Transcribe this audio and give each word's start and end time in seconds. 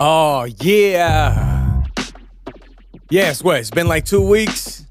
Oh, 0.00 0.46
yeah. 0.60 1.82
Yes, 3.10 3.42
what? 3.42 3.58
It's 3.58 3.70
been 3.70 3.88
like 3.88 4.04
two 4.04 4.22
weeks? 4.26 4.86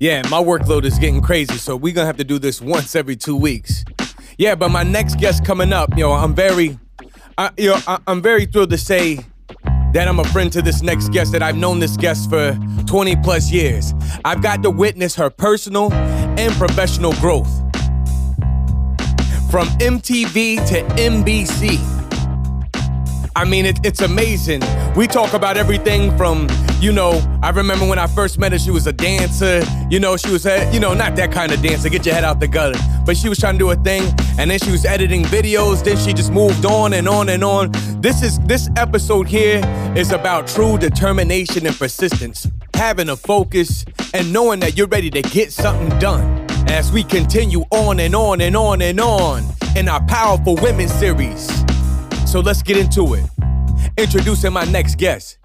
Yeah, 0.00 0.22
my 0.28 0.42
workload 0.42 0.84
is 0.84 0.98
getting 0.98 1.20
crazy, 1.20 1.56
so 1.56 1.76
we're 1.76 1.92
gonna 1.92 2.06
have 2.06 2.16
to 2.16 2.24
do 2.24 2.38
this 2.38 2.60
once 2.60 2.96
every 2.96 3.14
two 3.14 3.36
weeks. 3.36 3.84
Yeah, 4.38 4.56
but 4.56 4.70
my 4.70 4.82
next 4.82 5.18
guest 5.18 5.44
coming 5.44 5.72
up, 5.72 5.96
yo, 5.96 6.10
I'm 6.12 6.34
very, 6.34 6.78
I, 7.38 7.50
you 7.58 7.68
know, 7.68 7.78
I, 7.86 7.98
I'm 8.08 8.20
very 8.22 8.46
thrilled 8.46 8.70
to 8.70 8.78
say 8.78 9.20
that 9.92 10.08
I'm 10.08 10.18
a 10.18 10.24
friend 10.24 10.52
to 10.52 10.62
this 10.62 10.82
next 10.82 11.10
guest, 11.10 11.30
that 11.30 11.42
I've 11.44 11.56
known 11.56 11.78
this 11.78 11.96
guest 11.96 12.28
for 12.28 12.58
20 12.86 13.16
plus 13.16 13.52
years. 13.52 13.94
I've 14.24 14.42
got 14.42 14.64
to 14.64 14.70
witness 14.70 15.14
her 15.14 15.30
personal 15.30 15.92
and 15.92 16.52
professional 16.54 17.12
growth. 17.14 17.50
From 19.48 19.68
MTV 19.78 20.66
to 20.68 20.82
NBC. 20.96 21.99
I 23.36 23.44
mean, 23.44 23.64
it, 23.64 23.78
it's 23.84 24.00
amazing. 24.00 24.62
We 24.96 25.06
talk 25.06 25.34
about 25.34 25.56
everything 25.56 26.16
from, 26.16 26.48
you 26.80 26.92
know, 26.92 27.22
I 27.42 27.50
remember 27.50 27.86
when 27.86 27.98
I 27.98 28.06
first 28.06 28.38
met 28.38 28.52
her, 28.52 28.58
she 28.58 28.70
was 28.70 28.86
a 28.86 28.92
dancer. 28.92 29.62
You 29.88 30.00
know, 30.00 30.16
she 30.16 30.30
was, 30.30 30.46
a, 30.46 30.70
you 30.72 30.80
know, 30.80 30.94
not 30.94 31.14
that 31.16 31.30
kind 31.30 31.52
of 31.52 31.62
dancer, 31.62 31.88
get 31.88 32.04
your 32.04 32.14
head 32.14 32.24
out 32.24 32.40
the 32.40 32.48
gutter. 32.48 32.78
But 33.06 33.16
she 33.16 33.28
was 33.28 33.38
trying 33.38 33.54
to 33.54 33.58
do 33.58 33.70
a 33.70 33.76
thing, 33.76 34.02
and 34.38 34.50
then 34.50 34.58
she 34.58 34.70
was 34.70 34.84
editing 34.84 35.22
videos. 35.24 35.84
Then 35.84 35.96
she 35.96 36.12
just 36.12 36.32
moved 36.32 36.64
on 36.64 36.92
and 36.92 37.08
on 37.08 37.28
and 37.28 37.44
on. 37.44 37.70
This 38.00 38.22
is 38.22 38.38
this 38.40 38.68
episode 38.76 39.28
here 39.28 39.60
is 39.96 40.12
about 40.12 40.48
true 40.48 40.76
determination 40.76 41.66
and 41.66 41.76
persistence, 41.76 42.48
having 42.74 43.08
a 43.08 43.16
focus, 43.16 43.84
and 44.12 44.32
knowing 44.32 44.60
that 44.60 44.76
you're 44.76 44.88
ready 44.88 45.10
to 45.10 45.22
get 45.22 45.52
something 45.52 45.96
done. 45.98 46.46
As 46.68 46.92
we 46.92 47.02
continue 47.04 47.62
on 47.70 48.00
and 48.00 48.14
on 48.14 48.40
and 48.40 48.56
on 48.56 48.82
and 48.82 49.00
on 49.00 49.44
in 49.76 49.88
our 49.88 50.04
Powerful 50.06 50.56
Women 50.56 50.88
series. 50.88 51.48
So 52.30 52.38
let's 52.38 52.62
get 52.62 52.76
into 52.76 53.14
it. 53.14 53.24
Introducing 53.98 54.52
my 54.52 54.62
next 54.66 54.98
guest, 54.98 55.38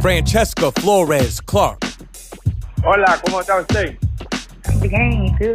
Francesca 0.00 0.70
Flores 0.70 1.40
Clark. 1.40 1.80
Hola, 2.84 3.20
¿cómo 3.24 3.40
está 3.40 3.60
usted? 3.60 3.98
Bien, 4.80 5.26
¿y 5.26 5.36
tú? 5.36 5.52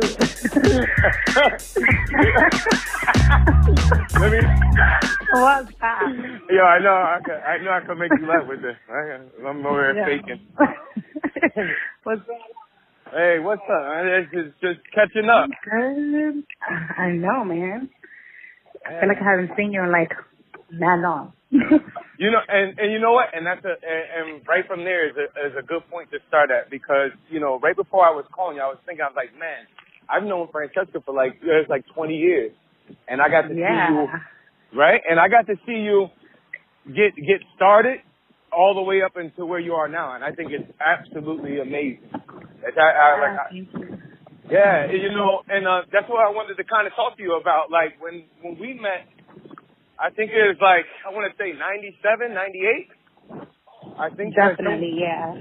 Let 4.19 4.31
me, 4.31 4.41
What's 5.31 5.71
up? 5.81 6.11
yo, 6.49 6.65
I 6.65 6.79
know, 6.79 6.93
I, 6.93 7.19
can, 7.23 7.39
I 7.47 7.57
know 7.63 7.71
I 7.71 7.79
can 7.85 7.97
make 7.97 8.11
you 8.19 8.27
laugh 8.27 8.45
with 8.45 8.61
this. 8.61 8.75
I, 8.89 9.47
I'm 9.47 9.65
over 9.65 9.93
here 9.93 10.05
faking. 10.05 10.41
What's 12.03 12.21
up? 12.23 13.13
Hey, 13.13 13.39
what's 13.39 13.61
up? 13.71 13.87
man? 13.87 14.07
It's 14.07 14.31
just, 14.33 14.59
just 14.59 14.79
catching 14.93 15.29
up. 15.29 15.49
Good. 15.63 16.43
I 16.97 17.11
know, 17.11 17.45
man. 17.45 17.89
I 18.85 18.99
feel 18.99 19.07
like 19.07 19.21
I 19.21 19.31
haven't 19.31 19.51
seen 19.55 19.71
you 19.71 19.81
in 19.81 19.89
like 19.89 20.11
long. 21.01 21.33
You 22.19 22.29
know, 22.29 22.39
and 22.47 22.77
and 22.77 22.93
you 22.93 22.99
know 22.99 23.11
what? 23.11 23.33
And 23.33 23.45
that's 23.45 23.65
a 23.65 23.73
and, 23.73 24.37
and 24.37 24.47
right 24.47 24.63
from 24.67 24.85
there 24.85 25.09
is 25.09 25.15
a 25.17 25.25
is 25.49 25.53
a 25.57 25.65
good 25.65 25.81
point 25.89 26.11
to 26.11 26.19
start 26.27 26.51
at 26.51 26.69
because 26.69 27.09
you 27.29 27.39
know 27.39 27.59
right 27.59 27.75
before 27.75 28.05
I 28.05 28.11
was 28.11 28.23
calling 28.31 28.57
you, 28.57 28.61
I 28.61 28.67
was 28.67 28.77
thinking 28.85 29.01
I 29.01 29.09
was 29.09 29.17
like, 29.17 29.33
man, 29.33 29.65
I've 30.07 30.23
known 30.23 30.47
Francesca 30.51 31.01
for 31.03 31.13
like 31.13 31.41
it's 31.41 31.69
like 31.69 31.83
20 31.95 32.15
years, 32.15 32.51
and 33.09 33.19
I 33.19 33.29
got 33.29 33.49
to 33.49 33.53
see 33.53 33.59
you 33.59 34.07
right, 34.77 35.01
and 35.09 35.19
I 35.19 35.27
got 35.27 35.47
to 35.47 35.57
see 35.65 35.81
you 35.81 36.07
get 36.85 37.17
get 37.17 37.41
started 37.55 38.05
all 38.53 38.75
the 38.75 38.85
way 38.85 39.01
up 39.01 39.17
into 39.17 39.45
where 39.45 39.59
you 39.59 39.73
are 39.73 39.89
now, 39.89 40.13
and 40.13 40.23
I 40.23 40.31
think 40.31 40.51
it's 40.53 40.69
absolutely 40.77 41.59
amazing. 41.59 42.05
It's, 42.61 42.77
I, 42.77 42.87
I, 42.93 43.09
like, 43.19 43.39
I, 43.41 44.03
yeah, 44.53 44.91
you 44.91 45.09
know, 45.09 45.41
and 45.49 45.67
uh, 45.67 45.81
that's 45.91 46.07
what 46.07 46.21
I 46.21 46.29
wanted 46.29 46.61
to 46.61 46.63
kind 46.63 46.85
of 46.85 46.93
talk 46.93 47.17
to 47.17 47.23
you 47.23 47.39
about. 47.41 47.71
Like 47.71 47.97
when 47.99 48.25
when 48.41 48.59
we 48.59 48.77
met, 48.77 49.09
I 49.99 50.09
think 50.09 50.31
it 50.31 50.43
was 50.47 50.57
like 50.61 50.85
I 51.05 51.13
want 51.13 51.29
to 51.31 51.35
say 51.37 51.53
97, 51.53 52.33
98. 52.33 52.89
I 53.99 54.09
think 54.09 54.33
Definitely, 54.35 54.95
yeah. 54.97 55.35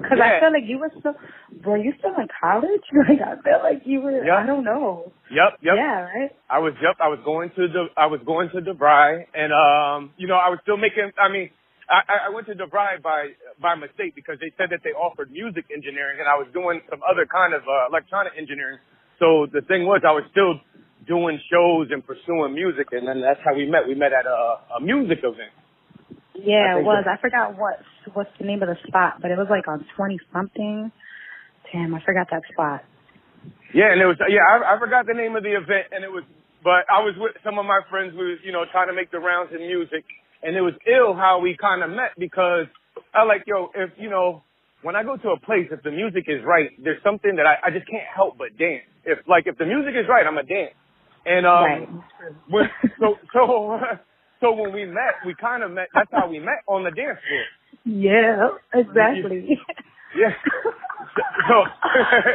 Because 0.00 0.18
Yeah. 0.18 0.38
I 0.38 0.40
feel 0.40 0.52
like 0.52 0.66
you 0.66 0.78
were 0.78 0.90
still, 0.98 1.14
were 1.64 1.76
you 1.76 1.92
still 1.98 2.14
in 2.18 2.26
college? 2.40 2.82
Like, 3.08 3.20
I 3.22 3.36
feel 3.42 3.60
like 3.62 3.82
you 3.84 4.00
were, 4.00 4.24
Yeah. 4.24 4.42
I 4.42 4.46
don't 4.46 4.64
know. 4.64 5.12
Yep, 5.30 5.58
yep. 5.62 5.74
Yeah, 5.76 6.00
right? 6.10 6.30
I 6.50 6.58
was 6.58 6.74
yep. 6.82 6.96
I 7.00 7.08
was 7.08 7.20
going 7.24 7.50
to 7.56 7.68
the 7.68 7.86
I 7.96 8.06
was 8.06 8.20
going 8.26 8.50
to 8.50 8.60
DeVry, 8.60 9.24
and 9.34 9.52
um, 9.52 10.10
you 10.16 10.26
know, 10.26 10.36
I 10.36 10.48
was 10.50 10.58
still 10.62 10.76
making. 10.76 11.12
I 11.16 11.28
mean, 11.32 11.48
I, 11.88 12.00
I- 12.08 12.22
I 12.26 12.28
went 12.34 12.46
to 12.48 12.54
DeVry 12.54 13.00
by 13.02 13.32
by 13.60 13.74
mistake 13.76 14.14
because 14.14 14.36
they 14.40 14.52
said 14.58 14.68
that 14.70 14.80
they 14.84 14.90
offered 14.92 15.30
music 15.30 15.64
engineering, 15.72 16.18
and 16.20 16.28
I 16.28 16.34
was 16.36 16.48
doing 16.52 16.80
some 16.90 17.00
other 17.08 17.24
kind 17.24 17.54
of 17.54 17.62
uh, 17.64 17.88
electronic 17.88 18.32
engineering. 18.36 18.78
So 19.18 19.46
the 19.52 19.62
thing 19.62 19.86
was, 19.86 20.02
I 20.04 20.12
was 20.12 20.24
still 20.32 20.58
doing 21.12 21.36
shows 21.52 21.92
and 21.92 22.00
pursuing 22.00 22.56
music, 22.56 22.88
and 22.96 23.04
then 23.04 23.20
that's 23.20 23.40
how 23.44 23.52
we 23.52 23.68
met. 23.68 23.84
We 23.84 23.94
met 23.94 24.16
at 24.16 24.24
a, 24.24 24.40
a 24.76 24.80
music 24.80 25.20
event. 25.20 25.52
Yeah, 26.32 26.80
it 26.80 26.84
was. 26.88 27.04
I 27.04 27.20
forgot 27.20 27.52
what 27.60 27.76
what's 28.16 28.32
the 28.40 28.48
name 28.48 28.64
of 28.64 28.72
the 28.72 28.80
spot, 28.88 29.20
but 29.20 29.30
it 29.30 29.36
was 29.36 29.48
like 29.52 29.68
on 29.68 29.84
twenty 29.94 30.16
something. 30.32 30.90
Damn, 31.68 31.92
I 31.94 32.00
forgot 32.00 32.28
that 32.32 32.48
spot. 32.48 32.80
Yeah, 33.76 33.92
and 33.92 34.00
it 34.00 34.08
was 34.08 34.16
yeah. 34.24 34.40
I, 34.40 34.72
I 34.72 34.80
forgot 34.80 35.04
the 35.04 35.12
name 35.12 35.36
of 35.36 35.44
the 35.44 35.52
event, 35.52 35.92
and 35.92 36.00
it 36.00 36.08
was. 36.08 36.24
But 36.64 36.86
I 36.88 37.02
was 37.02 37.12
with 37.18 37.36
some 37.44 37.58
of 37.58 37.66
my 37.66 37.84
friends. 37.92 38.16
We 38.16 38.24
was 38.32 38.40
you 38.40 38.52
know 38.52 38.64
trying 38.72 38.88
to 38.88 38.96
make 38.96 39.12
the 39.12 39.20
rounds 39.20 39.52
in 39.52 39.60
music, 39.60 40.08
and 40.40 40.56
it 40.56 40.64
was 40.64 40.72
ill 40.88 41.12
how 41.12 41.44
we 41.44 41.52
kind 41.60 41.84
of 41.84 41.92
met 41.92 42.16
because 42.16 42.72
I 43.12 43.28
like 43.28 43.44
yo 43.44 43.68
if 43.76 43.92
you 44.00 44.08
know 44.08 44.40
when 44.80 44.96
I 44.96 45.04
go 45.04 45.20
to 45.20 45.28
a 45.36 45.40
place 45.40 45.68
if 45.68 45.84
the 45.84 45.92
music 45.92 46.24
is 46.32 46.40
right, 46.44 46.72
there's 46.82 47.02
something 47.04 47.36
that 47.36 47.44
I, 47.44 47.68
I 47.68 47.70
just 47.70 47.84
can't 47.84 48.08
help 48.08 48.40
but 48.40 48.56
dance. 48.56 48.88
If 49.04 49.20
like 49.28 49.44
if 49.44 49.58
the 49.60 49.68
music 49.68 49.92
is 49.92 50.08
right, 50.08 50.24
I'm 50.24 50.38
a 50.38 50.46
dance. 50.46 50.72
And 51.24 51.46
um, 51.46 51.62
right. 51.62 51.88
when, 52.48 52.70
so 53.00 53.16
so 53.32 53.78
so 54.40 54.52
when 54.52 54.72
we 54.72 54.84
met, 54.84 55.22
we 55.26 55.34
kind 55.34 55.62
of 55.62 55.70
met. 55.70 55.88
That's 55.94 56.10
how 56.12 56.28
we 56.28 56.38
met 56.38 56.62
on 56.66 56.84
the 56.84 56.90
dance 56.90 57.18
floor. 57.18 57.44
Yeah, 57.84 58.48
exactly. 58.74 59.58
Yeah. 60.16 60.30
So. 61.48 61.64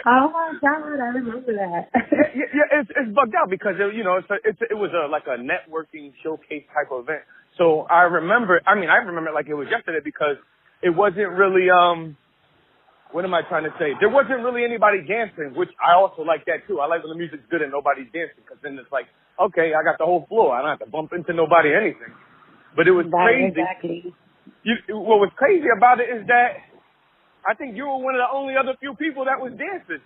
oh 0.06 0.30
my 0.30 0.53
god, 0.62 1.00
I 1.02 1.09
remember 1.16 1.53
that. 1.53 1.88
yeah, 2.36 2.46
yeah, 2.53 2.80
it's 2.80 2.90
it's 2.96 3.16
bugged 3.16 3.34
out 3.34 3.50
because 3.50 3.74
it, 3.80 3.96
you 3.96 4.03
know 4.03 4.18
it's 4.18 4.30
a, 4.30 4.36
it's 4.44 4.62
a, 4.62 4.66
it 4.70 4.78
was 4.78 4.92
a 4.94 5.09
like 5.09 5.24
a 5.25 5.40
networking 5.40 6.14
showcase 6.22 6.66
type 6.74 6.92
of 6.92 7.06
event. 7.06 7.22
So 7.58 7.88
I 7.90 8.04
remember, 8.04 8.62
I 8.68 8.75
mean, 8.75 8.90
I 8.90 8.98
remember 8.98 9.31
it 9.31 9.34
like 9.34 9.48
it 9.48 9.56
was 9.56 9.68
yesterday 9.72 10.00
because 10.04 10.38
it 10.84 10.92
wasn't 10.92 11.31
really 11.31 11.69
um. 11.72 12.18
What 13.12 13.23
am 13.23 13.34
I 13.34 13.41
trying 13.47 13.63
to 13.63 13.73
say? 13.79 13.95
There 14.00 14.12
wasn't 14.12 14.44
really 14.44 14.68
anybody 14.68 15.00
dancing, 15.07 15.56
which 15.56 15.72
I 15.79 15.95
also 15.95 16.23
like 16.23 16.44
that 16.45 16.68
too. 16.68 16.79
I 16.84 16.88
like 16.88 17.03
when 17.03 17.16
the 17.16 17.19
music's 17.19 17.47
good 17.50 17.62
and 17.63 17.72
nobody's 17.72 18.12
dancing 18.12 18.44
because 18.44 18.59
then 18.62 18.75
it's 18.75 18.91
like, 18.91 19.07
okay, 19.40 19.72
I 19.72 19.81
got 19.84 19.97
the 19.97 20.06
whole 20.06 20.28
floor. 20.28 20.51
I 20.53 20.62
don't 20.62 20.75
have 20.75 20.84
to 20.84 20.91
bump 20.91 21.16
into 21.16 21.31
nobody 21.31 21.72
or 21.72 21.79
anything. 21.79 22.12
But 22.75 22.88
it 22.88 22.91
was 22.91 23.07
crazy. 23.07 23.56
exactly. 23.56 24.13
You, 24.63 24.75
what 25.00 25.23
was 25.23 25.31
crazy 25.40 25.72
about 25.72 26.03
it 26.03 26.12
is 26.12 26.28
that 26.28 26.68
I 27.47 27.56
think 27.56 27.75
you 27.75 27.88
were 27.88 27.97
one 27.97 28.16
of 28.16 28.22
the 28.22 28.31
only 28.31 28.56
other 28.59 28.75
few 28.79 28.94
people 28.95 29.25
that 29.25 29.39
was 29.39 29.56
dancing. 29.56 30.03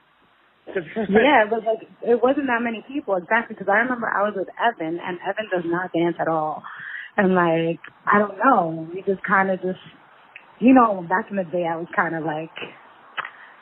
Yeah, 1.09 1.41
it 1.41 1.50
was 1.50 1.63
like 1.66 1.89
it 2.06 2.22
wasn't 2.22 2.45
that 2.45 2.62
many 2.62 2.85
people 2.88 3.16
exactly 3.16 3.56
because 3.57 3.68
I 3.68 3.81
remember 3.81 4.06
I 4.06 4.22
was 4.29 4.33
with 4.38 4.47
Evan 4.62 5.00
and 5.01 5.18
Evan 5.25 5.50
does 5.50 5.66
not 5.66 5.91
dance 5.91 6.16
at 6.22 6.28
all, 6.28 6.62
and 7.18 7.33
like 7.33 7.81
I 8.06 8.19
don't 8.19 8.38
know, 8.38 8.88
we 8.94 9.01
just 9.01 9.23
kind 9.25 9.50
of 9.50 9.59
just, 9.62 9.81
you 10.59 10.73
know, 10.73 11.01
back 11.09 11.28
in 11.31 11.38
the 11.38 11.44
day 11.50 11.66
I 11.66 11.78
was 11.78 11.88
kind 11.95 12.13
of 12.13 12.23
like, 12.23 12.53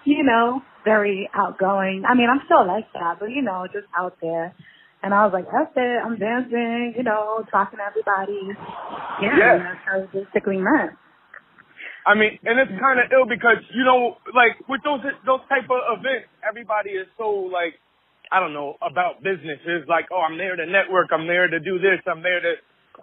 you 0.06 0.24
know, 0.24 0.62
very 0.84 1.30
outgoing. 1.34 2.04
I 2.08 2.16
mean, 2.16 2.30
I'm 2.30 2.42
still 2.46 2.66
like 2.66 2.92
that, 2.94 3.20
but 3.20 3.32
you 3.32 3.42
know, 3.42 3.68
just 3.72 3.88
out 3.98 4.18
there. 4.22 4.56
And 5.02 5.14
I 5.14 5.24
was 5.24 5.32
like, 5.32 5.48
that's 5.48 5.72
it, 5.76 6.00
I'm 6.04 6.20
dancing, 6.20 6.94
you 6.98 7.04
know, 7.04 7.46
talking 7.52 7.80
to 7.80 7.86
everybody. 7.88 8.52
Yeah, 9.22 9.38
Yeah. 9.38 9.56
and 9.56 9.66
that's 9.66 9.84
how 9.86 10.00
we 10.00 10.24
basically 10.24 10.58
met. 10.58 10.96
I 12.06 12.16
mean, 12.16 12.40
and 12.44 12.58
it's 12.60 12.72
mm-hmm. 12.72 12.82
kind 12.82 13.00
of 13.00 13.12
ill 13.12 13.28
because 13.28 13.60
you 13.76 13.84
know, 13.84 14.18
like 14.34 14.56
with 14.68 14.82
those 14.84 15.04
those 15.26 15.44
type 15.52 15.68
of 15.70 16.00
events, 16.00 16.32
everybody 16.48 16.96
is 16.96 17.08
so 17.20 17.52
like, 17.52 17.76
I 18.32 18.40
don't 18.40 18.54
know 18.54 18.82
about 18.82 19.22
business. 19.22 19.60
It's 19.66 19.88
like, 19.88 20.08
oh, 20.12 20.24
I'm 20.24 20.38
there 20.38 20.56
to 20.56 20.66
network. 20.66 21.12
I'm 21.12 21.28
there 21.28 21.48
to 21.48 21.60
do 21.60 21.78
this. 21.78 22.00
I'm 22.08 22.24
there 22.24 22.40
to. 22.40 22.54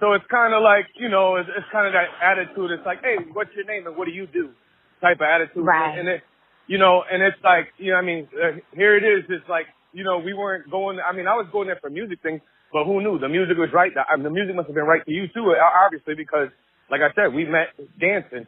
So 0.01 0.13
it's 0.13 0.25
kind 0.29 0.53
of 0.53 0.61
like, 0.61 0.85
you 0.97 1.09
know, 1.09 1.37
it's, 1.37 1.49
it's 1.49 1.67
kind 1.73 1.87
of 1.89 1.95
that 1.97 2.13
attitude. 2.21 2.71
It's 2.71 2.85
like, 2.85 3.01
hey, 3.01 3.17
what's 3.33 3.49
your 3.57 3.65
name 3.65 3.87
and 3.87 3.97
what 3.97 4.05
do 4.05 4.13
you 4.13 4.27
do? 4.27 4.53
Type 5.01 5.25
of 5.25 5.29
attitude. 5.29 5.65
Right. 5.65 5.99
And 5.99 6.09
it, 6.09 6.21
you 6.67 6.79
know, 6.79 7.03
and 7.11 7.23
it's 7.23 7.39
like, 7.45 7.69
you 7.79 7.93
know, 7.93 7.99
I 7.99 8.03
mean, 8.03 8.29
uh, 8.35 8.59
here 8.75 8.97
it 8.97 9.05
is. 9.05 9.25
It's 9.29 9.49
like, 9.49 9.67
you 9.93 10.05
know, 10.05 10.19
we 10.19 10.35
weren't 10.35 10.71
going. 10.71 10.99
I 10.99 11.15
mean, 11.15 11.27
I 11.27 11.35
was 11.35 11.47
going 11.53 11.69
there 11.69 11.79
for 11.81 11.91
music 11.91 12.19
things, 12.23 12.41
but 12.73 12.85
who 12.85 13.01
knew 13.01 13.19
the 13.19 13.29
music 13.29 13.57
was 13.57 13.71
right? 13.73 13.93
The, 13.95 14.03
I 14.03 14.17
mean, 14.17 14.25
the 14.25 14.31
music 14.31 14.55
must 14.55 14.69
have 14.69 14.75
been 14.75 14.85
right 14.85 15.05
to 15.05 15.13
you 15.13 15.27
too, 15.33 15.55
obviously, 15.85 16.15
because, 16.15 16.49
like 16.91 17.01
I 17.01 17.15
said, 17.15 17.33
we 17.33 17.45
met 17.45 17.75
dancing, 17.99 18.47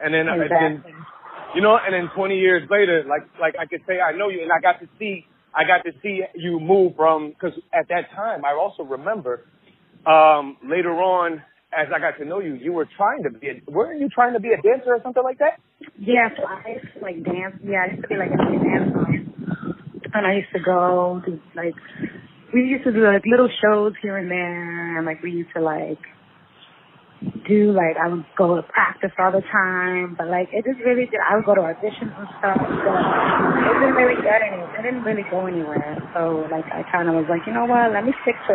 and 0.00 0.14
then, 0.14 0.28
and 0.28 0.50
then 0.50 0.84
you 1.54 1.62
know, 1.62 1.78
and 1.82 1.94
then 1.94 2.10
20 2.14 2.36
years 2.38 2.68
later, 2.70 3.04
like 3.08 3.22
like 3.40 3.54
I 3.58 3.66
could 3.66 3.80
say 3.86 4.00
I 4.00 4.16
know 4.16 4.28
you, 4.28 4.42
and 4.42 4.52
I 4.52 4.60
got 4.60 4.80
to 4.80 4.88
see 4.98 5.24
I 5.54 5.64
got 5.64 5.84
to 5.84 5.92
see 6.02 6.22
you 6.34 6.60
move 6.60 6.96
from 6.96 7.30
because 7.30 7.58
at 7.72 7.88
that 7.88 8.10
time 8.14 8.44
I 8.44 8.52
also 8.52 8.82
remember 8.82 9.44
um 10.06 10.56
later 10.62 10.92
on 10.92 11.42
as 11.72 11.88
I 11.94 11.98
got 11.98 12.18
to 12.18 12.24
know 12.24 12.40
you, 12.40 12.54
you 12.54 12.72
were 12.72 12.88
trying 12.96 13.22
to 13.24 13.30
be 13.30 13.48
a, 13.48 13.70
weren't 13.70 14.00
you 14.00 14.08
trying 14.08 14.34
to 14.34 14.40
be 14.40 14.50
a 14.52 14.60
dancer 14.62 14.94
or 14.94 15.00
something 15.02 15.22
like 15.22 15.38
that? 15.38 15.58
Yeah, 15.98 16.28
so 16.36 16.44
I 16.46 16.78
used 16.78 16.94
to 16.94 17.00
like 17.00 17.24
dance. 17.24 17.56
Yeah, 17.64 17.86
I 17.86 17.92
used 17.92 18.02
to 18.02 18.08
be 18.08 18.16
like 18.16 18.30
a 18.30 18.36
dancer. 18.36 19.26
And 20.14 20.26
I 20.26 20.34
used 20.34 20.52
to 20.54 20.60
go 20.64 21.20
to 21.26 21.40
like, 21.54 21.74
we 22.54 22.62
used 22.64 22.84
to 22.84 22.92
do 22.92 23.04
like 23.04 23.22
little 23.26 23.50
shows 23.60 23.92
here 24.00 24.16
and 24.16 24.30
there, 24.30 24.98
and 24.98 25.06
like 25.06 25.22
we 25.22 25.32
used 25.32 25.50
to 25.56 25.60
like, 25.60 25.98
do 27.48 27.72
like 27.72 27.96
I 27.96 28.08
would 28.08 28.24
go 28.36 28.56
to 28.56 28.62
practice 28.62 29.10
all 29.18 29.32
the 29.32 29.42
time, 29.52 30.14
but 30.16 30.28
like 30.28 30.48
it 30.52 30.64
just 30.64 30.80
really 30.84 31.06
did. 31.06 31.20
I 31.20 31.36
would 31.36 31.44
go 31.44 31.54
to 31.54 31.62
auditions 31.62 32.12
and 32.12 32.28
stuff, 32.38 32.58
but 32.60 32.68
it 32.70 33.74
didn't 33.80 33.96
really 33.96 34.20
get 34.22 34.40
any. 34.42 34.60
It 34.62 34.82
didn't 34.82 35.04
really 35.04 35.24
go 35.30 35.46
anywhere. 35.46 35.96
So 36.14 36.46
like 36.50 36.66
I 36.72 36.84
kind 36.92 37.08
of 37.08 37.14
was 37.14 37.26
like, 37.28 37.42
you 37.46 37.52
know 37.52 37.66
what? 37.66 37.92
Let 37.92 38.04
me 38.04 38.12
stick 38.22 38.36
to 38.48 38.54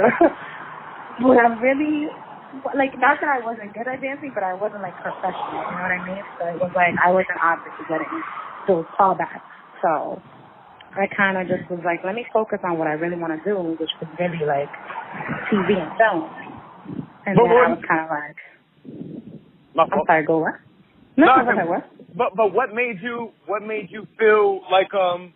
what 1.25 1.37
I'm 1.43 1.59
really 1.59 2.07
like. 2.75 2.97
Not 2.97 3.19
that 3.21 3.29
I 3.29 3.39
wasn't 3.45 3.73
good 3.73 3.87
at 3.87 4.01
dancing, 4.01 4.31
but 4.33 4.43
I 4.43 4.53
wasn't 4.53 4.81
like 4.81 4.95
professional. 5.01 5.61
You 5.61 5.71
know 5.71 5.85
what 5.85 5.95
I 5.95 6.01
mean? 6.05 6.23
So 6.39 6.45
it 6.47 6.59
was 6.61 6.71
like 6.75 6.95
I 7.03 7.11
wasn't 7.11 7.39
obviously 7.41 7.85
getting 7.89 8.11
those 8.67 8.85
callbacks. 8.97 9.41
So 9.81 10.21
I 10.95 11.07
kind 11.15 11.37
of 11.37 11.47
just 11.47 11.69
was 11.71 11.79
like, 11.85 12.03
let 12.03 12.15
me 12.15 12.25
focus 12.33 12.59
on 12.63 12.77
what 12.77 12.87
I 12.87 12.93
really 12.93 13.15
want 13.17 13.31
to 13.37 13.41
do, 13.47 13.57
which 13.79 13.89
was 13.99 14.09
really 14.19 14.45
like 14.45 14.69
TV 15.49 15.79
and 15.79 15.91
film. 15.97 16.29
And 17.25 17.37
But 17.37 17.43
then 17.47 17.53
what- 17.53 17.67
I 17.67 17.73
was 17.73 17.83
kind 17.87 18.01
of 18.01 18.09
like, 18.09 18.37
My 19.75 19.83
I'm 19.83 19.89
fault. 19.89 20.07
sorry, 20.07 20.25
go 20.25 20.39
what? 20.39 20.55
No, 21.17 21.25
No, 21.27 21.31
I 21.31 21.43
go 21.43 21.49
ahead, 21.51 21.57
said- 21.63 21.69
what? 21.69 21.83
But 22.15 22.35
but 22.35 22.53
what 22.53 22.73
made 22.73 22.99
you 23.01 23.31
what 23.45 23.63
made 23.63 23.89
you 23.89 24.05
feel 24.19 24.61
like 24.69 24.93
um 24.93 25.33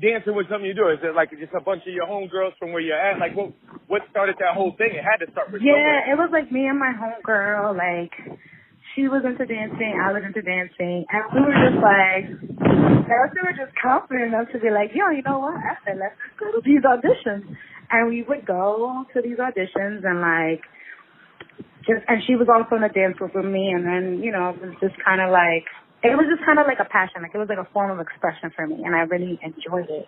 dancing 0.00 0.34
was 0.34 0.46
something 0.50 0.66
you 0.66 0.74
do? 0.76 0.88
Is 0.88 1.00
it 1.02 1.14
like 1.14 1.30
just 1.30 1.54
a 1.56 1.60
bunch 1.60 1.82
of 1.86 1.92
your 1.92 2.06
homegirls 2.06 2.56
from 2.58 2.72
where 2.72 2.80
you're 2.84 2.98
at? 2.98 3.18
Like 3.18 3.36
what 3.36 3.52
what 3.86 4.02
started 4.10 4.36
that 4.40 4.54
whole 4.54 4.74
thing? 4.76 4.92
It 4.92 5.04
had 5.04 5.24
to 5.24 5.30
start 5.32 5.52
with 5.52 5.62
somewhere. 5.62 6.06
Yeah, 6.06 6.12
it 6.12 6.16
was 6.18 6.30
like 6.32 6.50
me 6.50 6.66
and 6.66 6.78
my 6.78 6.92
homegirl, 6.92 7.76
like, 7.76 8.12
she 8.94 9.08
was 9.08 9.22
into 9.24 9.44
dancing, 9.44 10.00
I 10.00 10.10
was 10.12 10.24
into 10.24 10.40
dancing, 10.40 11.04
and 11.04 11.22
we 11.30 11.40
were 11.44 11.58
just 11.68 11.80
like, 11.84 12.26
we 13.04 13.40
were 13.44 13.52
just 13.52 13.76
confident 13.76 14.32
enough 14.32 14.48
to 14.52 14.58
be 14.58 14.70
like, 14.72 14.90
yo, 14.96 15.12
you 15.12 15.22
know 15.22 15.38
what, 15.38 15.54
I 15.54 15.76
said, 15.84 16.00
let's 16.00 16.16
go 16.40 16.48
to 16.50 16.60
these 16.64 16.80
auditions. 16.80 17.44
And 17.92 18.08
we 18.08 18.24
would 18.24 18.46
go 18.46 19.04
to 19.14 19.22
these 19.22 19.36
auditions 19.36 20.02
and 20.02 20.18
like, 20.24 20.64
just, 21.86 22.02
and 22.08 22.24
she 22.26 22.34
was 22.34 22.48
also 22.48 22.76
in 22.76 22.82
the 22.82 22.88
dance 22.88 23.16
group 23.16 23.34
with 23.34 23.44
me, 23.44 23.70
and 23.70 23.86
then, 23.86 24.24
you 24.24 24.32
know, 24.32 24.50
it 24.50 24.60
was 24.60 24.74
just 24.80 24.96
kind 25.04 25.20
of 25.20 25.30
like, 25.30 25.68
it 26.02 26.14
was 26.16 26.26
just 26.28 26.44
kind 26.44 26.58
of 26.58 26.66
like 26.66 26.78
a 26.80 26.88
passion, 26.88 27.22
like 27.22 27.34
it 27.34 27.38
was 27.38 27.48
like 27.48 27.58
a 27.58 27.68
form 27.72 27.90
of 27.90 28.00
expression 28.00 28.50
for 28.54 28.66
me, 28.66 28.82
and 28.84 28.94
I 28.94 29.00
really 29.08 29.38
enjoyed 29.42 29.88
it. 29.90 30.06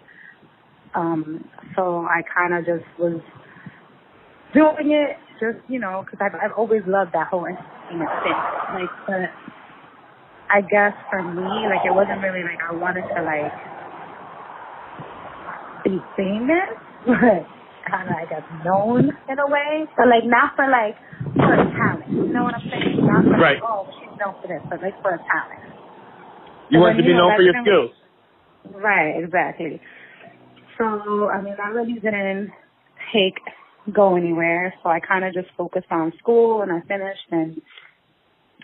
Um, 0.95 1.45
so 1.77 2.07
I 2.09 2.23
kind 2.35 2.55
of 2.55 2.65
just 2.65 2.85
was 2.99 3.21
doing 4.55 4.93
it 4.93 5.17
just, 5.41 5.59
you 5.69 5.79
know, 5.79 6.05
because 6.05 6.19
I've, 6.21 6.35
I've 6.41 6.57
always 6.57 6.83
loved 6.87 7.13
that 7.15 7.29
whole 7.29 7.47
entertainment 7.47 8.11
thing. 8.25 8.39
Like, 8.75 8.91
but 9.07 9.31
I 10.51 10.61
guess 10.63 10.95
for 11.11 11.23
me, 11.23 11.69
like, 11.69 11.85
it 11.87 11.95
wasn't 11.95 12.23
really 12.23 12.43
like 12.43 12.59
I 12.65 12.73
wanted 12.75 13.05
to, 13.07 13.21
like, 13.23 13.53
be 15.85 15.99
famous, 16.17 16.75
but 17.07 17.45
kind 17.87 18.09
of, 18.09 18.17
I 18.17 18.27
guess, 18.29 18.43
known 18.65 19.11
in 19.29 19.39
a 19.39 19.47
way. 19.47 19.85
But, 19.97 20.09
like, 20.09 20.25
not 20.25 20.57
for, 20.57 20.67
like, 20.69 20.97
for 21.37 21.53
a 21.55 21.65
talent. 21.77 22.11
You 22.11 22.33
know 22.33 22.45
what 22.45 22.55
I'm 22.55 22.67
saying? 22.69 22.99
Not 23.07 23.25
for, 23.25 23.39
Right. 23.39 23.61
like, 23.61 23.71
oh, 23.71 23.87
she's 24.01 24.11
known 24.19 24.35
for 24.43 24.49
this, 24.49 24.63
but, 24.69 24.83
like, 24.83 24.97
for 25.03 25.15
a 25.15 25.19
talent. 25.23 25.78
You 26.71 26.81
want 26.81 26.97
to 26.99 27.03
be 27.03 27.13
known 27.15 27.33
for 27.37 27.43
your 27.43 27.55
skills. 27.63 27.93
Right, 28.75 29.23
exactly. 29.23 29.81
So, 30.77 31.29
I 31.31 31.41
mean, 31.43 31.57
I 31.63 31.69
really 31.71 31.95
didn't 31.95 32.51
take 33.13 33.35
go 33.95 34.17
anywhere. 34.17 34.75
So 34.83 34.91
I 34.91 35.01
kind 35.01 35.25
of 35.25 35.33
just 35.35 35.49
focused 35.57 35.89
on 35.91 36.13
school 36.19 36.63
and 36.63 36.71
I 36.71 36.81
finished 36.87 37.25
and 37.31 37.61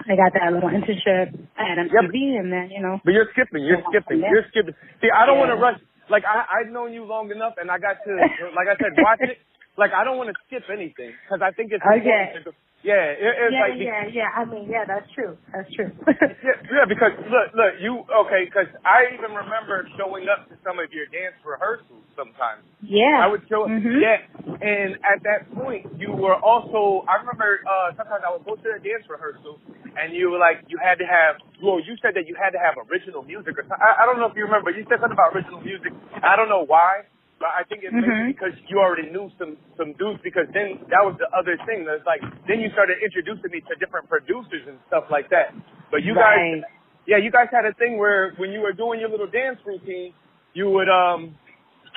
I 0.05 0.17
got 0.17 0.33
that 0.35 0.53
little 0.53 0.69
internship 0.69 1.33
at 1.56 1.79
MTV 1.79 2.15
and 2.39 2.53
then, 2.53 2.71
you 2.71 2.83
know, 2.83 3.01
But 3.05 3.15
you're 3.15 3.29
skipping. 3.33 3.65
You're 3.65 3.79
Yeah. 3.81 3.89
skipping. 3.89 4.21
You're 4.21 4.45
skipping. 4.51 4.75
See, 5.01 5.09
I 5.11 5.27
don't 5.27 5.39
want 5.39 5.51
to 5.51 5.56
rush. 5.56 5.81
Like 6.11 6.25
I, 6.25 6.45
I've 6.61 6.71
known 6.73 6.93
you 6.93 7.05
long 7.05 7.31
enough, 7.31 7.55
and 7.56 7.71
I 7.71 7.79
got 7.79 7.97
to, 8.05 8.12
like 8.55 8.69
I 8.69 8.77
said, 8.77 8.93
watch 8.99 9.21
it. 9.23 9.39
Like 9.77 9.91
I 9.91 10.05
don't 10.05 10.19
want 10.19 10.31
to 10.31 10.37
skip 10.47 10.62
anything 10.71 11.11
because 11.27 11.43
I 11.43 11.51
think 11.51 11.73
it's 11.73 11.83
Okay. 11.83 11.99
important. 11.99 12.55
Yeah, 12.84 13.16
it, 13.16 13.32
it's 13.48 13.56
yeah, 13.56 13.64
like 13.64 13.81
yeah, 13.81 14.04
yeah. 14.12 14.31
I 14.36 14.44
mean, 14.44 14.69
yeah, 14.69 14.84
that's 14.84 15.08
true. 15.16 15.40
That's 15.56 15.66
true. 15.72 15.88
yeah, 16.06 16.52
yeah, 16.69 16.84
because 16.84 17.16
look, 17.32 17.48
look, 17.56 17.81
you 17.81 18.04
okay? 18.28 18.44
Because 18.44 18.69
I 18.84 19.08
even 19.16 19.32
remember 19.32 19.88
showing 19.96 20.28
up 20.28 20.44
to 20.52 20.54
some 20.60 20.76
of 20.76 20.92
your 20.92 21.08
dance 21.08 21.32
rehearsals 21.48 22.04
sometimes. 22.12 22.60
yeah. 22.84 23.25
I 23.25 23.26
would 23.32 23.40
show, 23.48 23.64
Mhm. 23.64 24.04
yeah, 24.04 24.20
and 24.60 25.00
at 25.00 25.25
that 25.25 25.48
point, 25.56 25.88
you 25.96 26.12
were 26.12 26.36
also. 26.36 27.08
I 27.08 27.16
remember 27.25 27.64
uh 27.64 27.96
sometimes 27.96 28.20
I 28.20 28.31
would 28.36 28.44
go 28.44 28.54
to 28.60 28.69
a 28.76 28.81
dance 28.84 29.08
rehearsal, 29.08 29.56
and 29.96 30.12
you 30.12 30.28
were 30.28 30.38
like, 30.38 30.60
you 30.69 30.76
had 30.76 31.00
to 31.00 31.08
have. 31.08 31.40
Well, 31.64 31.81
you 31.81 31.96
said 32.04 32.12
that 32.20 32.28
you 32.28 32.36
had 32.36 32.52
to 32.52 32.60
have 32.60 32.76
original 32.92 33.25
music, 33.25 33.56
or 33.56 33.64
something. 33.64 33.81
I, 33.81 34.04
I 34.04 34.06
don't 34.06 34.20
know 34.20 34.28
if 34.28 34.36
you 34.36 34.44
remember. 34.44 34.69
You 34.69 34.84
said 34.92 35.00
something 35.00 35.16
about 35.16 35.32
original 35.32 35.64
music. 35.64 35.96
I 36.20 36.36
don't 36.36 36.52
know 36.52 36.69
why, 36.69 37.08
but 37.38 37.48
I 37.48 37.64
think 37.64 37.84
it's 37.84 37.94
Mhm. 37.94 38.26
because 38.28 38.52
you 38.69 38.78
already 38.81 39.10
knew 39.10 39.31
some 39.38 39.56
some 39.76 39.92
dudes. 39.94 40.20
Because 40.22 40.48
then 40.52 40.78
that 40.88 41.04
was 41.04 41.16
the 41.19 41.28
other 41.36 41.56
thing. 41.66 41.84
That's 41.84 42.04
like 42.06 42.22
then 42.46 42.60
you 42.60 42.70
started 42.70 42.98
introducing 43.02 43.50
me 43.50 43.60
to 43.62 43.75
different 43.76 44.08
producers 44.08 44.66
and 44.66 44.78
stuff 44.88 45.10
like 45.10 45.28
that. 45.31 45.54
But 45.90 46.02
you 46.02 46.14
Right. 46.14 46.62
guys, 46.62 46.70
yeah, 47.06 47.16
you 47.19 47.31
guys 47.31 47.48
had 47.50 47.66
a 47.66 47.75
thing 47.75 47.98
where 47.98 48.32
when 48.36 48.52
you 48.52 48.60
were 48.60 48.72
doing 48.72 49.00
your 49.00 49.08
little 49.10 49.26
dance 49.28 49.60
routine, 49.64 50.14
you 50.54 50.70
would 50.70 50.88
um 50.88 51.36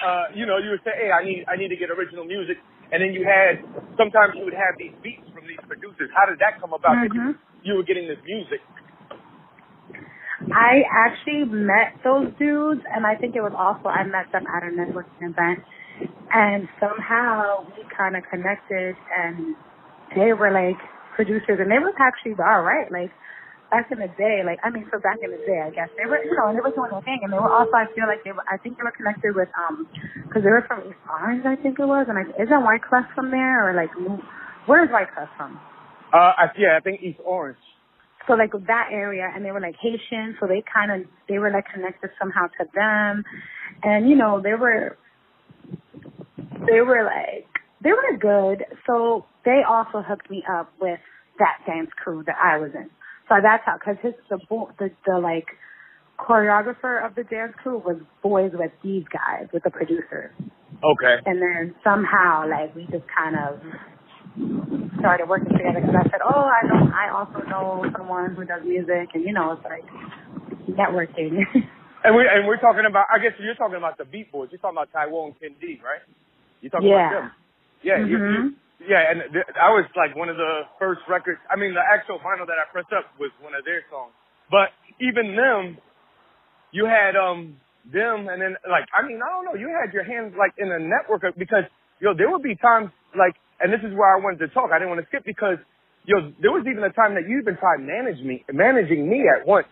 uh, 0.03 0.25
you 0.33 0.45
know, 0.45 0.57
you 0.57 0.69
would 0.69 0.83
say, 0.83 0.91
"Hey, 0.93 1.11
I 1.11 1.23
need, 1.23 1.45
I 1.47 1.55
need 1.57 1.69
to 1.69 1.75
get 1.75 1.89
original 1.89 2.23
music," 2.25 2.57
and 2.91 3.01
then 3.01 3.13
you 3.13 3.25
had, 3.25 3.63
sometimes 3.97 4.35
you 4.35 4.45
would 4.45 4.53
have 4.53 4.77
these 4.77 4.93
beats 5.01 5.25
from 5.33 5.47
these 5.47 5.57
producers. 5.67 6.09
How 6.13 6.25
did 6.29 6.39
that 6.39 6.61
come 6.61 6.73
about? 6.73 7.01
That 7.01 7.13
you, 7.13 7.21
you 7.63 7.73
were 7.75 7.83
getting 7.83 8.07
this 8.07 8.19
music. 8.23 8.61
I 10.53 10.85
actually 10.93 11.45
met 11.49 11.97
those 12.03 12.29
dudes, 12.37 12.81
and 12.93 13.05
I 13.05 13.15
think 13.15 13.35
it 13.35 13.41
was 13.41 13.53
also 13.57 13.89
I 13.89 14.05
met 14.05 14.29
them 14.31 14.45
at 14.45 14.61
a 14.61 14.69
networking 14.69 15.33
event, 15.33 15.65
and 16.31 16.69
somehow 16.79 17.65
we 17.75 17.83
kind 17.95 18.15
of 18.15 18.23
connected, 18.29 18.95
and 19.17 19.55
they 20.15 20.33
were 20.33 20.53
like 20.53 20.77
producers, 21.15 21.57
and 21.57 21.71
they 21.71 21.81
were 21.81 21.93
actually 21.97 22.37
all 22.37 22.61
right. 22.61 22.85
Like 22.91 23.09
back 23.71 23.89
in 23.91 23.99
the 23.99 24.13
day, 24.13 24.45
like 24.45 24.59
I 24.63 24.69
mean, 24.69 24.85
so 24.93 24.99
back 25.01 25.17
in 25.23 25.31
the 25.31 25.41
day, 25.41 25.59
I 25.59 25.71
guess 25.73 25.89
they 25.97 26.05
were, 26.05 26.21
you 26.23 26.35
know, 26.37 26.53
and 26.53 26.55
they 26.57 26.61
were 26.61 26.71
doing 26.71 26.91
their 26.91 27.01
thing, 27.01 27.19
and 27.23 27.33
they 27.33 27.41
were 27.41 27.51
also, 27.51 27.73
I 27.73 27.89
feel 27.97 28.07
like 28.07 28.23
they 28.23 28.31
were, 28.31 28.45
I 28.47 28.57
think 28.61 28.77
they 28.77 28.85
were 28.85 28.95
connected 28.95 29.35
with, 29.35 29.49
um, 29.57 29.89
because 30.27 30.43
they 30.43 30.53
were 30.53 30.63
from 30.67 30.87
East 30.87 31.01
Orange, 31.09 31.43
I 31.45 31.57
think 31.59 31.79
it 31.79 31.87
was, 31.87 32.07
and 32.07 32.17
I, 32.17 32.23
isn't 32.39 32.63
Wyclef 32.63 33.09
from 33.15 33.31
there, 33.31 33.67
or 33.67 33.73
like, 33.75 33.91
where 34.69 34.83
is 34.85 34.89
Wyclef 34.93 35.27
from? 35.35 35.59
Uh, 36.13 36.31
I, 36.37 36.53
yeah, 36.57 36.77
I 36.77 36.79
think 36.79 37.01
East 37.03 37.19
Orange. 37.25 37.59
So 38.27 38.33
like 38.33 38.51
that 38.67 38.89
area, 38.91 39.31
and 39.33 39.43
they 39.45 39.51
were 39.51 39.61
like 39.61 39.75
Haitian, 39.81 40.35
so 40.39 40.47
they 40.47 40.63
kind 40.71 40.91
of 40.91 41.07
they 41.29 41.39
were 41.39 41.51
like 41.51 41.65
connected 41.73 42.09
somehow 42.19 42.47
to 42.59 42.65
them, 42.75 43.23
and 43.83 44.09
you 44.09 44.15
know 44.15 44.41
they 44.41 44.53
were 44.53 44.97
they 46.67 46.81
were 46.81 47.03
like 47.05 47.47
they 47.83 47.91
were 47.91 48.17
good. 48.19 48.65
So 48.85 49.25
they 49.45 49.61
also 49.67 50.01
hooked 50.01 50.29
me 50.29 50.43
up 50.51 50.71
with 50.81 50.99
that 51.39 51.59
dance 51.65 51.89
crew 52.03 52.23
that 52.25 52.35
I 52.41 52.57
was 52.57 52.71
in. 52.75 52.89
So 53.29 53.35
that's 53.41 53.63
how 53.65 53.77
because 53.77 53.97
his 54.01 54.13
the 54.29 54.39
bo- 54.49 54.71
the 54.79 54.91
the 55.05 55.19
like 55.19 55.47
choreographer 56.19 57.05
of 57.05 57.15
the 57.15 57.23
dance 57.23 57.53
crew 57.61 57.77
was 57.79 57.97
boys 58.23 58.51
with 58.53 58.71
these 58.83 59.05
guys 59.13 59.47
with 59.53 59.63
the 59.63 59.69
producers, 59.69 60.31
Okay. 60.83 61.15
and 61.25 61.41
then 61.41 61.75
somehow 61.83 62.47
like 62.49 62.75
we 62.75 62.83
just 62.91 63.05
kind 63.15 63.35
of 63.35 63.59
started 64.99 65.29
working 65.29 65.49
together 65.53 65.81
because 65.81 65.95
I 65.95 66.03
said, 66.09 66.21
oh, 66.25 66.45
I 66.49 66.61
know, 66.67 66.91
I 66.93 67.05
also 67.13 67.39
know 67.47 67.85
someone 67.97 68.35
who 68.35 68.45
does 68.45 68.61
music, 68.65 69.09
and 69.13 69.23
you 69.23 69.33
know, 69.33 69.53
it's 69.53 69.63
like 69.65 69.85
networking. 70.69 71.43
And 72.05 72.15
we 72.15 72.23
and 72.29 72.47
we're 72.47 72.61
talking 72.61 72.85
about. 72.87 73.09
I 73.11 73.17
guess 73.17 73.33
you're 73.41 73.57
talking 73.57 73.75
about 73.75 73.97
the 73.97 74.05
Beat 74.05 74.31
Boys. 74.31 74.47
You're 74.53 74.61
talking 74.61 74.77
about 74.77 74.93
Taiwan 74.93 75.33
Ken 75.41 75.57
D, 75.59 75.81
right? 75.83 75.99
You're 76.61 76.69
talking 76.69 76.87
Yeah. 76.87 77.09
about 77.09 77.19
them. 77.19 77.31
Yeah. 77.81 77.97
you- 78.05 78.17
Mhm. 78.21 78.33
you- 78.37 78.53
yeah, 78.87 79.11
and 79.11 79.33
th- 79.33 79.49
I 79.59 79.73
was 79.73 79.83
like 79.97 80.15
one 80.15 80.29
of 80.29 80.37
the 80.37 80.67
first 80.79 81.01
records. 81.09 81.41
I 81.49 81.57
mean, 81.57 81.73
the 81.73 81.81
actual 81.81 82.19
vinyl 82.19 82.45
that 82.47 82.55
I 82.61 82.69
pressed 82.71 82.93
up 82.93 83.09
was 83.19 83.31
one 83.41 83.55
of 83.57 83.65
their 83.65 83.81
songs. 83.89 84.13
But 84.53 84.69
even 85.01 85.35
them, 85.35 85.79
you 86.71 86.85
had 86.85 87.17
um 87.17 87.57
them, 87.91 88.29
and 88.29 88.39
then 88.41 88.55
like 88.69 88.85
I 88.93 89.01
mean, 89.01 89.19
I 89.19 89.27
don't 89.33 89.43
know. 89.45 89.55
You 89.55 89.67
had 89.67 89.91
your 89.91 90.03
hands 90.05 90.35
like 90.37 90.53
in 90.61 90.71
a 90.71 90.79
network 90.79 91.23
of, 91.25 91.35
because 91.35 91.65
yo, 91.99 92.13
there 92.13 92.29
would 92.29 92.43
be 92.43 92.55
times 92.55 92.91
like, 93.17 93.35
and 93.61 93.73
this 93.73 93.81
is 93.81 93.93
where 93.95 94.09
I 94.15 94.19
wanted 94.19 94.39
to 94.45 94.49
talk. 94.53 94.71
I 94.73 94.79
didn't 94.79 94.91
want 94.93 95.01
to 95.01 95.07
skip 95.07 95.23
because 95.25 95.57
yo, 96.05 96.31
there 96.41 96.51
was 96.51 96.65
even 96.69 96.83
a 96.83 96.91
time 96.93 97.15
that 97.15 97.27
you 97.27 97.39
even 97.39 97.57
tried 97.57 97.81
manage 97.81 98.21
me, 98.23 98.43
managing 98.53 99.09
me 99.09 99.25
at 99.27 99.45
once. 99.47 99.67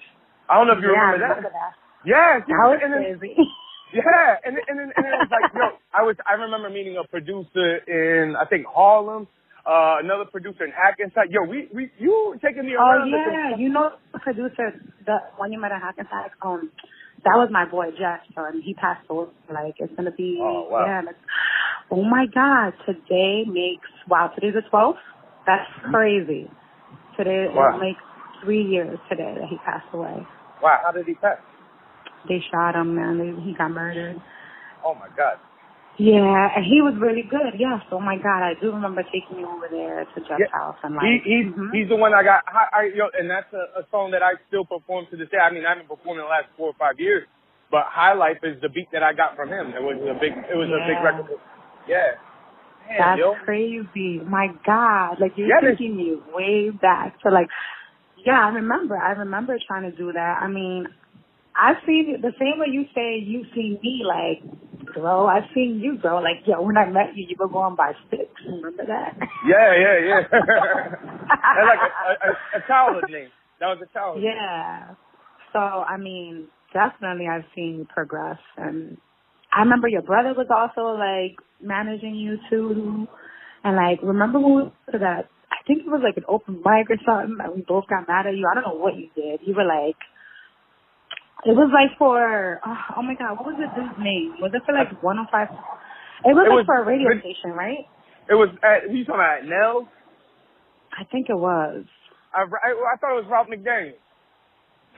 I 0.49 0.55
don't 0.57 0.67
know 0.67 0.73
if 0.77 0.83
you 0.83 0.91
yeah, 0.93 1.15
remember 1.15 1.19
that. 1.25 1.29
remember 1.41 1.53
that. 1.53 1.73
Yes, 2.05 2.41
That 2.47 2.67
was 2.69 2.79
and 2.83 2.93
then, 2.93 3.01
crazy. 3.19 3.33
yeah, 3.95 4.37
and 4.45 4.53
and 4.57 4.75
then, 4.79 4.89
and 4.95 5.01
then 5.05 5.11
it 5.13 5.19
was 5.25 5.31
like, 5.33 5.49
yo, 5.55 5.67
I 5.93 6.01
was, 6.03 6.15
I 6.27 6.33
remember 6.37 6.69
meeting 6.69 6.97
a 7.01 7.05
producer 7.07 7.81
in, 7.87 8.35
I 8.35 8.45
think 8.45 8.65
Harlem, 8.67 9.27
uh, 9.65 9.97
another 10.03 10.25
producer 10.29 10.65
in 10.65 10.71
Hackensack. 10.71 11.27
Yo, 11.31 11.43
we, 11.49 11.69
we, 11.73 11.89
you 11.97 12.37
taking 12.43 12.65
me 12.65 12.75
Oh 12.77 12.83
around. 12.83 13.09
to 13.09 13.17
yeah, 13.17 13.57
you 13.57 13.69
know 13.69 13.91
the 14.13 14.19
producer, 14.19 14.77
the 15.05 15.17
one 15.37 15.51
you 15.51 15.59
met 15.59 15.71
at 15.71 15.81
Hackensack. 15.81 16.33
Um, 16.41 16.69
that 17.25 17.35
was 17.35 17.49
my 17.51 17.65
boy 17.65 17.91
Jeff. 17.97 18.21
And 18.37 18.63
he 18.63 18.73
passed 18.73 19.05
away. 19.09 19.27
Like 19.51 19.75
it's 19.77 19.93
gonna 19.95 20.11
be. 20.11 20.39
Oh, 20.41 20.67
wow. 20.69 20.85
Yeah. 20.85 21.11
Oh 21.91 22.03
my 22.03 22.25
God! 22.33 22.73
Today 22.85 23.43
makes 23.45 23.89
wow. 24.07 24.31
Today's 24.33 24.53
the 24.53 24.63
twelfth. 24.69 24.99
That's 25.45 25.69
mm-hmm. 25.81 25.91
crazy. 25.91 26.49
Today 27.17 27.47
Wow. 27.53 27.77
it 27.77 27.81
makes 27.81 28.01
three 28.43 28.63
years 28.63 28.97
today 29.09 29.35
that 29.39 29.47
he 29.49 29.57
passed 29.65 29.87
away. 29.93 30.25
Wow, 30.61 30.79
how 30.83 30.91
did 30.91 31.05
he 31.05 31.15
pass? 31.15 31.37
They 32.27 32.41
shot 32.51 32.75
him, 32.75 32.95
man. 32.95 33.17
They, 33.17 33.43
he 33.43 33.53
got 33.57 33.69
murdered. 33.69 34.21
Oh 34.83 34.93
my 34.95 35.07
God. 35.15 35.37
Yeah, 35.99 36.49
and 36.57 36.65
he 36.65 36.81
was 36.81 36.95
really 36.99 37.23
good. 37.29 37.55
Yes. 37.59 37.81
Oh 37.91 37.99
my 38.01 38.17
God, 38.17 38.41
I 38.43 38.53
do 38.61 38.71
remember 38.73 39.03
taking 39.13 39.39
you 39.39 39.47
over 39.47 39.67
there 39.69 40.05
to 40.05 40.19
Jeff's 40.25 40.41
Yeah. 40.41 40.51
house 40.51 40.77
and 40.83 40.95
like. 40.95 41.05
He, 41.05 41.21
he's 41.23 41.47
mhm. 41.53 41.69
he's 41.73 41.89
the 41.89 41.95
one 41.95 42.13
I 42.13 42.23
got. 42.23 42.43
I, 42.47 42.65
I 42.73 42.83
yo, 42.95 43.09
and 43.17 43.29
that's 43.29 43.51
a, 43.53 43.81
a 43.81 43.83
song 43.91 44.11
that 44.11 44.23
I 44.23 44.33
still 44.49 44.65
perform 44.65 45.07
to 45.11 45.17
this 45.17 45.29
day. 45.29 45.37
I 45.37 45.51
mean, 45.53 45.65
I 45.65 45.69
haven't 45.77 45.87
performed 45.89 46.19
in 46.19 46.25
the 46.25 46.29
last 46.31 46.47
four 46.57 46.69
or 46.69 46.77
five 46.79 46.99
years, 46.99 47.27
but 47.71 47.85
High 47.87 48.13
Life 48.13 48.39
is 48.43 48.59
the 48.61 48.69
beat 48.69 48.89
that 48.93 49.03
I 49.03 49.13
got 49.13 49.35
from 49.37 49.49
him. 49.49 49.71
It 49.77 49.83
was 49.83 49.95
a 50.01 50.19
big. 50.19 50.33
It 50.33 50.57
was 50.57 50.69
a 50.73 50.81
big 50.89 50.99
record. 51.03 51.39
Yeah. 51.87 52.17
Man, 52.89 52.99
That's 52.99 53.19
yo. 53.19 53.35
crazy. 53.45 54.19
My 54.27 54.47
God. 54.65 55.21
Like 55.21 55.33
you're 55.37 55.47
Yeah, 55.49 55.71
taking 55.71 55.95
me 55.97 56.17
way 56.33 56.71
back 56.71 57.21
to 57.21 57.29
like 57.31 57.47
yeah, 58.25 58.45
I 58.45 58.49
remember. 58.49 58.97
I 58.97 59.11
remember 59.13 59.57
trying 59.67 59.89
to 59.89 59.95
do 59.95 60.11
that. 60.13 60.39
I 60.41 60.47
mean, 60.47 60.87
I've 61.55 61.77
seen 61.85 62.17
the 62.21 62.33
same 62.39 62.59
way 62.59 62.67
you 62.71 62.85
say 62.95 63.19
you've 63.19 63.47
seen 63.55 63.79
me 63.83 64.03
like 64.05 64.43
grow, 64.95 65.27
I've 65.27 65.49
seen 65.53 65.79
you 65.83 65.97
grow. 65.97 66.17
Like, 66.21 66.47
yo, 66.47 66.61
when 66.61 66.77
I 66.77 66.89
met 66.89 67.15
you 67.15 67.27
you 67.27 67.35
were 67.37 67.49
going 67.49 67.75
by 67.75 67.91
six. 68.09 68.25
Remember 68.47 68.85
that? 68.87 69.17
Yeah, 69.45 69.75
yeah, 69.77 69.97
yeah. 70.01 70.21
That's 70.31 71.67
like 71.69 71.83
a, 71.85 72.57
a, 72.57 72.59
a 72.59 72.67
childhood 72.67 73.11
name. 73.11 73.29
That 73.59 73.67
was 73.67 73.79
a 73.83 73.93
childhood. 73.93 74.23
name. 74.23 74.33
Yeah. 74.33 74.95
So 75.53 75.59
I 75.59 75.97
mean, 75.97 76.47
definitely 76.73 77.27
I've 77.27 77.45
seen 77.53 77.75
you 77.79 77.87
progress 77.93 78.39
and 78.57 78.97
I 79.53 79.61
remember 79.61 79.87
your 79.87 80.01
brother 80.01 80.33
was 80.33 80.47
also 80.49 80.97
like 80.97 81.37
managing 81.61 82.15
you 82.15 82.37
too. 82.49 83.07
And 83.63 83.75
like 83.75 83.99
remember 84.01 84.39
when 84.39 84.49
we 84.49 84.61
went 84.63 84.73
to 84.91 84.97
that 84.99 85.29
I 85.51 85.61
think 85.67 85.81
it 85.85 85.89
was 85.89 86.01
like 86.03 86.17
an 86.17 86.25
open 86.27 86.55
mic 86.65 86.89
or 86.89 86.97
something 87.05 87.37
and 87.39 87.55
we 87.55 87.61
both 87.61 87.85
got 87.87 88.07
mad 88.07 88.27
at 88.27 88.35
you. 88.35 88.45
I 88.49 88.55
don't 88.55 88.67
know 88.67 88.81
what 88.81 88.95
you 88.95 89.09
did. 89.15 89.41
You 89.45 89.53
were 89.55 89.65
like 89.65 89.97
it 91.45 91.55
was 91.55 91.69
like 91.73 91.97
for 91.97 92.59
oh, 92.65 92.77
oh 92.97 93.01
my 93.01 93.15
god, 93.15 93.37
what 93.37 93.45
was 93.45 93.55
the 93.57 93.69
dude's 93.79 93.95
name? 93.99 94.35
Was 94.41 94.51
it 94.53 94.63
for 94.65 94.73
like 94.73 95.01
one 95.03 95.19
oh 95.19 95.25
five 95.31 95.47
it 96.25 96.33
was 96.33 96.45
It 96.45 96.49
like 96.49 96.57
was- 96.57 96.65
for 96.65 96.81
a 96.81 96.85
radio 96.85 97.11
it- 97.11 97.19
station, 97.21 97.51
right? 97.51 97.85
It 98.27 98.33
was. 98.33 98.49
At, 98.63 98.89
you 98.91 99.05
talking 99.05 99.21
about? 99.21 99.45
Nell? 99.45 99.87
I 100.97 101.03
think 101.11 101.29
it 101.29 101.37
was. 101.37 101.85
I, 102.33 102.41
I, 102.41 102.69
I 102.73 102.97
thought 102.97 103.13
it 103.13 103.21
was 103.21 103.29
Ralph 103.29 103.47
McDaniel. 103.47 103.93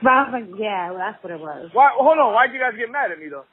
Robin, 0.02 0.54
yeah, 0.58 0.90
well, 0.90 0.98
that's 0.98 1.22
what 1.22 1.32
it 1.32 1.40
was. 1.40 1.68
Why? 1.74 1.90
Hold 1.94 2.18
on. 2.18 2.32
Why'd 2.32 2.54
you 2.54 2.60
guys 2.60 2.72
get 2.78 2.90
mad 2.90 3.10
at 3.12 3.18
me 3.18 3.28
though? 3.28 3.44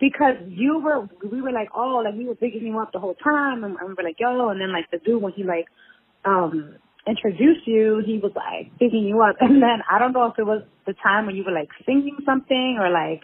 because 0.00 0.34
you 0.48 0.80
were 0.80 1.08
we 1.30 1.40
were 1.40 1.52
like 1.52 1.68
oh 1.74 2.02
like 2.04 2.14
we 2.14 2.26
were 2.26 2.34
picking 2.34 2.66
you 2.66 2.78
up 2.80 2.90
the 2.92 2.98
whole 2.98 3.14
time 3.22 3.62
and, 3.62 3.76
and 3.78 3.88
we 3.88 3.94
were 3.94 4.02
like 4.02 4.16
yo 4.18 4.48
and 4.48 4.60
then 4.60 4.72
like 4.72 4.90
the 4.90 4.98
dude 4.98 5.22
when 5.22 5.32
he 5.32 5.44
like 5.44 5.66
um 6.24 6.74
introduced 7.06 7.66
you 7.66 8.02
he 8.04 8.18
was 8.18 8.32
like 8.34 8.72
bigging 8.78 9.04
you 9.04 9.20
up 9.22 9.36
and 9.40 9.62
then 9.62 9.82
I 9.90 9.98
don't 9.98 10.12
know 10.12 10.26
if 10.26 10.38
it 10.38 10.46
was 10.46 10.62
the 10.86 10.94
time 11.02 11.26
when 11.26 11.36
you 11.36 11.44
were 11.44 11.52
like 11.52 11.68
singing 11.86 12.16
something 12.24 12.78
or 12.80 12.90
like 12.90 13.22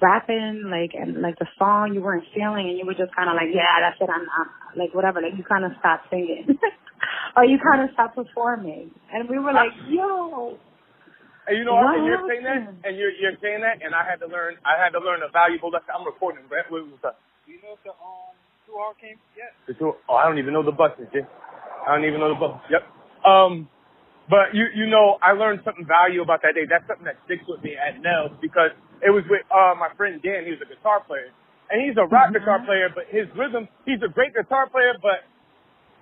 rapping 0.00 0.68
like 0.68 0.92
and 0.92 1.22
like 1.22 1.38
the 1.38 1.46
song 1.58 1.94
you 1.94 2.02
weren't 2.02 2.24
feeling 2.34 2.68
and 2.68 2.76
you 2.78 2.84
were 2.84 2.94
just 2.94 3.14
kind 3.16 3.30
of 3.30 3.36
like 3.36 3.48
yeah 3.54 3.80
that's 3.80 3.96
it 4.00 4.10
I'm, 4.12 4.26
I'm 4.28 4.48
like 4.78 4.92
whatever 4.94 5.22
like 5.22 5.32
you 5.38 5.44
kind 5.44 5.64
of 5.64 5.72
stopped 5.80 6.10
singing 6.10 6.58
or 7.36 7.44
you 7.44 7.56
kind 7.56 7.80
of 7.82 7.92
stopped 7.94 8.16
performing 8.16 8.90
and 9.12 9.28
we 9.28 9.38
were 9.38 9.52
like 9.52 9.72
yo 9.88 10.58
And 11.48 11.56
you 11.56 11.64
know, 11.64 11.78
What 11.78 11.96
and 11.96 12.04
you're 12.04 12.26
saying 12.28 12.44
that, 12.44 12.60
and 12.84 12.98
you're 12.98 13.14
you're 13.22 13.38
saying 13.40 13.62
that, 13.62 13.78
and 13.80 13.94
I 13.94 14.02
had 14.02 14.18
to 14.18 14.26
learn. 14.26 14.58
I 14.66 14.74
had 14.82 14.90
to 14.98 15.00
learn 15.00 15.22
a 15.22 15.30
valuable 15.30 15.70
lesson. 15.70 15.94
I'm 15.94 16.02
recording. 16.04 16.42
Right? 16.50 16.66
What 16.66 16.82
was 16.90 16.98
that? 17.06 17.16
Do 17.46 17.54
you 17.54 17.62
know 17.62 17.78
if 17.78 17.82
the 17.86 17.94
um 17.94 18.34
two 18.66 18.74
hour 18.74 18.98
came 18.98 19.14
yet? 19.38 19.54
The 19.70 19.78
two- 19.78 19.94
Oh, 20.10 20.18
I 20.18 20.26
don't 20.26 20.42
even 20.42 20.50
know 20.52 20.66
the 20.66 20.74
buses. 20.74 21.06
Jay. 21.14 21.22
I 21.86 21.94
don't 21.94 22.02
even 22.02 22.18
know 22.18 22.34
the 22.34 22.40
buses. 22.42 22.66
Yep. 22.66 22.82
Um, 23.26 23.68
but 24.30 24.54
you 24.54 24.66
you 24.74 24.86
know, 24.86 25.18
I 25.22 25.32
learned 25.34 25.62
something 25.64 25.86
valuable 25.86 26.24
about 26.26 26.42
that 26.42 26.54
day. 26.54 26.66
That's 26.66 26.86
something 26.86 27.06
that 27.06 27.18
sticks 27.26 27.44
with 27.46 27.62
me 27.62 27.74
at 27.78 28.00
Nels 28.02 28.34
because 28.42 28.74
it 29.02 29.10
was 29.10 29.22
with 29.30 29.42
uh 29.50 29.74
my 29.78 29.90
friend 29.98 30.22
Dan. 30.22 30.46
He 30.46 30.54
was 30.54 30.62
a 30.62 30.70
guitar 30.70 31.02
player, 31.06 31.30
and 31.70 31.82
he's 31.82 31.98
a 31.98 32.06
rock 32.06 32.30
Mhm. 32.30 32.38
guitar 32.42 32.58
player. 32.66 32.88
But 32.90 33.06
his 33.10 33.30
rhythm, 33.36 33.68
he's 33.86 34.02
a 34.02 34.08
great 34.08 34.34
guitar 34.34 34.66
player, 34.70 34.94
but 35.02 35.26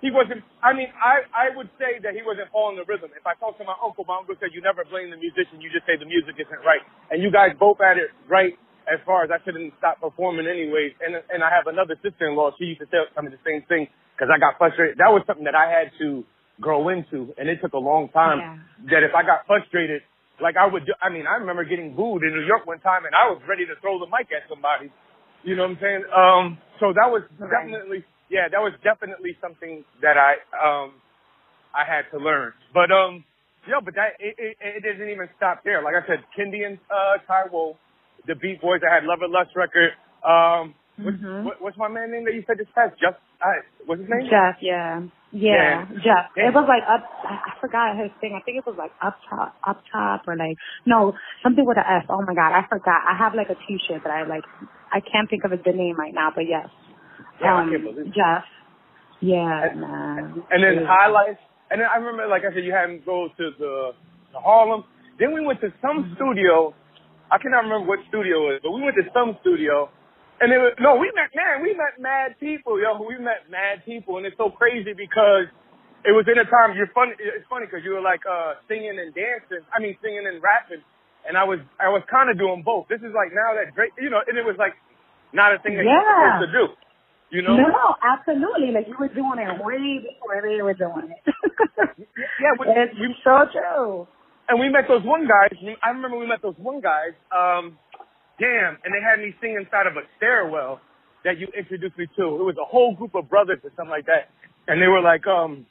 he 0.01 0.11
wasn't. 0.11 0.43
I 0.61 0.73
mean, 0.73 0.89
I 1.01 1.25
I 1.33 1.49
would 1.55 1.69
say 1.77 1.99
that 2.01 2.13
he 2.13 2.21
wasn't 2.21 2.49
following 2.51 2.77
the 2.77 2.85
rhythm. 2.85 3.11
If 3.15 3.25
I 3.25 3.33
talk 3.35 3.57
to 3.57 3.65
my 3.65 3.75
uncle, 3.83 4.05
my 4.05 4.17
uncle 4.21 4.35
said 4.39 4.53
you 4.53 4.61
never 4.61 4.85
blame 4.85 5.09
the 5.09 5.17
musician. 5.17 5.61
You 5.61 5.69
just 5.69 5.85
say 5.85 5.97
the 5.97 6.05
music 6.09 6.37
isn't 6.37 6.61
right, 6.65 6.81
and 7.11 7.21
you 7.21 7.31
guys 7.31 7.53
both 7.57 7.77
had 7.79 7.97
it 7.97 8.09
right 8.27 8.57
as 8.85 9.01
far 9.05 9.23
as 9.25 9.31
I 9.31 9.41
shouldn't 9.45 9.73
stop 9.77 10.01
performing 10.01 10.47
anyways. 10.47 10.93
And 11.01 11.17
and 11.29 11.43
I 11.43 11.49
have 11.49 11.67
another 11.67 11.97
sister-in-law. 12.01 12.57
She 12.57 12.73
used 12.77 12.81
to 12.81 12.87
tell 12.89 13.05
me 13.23 13.29
the 13.29 13.41
same 13.45 13.61
thing 13.69 13.87
because 14.13 14.29
I 14.33 14.37
got 14.37 14.57
frustrated. 14.57 14.97
That 14.97 15.13
was 15.13 15.23
something 15.25 15.45
that 15.45 15.55
I 15.55 15.69
had 15.69 15.91
to 16.01 16.25
grow 16.61 16.89
into, 16.89 17.33
and 17.37 17.49
it 17.49 17.59
took 17.61 17.73
a 17.73 17.77
long 17.77 18.09
time. 18.09 18.39
Yeah. 18.39 18.57
That 18.91 19.03
if 19.03 19.15
I 19.15 19.23
got 19.23 19.47
frustrated, 19.47 20.01
like 20.41 20.57
I 20.57 20.67
would. 20.67 20.85
Do, 20.85 20.93
I 21.01 21.09
mean, 21.09 21.25
I 21.27 21.35
remember 21.35 21.63
getting 21.63 21.95
booed 21.95 22.23
in 22.23 22.31
New 22.35 22.45
York 22.45 22.65
one 22.67 22.79
time, 22.79 23.05
and 23.05 23.15
I 23.15 23.29
was 23.31 23.41
ready 23.47 23.65
to 23.65 23.73
throw 23.81 23.99
the 23.99 24.05
mic 24.07 24.27
at 24.35 24.47
somebody. 24.49 24.91
You 25.43 25.55
know 25.55 25.63
what 25.63 25.77
I'm 25.77 25.79
saying? 25.81 26.03
Um, 26.11 26.57
so 26.79 26.91
that 26.93 27.07
was 27.09 27.23
Right. 27.39 27.51
definitely, 27.51 28.03
yeah, 28.29 28.47
that 28.49 28.59
was 28.59 28.73
definitely 28.83 29.37
something 29.41 29.85
that 30.01 30.17
I, 30.17 30.35
um, 30.57 30.93
I 31.73 31.85
had 31.85 32.09
to 32.11 32.17
learn. 32.17 32.53
But, 32.73 32.91
um, 32.91 33.23
yeah, 33.67 33.79
but 33.83 33.95
that, 33.95 34.17
it, 34.19 34.35
it, 34.37 34.57
it 34.59 34.81
didn't 34.83 35.09
even 35.09 35.29
stop 35.37 35.63
there. 35.63 35.81
Like 35.83 35.95
I 35.95 36.05
said, 36.07 36.19
Kendi 36.37 36.65
and, 36.65 36.79
uh, 36.91 37.17
Taiwo, 37.29 37.75
the 38.27 38.35
Beat 38.35 38.61
Boys, 38.61 38.81
I 38.89 38.93
had 38.93 39.03
Love 39.05 39.19
and 39.21 39.31
Lust 39.31 39.51
record. 39.55 39.91
Um, 40.25 40.73
what's, 40.97 41.17
Mhm. 41.17 41.45
what, 41.45 41.61
what's 41.61 41.77
my 41.77 41.87
man 41.87 42.11
name 42.11 42.25
that 42.25 42.33
you 42.33 42.43
said 42.47 42.57
just 42.57 42.73
passed? 42.75 42.99
Just, 42.99 43.17
I, 43.41 43.61
what's 43.85 44.01
his 44.01 44.09
name? 44.09 44.27
Jeff, 44.29 44.57
yeah. 44.61 45.01
Yeah, 45.35 45.83
Yeah. 45.91 45.99
Jeff. 45.99 46.25
Yeah. 46.37 46.47
It 46.47 46.53
was 46.55 46.63
like 46.63 46.83
up, 46.87 47.03
I 47.27 47.35
I 47.43 47.51
forgot 47.59 47.97
his 47.99 48.07
thing. 48.23 48.39
I 48.39 48.41
think 48.47 48.55
it 48.57 48.65
was 48.65 48.79
like 48.79 48.91
up 49.03 49.19
top, 49.29 49.51
up 49.67 49.83
top 49.91 50.23
or 50.27 50.35
like, 50.39 50.55
no, 50.87 51.11
something 51.43 51.65
with 51.67 51.75
an 51.77 51.83
S. 51.83 52.05
Oh 52.07 52.23
my 52.23 52.33
God, 52.33 52.55
I 52.55 52.63
forgot. 52.71 53.03
I 53.03 53.17
have 53.19 53.35
like 53.35 53.51
a 53.51 53.59
t-shirt 53.67 54.03
that 54.07 54.13
I 54.15 54.23
like, 54.23 54.47
I 54.95 55.01
can't 55.03 55.27
think 55.29 55.43
of 55.43 55.51
the 55.51 55.71
name 55.75 55.97
right 55.99 56.13
now, 56.15 56.31
but 56.33 56.47
yes. 56.47 56.71
Yeah, 57.43 57.51
I 57.51 57.61
um, 57.63 57.69
can't 57.69 57.83
believe 57.83 58.07
it. 58.07 58.13
Jeff. 58.15 58.47
Yeah, 59.19 59.67
And- 59.71 59.81
man. 59.81 60.43
And 60.51 60.63
then 60.63 60.73
Yeah. 60.81 60.87
highlights. 60.87 61.39
And 61.71 61.81
then 61.81 61.87
I 61.91 61.97
remember, 61.97 62.27
like 62.27 62.43
I 62.47 62.53
said, 62.53 62.63
you 62.63 62.71
had 62.71 62.89
him 62.89 63.01
go 63.05 63.27
to 63.27 63.45
the 63.59 63.91
to 64.31 64.39
Harlem. 64.39 64.85
Then 65.19 65.33
we 65.33 65.43
went 65.43 65.59
to 65.61 65.73
some 65.81 66.13
studio. 66.15 66.73
I 67.31 67.39
cannot 67.39 67.63
remember 67.67 67.87
what 67.87 67.99
studio 68.07 68.47
it 68.53 68.59
was, 68.59 68.59
but 68.63 68.71
we 68.71 68.81
went 68.83 68.95
to 68.95 69.03
some 69.11 69.35
studio. 69.41 69.89
And 70.41 70.51
it 70.51 70.59
was, 70.59 70.75
no, 70.83 70.99
we 70.99 71.07
met, 71.15 71.31
man, 71.31 71.63
we 71.63 71.71
met 71.71 71.95
mad 71.95 72.35
people, 72.43 72.75
yo. 72.75 72.99
We 72.99 73.15
met 73.17 73.47
mad 73.47 73.87
people. 73.87 74.17
And 74.19 74.27
it's 74.27 74.35
so 74.35 74.51
crazy 74.51 74.91
because 74.91 75.47
it 76.03 76.11
was 76.11 76.27
in 76.27 76.35
a 76.35 76.43
time, 76.43 76.75
you're 76.75 76.91
funny, 76.91 77.15
it's 77.17 77.47
funny 77.47 77.65
because 77.71 77.87
you 77.87 77.95
were 77.95 78.03
like, 78.03 78.19
uh, 78.27 78.59
singing 78.67 78.99
and 78.99 79.15
dancing. 79.15 79.63
I 79.71 79.79
mean, 79.79 79.95
singing 80.03 80.27
and 80.27 80.43
rapping. 80.43 80.83
And 81.23 81.39
I 81.39 81.47
was, 81.47 81.63
I 81.79 81.87
was 81.89 82.03
kind 82.11 82.27
of 82.29 82.35
doing 82.37 82.61
both. 82.67 82.91
This 82.91 82.99
is 82.99 83.15
like 83.15 83.31
now 83.31 83.55
that 83.57 83.73
Drake, 83.73 83.95
you 83.97 84.11
know, 84.11 84.19
and 84.27 84.35
it 84.37 84.43
was 84.45 84.59
like 84.59 84.75
not 85.31 85.55
a 85.55 85.59
thing 85.63 85.79
that 85.79 85.87
Yeah. 85.87 85.97
you're 86.03 86.35
supposed 86.35 86.45
to 86.45 86.51
do. 86.51 86.65
You 87.33 87.41
know? 87.41 87.55
No, 87.57 87.95
absolutely. 88.05 88.69
Like 88.75 88.85
you 88.91 88.95
were 88.99 89.09
doing 89.09 89.39
it 89.41 89.49
way 89.63 90.03
before 90.03 90.37
they 90.43 90.61
were 90.61 90.75
doing 90.77 91.15
it. 91.15 91.23
Yeah, 92.39 92.53
but 92.57 92.67
it's 92.69 92.93
we- 92.99 93.15
so 93.23 93.47
true. 93.51 94.07
And 94.47 94.59
we 94.59 94.69
met 94.69 94.85
those 94.87 95.01
one 95.03 95.25
guys. 95.25 95.57
I 95.81 95.89
remember 95.89 96.19
we 96.19 96.27
met 96.27 96.41
those 96.43 96.53
one 96.61 96.79
guys. 96.79 97.17
Um, 97.33 97.79
damn, 98.39 98.77
and 98.83 98.93
they 98.93 99.01
had 99.01 99.19
me 99.19 99.33
sing 99.41 99.55
inside 99.59 99.87
of 99.87 99.95
a 99.97 100.03
stairwell 100.17 100.81
that 101.23 101.37
you 101.37 101.47
introduced 101.57 101.97
me 101.97 102.05
to. 102.17 102.23
It 102.39 102.45
was 102.45 102.55
a 102.61 102.65
whole 102.65 102.95
group 102.95 103.15
of 103.15 103.29
brothers 103.29 103.59
or 103.63 103.71
something 103.75 103.89
like 103.91 104.05
that, 104.05 104.29
and 104.67 104.81
they 104.81 104.87
were 104.87 105.01
like, 105.01 105.25
um, 105.27 105.65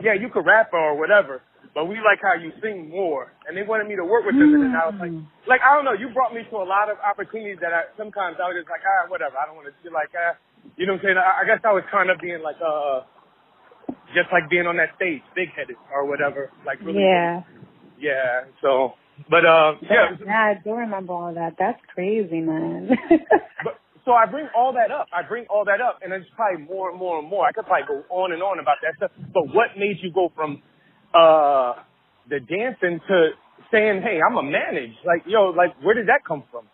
"Yeah, 0.00 0.14
you 0.14 0.28
could 0.30 0.46
rap 0.46 0.70
or 0.72 0.94
whatever, 0.96 1.42
but 1.74 1.86
we 1.86 1.96
like 1.96 2.20
how 2.22 2.34
you 2.34 2.52
sing 2.62 2.90
more." 2.90 3.32
And 3.48 3.56
they 3.56 3.62
wanted 3.62 3.88
me 3.88 3.96
to 3.96 4.04
work 4.04 4.24
with 4.26 4.36
them, 4.38 4.54
and 4.54 4.76
I 4.76 4.86
was 4.86 4.98
like, 5.00 5.10
Mm. 5.10 5.26
"Like 5.46 5.60
I 5.62 5.74
don't 5.74 5.84
know, 5.84 5.92
you 5.94 6.08
brought 6.10 6.34
me 6.34 6.44
to 6.50 6.56
a 6.56 6.68
lot 6.68 6.90
of 6.90 6.98
opportunities 7.00 7.58
that 7.60 7.72
I 7.72 7.84
sometimes 7.96 8.36
I 8.38 8.48
was 8.48 8.56
just 8.58 8.70
like, 8.70 8.82
ah, 8.86 9.08
whatever. 9.08 9.36
I 9.38 9.46
don't 9.46 9.56
want 9.56 9.68
to 9.68 9.74
be 9.82 9.90
like, 9.90 10.10
ah, 10.14 10.36
you 10.76 10.86
know 10.86 10.94
what 10.94 11.02
I'm 11.02 11.14
saying? 11.14 11.18
I, 11.18 11.42
I 11.42 11.44
guess 11.46 11.60
I 11.64 11.72
was 11.72 11.84
kind 11.90 12.10
of 12.10 12.18
being 12.20 12.42
like, 12.42 12.56
uh, 12.62 13.02
just 14.14 14.30
like 14.32 14.48
being 14.50 14.66
on 14.66 14.76
that 14.78 14.94
stage, 14.96 15.22
big 15.34 15.50
headed 15.54 15.76
or 15.94 16.06
whatever, 16.06 16.50
like 16.64 16.78
really 16.82 17.02
Yeah. 17.02 17.42
yeah. 17.98 18.44
So, 18.62 18.94
but 19.30 19.44
uh, 19.44 19.72
yeah. 19.82 20.16
Yeah, 20.24 20.54
I 20.54 20.60
do 20.62 20.72
remember 20.72 21.12
all 21.12 21.34
that. 21.34 21.54
That's 21.58 21.80
crazy, 21.94 22.40
man. 22.40 22.90
But 23.64 23.80
so 24.04 24.12
I 24.12 24.26
bring 24.26 24.46
all 24.56 24.72
that 24.74 24.92
up. 24.92 25.08
I 25.12 25.26
bring 25.26 25.46
all 25.50 25.64
that 25.64 25.80
up, 25.80 25.98
and 26.02 26.12
it's 26.12 26.26
probably 26.36 26.62
more 26.62 26.90
and 26.90 26.98
more 26.98 27.18
and 27.18 27.28
more. 27.28 27.44
I 27.44 27.52
could 27.52 27.66
probably 27.66 27.88
go 27.88 28.14
on 28.14 28.32
and 28.32 28.42
on 28.42 28.60
about 28.60 28.76
that 28.82 28.94
stuff. 28.96 29.10
But 29.34 29.48
what 29.52 29.74
made 29.76 29.96
you 30.00 30.12
go 30.12 30.30
from 30.36 30.62
uh 31.12 31.74
the 32.30 32.38
dancing 32.38 33.00
to 33.08 33.30
saying, 33.72 34.02
"Hey, 34.02 34.20
I'm 34.22 34.36
a 34.36 34.42
manage"? 34.44 34.94
Like, 35.04 35.22
yo, 35.26 35.50
like, 35.50 35.74
where 35.82 35.94
did 35.94 36.06
that 36.06 36.20
come 36.26 36.44
from? 36.52 36.66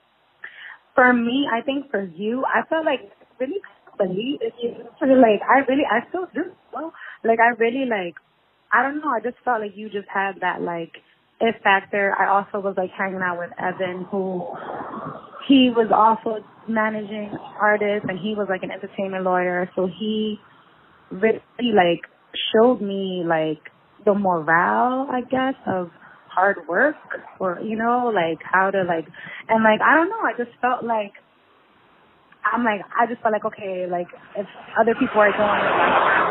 for 0.95 1.13
me, 1.13 1.49
I 1.51 1.63
think 1.63 1.91
for 1.91 2.03
you, 2.03 2.45
I 2.45 2.67
felt 2.69 2.85
like 2.85 3.01
really 3.41 3.61
believe 3.99 4.41
like 4.41 5.41
I 5.49 5.65
really 5.69 5.85
I 5.89 6.09
still 6.09 6.27
do. 6.35 6.53
Well, 6.73 6.93
like 7.25 7.39
I 7.41 7.57
really 7.59 7.87
like 7.89 8.15
I 8.73 8.83
don't 8.83 9.01
know, 9.01 9.11
I 9.11 9.21
just 9.21 9.37
felt 9.45 9.61
like 9.61 9.73
you 9.75 9.89
just 9.89 10.09
had 10.13 10.41
that 10.41 10.61
like 10.61 10.93
it 11.43 11.57
factor. 11.63 12.15
I 12.19 12.29
also 12.29 12.65
was 12.65 12.75
like 12.77 12.91
hanging 12.97 13.21
out 13.23 13.39
with 13.39 13.51
Evan 13.59 14.07
who 14.11 14.47
he 15.49 15.71
was 15.75 15.91
also 15.91 16.45
managing 16.69 17.37
artists 17.61 18.07
and 18.09 18.19
he 18.19 18.35
was 18.35 18.47
like 18.49 18.63
an 18.63 18.71
entertainment 18.71 19.25
lawyer. 19.25 19.69
So 19.75 19.87
he 19.87 20.39
really 21.11 21.43
like 21.75 22.07
showed 22.55 22.81
me 22.81 23.25
like 23.27 23.61
the 24.05 24.15
morale, 24.15 25.09
I 25.11 25.21
guess, 25.23 25.59
of 25.67 25.91
hard 26.29 26.59
work 26.69 26.97
or, 27.41 27.61
you 27.61 27.77
know, 27.77 28.11
like 28.15 28.39
how 28.43 28.71
to 28.71 28.85
like, 28.85 29.07
and 29.49 29.65
like, 29.65 29.81
I 29.83 29.97
don't 29.97 30.09
know, 30.09 30.23
I 30.23 30.33
just 30.39 30.57
felt 30.61 30.85
like 30.85 31.13
I'm 32.47 32.65
like, 32.65 32.81
I 32.99 33.07
just 33.07 33.21
felt 33.23 33.33
like, 33.33 33.45
okay, 33.45 33.87
like 33.91 34.09
if 34.37 34.47
other 34.81 34.95
people 34.95 35.21
are 35.21 35.31
doing 35.31 35.59
it, 35.59 35.75
like, 35.75 36.22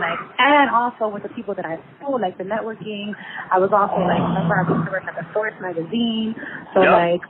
like, 0.00 0.18
and 0.38 0.70
also 0.70 1.08
with 1.12 1.22
the 1.22 1.30
people 1.30 1.54
that 1.54 1.66
I 1.66 1.76
know, 2.00 2.16
like 2.16 2.38
the 2.38 2.44
networking, 2.44 3.12
I 3.52 3.58
was 3.58 3.70
also 3.72 4.00
like, 4.06 4.22
remember 4.22 4.54
I 4.56 4.64
used 4.66 4.86
to 4.86 4.92
work 4.92 5.04
at 5.06 5.14
the 5.18 5.26
Source 5.34 5.54
magazine, 5.60 6.34
so 6.74 6.82
Yep. 6.82 6.92
like, 6.92 7.22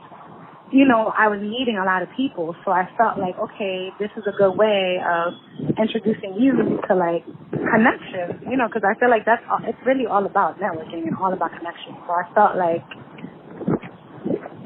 you 0.71 0.85
know, 0.85 1.11
I 1.17 1.27
was 1.27 1.41
meeting 1.41 1.77
a 1.81 1.85
lot 1.85 2.03
of 2.03 2.09
people, 2.15 2.55
so 2.63 2.71
I 2.71 2.85
felt 2.97 3.17
like, 3.17 3.33
okay, 3.39 3.89
this 3.99 4.11
is 4.17 4.23
a 4.29 4.33
good 4.37 4.53
way 4.53 5.01
of 5.01 5.33
introducing 5.81 6.37
you 6.37 6.77
to 6.87 6.93
like 6.95 7.25
connections, 7.73 8.37
you 8.45 8.55
know, 8.57 8.67
because 8.69 8.85
I 8.85 8.93
feel 8.99 9.09
like 9.09 9.25
that's 9.25 9.41
all, 9.49 9.59
it's 9.65 9.79
really 9.85 10.05
all 10.05 10.25
about 10.25 10.59
networking 10.61 11.09
and 11.09 11.17
all 11.17 11.33
about 11.33 11.51
connection. 11.57 11.97
So 12.05 12.13
I 12.13 12.23
felt 12.37 12.55
like 12.55 12.85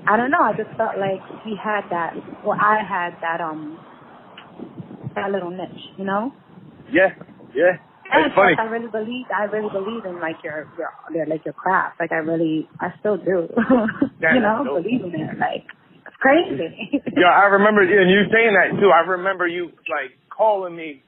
I 0.06 0.18
don't 0.18 0.32
know. 0.32 0.42
I 0.44 0.52
just 0.52 0.70
felt 0.78 0.98
like 1.00 1.22
we 1.46 1.56
had 1.56 1.82
that. 1.90 2.14
Well, 2.46 2.58
I 2.60 2.84
had 2.84 3.16
that 3.22 3.40
um 3.40 3.80
that 5.16 5.32
little 5.32 5.50
niche, 5.52 5.94
you 5.98 6.04
know. 6.06 6.34
Yeah, 6.92 7.14
yeah. 7.56 7.78
And 8.14 8.26
It's 8.30 8.36
funny. 8.36 8.56
I 8.60 8.64
really 8.70 8.88
believe. 8.94 9.26
I 9.34 9.46
really 9.46 9.70
believe 9.74 10.06
in 10.06 10.20
like 10.22 10.38
your 10.44 10.70
your, 10.78 11.26
like 11.26 11.44
your 11.46 11.54
craft. 11.54 12.00
Like 12.00 12.12
I 12.12 12.22
really, 12.22 12.70
I 12.80 12.94
still 13.00 13.18
do. 13.18 13.50
You 14.24 14.40
know, 14.40 14.64
dope. 14.64 14.84
believe 14.84 15.04
in 15.04 15.14
it. 15.20 15.38
Like 15.38 15.66
it's 16.06 16.16
crazy. 16.22 17.02
Yeah, 17.18 17.30
I 17.30 17.46
remember, 17.52 17.82
and 17.82 18.10
you 18.10 18.24
saying 18.32 18.54
that 18.56 18.80
too. 18.80 18.90
I 18.90 19.02
remember 19.06 19.48
you 19.48 19.66
like 19.92 20.14
calling 20.30 20.76
me 20.76 21.04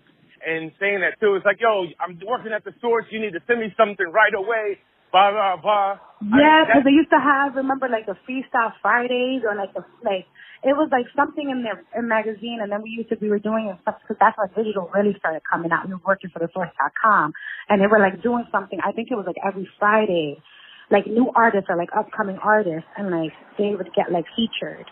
and 0.46 0.72
saying 0.80 1.02
that 1.02 1.18
too. 1.20 1.36
It's 1.36 1.46
like, 1.46 1.58
yo, 1.62 1.86
I'm 2.00 2.20
working 2.28 2.52
at 2.54 2.64
the 2.64 2.74
source. 2.82 3.06
You 3.10 3.20
need 3.22 3.34
to 3.34 3.42
send 3.48 3.60
me 3.62 3.74
something 3.78 4.06
right 4.12 4.34
away. 4.34 4.78
Blah 5.12 5.32
blah 5.32 5.56
blah. 5.62 5.98
Yeah, 6.22 6.62
I- 6.62 6.66
because 6.68 6.84
they 6.84 6.92
used 6.92 7.10
to 7.12 7.20
have 7.22 7.56
remember 7.56 7.88
like 7.88 8.06
the 8.06 8.18
freestyle 8.28 8.74
Fridays 8.82 9.44
or 9.48 9.56
like 9.56 9.74
the 9.74 9.86
like 10.04 10.26
it 10.65 10.74
was 10.74 10.89
like 10.91 11.05
something 11.15 11.45
in 11.53 11.62
their 11.62 11.86
in 11.93 12.10
magazine, 12.10 12.57
and 12.62 12.72
then 12.72 12.81
we 12.81 12.89
used 12.89 13.10
to 13.10 13.17
we 13.22 13.29
were 13.29 13.38
doing 13.39 13.69
it 13.69 13.77
because 13.86 14.17
that's 14.19 14.34
when 14.36 14.50
digital 14.57 14.89
really 14.98 15.13
started 15.22 15.45
coming 15.45 15.69
out. 15.72 15.86
We 15.88 15.93
were 15.93 16.01
working 16.05 16.31
for 16.34 16.39
the 16.39 16.50
source.com, 16.53 17.34
and 17.69 17.77
they 17.79 17.86
were 17.86 18.01
like 18.01 18.24
doing 18.25 18.45
something. 18.51 18.79
I 18.81 18.91
think 18.91 19.10
it 19.12 19.15
was 19.15 19.29
like 19.29 19.38
every 19.45 19.69
Friday, 19.77 20.41
like 20.89 21.05
new 21.05 21.29
artists 21.36 21.69
or 21.69 21.77
like 21.77 21.89
upcoming 21.95 22.41
artists, 22.41 22.89
and 22.98 23.13
like 23.13 23.31
they 23.62 23.77
would 23.77 23.93
get 23.93 24.10
like 24.12 24.25
featured. 24.36 24.89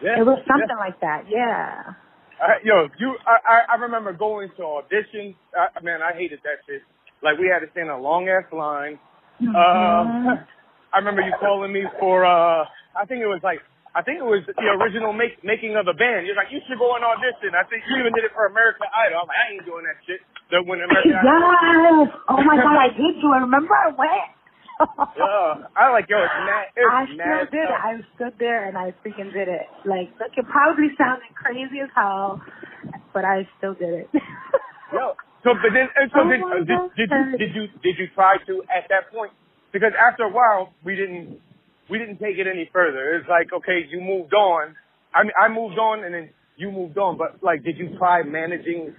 yeah, 0.00 0.16
It 0.16 0.24
was 0.24 0.40
yeah. 0.40 0.48
something 0.48 0.78
like 0.80 0.98
that. 1.04 1.28
Yeah. 1.28 1.92
Uh, 2.40 2.56
yo, 2.64 2.88
you, 2.98 3.18
I, 3.28 3.76
I, 3.76 3.76
remember 3.76 4.14
going 4.14 4.48
to 4.56 4.62
auditions. 4.62 5.36
I, 5.52 5.76
man, 5.84 6.00
I 6.00 6.16
hated 6.16 6.40
that 6.44 6.64
shit. 6.64 6.80
Like 7.22 7.36
we 7.36 7.52
had 7.52 7.60
to 7.60 7.70
stand 7.72 7.92
in 7.92 7.94
a 7.94 8.00
long 8.00 8.30
ass 8.32 8.48
line. 8.50 8.98
Mhm. 9.42 9.52
Uh, 9.52 10.40
I 10.94 10.98
remember 10.98 11.20
you 11.20 11.34
calling 11.38 11.70
me 11.70 11.84
for. 12.00 12.24
uh 12.24 12.64
I 12.96 13.04
think 13.06 13.20
it 13.20 13.26
was 13.26 13.40
like. 13.44 13.60
I 13.90 14.06
think 14.06 14.22
it 14.22 14.28
was 14.28 14.46
the 14.46 14.68
original 14.78 15.10
make, 15.10 15.42
making 15.42 15.74
of 15.74 15.82
the 15.82 15.96
band. 15.98 16.22
You're 16.22 16.38
like, 16.38 16.54
you 16.54 16.62
should 16.70 16.78
go 16.78 16.94
and 16.94 17.02
audition. 17.02 17.58
I 17.58 17.66
think 17.66 17.82
you 17.90 17.98
even 17.98 18.14
did 18.14 18.22
it 18.22 18.30
for 18.30 18.46
American 18.46 18.86
Idol. 18.86 19.26
I'm 19.26 19.28
like, 19.30 19.40
I 19.42 19.46
ain't 19.50 19.66
doing 19.66 19.82
that 19.82 19.98
shit. 20.06 20.22
The 20.54 20.62
when 20.62 20.78
American 20.78 21.18
Idol. 21.18 21.26
Yes. 21.26 22.22
Oh 22.30 22.40
my 22.46 22.54
God, 22.54 22.78
I 22.78 22.94
did 22.94 23.18
do 23.18 23.34
it. 23.34 23.42
Remember 23.42 23.74
I 23.74 23.90
went. 23.90 24.30
Yeah, 24.80 25.68
I 25.76 25.92
like 25.92 26.08
yo. 26.08 26.16
It's 26.24 26.40
mad. 26.40 26.64
It's 26.72 26.88
I 26.88 27.04
still 27.04 27.44
did 27.52 27.68
it. 27.68 27.68
tough. 27.68 27.84
I 27.84 27.92
stood 28.16 28.34
there 28.40 28.64
and 28.64 28.78
I 28.78 28.94
freaking 29.04 29.28
did 29.28 29.48
it. 29.48 29.68
Like, 29.84 30.08
look, 30.16 30.32
it 30.32 30.46
probably 30.48 30.88
sounded 30.96 31.28
crazy 31.36 31.84
as 31.84 31.90
hell, 31.94 32.40
but 33.12 33.24
I 33.26 33.44
still 33.58 33.74
did 33.74 34.06
it. 34.06 34.08
Yo, 34.94 35.14
so 35.44 35.52
but 35.60 35.70
then 35.74 35.90
and 35.96 36.08
so 36.14 36.24
Oh 36.24 36.30
did, 36.30 36.40
my 36.40 36.64
uh, 36.64 36.64
did, 36.64 36.80
did 36.96 37.10
you 37.12 37.24
did 37.36 37.50
you 37.54 37.64
did 37.82 37.94
you 37.98 38.06
try 38.14 38.36
to 38.46 38.62
at 38.72 38.88
that 38.88 39.12
point? 39.12 39.32
Because 39.72 39.92
after 39.94 40.24
a 40.24 40.32
while 40.32 40.72
we 40.82 40.96
didn't 40.96 41.40
we 41.90 41.98
didn't 41.98 42.18
take 42.18 42.38
it 42.38 42.46
any 42.46 42.70
further. 42.72 43.14
It's 43.16 43.28
like 43.28 43.52
okay, 43.52 43.84
you 43.88 44.00
moved 44.00 44.34
on. 44.34 44.74
I 45.14 45.24
mean, 45.24 45.32
I 45.34 45.48
moved 45.48 45.78
on 45.78 46.04
and 46.04 46.14
then 46.14 46.30
you 46.56 46.70
moved 46.70 46.98
on. 46.98 47.18
But 47.18 47.42
like, 47.42 47.64
did 47.64 47.76
you 47.78 47.96
try 47.98 48.22
managing 48.22 48.94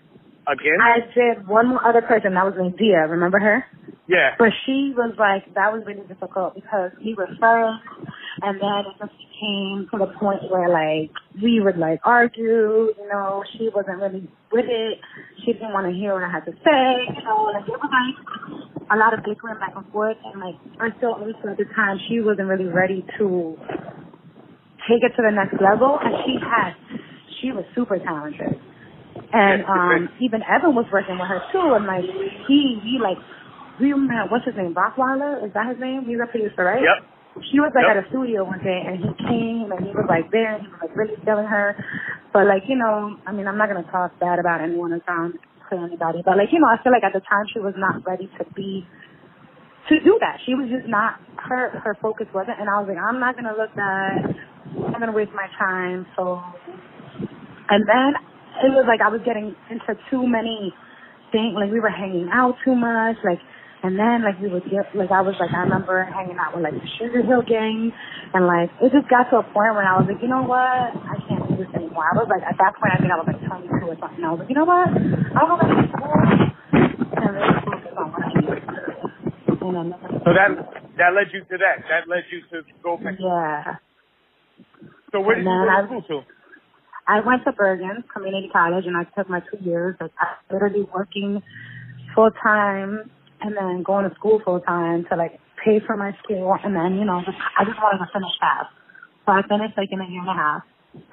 again? 0.48 0.80
I 0.82 1.00
did 1.16 1.48
one 1.48 1.70
more 1.70 1.86
other 1.88 2.02
person. 2.02 2.34
That 2.34 2.46
was 2.46 2.56
India. 2.60 3.08
Remember 3.08 3.40
her? 3.40 3.66
yeah. 4.08 4.36
But 4.38 4.50
she 4.66 4.92
was 4.96 5.16
like, 5.18 5.46
that 5.56 5.72
was 5.72 5.84
really 5.86 6.06
difficult 6.08 6.56
because 6.56 6.92
we 7.04 7.14
were 7.16 7.28
friends, 7.40 7.80
and 8.42 8.60
then 8.60 8.84
it 8.92 8.96
just 9.00 9.16
came 9.40 9.88
to 9.92 9.98
the 9.98 10.12
point 10.20 10.44
where 10.52 10.68
like 10.70 11.12
we 11.42 11.62
would 11.62 11.78
like 11.78 12.00
argue. 12.04 12.92
You 12.92 13.08
know, 13.12 13.44
she 13.56 13.70
wasn't 13.74 14.02
really 14.02 14.28
with 14.52 14.66
it. 14.68 15.00
She 15.46 15.54
didn't 15.54 15.74
want 15.74 15.88
to 15.88 15.94
hear 15.94 16.14
what 16.14 16.24
I 16.24 16.32
had 16.32 16.46
to 16.46 16.52
say. 16.52 17.08
You 17.16 17.24
know, 17.24 17.52
like 17.54 17.64
it 17.64 17.72
was 17.72 17.88
like 17.88 18.71
a 18.92 18.98
lot 18.98 19.14
of 19.16 19.24
bickering 19.24 19.58
back 19.60 19.74
and 19.76 19.88
forth, 19.92 20.18
and 20.26 20.42
like 20.42 20.56
I 20.80 20.96
still 20.98 21.16
also 21.16 21.48
at 21.50 21.58
the 21.58 21.66
time 21.76 21.98
she 22.10 22.20
wasn't 22.20 22.48
really 22.48 22.68
ready 22.68 23.06
to 23.18 23.56
take 24.90 25.04
it 25.04 25.14
to 25.16 25.22
the 25.24 25.32
next 25.32 25.56
level, 25.62 25.98
and 26.02 26.14
she 26.26 26.36
had, 26.42 26.76
she 27.42 27.52
was 27.52 27.64
super 27.76 28.00
talented. 28.00 28.60
And 29.34 29.64
um 29.64 30.10
even 30.20 30.44
Evan 30.44 30.76
was 30.76 30.86
working 30.92 31.16
with 31.20 31.28
her 31.28 31.40
too, 31.52 31.74
and 31.76 31.86
like 31.88 32.04
he 32.48 32.80
he 32.84 33.00
like 33.00 33.18
we 33.80 33.94
what's 34.30 34.46
his 34.46 34.56
name 34.56 34.76
Rockwilder 34.76 35.46
is 35.48 35.54
that 35.54 35.68
his 35.72 35.80
name? 35.80 36.04
He's 36.06 36.20
a 36.22 36.28
producer, 36.28 36.64
right? 36.64 36.84
Yep. 36.84 37.44
She 37.52 37.60
was 37.64 37.72
like 37.76 37.88
Yep. 37.88 37.96
at 37.96 38.04
a 38.04 38.10
studio 38.12 38.44
one 38.44 38.60
day, 38.60 38.84
and 38.84 39.00
he 39.00 39.12
came 39.24 39.72
and 39.72 39.80
he 39.88 39.92
was 39.96 40.06
like 40.10 40.28
there, 40.32 40.56
and 40.60 40.68
he 40.68 40.68
was 40.68 40.80
like 40.84 40.96
really 40.96 41.16
feeling 41.24 41.48
her. 41.48 41.76
But 42.34 42.48
like 42.48 42.64
you 42.68 42.76
know, 42.76 43.16
I 43.26 43.32
mean, 43.32 43.48
I'm 43.48 43.58
not 43.58 43.70
gonna 43.72 43.88
talk 43.92 44.20
bad 44.20 44.40
about 44.40 44.60
anyone 44.62 44.92
or 44.92 45.02
sound 45.08 45.40
to 45.72 45.78
anybody, 45.80 46.22
but 46.26 46.38
like 46.38 46.50
you 46.52 46.60
know, 46.60 46.68
I 46.68 46.82
feel 46.84 46.92
like 46.94 47.04
at 47.04 47.14
the 47.14 47.24
time 47.26 47.48
she 47.54 47.60
was 47.60 47.74
not 47.78 48.06
ready 48.06 48.30
to 48.40 48.46
be 48.56 48.86
to 49.90 50.00
do 50.04 50.18
that. 50.22 50.38
She 50.46 50.54
was 50.56 50.70
just 50.70 50.88
not 50.90 51.20
her 51.40 51.80
her 51.82 51.98
focus 52.02 52.28
wasn't, 52.34 52.60
and 52.60 52.70
I 52.70 52.80
was 52.82 52.88
like, 52.90 53.00
I'm 53.02 53.20
not 53.20 53.36
gonna 53.36 53.56
look 53.58 53.74
that. 53.76 54.20
I'm 54.94 55.00
gonna 55.00 55.14
waste 55.16 55.34
my 55.34 55.48
time. 55.58 56.06
So, 56.16 56.42
and 57.70 57.84
then 57.88 58.14
it 58.66 58.72
was 58.76 58.86
like 58.88 59.02
I 59.02 59.10
was 59.10 59.22
getting 59.26 59.56
into 59.72 59.96
too 60.12 60.28
many 60.28 60.74
things. 61.32 61.56
Like 61.56 61.72
we 61.72 61.80
were 61.80 61.94
hanging 61.94 62.30
out 62.34 62.56
too 62.66 62.76
much. 62.76 63.18
Like, 63.24 63.40
and 63.84 63.98
then 63.98 64.24
like 64.24 64.40
we 64.40 64.48
would 64.50 64.64
get 64.70 64.94
like 64.96 65.12
I 65.12 65.22
was 65.22 65.36
like 65.40 65.52
I 65.52 65.62
remember 65.66 66.04
hanging 66.06 66.38
out 66.38 66.54
with 66.56 66.64
like 66.64 66.74
the 66.78 66.88
Sugar 67.00 67.22
Hill 67.24 67.42
gang, 67.42 67.92
and 68.34 68.46
like 68.48 68.70
it 68.82 68.92
just 68.94 69.10
got 69.10 69.30
to 69.32 69.42
a 69.42 69.44
point 69.44 69.74
where 69.74 69.86
I 69.86 69.98
was 70.00 70.08
like, 70.08 70.22
you 70.22 70.30
know 70.30 70.44
what, 70.44 70.62
I 70.94 71.16
can't 71.28 71.44
do 71.50 71.58
this 71.58 71.72
anymore. 71.76 72.06
I 72.06 72.16
was 72.18 72.30
like 72.30 72.44
at 72.46 72.58
that 72.62 72.74
point 72.78 72.94
I 72.94 72.98
think 73.02 73.12
I 73.12 73.18
was 73.18 73.28
like 73.28 73.42
22 73.42 73.90
or 73.90 73.98
something. 74.00 74.24
I 74.24 74.30
was 74.32 74.40
like, 74.46 74.50
you 74.50 74.58
know 74.58 74.66
what, 74.70 74.88
I'll 75.38 75.50
go 75.50 75.56
back 75.58 75.72
to 75.74 75.86
school 75.90 76.18
and 76.72 77.30
really 77.34 77.58
focus 77.66 77.94
on 77.98 78.08
what 78.14 78.22
I 78.22 78.30
need 78.38 78.48
to 78.50 78.62
do. 78.62 79.66
And 79.66 79.76
then, 79.78 79.88
So 80.26 80.30
that 80.34 80.50
that 80.98 81.12
led 81.18 81.30
you 81.34 81.42
to 81.42 81.56
that. 81.58 81.86
That 81.90 82.06
led 82.10 82.24
you 82.30 82.42
to 82.54 82.66
go 82.84 82.98
back. 82.98 83.16
yeah. 83.20 83.82
So 85.12 85.20
where 85.22 85.36
did 85.36 85.46
you 85.46 85.52
And 85.52 85.90
go 85.90 85.98
to 85.98 86.06
school 86.06 86.22
to? 86.24 86.28
I 87.08 87.20
went 87.26 87.44
to 87.46 87.52
Bergen 87.52 88.04
Community 88.14 88.50
College 88.54 88.86
and 88.86 88.96
I 88.96 89.04
took 89.18 89.28
my 89.30 89.42
two 89.42 89.58
years. 89.66 89.96
Like 90.00 90.12
I 90.20 90.38
literally 90.54 90.88
working 90.94 91.42
full 92.16 92.30
time 92.44 93.10
and 93.42 93.56
then 93.58 93.84
going 93.84 94.10
to 94.10 94.16
school 94.16 94.42
full 94.46 94.60
time 94.62 95.06
to 95.10 95.16
like 95.16 95.40
pay 95.64 95.80
for 95.86 95.98
my 95.98 96.12
school 96.24 96.56
and 96.64 96.76
then, 96.76 96.98
you 97.00 97.06
know, 97.06 97.22
just 97.26 97.38
I 97.58 97.66
just 97.66 97.78
wanted 97.82 98.06
to 98.06 98.12
finish 98.14 98.34
fast. 98.40 98.70
So 99.26 99.34
I 99.34 99.42
finished 99.48 99.78
like 99.78 99.90
in 99.92 100.02
a 100.02 100.10
year 100.10 100.22
and 100.22 100.30
a 100.30 100.34
half. 100.34 100.62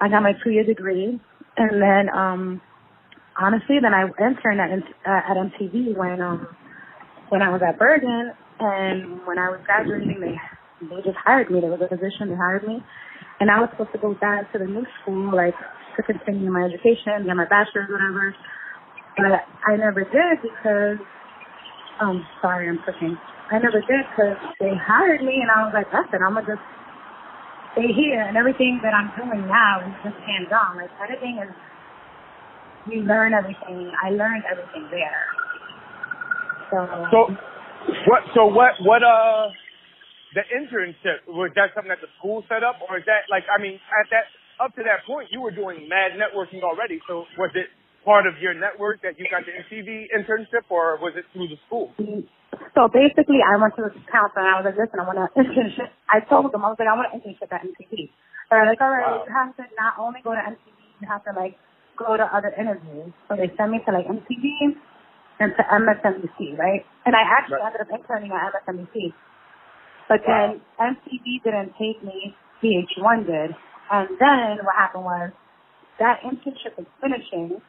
I 0.00 0.08
got 0.08 0.22
my 0.22 0.32
two 0.44 0.50
year 0.50 0.64
degree 0.64 1.20
and 1.56 1.82
then 1.82 2.08
um 2.14 2.60
honestly 3.40 3.78
then 3.82 3.94
I 3.94 4.04
interned 4.20 4.60
at 4.60 4.70
uh, 4.72 5.30
at 5.30 5.36
MTV 5.36 5.96
when 5.96 6.20
um 6.20 6.48
when 7.28 7.42
I 7.42 7.50
was 7.50 7.60
at 7.66 7.78
Bergen 7.78 8.32
and 8.60 9.26
when 9.26 9.38
I 9.38 9.50
was 9.50 9.60
graduating 9.66 10.20
they 10.20 10.36
they 10.80 11.02
just 11.02 11.18
hired 11.18 11.50
me. 11.50 11.60
There 11.60 11.70
was 11.70 11.82
a 11.82 11.88
position, 11.88 12.30
they 12.30 12.36
hired 12.36 12.66
me. 12.66 12.78
And 13.40 13.50
I 13.50 13.60
was 13.60 13.70
supposed 13.72 13.92
to 13.92 13.98
go 13.98 14.14
back 14.14 14.50
to 14.52 14.58
the 14.58 14.66
new 14.66 14.86
school, 15.02 15.34
like 15.34 15.54
to 15.96 16.02
continue 16.02 16.50
my 16.50 16.64
education, 16.66 17.26
get 17.26 17.34
my 17.34 17.46
bachelor's, 17.50 17.90
whatever. 17.90 18.34
But 19.16 19.42
I 19.66 19.76
never 19.76 20.02
did 20.06 20.42
because, 20.42 21.02
um, 22.00 22.24
sorry, 22.42 22.68
I'm 22.68 22.78
cooking. 22.84 23.16
I 23.50 23.58
never 23.58 23.80
did 23.80 24.04
because 24.12 24.36
they 24.60 24.72
hired 24.76 25.22
me, 25.22 25.40
and 25.40 25.50
I 25.50 25.64
was 25.64 25.72
like, 25.74 25.88
listen, 25.92 26.20
I'm 26.24 26.34
gonna 26.34 26.46
just 26.46 26.64
stay 27.72 27.88
here, 27.94 28.22
and 28.22 28.36
everything 28.36 28.80
that 28.82 28.92
I'm 28.94 29.10
doing 29.16 29.46
now 29.48 29.80
is 29.84 29.94
just 30.04 30.18
hands 30.26 30.52
on. 30.52 30.76
Like 30.78 30.90
editing 31.02 31.40
is, 31.42 31.52
you 32.90 33.02
learn 33.02 33.34
everything. 33.34 33.92
I 34.02 34.10
learned 34.10 34.44
everything 34.50 34.88
there. 34.90 35.24
So, 36.70 36.78
So 37.10 37.18
what? 38.06 38.22
So 38.34 38.46
what? 38.46 38.76
What? 38.80 39.02
Uh, 39.02 39.48
the 40.34 40.44
internship 40.52 41.24
was 41.26 41.50
that 41.56 41.72
something 41.74 41.88
that 41.88 42.00
the 42.04 42.12
school 42.18 42.44
set 42.48 42.62
up, 42.62 42.76
or 42.88 42.98
is 42.98 43.04
that 43.06 43.28
like? 43.30 43.44
I 43.48 43.60
mean, 43.60 43.80
at 43.90 44.08
that 44.12 44.28
up 44.60 44.74
to 44.76 44.82
that 44.84 45.06
point, 45.06 45.28
you 45.32 45.40
were 45.40 45.52
doing 45.52 45.88
mad 45.88 46.12
networking 46.20 46.62
already. 46.62 47.00
So 47.08 47.24
was 47.38 47.50
it 47.54 47.68
part 48.04 48.26
of 48.26 48.34
your 48.40 48.54
network 48.54 49.02
that 49.02 49.18
you 49.18 49.26
got 49.30 49.42
the 49.46 49.52
MTV 49.52 50.08
internship, 50.16 50.64
or 50.70 50.98
was 50.98 51.14
it 51.16 51.24
through 51.32 51.48
the 51.48 51.58
school? 51.66 51.92
So 52.74 52.88
basically, 52.88 53.40
I 53.44 53.56
went 53.60 53.76
to 53.76 53.82
the 53.88 53.94
council 54.10 54.40
and 54.42 54.48
I 54.48 54.54
was 54.60 54.64
like, 54.66 54.78
listen, 54.78 54.98
I 55.00 55.06
want 55.06 55.18
an 55.20 55.28
internship. 55.44 55.90
I 56.08 56.20
told 56.24 56.52
them, 56.52 56.64
I 56.64 56.68
was 56.72 56.78
like, 56.78 56.88
I 56.88 56.96
want 56.96 57.12
an 57.12 57.20
internship 57.20 57.50
at 57.52 57.62
MTV. 57.66 58.10
They're 58.50 58.66
like, 58.66 58.80
all 58.80 58.90
right, 58.90 59.04
Wow. 59.06 59.24
you 59.26 59.32
have 59.34 59.52
to 59.56 59.64
not 59.76 59.94
only 60.00 60.20
go 60.24 60.32
to 60.32 60.40
MTV, 60.40 60.78
you 61.00 61.06
have 61.08 61.24
to 61.24 61.32
like 61.36 61.58
go 61.98 62.16
to 62.16 62.24
other 62.24 62.54
interviews. 62.58 63.12
So 63.28 63.36
they 63.36 63.50
sent 63.56 63.70
me 63.72 63.80
to 63.86 63.90
like 63.92 64.06
MTV 64.06 64.74
and 65.40 65.52
to 65.56 65.62
MSNBC, 65.68 66.58
right? 66.58 66.82
And 67.06 67.14
I 67.16 67.22
actually 67.22 67.60
Right. 67.62 67.74
ended 67.74 67.82
up 67.82 67.90
interning 67.92 68.32
at 68.32 68.52
MSNBC. 68.66 69.12
But 70.08 70.20
then 70.26 70.60
MTV 70.80 71.42
didn't 71.44 71.72
take 71.78 72.02
me, 72.02 72.34
VH1 72.62 73.26
did. 73.26 73.50
And 73.92 74.08
then 74.20 74.64
what 74.64 74.76
happened 74.76 75.04
was 75.04 75.30
that 75.98 76.20
internship 76.22 76.76
was 76.76 76.86
finishing, 77.00 77.60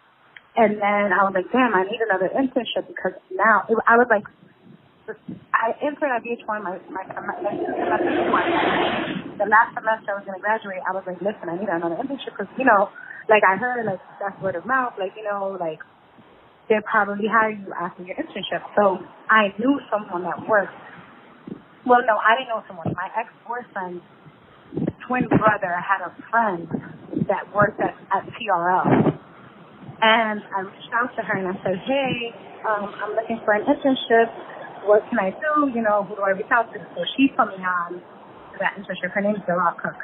and 0.59 0.75
then 0.75 1.15
I 1.15 1.23
was 1.23 1.31
like, 1.31 1.47
damn, 1.55 1.71
I 1.71 1.87
need 1.87 2.03
another 2.03 2.27
internship 2.35 2.91
because 2.91 3.15
now 3.31 3.63
it, 3.71 3.79
I 3.87 3.95
was 3.95 4.11
like, 4.11 4.27
I 5.55 5.71
interned 5.79 6.13
at 6.19 6.23
VH1 6.23 6.47
my 6.63 6.77
my, 6.91 7.03
my, 7.07 7.35
my 7.41 7.53
the 9.39 9.47
last 9.47 9.71
semester 9.73 10.11
I 10.11 10.15
was 10.19 10.25
gonna 10.27 10.43
graduate. 10.43 10.83
I 10.83 10.91
was 10.91 11.03
like, 11.07 11.23
listen, 11.23 11.47
I 11.47 11.55
need 11.55 11.71
another 11.71 11.95
internship 11.95 12.35
because 12.35 12.51
you 12.59 12.65
know, 12.67 12.91
like 13.31 13.43
I 13.47 13.55
heard 13.55 13.87
like 13.87 14.03
that's 14.19 14.35
word 14.43 14.55
of 14.59 14.65
mouth, 14.67 14.93
like 14.99 15.15
you 15.15 15.23
know, 15.23 15.55
like 15.59 15.79
they'll 16.69 16.83
probably 16.83 17.27
hire 17.31 17.51
you 17.55 17.71
after 17.73 18.03
your 18.03 18.15
internship. 18.19 18.63
So 18.75 18.99
I 19.31 19.55
knew 19.59 19.79
someone 19.91 20.23
that 20.23 20.43
worked. 20.47 20.75
Well, 21.87 22.03
no, 22.05 22.19
I 22.19 22.35
didn't 22.35 22.49
know 22.51 22.63
someone. 22.67 22.91
My 22.95 23.09
ex 23.15 23.31
boyfriend's 23.47 24.03
twin 25.07 25.27
brother 25.29 25.73
had 25.79 26.03
a 26.05 26.11
friend 26.29 26.67
that 27.27 27.47
worked 27.55 27.79
at, 27.81 27.95
at 28.11 28.27
TRL. 28.35 29.18
And 30.01 30.39
I 30.55 30.61
reached 30.63 30.93
out 30.95 31.11
to 31.15 31.21
her 31.21 31.35
and 31.35 31.47
I 31.51 31.55
said, 31.63 31.75
hey, 31.83 32.31
um, 32.63 32.87
I'm 33.03 33.15
looking 33.15 33.39
for 33.43 33.51
an 33.51 33.67
internship. 33.67 34.31
What 34.87 35.03
can 35.09 35.19
I 35.19 35.31
do? 35.31 35.71
You 35.75 35.83
know, 35.83 36.07
who 36.07 36.15
do 36.15 36.23
I 36.23 36.31
reach 36.31 36.47
out 36.51 36.71
to? 36.71 36.79
So 36.95 37.03
she 37.17 37.27
put 37.35 37.51
me 37.51 37.59
on 37.59 37.99
to 37.99 38.55
that 38.59 38.79
internship. 38.79 39.11
Her 39.11 39.21
name 39.21 39.35
is 39.35 39.43
Dara 39.45 39.75
Cook. 39.75 39.99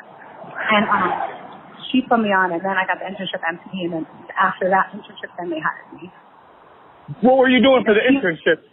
And 0.51 0.83
um, 0.91 1.11
she 1.91 2.03
put 2.03 2.19
me 2.19 2.35
on, 2.35 2.51
and 2.51 2.59
then 2.59 2.75
I 2.75 2.83
got 2.83 2.99
the 2.99 3.07
internship 3.07 3.39
at 3.39 3.55
MTV. 3.55 3.87
And 3.87 3.93
then 3.93 4.05
after 4.35 4.67
that 4.67 4.91
internship, 4.91 5.31
then 5.39 5.49
they 5.49 5.63
hired 5.63 5.87
me. 5.95 6.11
What 7.21 7.37
were 7.37 7.49
you 7.49 7.63
doing 7.63 7.83
for 7.85 7.93
the 7.93 8.03
internship? 8.03 8.67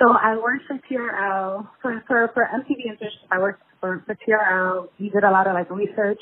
So 0.00 0.14
I 0.14 0.36
worked 0.36 0.64
for 0.66 0.78
TRL 0.88 1.68
for 1.82 2.02
for 2.06 2.30
for 2.32 2.48
MTV 2.54 2.88
internship. 2.88 3.28
I 3.30 3.38
worked 3.38 3.62
for 3.80 4.02
for 4.06 4.16
TRL. 4.16 4.88
We 4.98 5.10
did 5.10 5.24
a 5.24 5.30
lot 5.30 5.46
of 5.46 5.54
like 5.54 5.70
research 5.70 6.20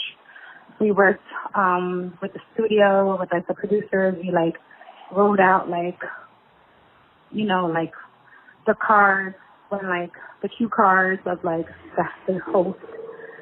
we 0.80 0.90
worked 0.90 1.24
um 1.54 2.18
with 2.20 2.32
the 2.32 2.40
studio 2.54 3.18
with 3.18 3.30
like 3.32 3.46
the 3.46 3.54
producers. 3.54 4.14
We 4.22 4.30
like 4.30 4.56
wrote 5.12 5.40
out 5.40 5.68
like 5.68 5.98
you 7.30 7.46
know 7.46 7.66
like 7.66 7.92
the 8.66 8.74
cards 8.74 9.36
when 9.68 9.88
like 9.88 10.12
the 10.42 10.48
cue 10.48 10.68
cards 10.68 11.22
of 11.26 11.42
like 11.44 11.66
the, 11.96 12.04
the 12.32 12.38
host 12.40 12.78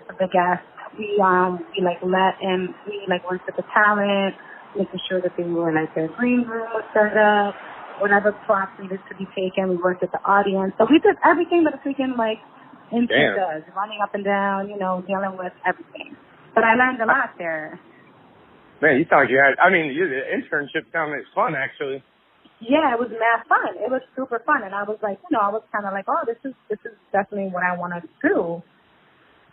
of 0.08 0.16
the 0.18 0.28
guest. 0.32 0.64
We 0.98 1.20
um 1.22 1.64
we 1.76 1.82
like 1.84 1.98
let 2.02 2.38
and 2.40 2.74
we 2.86 3.02
like 3.08 3.28
worked 3.28 3.46
with 3.46 3.56
the 3.56 3.64
talent 3.74 4.34
making 4.76 5.00
sure 5.08 5.20
that 5.22 5.32
they 5.36 5.44
were 5.44 5.72
like 5.72 5.94
their 5.94 6.08
green 6.08 6.42
room 6.42 6.66
was 6.74 6.84
set 6.94 7.16
up 7.16 7.54
whatever 8.00 8.32
props 8.46 8.72
needed 8.80 8.98
to 9.08 9.14
be 9.16 9.26
taken. 9.34 9.70
We 9.70 9.76
worked 9.76 10.02
with 10.02 10.10
the 10.10 10.22
audience. 10.26 10.74
So 10.78 10.86
we 10.90 10.98
did 10.98 11.14
everything 11.24 11.62
that 11.64 11.74
a 11.74 11.78
freaking 11.78 12.18
like 12.18 12.38
intern 12.92 13.34
does 13.34 13.62
running 13.74 13.98
up 14.02 14.14
and 14.14 14.24
down 14.24 14.68
you 14.68 14.78
know 14.78 15.02
dealing 15.06 15.36
with 15.38 15.52
everything 15.66 16.14
but 16.54 16.64
I 16.64 16.74
learned 16.74 17.02
a 17.02 17.06
lot 17.06 17.34
there. 17.38 17.78
Man, 18.80 18.98
you 18.98 19.06
sound 19.10 19.26
like 19.26 19.30
you 19.30 19.38
had. 19.38 19.58
I 19.58 19.70
mean, 19.70 19.92
you, 19.94 20.08
the 20.08 20.22
internship 20.30 20.90
sounded 20.92 21.24
fun, 21.34 21.54
actually. 21.54 22.02
Yeah, 22.60 22.94
it 22.94 22.98
was 22.98 23.10
mad 23.10 23.44
fun. 23.48 23.76
It 23.76 23.90
was 23.90 24.00
super 24.16 24.40
fun, 24.46 24.62
and 24.62 24.74
I 24.74 24.84
was 24.84 24.98
like, 25.02 25.18
you 25.28 25.36
know, 25.36 25.42
I 25.42 25.50
was 25.50 25.62
kind 25.72 25.84
of 25.84 25.92
like, 25.92 26.06
oh, 26.08 26.22
this 26.26 26.38
is 26.44 26.54
this 26.70 26.78
is 26.86 26.96
definitely 27.12 27.50
what 27.52 27.62
I 27.62 27.76
want 27.76 27.92
to 27.98 28.02
do. 28.22 28.62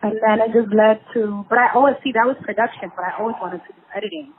And 0.02 0.18
then 0.18 0.42
it 0.42 0.50
just 0.54 0.74
led 0.74 0.98
to, 1.14 1.46
but 1.46 1.62
I 1.62 1.70
always 1.78 1.94
see 2.02 2.10
that 2.18 2.26
was 2.26 2.34
production, 2.42 2.90
but 2.96 3.06
I 3.06 3.22
always 3.22 3.38
wanted 3.38 3.62
to 3.70 3.72
do 3.74 3.82
editing 3.94 4.34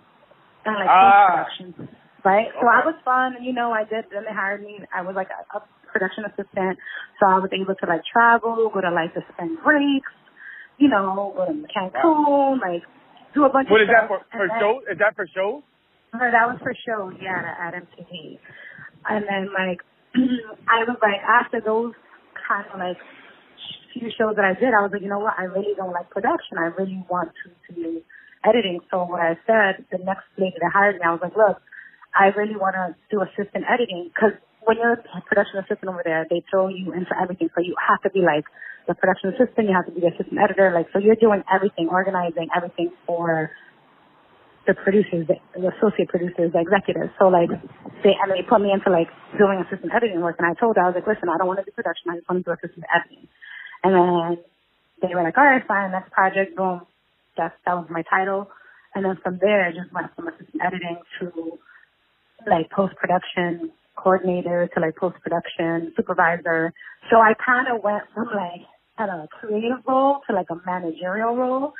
and 0.66 0.74
like 0.74 0.90
post 0.90 1.18
production, 1.30 1.66
ah. 1.78 2.26
right? 2.26 2.48
Okay. 2.50 2.58
So 2.58 2.66
I 2.66 2.80
was 2.86 2.96
fun, 3.04 3.36
and 3.36 3.44
you 3.44 3.52
know. 3.52 3.70
I 3.70 3.84
did. 3.84 4.06
Then 4.10 4.24
they 4.26 4.34
hired 4.34 4.62
me. 4.62 4.82
I 4.94 5.02
was 5.02 5.14
like 5.14 5.30
a, 5.30 5.42
a 5.58 5.60
production 5.90 6.24
assistant, 6.24 6.78
so 7.20 7.28
I 7.28 7.38
was 7.38 7.50
able 7.52 7.74
to 7.74 7.86
like 7.86 8.02
travel, 8.08 8.70
go 8.72 8.80
to 8.80 8.90
like 8.90 9.14
the 9.14 9.22
spring 9.32 9.58
breaks, 9.62 10.12
you 10.82 10.90
know, 10.90 11.30
go 11.38 11.46
to 11.46 11.54
Cancun, 11.70 12.58
like 12.58 12.82
do 13.34 13.46
a 13.46 13.50
bunch 13.54 13.70
what 13.70 13.80
of 13.80 13.86
stuff. 13.86 14.10
What 14.10 14.26
is 14.26 14.26
that 14.34 14.50
for, 14.50 14.50
for 14.50 14.58
shows? 14.58 14.82
Is 14.90 14.98
that 14.98 15.14
for 15.14 15.26
shows? 15.30 15.62
No, 16.10 16.18
uh, 16.18 16.34
that 16.34 16.44
was 16.50 16.58
for 16.58 16.74
shows, 16.74 17.14
yeah, 17.22 17.38
at 17.38 17.72
MTV. 17.78 18.42
And 19.06 19.22
then 19.24 19.54
like, 19.54 19.78
I 20.68 20.82
was 20.82 20.98
like, 20.98 21.22
after 21.22 21.62
those 21.62 21.94
kind 22.34 22.66
of 22.66 22.82
like 22.82 22.98
few 23.94 24.10
shows 24.18 24.34
that 24.34 24.44
I 24.44 24.58
did, 24.58 24.74
I 24.74 24.82
was 24.82 24.90
like, 24.90 25.00
you 25.00 25.08
know 25.08 25.22
what, 25.22 25.38
I 25.38 25.46
really 25.46 25.72
don't 25.78 25.94
like 25.94 26.10
production. 26.10 26.58
I 26.58 26.74
really 26.74 27.00
want 27.08 27.30
to, 27.46 27.54
to 27.54 27.70
do 27.78 28.02
editing. 28.42 28.80
So 28.90 29.06
what 29.06 29.22
I 29.22 29.38
said, 29.46 29.86
the 29.94 30.02
next 30.02 30.26
lady 30.36 30.58
that 30.58 30.72
hired 30.74 30.98
me, 30.98 31.06
I 31.06 31.14
was 31.14 31.22
like, 31.22 31.38
look, 31.38 31.62
I 32.10 32.34
really 32.36 32.58
want 32.58 32.74
to 32.74 32.92
do 33.08 33.22
assistant 33.22 33.64
editing 33.70 34.10
because 34.12 34.34
when 34.64 34.78
you're 34.78 34.94
a 34.94 35.20
production 35.26 35.58
assistant 35.60 35.88
over 35.90 36.02
there, 36.04 36.26
they 36.30 36.42
throw 36.50 36.68
you 36.68 36.92
into 36.92 37.10
everything. 37.20 37.50
So 37.54 37.62
you 37.62 37.74
have 37.78 38.00
to 38.02 38.10
be 38.10 38.20
like 38.20 38.44
the 38.88 38.94
production 38.94 39.34
assistant, 39.34 39.68
you 39.68 39.74
have 39.74 39.86
to 39.86 39.92
be 39.92 40.00
the 40.00 40.14
assistant 40.14 40.38
editor. 40.38 40.72
Like, 40.74 40.88
so 40.92 40.98
you're 40.98 41.18
doing 41.18 41.42
everything, 41.52 41.88
organizing 41.90 42.48
everything 42.54 42.92
for 43.06 43.50
the 44.66 44.74
producers, 44.74 45.26
the, 45.26 45.36
the 45.58 45.70
associate 45.74 46.08
producers, 46.08 46.52
the 46.52 46.60
executives. 46.60 47.10
So 47.18 47.28
like, 47.28 47.50
they, 48.04 48.14
and 48.14 48.30
they 48.30 48.42
put 48.46 48.60
me 48.60 48.72
into 48.72 48.90
like 48.90 49.08
doing 49.38 49.62
assistant 49.66 49.92
editing 49.94 50.20
work. 50.20 50.36
And 50.38 50.46
I 50.46 50.54
told 50.58 50.76
her, 50.76 50.82
I 50.82 50.88
was 50.90 50.96
like, 50.96 51.06
listen, 51.06 51.28
I 51.28 51.38
don't 51.38 51.48
want 51.48 51.60
to 51.60 51.66
do 51.66 51.72
production. 51.72 52.10
I 52.12 52.16
just 52.22 52.28
want 52.28 52.44
to 52.44 52.46
do 52.46 52.54
assistant 52.54 52.86
editing. 52.90 53.26
And 53.82 53.92
then 53.94 54.38
they 55.02 55.14
were 55.14 55.22
like, 55.24 55.38
all 55.38 55.44
right, 55.44 55.62
fine, 55.66 55.92
next 55.92 56.12
project, 56.12 56.56
boom. 56.56 56.82
That's, 57.36 57.54
that 57.66 57.74
was 57.74 57.88
my 57.90 58.02
title. 58.08 58.50
And 58.94 59.04
then 59.04 59.18
from 59.22 59.38
there, 59.40 59.66
I 59.66 59.72
just 59.72 59.92
went 59.92 60.14
from 60.14 60.28
assistant 60.28 60.62
editing 60.62 60.98
to 61.20 61.58
like 62.46 62.70
post 62.70 62.94
production 62.96 63.72
coordinator 63.96 64.68
to 64.74 64.80
like 64.80 64.96
post 64.96 65.16
production 65.22 65.92
supervisor. 65.96 66.72
So 67.10 67.16
I 67.16 67.34
kind 67.44 67.68
of 67.68 67.82
went 67.82 68.04
from 68.14 68.26
like 68.28 68.66
at 68.98 69.08
a 69.08 69.28
creative 69.40 69.84
role 69.86 70.20
to 70.28 70.34
like 70.34 70.48
a 70.50 70.56
managerial 70.66 71.36
role. 71.36 71.72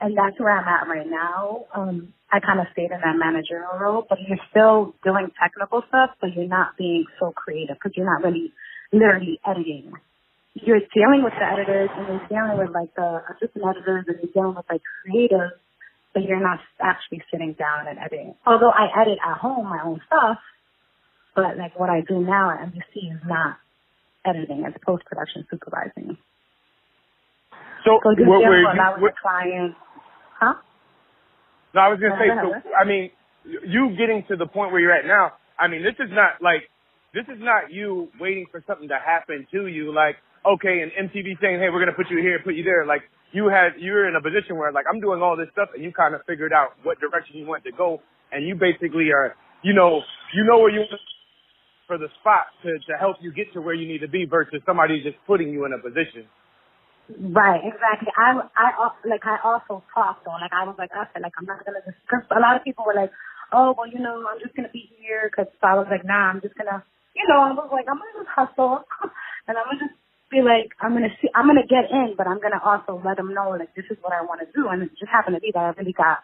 And 0.00 0.16
that's 0.16 0.38
where 0.38 0.56
I'm 0.56 0.68
at 0.68 0.88
right 0.88 1.08
now. 1.08 1.66
Um, 1.74 2.14
I 2.30 2.38
kind 2.40 2.60
of 2.60 2.66
stayed 2.72 2.92
in 2.92 3.00
that 3.02 3.16
managerial 3.18 3.74
role, 3.80 4.06
but 4.08 4.18
you're 4.26 4.38
still 4.50 4.94
doing 5.02 5.30
technical 5.40 5.82
stuff, 5.88 6.10
but 6.20 6.30
you're 6.36 6.46
not 6.46 6.76
being 6.78 7.04
so 7.18 7.32
creative 7.32 7.76
because 7.76 7.96
you're 7.96 8.06
not 8.06 8.22
really 8.22 8.52
literally 8.92 9.40
editing. 9.46 9.92
You're 10.54 10.80
dealing 10.94 11.24
with 11.24 11.34
the 11.38 11.46
editors 11.46 11.90
and 11.96 12.06
you're 12.08 12.28
dealing 12.28 12.58
with 12.58 12.70
like 12.74 12.94
the 12.94 13.22
assistant 13.32 13.64
editors 13.64 14.04
and 14.08 14.18
you're 14.22 14.32
dealing 14.32 14.54
with 14.54 14.66
like 14.70 14.82
creatives, 15.02 15.56
but 16.14 16.22
you're 16.22 16.42
not 16.42 16.60
actually 16.80 17.22
sitting 17.32 17.54
down 17.58 17.88
and 17.88 17.98
editing. 17.98 18.34
Although 18.46 18.70
I 18.70 18.86
edit 19.02 19.18
at 19.24 19.38
home 19.38 19.66
my 19.66 19.82
own 19.84 20.00
stuff, 20.06 20.38
but 21.38 21.56
like 21.56 21.78
what 21.78 21.90
I 21.90 22.02
do 22.02 22.18
now 22.20 22.50
at 22.50 22.66
NBC 22.66 23.14
is 23.14 23.22
not 23.26 23.56
editing, 24.26 24.64
it's 24.66 24.76
post 24.84 25.04
production 25.06 25.46
supervising. 25.50 26.18
So, 27.86 28.00
so 28.02 28.10
what 28.26 28.42
were 28.42 28.58
you, 28.58 28.66
that 28.74 28.98
was 28.98 29.02
what, 29.02 29.14
a 29.14 29.22
client. 29.22 29.74
Huh? 30.40 30.54
No, 31.74 31.80
I 31.80 31.88
was 31.88 32.00
gonna 32.00 32.18
say. 32.18 32.28
So, 32.34 32.50
I 32.74 32.84
mean, 32.84 33.10
you 33.44 33.94
getting 33.96 34.24
to 34.28 34.36
the 34.36 34.46
point 34.46 34.72
where 34.72 34.80
you're 34.80 34.94
at 34.94 35.06
now. 35.06 35.38
I 35.58 35.68
mean, 35.68 35.82
this 35.82 35.94
is 36.02 36.10
not 36.10 36.42
like 36.42 36.66
this 37.14 37.24
is 37.30 37.40
not 37.40 37.70
you 37.70 38.08
waiting 38.20 38.46
for 38.50 38.62
something 38.66 38.88
to 38.88 38.98
happen 38.98 39.46
to 39.52 39.66
you. 39.66 39.94
Like, 39.94 40.16
okay, 40.44 40.82
and 40.82 40.90
MTV 41.08 41.38
saying, 41.40 41.60
hey, 41.62 41.70
we're 41.70 41.80
gonna 41.80 41.96
put 41.96 42.10
you 42.10 42.18
here, 42.18 42.40
put 42.42 42.54
you 42.54 42.64
there. 42.64 42.84
Like, 42.84 43.02
you 43.32 43.48
had 43.48 43.78
you're 43.78 44.08
in 44.08 44.16
a 44.16 44.22
position 44.22 44.56
where 44.56 44.72
like 44.72 44.86
I'm 44.90 45.00
doing 45.00 45.22
all 45.22 45.36
this 45.36 45.48
stuff, 45.52 45.70
and 45.74 45.82
you 45.82 45.92
kind 45.92 46.14
of 46.14 46.22
figured 46.26 46.52
out 46.52 46.74
what 46.82 46.98
direction 47.00 47.36
you 47.36 47.46
want 47.46 47.64
to 47.64 47.72
go, 47.72 48.02
and 48.32 48.46
you 48.46 48.54
basically 48.54 49.10
are, 49.14 49.34
you 49.62 49.72
know, 49.72 50.00
you 50.34 50.44
know 50.44 50.58
where 50.58 50.70
you 50.70 50.84
for 51.88 51.98
the 51.98 52.08
spot 52.20 52.52
to, 52.62 52.78
to 52.92 52.94
help 53.00 53.16
you 53.20 53.32
get 53.32 53.52
to 53.54 53.62
where 53.62 53.74
you 53.74 53.88
need 53.88 54.00
to 54.04 54.08
be 54.08 54.26
versus 54.26 54.62
somebody 54.66 55.02
just 55.02 55.18
putting 55.26 55.50
you 55.50 55.66
in 55.66 55.72
a 55.74 55.80
position. 55.80 56.28
Right, 57.08 57.64
exactly. 57.64 58.12
I, 58.20 58.36
I, 58.56 58.92
like, 59.08 59.24
I 59.24 59.40
also 59.44 59.82
talked 59.96 60.28
on, 60.28 60.40
like, 60.44 60.52
I 60.52 60.68
was 60.68 60.76
like, 60.78 60.92
I 60.92 61.08
said, 61.12 61.24
like, 61.24 61.32
I'm 61.40 61.46
not 61.48 61.64
gonna 61.64 61.80
just, 61.86 61.96
cause 62.10 62.20
a 62.30 62.40
lot 62.40 62.56
of 62.60 62.64
people 62.64 62.84
were 62.84 62.94
like, 62.94 63.12
oh, 63.52 63.74
well, 63.78 63.88
you 63.88 63.98
know, 63.98 64.28
I'm 64.28 64.38
just 64.44 64.54
gonna 64.54 64.72
be 64.72 64.92
here, 65.00 65.32
cause 65.34 65.48
so 65.48 65.64
I 65.64 65.74
was 65.80 65.88
like, 65.90 66.04
nah, 66.04 66.28
I'm 66.30 66.40
just 66.44 66.54
gonna, 66.54 66.84
you 67.16 67.24
know, 67.32 67.40
I 67.48 67.56
was 67.56 67.72
like, 67.72 67.88
I'm 67.88 67.96
gonna 67.96 68.20
just 68.20 68.32
hustle, 68.36 68.84
and 69.48 69.56
I'm 69.56 69.66
gonna 69.72 69.88
just 69.88 69.96
be 70.28 70.44
like, 70.44 70.76
I'm 70.84 70.92
gonna 70.92 71.14
see, 71.22 71.32
I'm 71.32 71.48
gonna 71.48 71.64
get 71.64 71.88
in, 71.88 72.12
but 72.12 72.28
I'm 72.28 72.44
gonna 72.44 72.60
also 72.60 73.00
let 73.00 73.16
them 73.16 73.32
know, 73.32 73.56
like, 73.56 73.72
this 73.72 73.88
is 73.88 73.96
what 74.04 74.12
I 74.12 74.20
want 74.28 74.44
to 74.44 74.48
do, 74.52 74.68
and 74.68 74.84
it 74.84 74.92
just 75.00 75.08
happened 75.08 75.36
to 75.36 75.40
be 75.40 75.52
that 75.56 75.64
I 75.64 75.72
really 75.80 75.96
got 75.96 76.20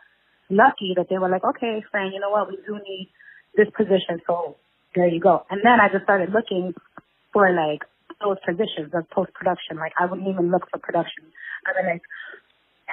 lucky 0.53 0.93
that 1.01 1.09
they 1.09 1.17
were 1.17 1.33
like, 1.33 1.49
okay, 1.49 1.81
Fran, 1.91 2.13
you 2.13 2.21
know 2.21 2.31
what, 2.31 2.53
we 2.53 2.61
do 2.69 2.77
need 2.85 3.09
this 3.57 3.73
position, 3.73 4.21
so 4.29 4.61
there 4.95 5.09
you 5.09 5.21
go. 5.21 5.45
And 5.51 5.61
then 5.65 5.81
I 5.81 5.89
just 5.89 6.05
started 6.05 6.31
looking 6.33 6.75
for 7.33 7.51
like 7.53 7.83
those 8.23 8.37
positions 8.47 8.93
of 8.95 9.09
post 9.11 9.33
production. 9.35 9.77
Like 9.77 9.93
I 9.99 10.07
wouldn't 10.07 10.29
even 10.29 10.51
look 10.51 10.71
for 10.71 10.79
production. 10.79 11.25
I 11.67 11.71
was 11.73 11.85
like, 11.87 12.03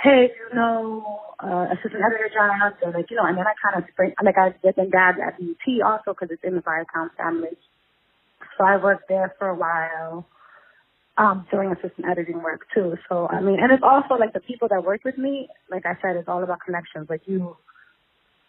hey, 0.04 0.32
you 0.34 0.56
know, 0.56 1.22
uh, 1.40 1.68
assistant 1.74 2.02
editor 2.04 2.30
jobs, 2.34 2.76
or 2.82 2.92
like, 2.92 3.10
you 3.12 3.18
know, 3.18 3.26
and 3.26 3.38
then 3.38 3.46
I 3.46 3.54
kind 3.62 3.84
of 3.84 3.90
spring, 3.92 4.14
like 4.24 4.38
I 4.38 4.56
did 4.64 4.78
and 4.78 4.92
dabbed 4.92 5.20
at 5.20 5.38
BET 5.38 5.82
also 5.86 6.14
because 6.14 6.30
it's 6.32 6.44
in 6.44 6.56
the 6.56 6.62
Viacom 6.62 7.10
family. 7.18 7.56
So 8.58 8.66
I 8.66 8.78
worked 8.78 9.10
there 9.10 9.34
for 9.38 9.50
a 9.50 9.56
while, 9.56 10.26
um, 11.18 11.46
doing 11.52 11.72
assistant 11.72 12.08
editing 12.10 12.42
work 12.42 12.66
too. 12.74 12.98
So, 13.10 13.28
I 13.28 13.42
mean, 13.42 13.60
and 13.62 13.72
it's 13.72 13.84
also 13.84 14.16
like 14.16 14.34
the 14.34 14.40
people 14.40 14.68
that 14.70 14.84
work 14.84 15.04
with 15.04 15.18
me, 15.18 15.50
like 15.70 15.86
I 15.86 15.96
said, 16.02 16.16
it's 16.16 16.28
all 16.28 16.44
about 16.44 16.60
connections. 16.66 17.08
Like 17.10 17.22
you, 17.26 17.58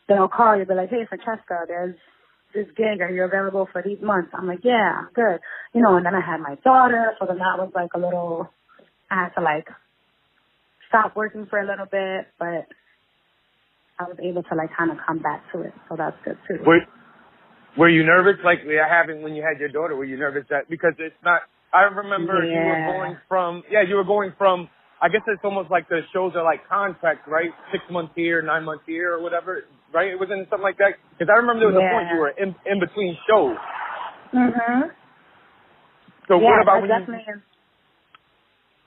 they'll 0.09 0.29
call 0.29 0.57
you, 0.57 0.65
be 0.65 0.75
like, 0.75 0.91
hey, 0.91 1.07
Francesca, 1.09 1.65
there's 1.69 1.97
this 2.55 2.67
gig, 2.77 3.01
are 3.01 3.11
you 3.11 3.25
available 3.25 3.69
for 3.73 3.83
these 3.83 3.99
months? 4.03 4.31
I'm 4.35 4.47
like, 4.47 4.61
yeah, 4.65 5.03
good. 5.15 5.41
You 5.75 5.83
know, 5.83 5.97
and 5.97 6.07
then 6.07 6.15
I 6.15 6.21
had 6.21 6.41
my 6.41 6.57
daughter, 6.65 7.13
so 7.19 7.27
then 7.27 7.39
that 7.39 7.59
was 7.59 7.73
like 7.75 7.91
a 7.95 7.99
little, 7.99 8.51
I 9.11 9.25
had 9.25 9.31
to 9.39 9.41
like 9.43 9.69
stop 10.89 11.17
working 11.17 11.47
for 11.49 11.61
a 11.61 11.67
little 11.67 11.87
bit, 11.87 12.29
but 12.39 12.67
I 13.99 14.05
was 14.09 14.17
able 14.23 14.43
to 14.43 14.55
like 14.55 14.71
kind 14.77 14.91
of 14.91 14.99
come 15.07 15.21
back 15.21 15.43
to 15.53 15.63
it. 15.63 15.73
So 15.89 15.97
that's 15.97 16.17
good 16.25 16.39
too. 16.49 16.59
Were, 16.67 16.81
were 17.79 17.89
you 17.89 18.05
nervous, 18.05 18.37
like 18.45 18.59
we 18.67 18.75
having 18.77 19.23
when 19.23 19.35
you 19.35 19.43
had 19.43 19.61
your 19.61 19.69
daughter? 19.71 19.97
Were 19.97 20.05
you 20.05 20.19
nervous 20.19 20.45
that 20.51 20.69
because 20.69 20.95
it's 20.99 21.17
not? 21.25 21.43
I 21.73 21.83
remember 21.85 22.45
Yeah. 22.45 22.61
you 22.61 22.67
were 22.69 22.85
going 22.87 23.19
from 23.29 23.63
yeah, 23.71 23.83
you 23.83 23.97
were 23.97 24.05
going 24.05 24.33
from. 24.39 24.69
I 25.01 25.09
guess 25.09 25.23
it's 25.27 25.43
almost 25.45 25.71
like 25.71 25.89
the 25.89 26.03
shows 26.13 26.33
are 26.37 26.45
like 26.45 26.69
contracts, 26.69 27.27
right? 27.27 27.51
Six 27.73 27.83
months 27.91 28.13
here, 28.15 28.41
nine 28.43 28.65
months 28.65 28.85
here, 28.87 29.15
or 29.15 29.23
whatever, 29.23 29.65
right? 29.93 30.09
It 30.13 30.19
wasn't 30.19 30.49
something 30.49 30.65
like 30.65 30.79
that. 30.79 30.97
Because 31.17 31.31
I 31.33 31.39
remember 31.39 31.69
there 31.69 31.73
was 31.73 31.81
a 31.81 31.89
point 31.93 32.09
you 32.13 32.19
were 32.19 32.35
in 32.37 32.55
in 32.67 32.81
between 32.81 33.17
shows. 33.29 33.57
Mhm. 34.33 34.91
So 36.29 36.41
yeah, 36.41 36.49
what 36.49 36.63
about 36.63 36.77
I 36.77 36.81
when 36.81 36.91
you? 36.91 36.99
definitely. 36.99 37.43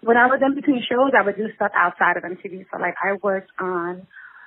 When 0.02 0.18
I 0.18 0.28
was 0.28 0.40
in 0.42 0.54
between 0.54 0.82
shows, 0.86 1.12
I 1.18 1.22
would 1.26 1.38
do 1.38 1.48
stuff 1.56 1.72
outside 1.74 2.18
of 2.18 2.24
MTV. 2.24 2.66
So 2.72 2.78
like 2.78 2.96
I 3.02 3.18
worked 3.22 3.52
on 3.60 4.06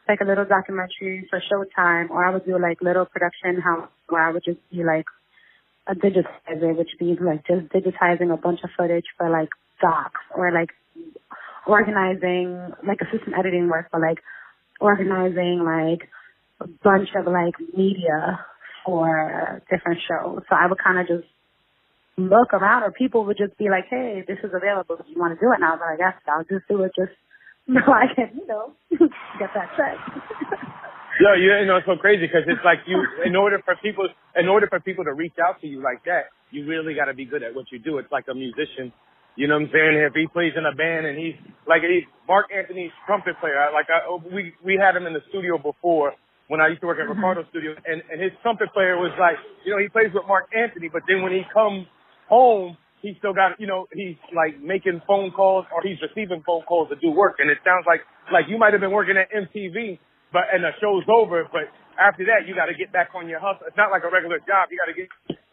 like 0.09 0.21
a 0.21 0.25
little 0.25 0.45
documentary 0.45 1.27
for 1.29 1.41
Showtime, 1.51 2.11
or 2.11 2.25
I 2.25 2.31
would 2.33 2.45
do 2.47 2.59
like 2.59 2.81
little 2.81 3.07
production 3.07 3.61
house 3.61 3.89
where 4.09 4.23
I 4.23 4.33
would 4.33 4.45
just 4.45 4.59
be 4.71 4.85
like 4.85 5.07
a 5.87 5.95
digitizer, 5.95 6.77
which 6.77 6.91
means 7.01 7.19
like 7.21 7.47
just 7.47 7.69
digitizing 7.73 8.33
a 8.33 8.37
bunch 8.37 8.61
of 8.63 8.71
footage 8.77 9.07
for 9.17 9.31
like 9.31 9.51
docs 9.81 10.21
or 10.35 10.53
like 10.53 10.71
organizing 11.67 12.73
like 12.87 13.01
assistant 13.01 13.37
editing 13.39 13.69
work 13.69 13.91
for 13.91 14.01
like 14.01 14.19
organizing 14.81 15.63
like 15.65 16.09
a 16.61 16.67
bunch 16.83 17.09
of 17.17 17.27
like 17.27 17.55
media 17.77 18.41
for 18.85 19.63
different 19.71 20.01
shows. 20.09 20.43
So 20.49 20.57
I 20.57 20.67
would 20.67 20.79
kind 20.83 20.99
of 20.99 21.07
just 21.07 21.29
look 22.17 22.53
around 22.53 22.83
or 22.83 22.91
people 22.91 23.25
would 23.27 23.39
just 23.39 23.57
be 23.59 23.71
like, 23.71 23.87
hey, 23.89 24.25
this 24.27 24.39
is 24.43 24.51
available. 24.55 24.97
Do 24.97 25.05
you 25.07 25.19
want 25.19 25.39
to 25.39 25.41
do 25.41 25.53
it? 25.53 25.63
And 25.63 25.65
I 25.65 25.71
was 25.71 25.81
like, 25.81 25.99
yes, 26.01 26.15
I'll 26.27 26.45
just 26.45 26.67
do 26.69 26.83
it 26.83 26.93
just 26.97 27.15
so 27.69 27.93
I 27.93 28.09
can, 28.15 28.33
you 28.35 28.47
know, 28.47 28.73
get 29.39 29.51
that 29.55 29.71
check. 29.77 29.97
Yo, 31.21 31.35
you 31.35 31.51
know 31.67 31.77
it's 31.77 31.87
so 31.87 31.97
crazy 31.99 32.31
because 32.31 32.47
it's 32.47 32.63
like 32.65 32.79
you, 32.87 33.03
in 33.27 33.35
order 33.35 33.59
for 33.65 33.75
people, 33.83 34.07
in 34.37 34.47
order 34.47 34.69
for 34.69 34.79
people 34.79 35.03
to 35.03 35.13
reach 35.13 35.35
out 35.43 35.61
to 35.61 35.67
you 35.67 35.83
like 35.83 36.05
that, 36.05 36.31
you 36.53 36.65
really 36.65 36.95
got 36.95 37.07
to 37.07 37.15
be 37.15 37.25
good 37.25 37.43
at 37.43 37.55
what 37.55 37.67
you 37.73 37.79
do. 37.81 37.99
It's 37.99 38.11
like 38.13 38.27
a 38.31 38.35
musician, 38.35 38.95
you 39.35 39.49
know 39.49 39.59
what 39.59 39.67
I'm 39.67 39.71
saying? 39.75 39.99
If 39.99 40.15
he 40.15 40.29
plays 40.31 40.53
in 40.57 40.65
a 40.65 40.71
band 40.71 41.07
and 41.07 41.19
he's 41.19 41.35
like 41.67 41.83
he's 41.83 42.07
Marc 42.29 42.47
Anthony's 42.55 42.95
trumpet 43.05 43.35
player. 43.41 43.59
Like 43.75 43.91
I, 43.91 44.07
we 44.33 44.55
we 44.63 44.79
had 44.79 44.95
him 44.95 45.07
in 45.07 45.13
the 45.13 45.23
studio 45.29 45.59
before 45.59 46.15
when 46.49 46.61
I 46.61 46.69
used 46.69 46.81
to 46.81 46.89
work 46.89 46.99
at 46.99 47.07
mm-hmm. 47.07 47.21
Ricardo 47.21 47.45
Studio, 47.53 47.77
and 47.87 48.03
and 48.11 48.21
his 48.21 48.33
trumpet 48.43 48.73
player 48.73 48.97
was 48.97 49.13
like, 49.21 49.37
you 49.65 49.73
know, 49.73 49.79
he 49.79 49.89
plays 49.89 50.11
with 50.13 50.25
Marc 50.27 50.49
Anthony, 50.53 50.89
but 50.89 51.05
then 51.07 51.23
when 51.23 51.33
he 51.33 51.45
comes 51.53 51.87
home, 52.29 52.77
he 53.01 53.15
still 53.21 53.33
got, 53.33 53.61
you 53.61 53.69
know, 53.69 53.87
he's 53.93 54.19
like 54.35 54.59
making 54.59 55.01
phone 55.07 55.31
calls 55.31 55.69
or 55.71 55.85
he's 55.85 56.01
receiving 56.03 56.43
phone 56.43 56.65
calls 56.65 56.89
to 56.89 56.97
do 56.97 57.13
work, 57.13 57.37
and 57.39 57.53
it 57.53 57.61
sounds 57.63 57.85
like 57.87 58.01
like 58.33 58.49
you 58.49 58.59
might 58.59 58.73
have 58.73 58.81
been 58.81 58.97
working 58.97 59.17
at 59.17 59.29
MTV, 59.31 60.01
but 60.33 60.49
and 60.53 60.65
the 60.65 60.73
show's 60.81 61.05
over, 61.07 61.45
but 61.53 61.69
after 62.01 62.25
that 62.25 62.49
you 62.49 62.57
got 62.57 62.73
to 62.73 62.77
get 62.77 62.91
back 62.91 63.13
on 63.15 63.29
your 63.29 63.41
hustle. 63.41 63.69
It's 63.69 63.77
not 63.77 63.93
like 63.93 64.03
a 64.03 64.11
regular 64.11 64.41
job. 64.41 64.73
You 64.73 64.81
got 64.81 64.89
to 64.89 64.97
get 64.97 65.09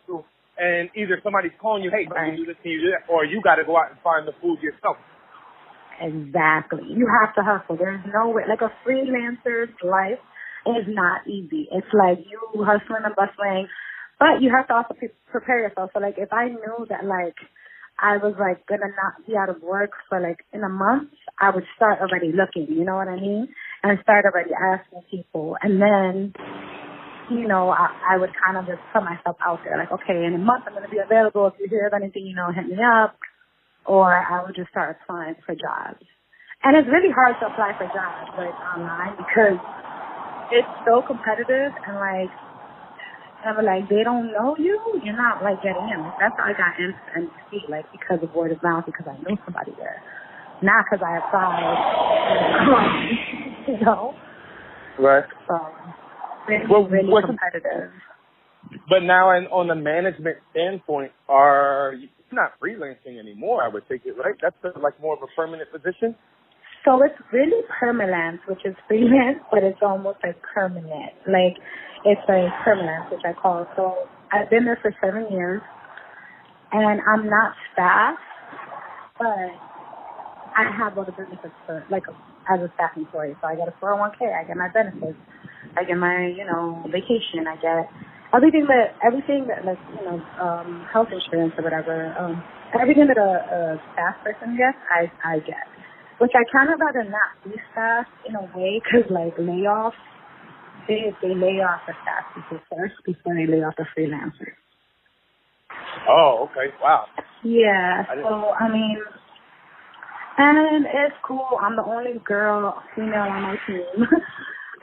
to, 0.07 0.23
and 0.55 0.89
either 0.95 1.19
somebody's 1.23 1.55
calling 1.59 1.83
you, 1.83 1.91
hey, 1.91 2.07
can 2.07 2.39
you 2.39 2.45
do 2.45 2.45
this, 2.47 2.57
can 2.63 2.71
you 2.71 2.81
do 2.87 2.89
that, 2.95 3.11
or 3.11 3.27
you 3.27 3.43
got 3.43 3.59
to 3.59 3.67
go 3.67 3.75
out 3.75 3.91
and 3.91 3.99
find 3.99 4.23
the 4.23 4.33
food 4.39 4.63
yourself. 4.63 4.95
Exactly. 5.99 6.83
You 6.87 7.07
have 7.07 7.35
to 7.35 7.41
hustle. 7.43 7.77
There's 7.77 8.03
no 8.13 8.29
way, 8.29 8.43
like 8.47 8.61
a 8.61 8.71
freelancer's 8.83 9.71
life 9.83 10.19
is 10.67 10.85
not 10.87 11.27
easy. 11.27 11.67
It's 11.71 11.87
like 11.93 12.19
you 12.29 12.39
hustling 12.63 13.05
and 13.05 13.15
bustling, 13.15 13.67
but 14.19 14.41
you 14.41 14.51
have 14.55 14.67
to 14.67 14.75
also 14.75 14.93
pre- 14.93 15.15
prepare 15.31 15.59
yourself. 15.59 15.91
So 15.93 15.99
like 15.99 16.15
if 16.17 16.33
I 16.33 16.49
knew 16.49 16.85
that 16.89 17.05
like 17.05 17.35
I 17.99 18.17
was 18.17 18.35
like 18.39 18.65
gonna 18.67 18.91
not 18.91 19.25
be 19.27 19.35
out 19.37 19.49
of 19.49 19.61
work 19.61 19.91
for 20.09 20.19
like 20.19 20.45
in 20.53 20.63
a 20.63 20.69
month, 20.69 21.09
I 21.39 21.49
would 21.51 21.65
start 21.75 21.99
already 22.01 22.31
looking, 22.33 22.73
you 22.75 22.85
know 22.85 22.95
what 22.95 23.07
I 23.07 23.15
mean? 23.15 23.47
And 23.83 23.99
start 24.03 24.25
already 24.25 24.51
asking 24.53 25.03
people. 25.11 25.57
And 25.61 25.81
then, 25.81 26.33
you 27.29 27.47
know, 27.47 27.69
I, 27.69 28.15
I 28.15 28.17
would 28.17 28.31
kind 28.43 28.57
of 28.57 28.65
just 28.65 28.81
put 28.93 29.03
myself 29.03 29.37
out 29.45 29.59
there 29.63 29.77
like, 29.77 29.91
okay, 29.91 30.25
in 30.25 30.33
a 30.35 30.39
month 30.39 30.65
I'm 30.67 30.73
gonna 30.73 30.89
be 30.89 30.99
available. 30.99 31.47
If 31.47 31.53
you 31.59 31.67
hear 31.69 31.87
of 31.87 31.93
anything, 31.93 32.25
you 32.25 32.35
know, 32.35 32.51
hit 32.51 32.67
me 32.67 32.77
up 32.83 33.17
or 33.85 34.13
I 34.13 34.43
would 34.43 34.55
just 34.55 34.69
start 34.71 34.97
applying 35.03 35.35
for 35.45 35.55
jobs. 35.55 36.03
And 36.63 36.75
it's 36.75 36.89
really 36.89 37.13
hard 37.13 37.35
to 37.41 37.47
apply 37.47 37.77
for 37.77 37.85
jobs 37.93 38.33
like 38.37 38.55
online 38.75 39.15
because 39.17 39.59
it's 40.51 40.67
so 40.85 41.01
competitive 41.05 41.73
and 41.87 41.95
like 41.97 42.31
and 43.45 43.65
like 43.65 43.89
they 43.89 44.03
don't 44.03 44.31
know 44.31 44.55
you, 44.57 44.79
you're 45.03 45.15
not 45.15 45.43
like 45.43 45.61
getting 45.61 45.87
in. 45.93 46.01
Like, 46.01 46.17
that's 46.19 46.35
how 46.37 46.45
I 46.45 46.53
got 46.53 46.79
in 46.79 46.93
NBC, 47.17 47.69
like 47.69 47.85
because 47.91 48.19
of 48.23 48.33
word 48.33 48.51
of 48.51 48.61
mouth, 48.63 48.85
because 48.85 49.05
I 49.07 49.17
knew 49.27 49.37
somebody 49.45 49.71
there, 49.77 50.01
not 50.61 50.85
because 50.89 51.05
I 51.05 51.17
applied. 51.19 51.77
you 53.67 53.85
know, 53.85 54.13
Right. 54.99 55.25
so 55.47 55.59
it's 56.47 56.69
Well, 56.69 56.87
really 56.87 57.09
competitive. 57.25 57.91
But 58.89 59.03
now, 59.03 59.35
in, 59.37 59.45
on 59.47 59.67
the 59.67 59.75
management 59.75 60.37
standpoint, 60.51 61.11
are 61.29 61.93
you 61.97 62.07
not 62.31 62.53
freelancing 62.61 63.19
anymore? 63.19 63.63
I 63.63 63.67
would 63.67 63.83
take 63.89 64.05
it 64.05 64.15
right. 64.17 64.35
That's 64.41 64.55
uh 64.63 64.79
like 64.81 64.99
more 65.01 65.15
of 65.15 65.21
a 65.23 65.27
permanent 65.35 65.71
position. 65.71 66.15
So 66.85 67.01
it's 67.03 67.15
really 67.33 67.63
permanent, 67.79 68.41
which 68.47 68.61
is 68.65 68.75
freelance, 68.87 69.39
but 69.51 69.63
it's 69.63 69.79
almost 69.83 70.19
like 70.23 70.37
permanent. 70.55 71.13
Like 71.27 71.57
it's 72.05 72.21
like 72.29 72.51
permanent, 72.65 73.11
which 73.11 73.21
I 73.25 73.33
call. 73.33 73.67
So 73.75 73.95
I've 74.31 74.49
been 74.51 74.65
there 74.65 74.79
for 74.81 74.93
seven 75.03 75.27
years, 75.31 75.61
and 76.73 77.01
I'm 77.07 77.29
not 77.29 77.53
staff, 77.73 78.17
but 79.19 79.51
I 80.57 80.71
have 80.77 80.97
all 80.97 81.05
the 81.05 81.13
benefits 81.13 81.55
for 81.67 81.85
like 81.91 82.03
as 82.53 82.61
a 82.61 82.71
staff 82.75 82.91
employee. 82.97 83.35
So 83.41 83.47
I 83.47 83.55
get 83.55 83.67
a 83.69 83.75
401k, 83.83 84.33
I 84.33 84.45
get 84.47 84.57
my 84.57 84.69
benefits, 84.73 85.19
I 85.77 85.83
get 85.85 85.97
my 85.97 86.27
you 86.37 86.45
know 86.45 86.83
vacation, 86.91 87.47
I 87.47 87.57
get 87.57 87.89
everything 88.33 88.67
that 88.69 88.95
everything 89.05 89.47
that 89.49 89.65
like 89.65 89.79
you 89.99 90.05
know 90.05 90.19
um 90.41 90.87
health 90.93 91.09
insurance 91.11 91.53
or 91.57 91.63
whatever. 91.65 92.15
Um, 92.19 92.43
everything 92.79 93.07
that 93.07 93.17
a, 93.17 93.31
a 93.75 93.81
staff 93.93 94.15
person 94.23 94.57
gets, 94.57 94.77
I 94.91 95.11
I 95.25 95.39
get 95.39 95.67
which 96.19 96.31
I 96.35 96.43
kind 96.51 96.73
of 96.73 96.79
rather 96.79 97.03
not 97.03 97.35
be 97.43 97.59
staff 97.71 98.05
in 98.27 98.35
a 98.35 98.43
way 98.57 98.81
because 98.83 99.09
like 99.11 99.35
layoffs, 99.37 99.99
they 100.87 101.13
they 101.21 101.35
lay 101.35 101.59
off 101.61 101.81
the 101.87 101.93
staff 102.03 102.25
people 102.35 102.59
first 102.69 102.95
before 103.05 103.35
they 103.35 103.47
lay 103.47 103.63
off 103.63 103.75
the 103.77 103.85
freelancers. 103.97 104.55
Oh, 106.07 106.49
okay. 106.51 106.73
Wow. 106.81 107.05
Yeah, 107.43 108.03
I 108.09 108.15
so 108.15 108.51
I 108.59 108.71
mean, 108.71 108.97
and 110.37 110.85
it's 110.85 111.15
cool. 111.23 111.59
I'm 111.61 111.75
the 111.75 111.83
only 111.83 112.19
girl, 112.25 112.81
female 112.95 113.21
on 113.21 113.41
my 113.41 113.55
team. 113.67 114.07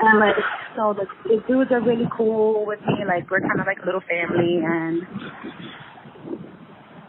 And 0.02 0.18
like, 0.18 0.34
so 0.74 0.94
the, 0.98 1.06
the 1.28 1.42
dudes 1.46 1.70
are 1.70 1.80
really 1.80 2.08
cool 2.16 2.66
with 2.66 2.80
me. 2.80 3.04
Like, 3.06 3.30
we're 3.30 3.40
kind 3.40 3.60
of 3.60 3.66
like 3.66 3.78
a 3.82 3.86
little 3.86 4.00
family, 4.00 4.58
and 4.64 5.02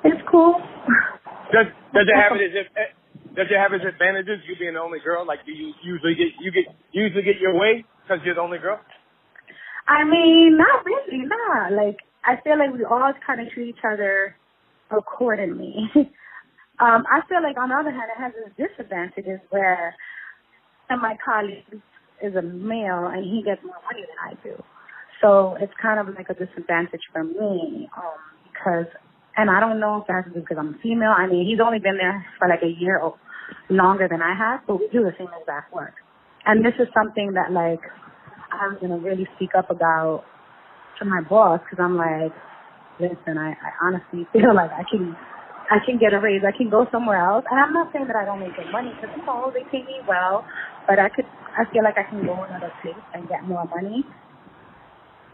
it's 0.03 0.21
cool. 0.29 0.62
Does 1.51 1.67
does 1.93 2.05
it 2.05 2.13
it 2.13 2.51
as 2.51 2.65
if 2.65 2.67
eh, 2.77 2.93
does 3.36 3.48
it 3.50 3.58
have 3.58 3.74
its 3.74 3.86
advantages? 3.86 4.39
You 4.48 4.56
being 4.58 4.74
the 4.74 4.82
only 4.82 5.00
girl, 5.00 5.26
like 5.26 5.46
do 5.46 5.52
you 5.52 5.74
usually 5.84 6.15
get 6.15 6.28
you 6.39 6.52
get 6.52 6.65
usually 6.91 7.24
get 7.24 7.39
your 7.39 7.58
way 7.58 7.86
because 8.04 8.24
you're 8.26 8.36
the 8.36 8.41
only 8.41 8.60
girl? 8.60 8.80
I 9.88 10.04
mean, 10.04 10.58
not 10.58 10.86
really, 10.86 11.26
nah. 11.26 11.76
Like, 11.76 11.98
I 12.24 12.39
feel 12.43 12.58
like 12.58 12.74
we 12.74 12.86
all 12.86 13.12
kind 13.26 13.41
of 13.41 13.52
treat 13.52 13.69
each 13.69 13.84
other 13.84 14.36
accordingly. 14.91 15.76
um, 16.80 17.04
I 17.12 17.22
feel 17.28 17.43
like 17.43 17.58
on 17.58 17.69
the 17.69 17.76
other 17.76 17.91
hand, 17.91 18.10
it 18.15 18.22
has 18.22 18.32
its 18.46 18.56
disadvantages 18.56 19.39
where 19.50 19.96
one 20.88 21.00
of 21.00 21.02
my 21.02 21.17
colleagues 21.24 21.84
is 22.22 22.36
a 22.36 22.41
male 22.41 23.08
and 23.08 23.24
he 23.24 23.43
gets 23.43 23.62
more 23.63 23.76
money 23.91 24.06
than 24.08 24.19
I 24.24 24.34
do. 24.43 24.63
So 25.22 25.58
it's 25.60 25.74
kind 25.82 26.00
of 26.00 26.15
like 26.15 26.30
a 26.30 26.34
disadvantage 26.34 27.02
for 27.12 27.24
me, 27.24 27.89
um, 27.98 28.19
because, 28.43 28.88
and 29.38 29.50
I 29.50 29.60
don't 29.60 29.80
know 29.80 30.02
if 30.02 30.08
that 30.08 30.26
has 30.26 30.34
because 30.34 30.58
I'm 30.60 30.80
female. 30.84 31.13
I 31.15 31.28
mean, 31.28 31.48
he's 31.48 31.60
only 31.63 31.80
been 31.80 31.98
there 31.98 32.26
for 32.39 32.48
like 32.48 32.62
a 32.63 32.69
year 32.69 33.00
or 33.00 33.15
longer 33.69 34.08
than 34.10 34.22
I 34.22 34.36
have, 34.36 34.62
but 34.67 34.80
we 34.80 34.88
do 34.89 35.04
the 35.04 35.13
same 35.17 35.30
exact 35.39 35.74
work. 35.74 35.93
And 36.46 36.65
this 36.65 36.74
is 36.80 36.88
something 36.93 37.34
that 37.34 37.52
like, 37.52 37.82
I'm 38.52 38.78
gonna 38.82 38.98
really 39.00 39.28
speak 39.36 39.52
up 39.58 39.69
about 39.72 40.24
to 41.00 41.06
my 41.06 41.22
boss 41.22 41.62
because 41.65 41.82
I'm 41.84 41.98
like, 41.98 42.34
listen, 43.00 43.38
I, 43.38 43.52
I 43.54 43.72
honestly 43.82 44.28
feel 44.34 44.54
like 44.56 44.72
I 44.72 44.84
can, 44.89 45.15
I 45.72 45.80
can 45.86 45.98
get 45.98 46.13
a 46.13 46.19
raise. 46.19 46.43
I 46.46 46.56
can 46.56 46.69
go 46.69 46.86
somewhere 46.91 47.17
else. 47.17 47.46
And 47.50 47.60
I'm 47.60 47.74
not 47.74 47.91
saying 47.93 48.08
that 48.08 48.15
I 48.15 48.26
don't 48.26 48.39
make 48.39 48.56
good 48.56 48.72
money 48.72 48.91
because 48.96 49.15
you 49.17 49.26
know 49.26 49.52
they 49.54 49.63
pay 49.72 49.84
me 49.86 50.02
well, 50.08 50.46
but 50.88 51.00
I 51.00 51.10
could, 51.10 51.26
I 51.58 51.65
feel 51.72 51.84
like 51.84 51.98
I 51.98 52.04
can 52.10 52.26
go 52.26 52.36
another 52.43 52.72
place 52.82 53.00
and 53.13 53.28
get 53.30 53.43
more 53.48 53.65
money. 53.65 54.06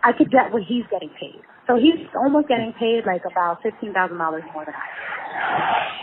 I 0.03 0.11
could 0.17 0.31
get 0.31 0.51
what 0.51 0.63
he's 0.63 0.85
getting 0.91 1.09
paid. 1.19 1.41
So 1.67 1.75
he's 1.75 2.07
almost 2.15 2.47
getting 2.47 2.73
paid 2.79 3.05
like 3.05 3.21
about 3.29 3.61
fifteen 3.61 3.93
thousand 3.93 4.17
dollars 4.17 4.43
more 4.53 4.65
than 4.65 4.73
I. 4.73 4.87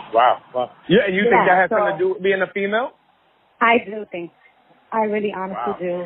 am. 0.09 0.13
Wow. 0.13 0.37
Wow. 0.53 0.71
Yeah, 0.87 1.05
and 1.07 1.15
you 1.15 1.23
think 1.23 1.33
Yeah, 1.33 1.45
that 1.47 1.57
has 1.61 1.69
so- 1.69 1.77
something 1.77 1.97
to 1.97 2.03
do 2.03 2.09
with 2.13 2.23
being 2.23 2.41
a 2.41 2.47
female? 2.53 2.91
I 3.59 3.79
do 3.83 4.05
think, 4.11 4.31
I 4.91 5.05
really 5.09 5.33
honestly 5.35 5.73
Wow. 5.81 6.05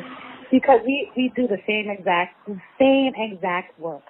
because 0.50 0.80
we 0.84 1.10
we 1.16 1.32
do 1.36 1.46
the 1.46 1.58
same 1.66 1.90
exact 1.90 2.34
the 2.46 2.58
same 2.78 3.12
exact 3.14 3.78
work. 3.78 4.02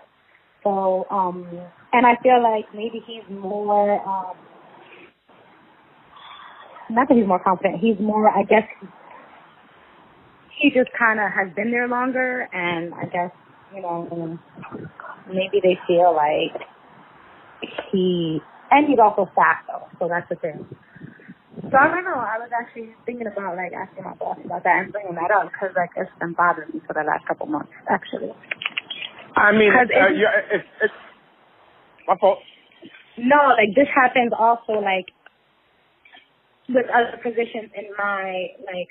So 0.62 1.07
um, 1.11 1.47
and 1.92 2.07
I 2.07 2.14
feel 2.23 2.40
like 2.42 2.66
maybe 2.73 3.03
he's 3.05 3.25
more 3.29 4.01
um, 4.09 4.37
not 6.90 7.09
that 7.09 7.16
he's 7.16 7.27
more 7.27 7.42
confident. 7.42 7.81
He's 7.81 7.99
more, 8.01 8.29
I 8.29 8.42
guess, 8.45 8.64
he 10.61 10.71
just 10.71 10.90
kind 10.99 11.18
of 11.21 11.31
has 11.33 11.55
been 11.55 11.71
there 11.71 11.88
longer, 11.88 12.49
and 12.53 12.92
I 12.95 13.05
guess 13.07 13.31
you 13.74 13.82
know 13.82 14.38
maybe 15.28 15.61
they 15.62 15.78
feel 15.87 16.14
like 16.14 16.61
he 17.90 18.40
and 18.70 18.88
he's 18.88 18.98
also 18.98 19.30
fat 19.35 19.64
though, 19.68 19.87
so 19.98 20.08
that's 20.08 20.28
the 20.28 20.37
thing. 20.37 20.66
So 21.62 21.76
I 21.78 21.88
don't 21.88 22.04
know. 22.04 22.16
I 22.16 22.38
was 22.40 22.50
actually 22.52 22.94
thinking 23.06 23.26
about 23.26 23.56
like 23.56 23.72
asking 23.72 24.04
my 24.04 24.14
boss 24.14 24.38
about 24.44 24.64
that 24.64 24.85
and 24.85 24.92
bringing 24.92 25.14
that 25.14 25.30
up 25.30 25.52
because 25.52 25.70
like 25.76 25.90
it's 25.96 26.11
been 26.18 26.32
bothering 26.32 26.70
me 26.72 26.80
for 26.87 26.94
the 26.94 27.04
last 27.04 27.26
couple 27.28 27.46
months 27.46 27.72
actually. 27.88 28.32
I 29.37 29.52
mean, 29.52 29.72
uh, 29.72 29.85
it's- 29.85 30.16
yeah, 30.16 30.56
it's, 30.56 30.68
it's 30.82 30.94
my 32.08 32.16
fault. 32.18 32.38
No, 33.16 33.52
like 33.56 33.74
this 33.76 33.88
happens 33.94 34.32
also 34.37 34.80
like 34.80 35.12
with 36.68 36.87
other 36.88 37.20
positions 37.22 37.70
in 37.76 37.92
my 37.98 38.48
like 38.64 38.90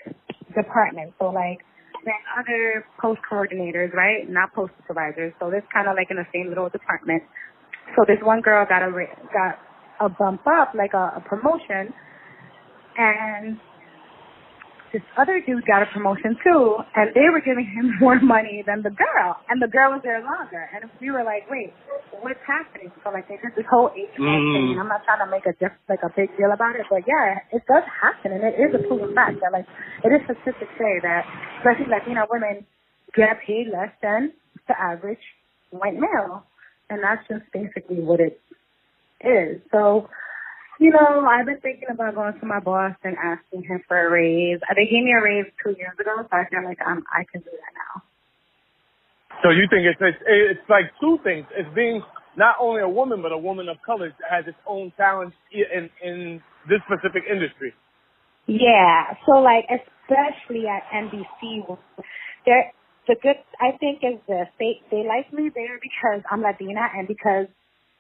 department. 0.56 1.14
So 1.20 1.30
like 1.30 1.60
there's 2.06 2.28
other 2.38 2.86
post 3.02 3.22
coordinators, 3.32 3.94
right? 3.94 4.30
Not 4.30 4.54
post 4.54 4.74
supervisors. 4.82 5.34
So 5.40 5.50
this 5.52 5.64
kind 5.74 5.88
of 5.88 5.96
like 5.96 6.08
in 6.12 6.18
the 6.18 6.28
same 6.34 6.50
little 6.50 6.70
department. 6.70 7.24
So 7.96 8.06
this 8.08 8.18
one 8.24 8.42
girl 8.42 8.66
got 8.68 8.84
a 8.84 8.92
got 9.34 9.60
a 10.00 10.10
bump 10.10 10.42
up, 10.48 10.74
like 10.76 10.94
a, 10.94 11.18
a 11.18 11.24
promotion, 11.28 11.94
and 12.98 13.58
this 14.94 15.02
other 15.18 15.40
dude 15.46 15.66
got 15.66 15.82
a 15.84 15.88
promotion 15.94 16.36
too, 16.44 16.78
and 16.96 17.12
they 17.16 17.28
were 17.32 17.42
giving 17.42 17.66
him 17.66 17.96
more 18.04 18.20
money 18.20 18.64
than 18.66 18.84
the 18.84 18.92
girl, 18.92 19.38
and 19.50 19.62
the 19.62 19.68
girl 19.68 19.92
was 19.96 20.02
there 20.04 20.20
longer. 20.24 20.70
And 20.76 20.90
we 21.00 21.12
were 21.12 21.24
like, 21.24 21.50
wait, 21.50 21.72
what's 22.22 22.40
happening? 22.46 22.92
So 23.04 23.12
like 23.12 23.28
they 23.28 23.38
did 23.40 23.56
this 23.56 23.66
whole 23.70 23.92
age 23.96 24.12
Mm. 24.20 24.54
thing, 24.54 24.66
and 24.76 24.80
I'm 24.80 24.88
not 24.92 25.04
trying 25.06 25.24
to 25.24 25.32
make 25.32 25.46
a 25.48 25.54
diff- 25.60 25.80
like 25.90 26.04
a 26.04 26.12
big 26.16 26.30
deal 26.38 26.52
about 26.54 26.76
it, 26.76 26.86
but 26.90 27.04
yeah, 27.08 27.40
it 27.52 27.64
does 27.68 27.84
happen, 27.88 28.34
and 28.36 28.44
it 28.44 28.56
is 28.60 28.76
a 28.76 28.82
proven 28.88 29.16
fact 29.16 29.40
that 29.42 29.52
like 29.52 29.66
it 30.04 30.12
is 30.12 30.22
statistics 30.28 30.74
say 30.78 31.00
that 31.04 31.24
especially 31.64 31.88
Latina 31.92 32.26
women 32.30 32.66
get 33.16 33.40
paid 33.48 33.68
less 33.72 33.92
than 34.02 34.34
the 34.68 34.76
average 34.80 35.24
white 35.72 35.96
male, 35.96 36.44
and 36.90 37.00
that's 37.04 37.24
just 37.28 37.44
basically 37.54 38.00
what 38.04 38.20
it 38.20 38.40
is. 39.24 39.62
So 39.72 40.10
you 40.82 40.90
know, 40.90 41.28
I've 41.30 41.46
been 41.46 41.62
thinking 41.62 41.90
about 41.94 42.16
going 42.16 42.34
to 42.40 42.46
my 42.48 42.60
boss 42.60 42.96
and 43.04 43.16
asking 43.16 43.64
him 43.70 43.84
for 43.88 44.02
a 44.02 44.10
raise. 44.10 44.60
They 44.76 44.86
gave 44.86 45.04
me 45.06 45.14
a 45.14 45.22
raise 45.22 45.46
two 45.64 45.78
years 45.78 45.94
ago, 46.00 46.10
so 46.18 46.34
I 46.34 46.50
feel 46.50 46.66
like 46.66 46.80
I'm, 46.84 47.04
I 47.14 47.22
can 47.32 47.42
do 47.42 47.52
that 47.54 47.74
now. 47.78 48.02
So 49.44 49.52
you 49.52 49.70
think 49.70 49.86
it's, 49.86 50.02
it's 50.02 50.18
it's 50.26 50.70
like 50.70 50.86
two 51.00 51.20
things. 51.24 51.46
It's 51.54 51.70
being 51.76 52.02
not 52.36 52.56
only 52.60 52.82
a 52.82 52.90
woman 52.90 53.22
but 53.22 53.32
a 53.32 53.38
woman 53.38 53.70
of 53.70 53.78
color 53.86 54.12
has 54.28 54.46
its 54.48 54.58
own 54.66 54.92
challenge 54.98 55.34
in 55.54 55.90
in 56.02 56.42
this 56.68 56.82
specific 56.90 57.24
industry. 57.30 57.74
Yeah. 58.48 59.14
So 59.26 59.38
like, 59.38 59.66
especially 59.70 60.66
at 60.66 60.84
NBC, 60.94 61.78
there 62.46 62.74
the 63.08 63.16
good 63.22 63.38
I 63.62 63.78
think 63.78 64.02
is 64.02 64.20
this. 64.28 64.48
They 64.60 64.82
they 64.90 65.06
like 65.06 65.32
me 65.32 65.52
there 65.54 65.78
because 65.82 66.26
I'm 66.30 66.42
Latina 66.42 66.90
and 66.98 67.08
because 67.08 67.46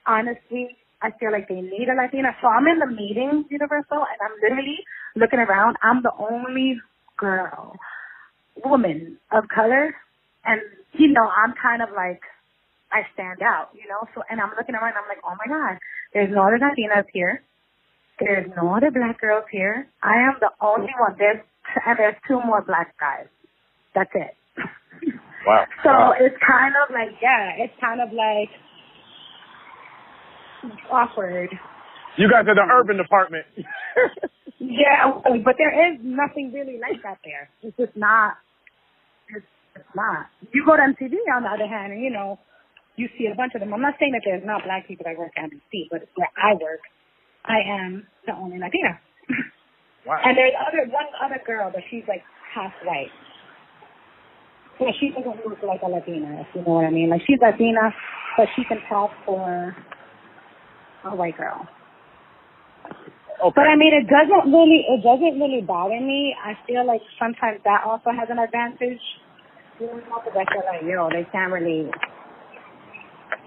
honestly 0.05 0.77
I 1.01 1.11
feel 1.19 1.31
like 1.31 1.47
they 1.47 1.61
need 1.61 1.89
a 1.89 1.95
Latina. 1.95 2.35
So 2.41 2.47
I'm 2.47 2.67
in 2.67 2.79
the 2.79 2.87
meetings, 2.87 3.45
Universal, 3.49 4.05
and 4.05 4.19
I'm 4.21 4.35
literally 4.41 4.77
looking 5.15 5.39
around. 5.39 5.77
I'm 5.81 6.03
the 6.03 6.11
only 6.17 6.77
girl, 7.17 7.75
woman 8.63 9.17
of 9.31 9.45
color, 9.53 9.95
and 10.45 10.61
you 10.93 11.07
know 11.09 11.27
I'm 11.27 11.53
kind 11.61 11.81
of 11.81 11.89
like 11.95 12.21
I 12.91 13.01
stand 13.13 13.41
out, 13.41 13.69
you 13.73 13.87
know. 13.89 14.07
So 14.13 14.21
and 14.29 14.39
I'm 14.39 14.51
looking 14.57 14.75
around. 14.75 14.93
I'm 14.97 15.07
like, 15.09 15.23
oh 15.25 15.35
my 15.39 15.47
god, 15.47 15.77
there's 16.13 16.29
no 16.33 16.43
other 16.43 16.59
Latinas 16.59 17.05
here. 17.13 17.41
There's 18.19 18.45
no 18.55 18.75
other 18.75 18.91
black 18.91 19.19
girls 19.19 19.45
here. 19.51 19.87
I 20.03 20.29
am 20.29 20.35
the 20.39 20.51
only 20.61 20.93
one. 20.99 21.15
There's 21.17 21.41
and 21.85 21.97
there's 21.97 22.15
two 22.27 22.39
more 22.45 22.61
black 22.61 22.93
guys. 22.99 23.27
That's 23.95 24.11
it. 24.13 24.35
Wow. 25.45 25.65
So 25.83 25.89
it's 26.19 26.37
kind 26.45 26.75
of 26.77 26.93
like 26.93 27.17
yeah, 27.21 27.57
it's 27.57 27.73
kind 27.81 27.99
of 28.01 28.13
like 28.13 28.49
awkward. 30.91 31.49
you 32.17 32.29
guys 32.29 32.45
are 32.47 32.55
the 32.55 32.67
urban 32.71 32.97
department. 32.97 33.45
Yeah, 34.61 35.17
but 35.25 35.57
there 35.57 35.73
is 35.73 35.97
nothing 36.05 36.53
really 36.53 36.77
like 36.77 37.01
that 37.01 37.17
there. 37.25 37.49
It's 37.65 37.75
just 37.81 37.97
not. 37.97 38.37
It's, 39.33 39.45
it's 39.73 39.93
not. 39.95 40.29
You 40.53 40.61
go 40.63 40.77
to 40.77 40.85
MTV 40.85 41.17
on 41.33 41.41
the 41.41 41.49
other 41.49 41.65
hand, 41.65 41.93
and 41.93 42.01
you 42.03 42.11
know, 42.11 42.37
you 42.95 43.09
see 43.17 43.25
a 43.25 43.33
bunch 43.33 43.53
of 43.55 43.61
them. 43.61 43.73
I'm 43.73 43.81
not 43.81 43.95
saying 43.99 44.13
that 44.13 44.21
there's 44.23 44.45
not 44.45 44.61
black 44.63 44.87
people 44.87 45.03
that 45.09 45.17
work 45.17 45.33
at 45.35 45.49
NBC, 45.49 45.89
but 45.89 46.05
where 46.13 46.29
I 46.37 46.53
work, 46.61 46.85
I 47.43 47.57
am 47.65 48.05
the 48.27 48.37
only 48.37 48.59
Latina. 48.61 49.01
wow. 50.05 50.21
And 50.23 50.37
there's 50.37 50.53
other 50.61 50.85
one 50.93 51.09
other 51.17 51.41
girl, 51.41 51.71
but 51.73 51.81
she's 51.89 52.05
like 52.07 52.21
half 52.53 52.71
white. 52.85 53.09
So 54.77 54.93
she 55.01 55.09
doesn't 55.09 55.41
look 55.41 55.57
like 55.65 55.81
a 55.81 55.89
Latina, 55.89 56.45
if 56.45 56.53
you 56.53 56.61
know 56.61 56.77
what 56.77 56.85
I 56.85 56.91
mean. 56.91 57.09
Like 57.09 57.21
she's 57.25 57.41
Latina, 57.41 57.89
but 58.37 58.45
she 58.55 58.61
can 58.69 58.77
talk 58.87 59.09
for 59.25 59.75
a 61.05 61.15
white 61.15 61.37
girl. 61.37 61.67
Okay. 63.41 63.53
But 63.55 63.65
I 63.65 63.75
mean, 63.75 63.93
it 63.93 64.05
doesn't 64.05 64.53
really, 64.53 64.85
it 64.85 65.01
doesn't 65.01 65.41
really 65.41 65.61
bother 65.65 65.97
me. 65.99 66.35
I 66.37 66.53
feel 66.67 66.85
like 66.85 67.01
sometimes 67.17 67.59
that 67.65 67.81
also 67.85 68.13
has 68.13 68.29
an 68.29 68.37
advantage. 68.37 69.01
You 69.79 69.89
know, 69.89 70.21
because 70.21 70.37
I 70.37 70.45
feel 70.45 70.61
like, 70.61 70.85
yo, 70.85 71.09
they 71.09 71.25
can't 71.33 71.49
really 71.49 71.89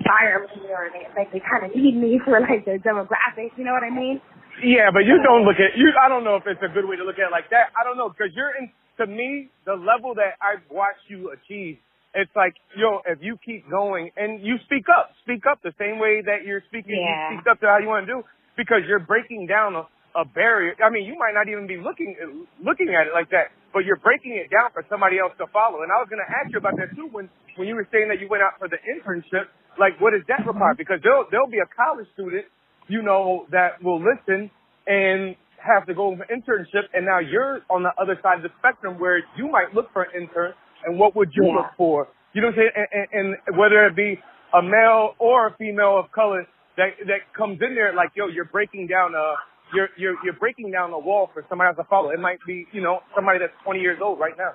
fire 0.02 0.42
me 0.50 0.66
or 0.66 0.90
they, 0.90 1.06
like 1.14 1.30
they 1.30 1.38
kind 1.38 1.62
of 1.62 1.70
need 1.76 1.94
me 1.94 2.18
for 2.24 2.40
like 2.40 2.66
their 2.66 2.82
demographics. 2.82 3.54
You 3.56 3.64
know 3.64 3.72
what 3.72 3.86
I 3.86 3.94
mean? 3.94 4.20
Yeah, 4.62 4.90
but 4.90 5.06
you 5.06 5.18
don't 5.22 5.46
look 5.46 5.58
at 5.62 5.78
you. 5.78 5.90
I 5.94 6.08
don't 6.08 6.22
know 6.22 6.36
if 6.36 6.46
it's 6.46 6.62
a 6.62 6.70
good 6.70 6.86
way 6.86 6.96
to 6.96 7.04
look 7.04 7.18
at 7.18 7.30
it 7.30 7.34
like 7.34 7.50
that. 7.50 7.70
I 7.78 7.82
don't 7.82 7.98
know 7.98 8.10
because 8.10 8.34
you're 8.34 8.54
in. 8.58 8.70
To 9.02 9.10
me, 9.10 9.50
the 9.66 9.74
level 9.74 10.14
that 10.14 10.38
I've 10.38 10.62
watched 10.70 11.10
you 11.10 11.34
achieve, 11.34 11.82
it's 12.14 12.30
like 12.34 12.54
yo, 12.76 13.00
if 13.06 13.18
you 13.20 13.38
keep 13.44 13.68
going 13.70 14.10
and 14.16 14.40
you 14.40 14.56
speak 14.66 14.86
up, 14.90 15.10
speak 15.22 15.44
up 15.50 15.60
the 15.62 15.74
same 15.78 15.98
way 15.98 16.22
that 16.24 16.46
you're 16.46 16.62
speaking. 16.68 16.98
Yeah. 16.98 17.34
You 17.34 17.38
speak 17.38 17.50
up 17.50 17.60
to 17.60 17.66
how 17.66 17.78
you 17.78 17.88
want 17.88 18.06
to 18.06 18.10
do 18.10 18.22
because 18.56 18.86
you're 18.86 19.02
breaking 19.02 19.46
down 19.46 19.74
a, 19.74 19.84
a 20.14 20.24
barrier. 20.24 20.74
I 20.78 20.90
mean, 20.90 21.04
you 21.04 21.18
might 21.18 21.34
not 21.34 21.50
even 21.50 21.66
be 21.66 21.76
looking 21.76 22.14
looking 22.62 22.94
at 22.94 23.10
it 23.10 23.14
like 23.14 23.30
that, 23.30 23.50
but 23.72 23.84
you're 23.84 24.00
breaking 24.00 24.38
it 24.38 24.50
down 24.50 24.70
for 24.72 24.86
somebody 24.88 25.18
else 25.18 25.34
to 25.38 25.46
follow. 25.50 25.82
And 25.82 25.90
I 25.90 25.98
was 25.98 26.08
going 26.08 26.22
to 26.22 26.30
ask 26.30 26.50
you 26.54 26.58
about 26.58 26.78
that 26.78 26.94
too 26.94 27.10
when 27.10 27.28
when 27.56 27.66
you 27.66 27.74
were 27.74 27.86
saying 27.90 28.08
that 28.08 28.18
you 28.22 28.28
went 28.30 28.42
out 28.42 28.58
for 28.58 28.68
the 28.70 28.78
internship. 28.86 29.50
Like, 29.78 29.98
what 29.98 30.14
does 30.14 30.22
that 30.30 30.46
require? 30.46 30.74
Because 30.78 31.02
there'll 31.02 31.26
there'll 31.30 31.50
be 31.50 31.58
a 31.58 31.70
college 31.74 32.06
student, 32.14 32.46
you 32.86 33.02
know, 33.02 33.46
that 33.50 33.82
will 33.82 33.98
listen 33.98 34.50
and 34.86 35.34
have 35.64 35.86
to 35.86 35.94
go 35.94 36.14
for 36.14 36.26
internship, 36.28 36.92
and 36.92 37.06
now 37.06 37.18
you're 37.18 37.60
on 37.70 37.82
the 37.82 37.92
other 38.00 38.18
side 38.22 38.36
of 38.36 38.42
the 38.42 38.52
spectrum 38.60 39.00
where 39.00 39.24
you 39.36 39.48
might 39.48 39.74
look 39.74 39.90
for 39.92 40.02
an 40.02 40.10
intern, 40.14 40.52
and 40.86 40.98
what 40.98 41.14
would 41.16 41.30
you 41.34 41.46
Yeah. 41.46 41.56
look 41.56 41.70
for? 41.76 42.08
You 42.32 42.42
know 42.42 42.48
what 42.48 42.58
I'm 42.58 42.60
saying? 42.60 42.88
And, 42.92 43.08
and, 43.12 43.36
and 43.48 43.56
whether 43.58 43.86
it 43.86 43.96
be 43.96 44.20
a 44.54 44.62
male 44.62 45.14
or 45.18 45.48
a 45.48 45.56
female 45.56 45.98
of 45.98 46.10
color 46.12 46.46
that 46.76 46.90
that 47.06 47.32
comes 47.36 47.60
in 47.62 47.74
there, 47.74 47.92
like 47.94 48.10
yo, 48.14 48.26
you're 48.28 48.44
breaking 48.46 48.86
down 48.88 49.14
a 49.14 49.34
you're 49.74 49.88
you're 49.96 50.16
you're 50.24 50.34
breaking 50.38 50.70
down 50.70 50.92
a 50.92 50.98
wall 50.98 51.30
for 51.32 51.44
somebody 51.48 51.68
else 51.68 51.76
to 51.78 51.84
follow. 51.84 52.10
It 52.10 52.20
might 52.20 52.38
be 52.46 52.66
you 52.72 52.80
know 52.82 53.00
somebody 53.14 53.38
that's 53.38 53.52
20 53.64 53.80
years 53.80 53.98
old 54.02 54.18
right 54.18 54.34
now. 54.38 54.52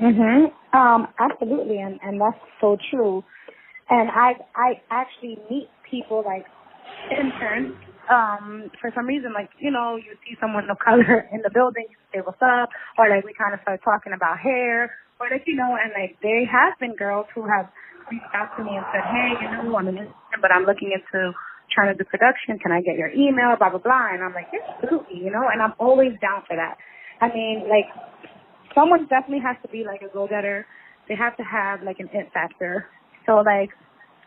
Mhm. 0.00 0.52
Um, 0.74 1.08
absolutely, 1.18 1.78
and 1.78 1.98
and 2.02 2.20
that's 2.20 2.38
so 2.60 2.76
true. 2.90 3.24
And 3.90 4.10
I 4.10 4.34
I 4.56 4.80
actually 4.90 5.38
meet 5.50 5.68
people 5.90 6.22
like 6.24 6.46
interns. 7.10 7.74
Um, 8.10 8.70
for 8.80 8.90
some 8.94 9.06
reason, 9.06 9.32
like 9.32 9.50
you 9.58 9.70
know, 9.70 9.96
you 9.96 10.16
see 10.26 10.36
someone 10.40 10.68
of 10.70 10.78
color 10.78 11.28
in 11.32 11.40
the 11.42 11.50
building, 11.50 11.86
you 11.90 11.96
say 12.12 12.20
what's 12.24 12.42
up, 12.42 12.68
or 12.98 13.08
like 13.08 13.24
we 13.24 13.32
kind 13.34 13.54
of 13.54 13.60
start 13.62 13.80
talking 13.84 14.12
about 14.12 14.38
hair, 14.38 14.90
or 15.22 15.30
like 15.30 15.46
you 15.46 15.54
know, 15.54 15.78
and 15.78 15.94
like 15.94 16.18
there 16.18 16.42
have 16.50 16.74
been 16.82 16.98
girls 16.98 17.30
who 17.34 17.46
have 17.46 17.70
reached 18.10 18.34
out 18.34 18.50
to 18.58 18.66
me 18.66 18.74
and 18.74 18.84
said, 18.90 19.06
hey, 19.06 19.38
you 19.38 19.48
know, 19.54 19.78
I'm 19.78 19.86
an 19.86 20.02
intern, 20.02 20.42
but 20.42 20.50
I'm 20.50 20.66
looking 20.66 20.90
into 20.90 21.30
trying 21.70 21.94
to 21.94 21.96
do 21.96 22.02
production. 22.10 22.58
Can 22.58 22.74
I 22.74 22.82
get 22.82 22.98
your 22.98 23.14
email? 23.14 23.54
Blah 23.54 23.70
blah 23.70 23.78
blah. 23.78 24.10
And 24.10 24.26
I'm 24.26 24.34
like, 24.34 24.50
yeah, 24.50 24.66
absolutely, 24.82 25.22
you 25.22 25.30
know, 25.30 25.46
and 25.46 25.62
I'm 25.62 25.78
always 25.78 26.18
down 26.18 26.42
for 26.50 26.58
that. 26.58 26.74
I 27.22 27.30
mean, 27.30 27.70
like 27.70 27.86
someone 28.74 29.06
definitely 29.06 29.46
has 29.46 29.54
to 29.62 29.70
be 29.70 29.86
like 29.86 30.02
a 30.02 30.10
go-getter. 30.12 30.66
They 31.08 31.14
have 31.14 31.36
to 31.38 31.46
have 31.46 31.86
like 31.86 32.02
an 32.02 32.10
it 32.12 32.34
factor. 32.34 32.90
So 33.26 33.46
like 33.46 33.70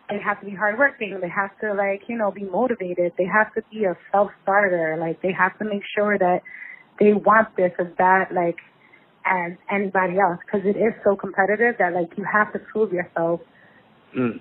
they 0.08 0.20
have 0.24 0.40
to 0.40 0.46
be 0.46 0.56
hardworking. 0.56 1.20
They 1.20 1.30
have 1.30 1.52
to 1.60 1.76
like 1.76 2.08
you 2.08 2.18
know 2.18 2.32
be 2.32 2.48
motivated. 2.48 3.12
They 3.20 3.28
have 3.28 3.54
to 3.56 3.62
be 3.68 3.84
a 3.84 4.00
self-starter. 4.12 4.96
Like 4.96 5.22
they 5.22 5.36
have 5.36 5.60
to 5.60 5.66
make 5.66 5.84
sure 5.92 6.18
that 6.18 6.40
they 7.00 7.12
want 7.12 7.52
this 7.58 7.72
as 7.80 7.92
that. 7.98 8.32
like 8.32 8.56
as 9.26 9.54
anybody 9.72 10.20
else 10.20 10.40
because 10.46 10.66
it 10.66 10.78
is 10.78 10.94
so 11.04 11.16
competitive 11.16 11.76
that 11.80 11.94
like 11.94 12.10
you 12.18 12.26
have 12.32 12.54
to 12.54 12.60
prove 12.72 12.94
yourself 12.94 13.42
Mm. 14.16 14.40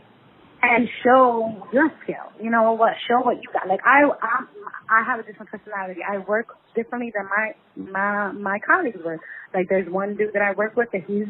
and 0.63 0.89
show 1.03 1.67
your 1.73 1.91
skill. 2.05 2.31
You 2.41 2.51
know 2.51 2.73
what? 2.73 2.93
Show 3.09 3.21
what 3.25 3.37
you 3.43 3.49
got. 3.53 3.67
Like 3.67 3.81
I, 3.85 4.05
I, 4.07 4.45
I 4.89 5.03
have 5.05 5.19
a 5.19 5.25
different 5.25 5.51
personality. 5.51 6.01
I 6.07 6.19
work 6.19 6.47
differently 6.77 7.11
than 7.15 7.27
my 7.27 7.53
my 7.75 8.33
my 8.33 8.59
colleagues 8.65 9.01
work. 9.05 9.21
Like 9.53 9.69
there's 9.69 9.91
one 9.91 10.17
dude 10.17 10.33
that 10.35 10.43
I 10.43 10.53
work 10.55 10.77
with 10.77 10.91
that 10.93 11.03
he's 11.09 11.27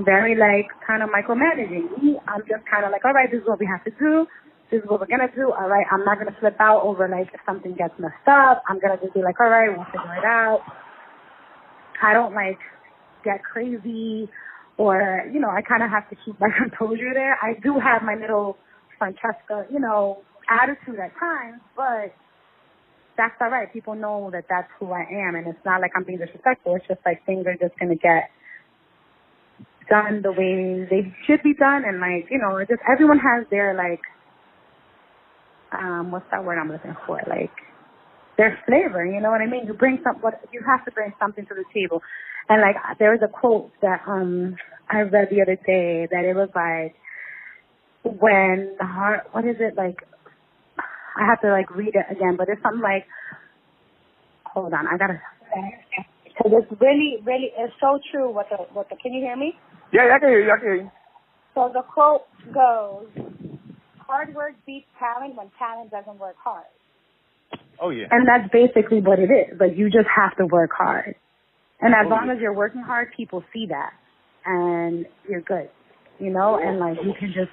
very 0.00 0.34
like 0.34 0.66
kind 0.86 1.02
of 1.02 1.10
micromanaging. 1.10 2.02
Me, 2.02 2.18
I'm 2.26 2.40
just 2.42 2.66
kind 2.70 2.84
of 2.84 2.90
like, 2.90 3.04
all 3.04 3.12
right, 3.12 3.30
this 3.30 3.40
is 3.40 3.46
what 3.46 3.60
we 3.60 3.66
have 3.66 3.84
to 3.84 3.92
do. 4.00 4.26
This 4.70 4.82
is 4.82 4.88
what 4.90 4.98
we're 5.00 5.06
gonna 5.06 5.30
do. 5.34 5.52
All 5.52 5.68
right, 5.68 5.86
I'm 5.92 6.04
not 6.04 6.18
gonna 6.18 6.34
flip 6.40 6.56
out 6.58 6.82
over 6.82 7.06
like 7.08 7.28
if 7.32 7.40
something 7.46 7.72
gets 7.76 7.94
messed 8.00 8.26
up. 8.26 8.64
I'm 8.68 8.80
gonna 8.80 8.98
just 9.00 9.14
be 9.14 9.22
like, 9.22 9.38
all 9.38 9.48
right, 9.48 9.70
we'll 9.70 9.86
figure 9.86 10.16
it 10.18 10.24
out. 10.26 10.60
I 12.02 12.12
don't 12.12 12.34
like 12.34 12.58
get 13.26 13.42
crazy 13.44 14.30
or, 14.78 15.26
you 15.34 15.40
know, 15.40 15.50
I 15.50 15.62
kind 15.62 15.82
of 15.82 15.90
have 15.90 16.08
to 16.10 16.16
keep 16.24 16.38
my 16.40 16.48
composure 16.62 17.12
there. 17.14 17.36
I 17.42 17.58
do 17.62 17.80
have 17.82 18.02
my 18.06 18.14
little 18.16 18.58
Francesca, 18.98 19.66
you 19.72 19.80
know, 19.80 20.22
attitude 20.48 21.00
at 21.02 21.12
times, 21.18 21.60
but 21.76 22.14
that's 23.18 23.34
all 23.42 23.50
right. 23.50 23.72
People 23.72 23.96
know 23.96 24.30
that 24.32 24.44
that's 24.48 24.68
who 24.80 24.92
I 24.92 25.02
am, 25.28 25.36
and 25.36 25.48
it's 25.48 25.64
not 25.64 25.80
like 25.82 25.92
I'm 25.96 26.04
being 26.04 26.18
disrespectful. 26.18 26.76
It's 26.76 26.86
just 26.88 27.00
like 27.06 27.24
things 27.26 27.46
are 27.46 27.56
just 27.56 27.78
gonna 27.80 27.96
get 27.96 28.30
done 29.90 30.22
the 30.22 30.32
way 30.32 30.86
they 30.90 31.12
should 31.26 31.42
be 31.42 31.54
done, 31.54 31.84
and 31.86 32.00
like 32.00 32.28
you 32.30 32.38
know, 32.38 32.60
just 32.60 32.82
everyone 32.90 33.20
has 33.20 33.46
their 33.50 33.74
like, 33.74 34.02
um, 35.72 36.12
what's 36.12 36.26
that 36.32 36.44
word 36.44 36.58
I'm 36.58 36.72
looking 36.72 36.96
for? 37.06 37.20
Like 37.28 37.52
their 38.36 38.58
flavor. 38.66 39.04
You 39.04 39.20
know 39.20 39.30
what 39.30 39.40
I 39.40 39.46
mean? 39.46 39.66
You 39.66 39.74
bring 39.74 40.00
some, 40.04 40.20
what 40.20 40.40
you 40.52 40.60
have 40.66 40.84
to 40.84 40.90
bring 40.92 41.12
something 41.18 41.46
to 41.46 41.54
the 41.54 41.64
table, 41.74 42.02
and 42.48 42.60
like 42.60 42.76
there 42.98 43.12
was 43.12 43.20
a 43.22 43.28
quote 43.28 43.72
that 43.82 44.02
um 44.06 44.56
I 44.88 45.00
read 45.00 45.28
the 45.30 45.42
other 45.42 45.56
day 45.56 46.06
that 46.10 46.24
it 46.24 46.34
was 46.34 46.48
like 46.54 46.94
when 48.06 48.76
the 48.78 48.86
heart, 48.86 49.26
what 49.32 49.44
is 49.44 49.56
it 49.58 49.76
like? 49.76 50.06
I 51.16 51.26
have 51.26 51.40
to 51.40 51.50
like 51.50 51.74
read 51.74 51.94
it 51.94 52.06
again, 52.10 52.36
but 52.36 52.48
it's 52.48 52.62
something 52.62 52.82
like, 52.82 53.06
hold 54.44 54.72
on, 54.72 54.86
I 54.86 54.96
gotta. 54.96 55.20
Cause 56.36 56.52
it's 56.52 56.80
really, 56.80 57.16
really, 57.24 57.50
it's 57.56 57.72
so 57.80 57.98
true. 58.12 58.30
What 58.30 58.48
the, 58.50 58.56
what 58.74 58.88
the? 58.90 58.96
Can 58.96 59.12
you 59.14 59.22
hear 59.22 59.36
me? 59.36 59.54
Yeah, 59.92 60.14
I 60.14 60.18
can 60.18 60.28
hear 60.28 60.44
you. 60.44 60.52
I 60.52 60.58
can 60.58 60.66
hear 60.66 60.76
you. 60.76 60.90
So 61.54 61.70
the 61.72 61.80
quote 61.80 62.28
goes, 62.52 63.08
"Hard 63.98 64.34
work 64.34 64.54
beats 64.66 64.86
talent 64.98 65.34
when 65.34 65.50
talent 65.58 65.90
doesn't 65.90 66.18
work 66.18 66.36
hard." 66.44 66.66
Oh 67.80 67.90
yeah. 67.90 68.06
And 68.10 68.26
that's 68.26 68.50
basically 68.52 69.00
what 69.00 69.18
it 69.18 69.30
is. 69.30 69.58
Like 69.60 69.76
you 69.76 69.86
just 69.90 70.08
have 70.14 70.36
to 70.38 70.46
work 70.46 70.70
hard. 70.76 71.14
And 71.80 71.94
as 71.94 72.06
Oh, 72.06 72.08
long 72.08 72.26
yeah. 72.26 72.34
as 72.34 72.38
you're 72.40 72.54
working 72.54 72.82
hard, 72.82 73.08
people 73.16 73.44
see 73.52 73.66
that. 73.68 73.92
And 74.44 75.06
you're 75.28 75.40
good. 75.42 75.68
You 76.18 76.30
know, 76.30 76.58
and 76.62 76.78
like 76.78 76.96
you 77.04 77.12
can 77.18 77.28
just 77.34 77.50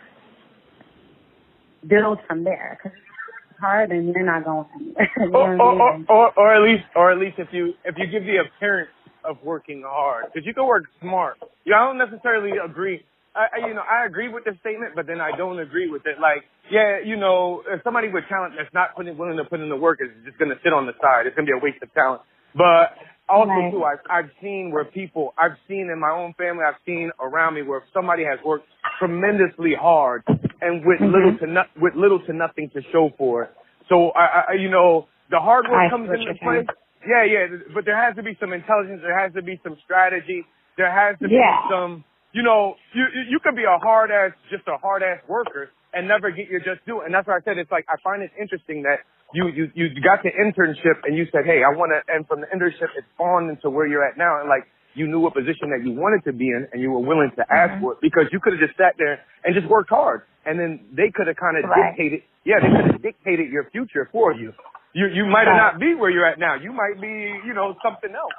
build 1.88 2.20
from 2.28 2.44
there. 2.44 2.80
You 2.84 2.92
work 2.92 3.60
hard 3.60 3.92
and 3.92 4.14
you're 4.14 4.26
not 4.26 4.46
going 4.46 4.66
anywhere. 4.76 5.10
You 5.20 5.30
know 5.32 5.38
or, 5.38 5.54
I 5.54 5.58
or, 5.60 5.82
or, 5.82 6.06
or, 6.10 6.34
or 6.38 6.56
at 6.56 6.62
least, 6.64 6.84
or 6.96 7.12
at 7.12 7.18
least 7.20 7.36
if 7.40 7.48
you 7.52 7.74
if 7.84 7.96
you 7.98 8.08
give 8.08 8.24
the 8.24 8.38
appearance 8.48 8.90
of 9.26 9.38
working 9.44 9.84
hard, 9.86 10.26
because 10.34 10.46
you 10.46 10.54
can 10.54 10.66
work 10.66 10.84
smart. 11.02 11.38
Yeah, 11.66 11.76
I 11.82 11.88
don't 11.88 11.98
necessarily 11.98 12.52
agree. 12.64 13.04
I, 13.36 13.68
you 13.68 13.74
know, 13.74 13.82
I 13.82 14.06
agree 14.06 14.30
with 14.30 14.44
the 14.46 14.54
statement, 14.62 14.94
but 14.96 15.08
then 15.08 15.20
I 15.22 15.36
don't 15.36 15.60
agree 15.60 15.90
with 15.90 16.04
it. 16.06 16.20
Like, 16.22 16.44
yeah, 16.72 17.00
you 17.04 17.18
know, 17.18 17.64
if 17.68 17.82
somebody 17.84 18.10
with 18.10 18.26
talent 18.30 18.54
that's 18.58 18.74
not 18.74 18.96
putting, 18.96 19.18
willing 19.18 19.38
to 19.38 19.44
put 19.46 19.60
in 19.60 19.70
the 19.70 19.76
work 19.76 20.00
is 20.02 20.10
just 20.26 20.38
going 20.38 20.50
to 20.52 20.58
sit 20.64 20.74
on 20.74 20.86
the 20.86 20.94
side. 21.02 21.26
It's 21.26 21.36
going 21.36 21.48
to 21.48 21.52
be 21.54 21.58
a 21.58 21.64
waste 21.64 21.82
of 21.82 21.94
talent. 21.94 22.22
But 22.56 22.94
also 23.30 23.50
Right. 23.50 23.72
too, 23.72 23.84
I've, 23.84 24.04
I've 24.10 24.32
seen 24.42 24.72
where 24.72 24.86
people, 24.86 25.34
I've 25.38 25.58
seen 25.68 25.90
in 25.92 26.00
my 26.00 26.12
own 26.12 26.34
family, 26.38 26.64
I've 26.68 26.80
seen 26.86 27.12
around 27.20 27.56
me 27.56 27.64
where 27.64 27.84
somebody 27.94 28.24
has 28.24 28.38
worked 28.46 28.68
tremendously 29.00 29.74
hard 29.74 30.24
and 30.62 30.86
with 30.86 31.00
Mhm. 31.02 31.12
little 31.14 31.38
to 31.40 31.48
not, 31.48 31.70
with 31.82 31.96
little 31.96 32.20
to 32.26 32.34
nothing 32.34 32.70
to 32.72 32.82
show 32.92 33.10
for 33.18 33.44
it. 33.44 33.52
So 33.90 34.12
I, 34.12 34.26
I, 34.50 34.54
you 34.54 34.70
know, 34.70 35.08
the 35.32 35.40
hard 35.40 35.66
work 35.66 35.88
I 35.88 35.90
comes 35.90 36.10
into 36.14 36.34
play. 36.36 36.66
Yeah, 37.08 37.24
yeah, 37.24 37.48
but 37.74 37.84
there 37.86 37.98
has 37.98 38.16
to 38.16 38.24
be 38.24 38.38
some 38.40 38.54
intelligence. 38.54 39.02
There 39.02 39.18
has 39.18 39.34
to 39.34 39.42
be 39.42 39.60
some 39.64 39.76
strategy. 39.84 40.46
There 40.78 40.90
has 40.92 41.18
to 41.20 41.28
Yeah. 41.28 41.42
be 41.42 41.70
some, 41.70 42.04
you 42.34 42.44
know, 42.44 42.76
you 42.94 43.06
you- 43.30 43.40
could 43.40 43.56
be 43.56 43.64
a 43.64 43.78
hard 43.80 44.12
ass, 44.12 44.32
just 44.50 44.68
a 44.68 44.78
hard 44.78 45.04
ass 45.04 45.20
worker 45.28 45.70
and 45.94 46.08
never 46.08 46.32
get 46.32 46.50
your 46.50 46.60
just 46.60 46.86
due. 46.86 47.02
And 47.02 47.14
that's 47.14 47.28
why 47.28 47.38
I 47.38 47.42
said 47.46 47.58
it's 47.58 47.72
like 47.72 47.86
I 47.90 47.96
find 48.04 48.22
it 48.24 48.32
interesting 48.40 48.84
that 48.84 49.00
you 49.34 49.48
you 49.48 49.70
you 49.76 50.02
got 50.02 50.24
the 50.24 50.32
internship 50.32 51.02
and 51.06 51.18
you 51.18 51.26
said, 51.32 51.46
hey, 51.46 51.64
I 51.64 51.70
want 51.76 51.92
to, 51.94 52.02
and 52.14 52.28
from 52.28 52.42
the 52.42 52.48
internship 52.48 52.90
it 52.98 53.06
spawned 53.16 53.50
into 53.50 53.70
where 53.70 53.86
you're 53.88 54.04
at 54.06 54.18
now, 54.18 54.40
and 54.40 54.50
like 54.50 54.66
you 54.96 55.08
knew 55.08 55.20
what 55.20 55.34
position 55.34 55.70
that 55.72 55.82
you 55.86 55.94
wanted 55.94 56.24
to 56.26 56.34
be 56.34 56.50
in, 56.50 56.68
and 56.72 56.82
you 56.82 56.92
were 56.92 57.00
willing 57.00 57.32
to 57.36 57.44
ask 57.52 57.74
Mhm. 57.74 57.82
for 57.82 57.94
it 57.94 58.02
because 58.02 58.28
you 58.32 58.40
could 58.40 58.54
have 58.54 58.62
just 58.62 58.78
sat 58.78 58.94
there 58.98 59.20
and 59.44 59.56
just 59.56 59.68
worked 59.68 59.90
hard, 59.90 60.22
and 60.46 60.60
then 60.60 60.80
they 60.94 61.10
could 61.10 61.26
have 61.28 61.36
kind 61.38 61.58
of 61.58 61.66
Right. 61.66 61.90
dictated, 61.98 62.22
yeah, 62.44 62.60
they 62.60 62.70
could 62.70 62.86
have 62.92 63.02
dictated 63.02 63.50
your 63.50 63.64
future 63.72 64.06
for 64.12 64.32
you. 64.34 64.54
You 64.94 65.08
you 65.08 65.26
might 65.26 65.48
Right. 65.48 65.58
not 65.58 65.80
be 65.80 65.96
where 65.96 66.12
you're 66.12 66.26
at 66.26 66.38
now. 66.38 66.54
You 66.54 66.72
might 66.72 67.02
be, 67.02 67.10
you 67.44 67.54
know, 67.54 67.76
something 67.82 68.14
else. 68.14 68.34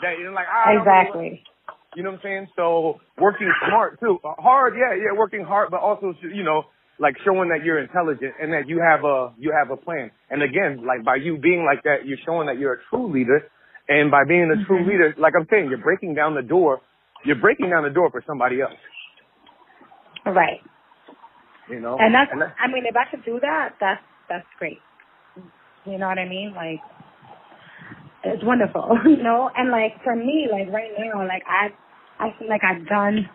That 0.00 0.18
you're 0.18 0.30
like, 0.32 0.48
I 0.48 0.72
really 0.72 0.76
want- 0.78 0.88
Exactly. 0.88 1.44
You 1.94 2.02
know 2.02 2.10
what 2.10 2.20
I'm 2.20 2.22
saying? 2.22 2.48
So 2.56 3.00
working 3.18 3.50
smart 3.68 3.98
too, 4.00 4.18
Uh, 4.24 4.34
hard, 4.38 4.74
yeah, 4.76 4.94
yeah, 4.94 5.16
working 5.16 5.44
hard, 5.44 5.70
but 5.70 5.80
also 5.80 6.14
you 6.22 6.42
know, 6.42 6.64
like 6.98 7.16
showing 7.24 7.48
that 7.50 7.64
you're 7.64 7.78
intelligent 7.78 8.34
and 8.40 8.52
that 8.52 8.68
you 8.68 8.80
have 8.80 9.04
a 9.04 9.32
you 9.38 9.52
have 9.52 9.70
a 9.70 9.76
plan. 9.76 10.10
And 10.30 10.42
again, 10.42 10.84
like 10.86 11.04
by 11.04 11.16
you 11.16 11.38
being 11.38 11.64
like 11.64 11.82
that, 11.84 12.06
you're 12.06 12.18
showing 12.24 12.46
that 12.46 12.58
you're 12.58 12.74
a 12.74 12.82
true 12.90 13.10
leader. 13.12 13.42
And 13.88 14.10
by 14.10 14.24
being 14.26 14.50
a 14.50 14.64
true 14.64 14.78
Mhm. 14.82 14.86
leader, 14.88 15.14
like 15.18 15.34
I'm 15.36 15.46
saying, 15.50 15.68
you're 15.68 15.76
breaking 15.82 16.14
down 16.14 16.34
the 16.34 16.42
door. 16.42 16.80
You're 17.24 17.36
breaking 17.36 17.68
down 17.68 17.82
the 17.84 17.90
door 17.90 18.10
for 18.10 18.22
somebody 18.26 18.60
else. 18.62 18.72
Right. 20.24 20.62
You 21.68 21.80
know, 21.80 21.96
And 21.98 22.14
that's, 22.14 22.30
that- 22.30 22.54
I 22.58 22.66
mean, 22.68 22.86
if 22.86 22.96
I 22.96 23.04
could 23.10 23.24
do 23.24 23.40
that, 23.40 23.74
that's, 23.80 24.02
that's 24.28 24.46
great. 24.58 24.80
You 25.84 25.98
know 25.98 26.08
what 26.08 26.18
I 26.18 26.26
mean? 26.26 26.54
Like, 26.54 26.80
it's 28.24 28.42
wonderful, 28.42 28.98
you 29.04 29.22
know? 29.22 29.50
And 29.54 29.70
like, 29.70 30.02
for 30.02 30.16
me, 30.16 30.48
like 30.50 30.72
right 30.72 30.92
now, 30.98 31.26
like 31.26 31.42
I, 31.46 31.68
I 32.20 32.30
feel 32.38 32.48
like 32.48 32.62
I've 32.64 32.86
done, 32.86 33.28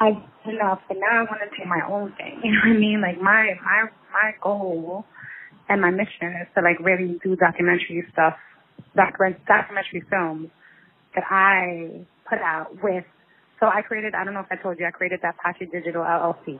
I've 0.00 0.14
done 0.44 0.54
enough, 0.54 0.80
but 0.88 0.96
now 0.98 1.20
I 1.20 1.22
want 1.24 1.40
to 1.44 1.50
do 1.56 1.68
my 1.68 1.80
own 1.88 2.12
thing. 2.16 2.40
You 2.44 2.52
know 2.52 2.60
what 2.64 2.76
I 2.76 2.78
mean? 2.78 3.00
Like 3.02 3.20
my, 3.20 3.54
my, 3.64 3.88
my 4.12 4.32
goal 4.42 5.04
and 5.68 5.80
my 5.80 5.90
mission 5.90 6.34
is 6.40 6.48
to 6.56 6.62
like 6.62 6.78
really 6.80 7.18
do 7.22 7.36
documentary 7.36 8.04
stuff, 8.12 8.34
document, 8.96 9.36
documentary 9.46 10.02
films 10.10 10.48
that 11.14 11.24
I 11.30 12.06
put 12.28 12.38
out 12.40 12.68
with, 12.82 13.04
so 13.60 13.66
I 13.66 13.82
created, 13.82 14.14
I 14.14 14.24
don't 14.24 14.32
know 14.34 14.40
if 14.40 14.50
I 14.50 14.56
told 14.56 14.78
you, 14.78 14.86
I 14.86 14.90
created 14.90 15.20
that 15.22 15.36
Pache 15.38 15.66
Digital 15.70 16.02
LLC, 16.02 16.58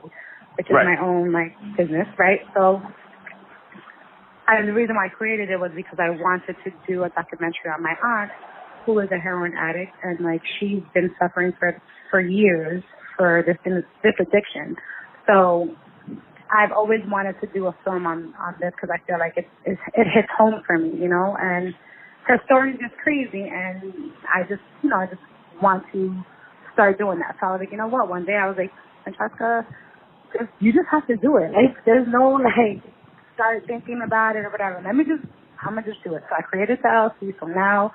which 0.57 0.67
is 0.69 0.73
Right. 0.73 0.85
my 0.85 1.01
own 1.01 1.31
like 1.31 1.55
business, 1.77 2.07
right? 2.19 2.41
So 2.53 2.81
and 4.47 4.67
the 4.67 4.73
reason 4.73 4.95
why 4.95 5.05
I 5.05 5.09
created 5.09 5.49
it 5.49 5.59
was 5.59 5.71
because 5.75 5.97
I 5.99 6.09
wanted 6.09 6.55
to 6.65 6.71
do 6.87 7.03
a 7.03 7.09
documentary 7.09 7.71
on 7.73 7.81
my 7.81 7.95
aunt, 8.03 8.31
who 8.85 8.99
is 8.99 9.09
a 9.11 9.19
heroin 9.19 9.53
addict, 9.57 9.93
and 10.03 10.19
like 10.21 10.41
she's 10.59 10.81
been 10.93 11.11
suffering 11.19 11.53
for 11.59 11.81
for 12.11 12.21
years 12.21 12.83
for 13.17 13.43
this 13.45 13.57
this 14.03 14.13
addiction. 14.19 14.75
So 15.27 15.69
I've 16.51 16.71
always 16.71 17.01
wanted 17.07 17.35
to 17.41 17.47
do 17.53 17.67
a 17.67 17.75
film 17.85 18.05
on 18.07 18.33
on 18.39 18.55
this 18.59 18.73
because 18.75 18.89
I 18.93 19.05
feel 19.07 19.19
like 19.19 19.33
it 19.37 19.47
it, 19.65 19.77
it 19.95 20.07
hits 20.13 20.29
home 20.37 20.61
for 20.67 20.77
me, 20.77 20.91
you 20.99 21.09
know. 21.09 21.35
And 21.39 21.73
her 22.27 22.39
story 22.45 22.73
is 22.73 22.79
just 22.81 22.95
crazy, 23.03 23.47
and 23.49 24.11
I 24.33 24.43
just 24.49 24.61
you 24.83 24.89
know 24.89 24.97
I 24.97 25.07
just 25.07 25.21
want 25.61 25.83
to 25.93 26.15
start 26.73 26.97
doing 26.97 27.19
that. 27.19 27.37
So 27.39 27.47
I 27.47 27.51
was 27.53 27.59
like, 27.61 27.71
you 27.71 27.77
know 27.77 27.87
what? 27.87 28.09
One 28.09 28.25
day 28.25 28.35
I 28.35 28.47
was 28.47 28.57
like, 28.57 28.71
Francesca, 29.03 29.65
just, 30.33 30.51
you 30.59 30.73
just 30.73 30.87
have 30.91 31.07
to 31.07 31.17
do 31.17 31.37
it. 31.37 31.51
Like 31.53 31.77
there's 31.85 32.07
no 32.09 32.39
like 32.41 32.83
start 33.35 33.63
thinking 33.67 34.01
about 34.05 34.35
it 34.35 34.45
or 34.45 34.51
whatever. 34.51 34.81
Let 34.83 34.95
me 34.95 35.03
just, 35.05 35.23
I'm 35.63 35.75
gonna 35.75 35.87
just 35.87 36.03
do 36.03 36.15
it. 36.15 36.23
So 36.29 36.35
I 36.37 36.41
created 36.41 36.79
the 36.83 36.89
LLC. 36.89 37.33
So 37.39 37.47
now 37.47 37.93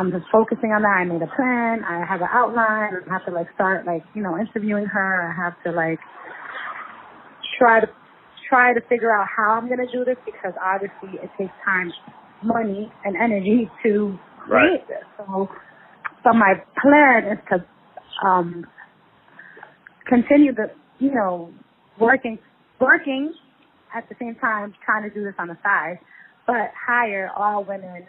I'm 0.00 0.10
just 0.10 0.24
focusing 0.32 0.72
on 0.72 0.80
that. 0.80 0.96
I 0.96 1.04
made 1.04 1.20
a 1.20 1.28
plan. 1.36 1.84
I 1.84 2.06
have 2.08 2.22
an 2.22 2.28
outline. 2.32 3.04
I 3.04 3.12
have 3.12 3.24
to 3.26 3.32
like 3.32 3.48
start 3.54 3.84
like 3.86 4.02
you 4.14 4.22
know 4.22 4.38
interviewing 4.38 4.86
her. 4.86 5.28
I 5.28 5.44
have 5.44 5.52
to 5.64 5.72
like 5.76 5.98
try 7.58 7.80
to 7.80 7.86
try 8.48 8.72
to 8.72 8.80
figure 8.88 9.12
out 9.12 9.26
how 9.28 9.52
I'm 9.60 9.68
gonna 9.68 9.90
do 9.92 10.04
this 10.06 10.16
because 10.24 10.54
obviously 10.56 11.20
it 11.22 11.30
takes 11.38 11.52
time, 11.66 11.92
money, 12.42 12.90
and 13.04 13.14
energy 13.16 13.70
to 13.84 14.18
Right. 14.48 14.80
create 14.82 14.88
this. 14.88 15.04
So, 15.18 15.48
so 16.24 16.32
my 16.32 16.54
plan 16.80 17.32
is 17.32 17.38
to 17.52 18.26
um 18.26 18.66
continue 20.08 20.54
the 20.54 20.70
you 20.98 21.14
know 21.14 21.52
working 21.98 22.38
working 22.80 23.34
at 23.94 24.08
the 24.08 24.16
same 24.20 24.36
time 24.36 24.72
trying 24.84 25.02
to 25.08 25.10
do 25.14 25.24
this 25.24 25.34
on 25.38 25.48
the 25.48 25.58
side, 25.62 25.98
but 26.46 26.72
hire 26.88 27.30
all 27.36 27.64
women 27.64 28.06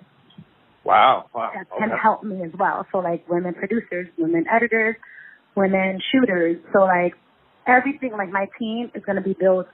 wow, 0.84 1.30
wow, 1.34 1.52
that 1.54 1.68
can 1.78 1.92
okay. 1.92 2.02
help 2.02 2.24
me 2.24 2.44
as 2.44 2.52
well. 2.58 2.86
So 2.92 3.00
like 3.00 3.28
women 3.30 3.54
producers, 3.54 4.08
women 4.18 4.46
editors, 4.52 4.96
women 5.56 6.00
shooters. 6.12 6.58
So 6.74 6.82
like 6.82 7.14
everything, 7.68 8.12
like 8.18 8.30
my 8.30 8.48
team 8.60 8.92
is 8.96 9.04
going 9.06 9.18
to 9.18 9.22
be 9.22 9.36
built 9.40 9.68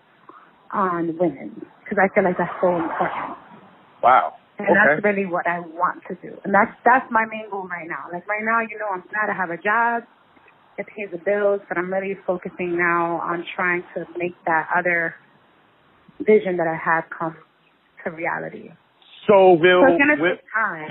on 0.74 1.18
women 1.18 1.66
because 1.84 1.98
I 1.98 2.14
feel 2.14 2.24
like 2.24 2.38
that's 2.38 2.52
so 2.62 2.76
important. 2.76 3.38
wow, 4.04 4.34
And 4.60 4.68
okay. 4.68 4.76
that's 4.76 5.04
really 5.04 5.26
what 5.26 5.48
I 5.48 5.60
want 5.60 6.04
to 6.10 6.16
do. 6.16 6.36
And 6.44 6.54
that's, 6.54 6.72
that's 6.84 7.06
my 7.12 7.26
main 7.26 7.50
goal 7.50 7.68
right 7.68 7.88
now. 7.88 8.06
Like 8.12 8.28
right 8.28 8.44
now, 8.44 8.62
you 8.62 8.78
know, 8.78 8.88
I'm 8.92 9.04
glad 9.10 9.30
I 9.30 9.36
have 9.36 9.50
a 9.50 9.62
job. 9.62 10.04
It 10.78 10.86
pays 10.88 11.10
the 11.12 11.18
bills, 11.18 11.62
but 11.68 11.78
I'm 11.78 11.92
really 11.92 12.16
focusing 12.28 12.78
now 12.78 13.20
on 13.24 13.44
trying 13.56 13.84
to 13.96 14.06
make 14.18 14.36
that 14.46 14.68
other 14.76 15.16
vision 16.20 16.58
that 16.58 16.68
I 16.68 16.76
have 16.76 17.06
come 17.18 17.36
to 18.04 18.12
reality. 18.12 18.70
So 19.28 19.54
will 19.54 19.82
will, 19.82 19.98
take 19.98 20.40
time. 20.54 20.90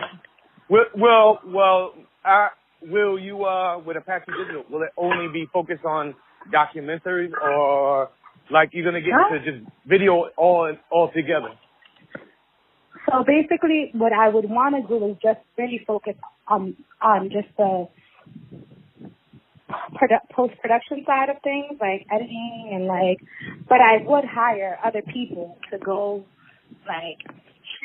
will 0.69 0.85
well 0.97 1.41
well 1.47 1.95
uh, 2.25 2.49
will 2.83 3.19
you 3.19 3.45
uh 3.45 3.79
with 3.79 3.97
Apache 3.97 4.27
Digital 4.39 4.65
will 4.71 4.83
it 4.83 4.91
only 4.97 5.29
be 5.33 5.47
focused 5.53 5.85
on 5.85 6.15
documentaries 6.53 7.33
or 7.43 8.11
like 8.51 8.71
you're 8.73 8.85
gonna 8.85 9.01
get 9.01 9.11
No. 9.11 9.37
into 9.37 9.51
just 9.51 9.71
video 9.87 10.29
all 10.37 10.73
all 10.91 11.11
together? 11.13 11.49
So 13.11 13.25
basically, 13.25 13.91
what 13.95 14.13
I 14.13 14.29
would 14.29 14.49
want 14.51 14.75
to 14.77 14.87
do 14.87 15.05
is 15.07 15.17
just 15.23 15.41
really 15.57 15.81
focus 15.87 16.15
on 16.49 16.77
on 17.01 17.31
just 17.31 17.49
the 17.57 17.89
produ- 19.95 20.29
post 20.35 20.55
production 20.61 21.05
side 21.07 21.29
of 21.31 21.37
things, 21.43 21.79
like 21.81 22.07
editing 22.13 22.71
and 22.75 22.87
like. 22.87 23.19
But 23.69 23.81
I 23.81 23.99
would 24.05 24.25
hire 24.25 24.79
other 24.85 25.03
people 25.03 25.57
to 25.71 25.79
go 25.79 26.25
like 26.87 27.19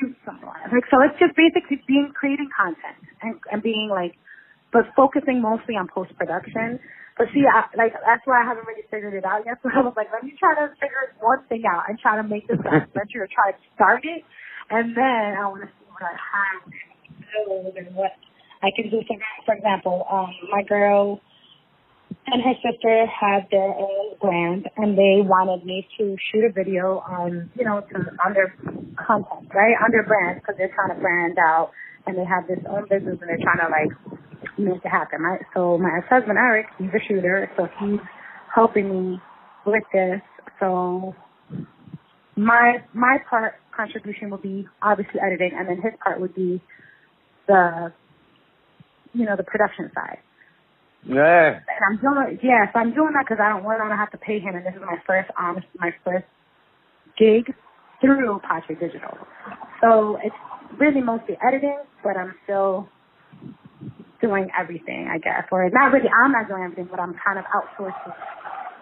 Like 0.02 0.88
so, 0.90 0.98
it's 1.06 1.18
just 1.20 1.36
basically 1.38 1.82
being 1.88 2.12
creating 2.16 2.50
content 2.56 2.98
and 3.22 3.38
and 3.52 3.62
being 3.62 3.90
like, 3.90 4.18
but 4.74 4.90
focusing 4.96 5.42
mostly 5.42 5.76
on 5.78 5.88
post 5.88 6.16
production. 6.18 6.80
But 7.18 7.28
see, 7.34 7.46
I, 7.46 7.70
like 7.78 7.94
that's 7.94 8.26
why 8.26 8.42
I 8.42 8.46
haven't 8.48 8.66
really 8.66 8.86
figured 8.90 9.14
it 9.14 9.26
out 9.26 9.46
yet. 9.46 9.60
So 9.62 9.70
I 9.76 9.82
was 9.86 9.94
like, 9.96 10.10
let 10.14 10.24
me 10.24 10.34
try 10.40 10.56
to 10.56 10.74
figure 10.82 11.14
one 11.22 11.46
thing 11.50 11.64
out 11.70 11.86
and 11.90 12.00
try 12.00 12.18
to 12.18 12.24
make 12.26 12.48
this 12.48 12.60
adventure, 12.60 13.24
or 13.26 13.30
try 13.30 13.54
to 13.54 13.62
start 13.76 14.02
it, 14.04 14.24
and 14.70 14.98
then 14.98 15.38
I 15.38 15.46
want 15.48 15.64
to 15.64 15.70
see 15.70 15.88
what 15.94 16.04
I 16.04 16.16
have 16.18 16.62
and 16.66 17.96
what 17.96 18.14
I 18.64 18.70
can 18.76 18.90
do. 18.90 19.02
For, 19.08 19.16
for 19.46 19.54
example, 19.56 20.06
um, 20.12 20.34
my 20.52 20.64
girl 20.64 21.22
and 22.28 22.42
her 22.42 22.54
sister 22.62 23.06
had 23.08 23.48
their 23.52 23.74
own 23.74 24.16
brand, 24.22 24.70
and 24.78 24.98
they 24.98 25.22
wanted 25.22 25.66
me 25.66 25.88
to 25.98 26.16
shoot 26.32 26.46
a 26.46 26.52
video 26.52 27.00
on, 27.00 27.50
you 27.56 27.66
know, 27.66 27.82
to, 27.82 27.98
on 28.26 28.34
their 28.34 28.54
content, 28.96 29.50
right, 29.54 29.76
on 29.84 29.92
their 29.92 30.06
brand, 30.06 30.40
because 30.40 30.56
they're 30.58 30.74
trying 30.74 30.96
to 30.96 31.02
brand 31.02 31.38
out, 31.40 31.72
and 32.06 32.18
they 32.18 32.26
have 32.26 32.48
this 32.48 32.60
own 32.70 32.84
business, 32.84 33.18
and 33.20 33.30
they're 33.30 33.42
trying 33.42 33.60
to 33.60 33.70
like 33.70 33.92
make 34.58 34.84
it 34.84 34.90
happen, 34.90 35.22
right? 35.22 35.42
So 35.54 35.78
my 35.78 35.98
ex-husband 35.98 36.38
Eric, 36.38 36.68
he's 36.78 36.90
a 36.90 37.02
shooter, 37.08 37.50
so 37.58 37.68
he's 37.80 38.00
helping 38.54 38.90
me 38.90 39.22
with 39.66 39.84
this. 39.94 40.22
So 40.60 41.16
my 42.36 42.78
my 42.94 43.18
part 43.30 43.56
contribution 43.76 44.30
would 44.30 44.42
be 44.42 44.68
obviously 44.82 45.20
editing, 45.20 45.52
and 45.58 45.68
then 45.68 45.82
his 45.82 45.94
part 46.04 46.22
would 46.22 46.36
be 46.36 46.62
the, 47.48 47.92
you 49.14 49.26
know, 49.26 49.36
the 49.36 49.44
production 49.44 49.92
side. 49.94 50.20
Yeah. 51.06 51.60
And 51.60 51.82
I'm 51.90 51.98
doing, 52.02 52.40
yeah, 52.44 52.72
so 52.74 52.80
I'm 52.80 52.94
doing 52.94 53.14
that 53.14 53.26
because 53.28 53.42
I 53.42 53.50
don't 53.50 53.64
want 53.64 53.82
to 53.82 53.96
have 53.96 54.12
to 54.12 54.18
pay 54.18 54.40
him, 54.40 54.56
and 54.56 54.66
this 54.66 54.74
is 54.76 54.82
my 54.82 54.98
first, 55.08 55.30
um, 55.40 55.58
honest, 55.58 55.68
my 55.80 55.92
first 56.06 56.26
gig 57.18 57.54
through 58.02 58.40
Pache 58.48 58.76
Digital. 58.80 59.18
So 59.82 60.18
it's 60.24 60.36
really 60.80 61.02
mostly 61.02 61.38
editing, 61.46 61.80
but 62.04 62.18
I'm 62.18 62.36
still 62.46 62.88
doing 64.22 64.50
everything, 64.60 65.10
I 65.12 65.18
guess. 65.18 65.46
Or 65.52 65.70
not 65.72 65.92
really, 65.92 66.10
I'm 66.10 66.32
not 66.32 66.48
doing 66.48 66.64
everything, 66.64 66.88
but 66.90 67.00
I'm 67.00 67.16
kind 67.26 67.40
of 67.40 67.46
outsourcing 67.50 68.14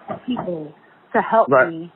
to 0.09 0.21
people 0.25 0.73
to 1.13 1.21
help 1.21 1.49
Right. 1.49 1.69
me 1.69 1.93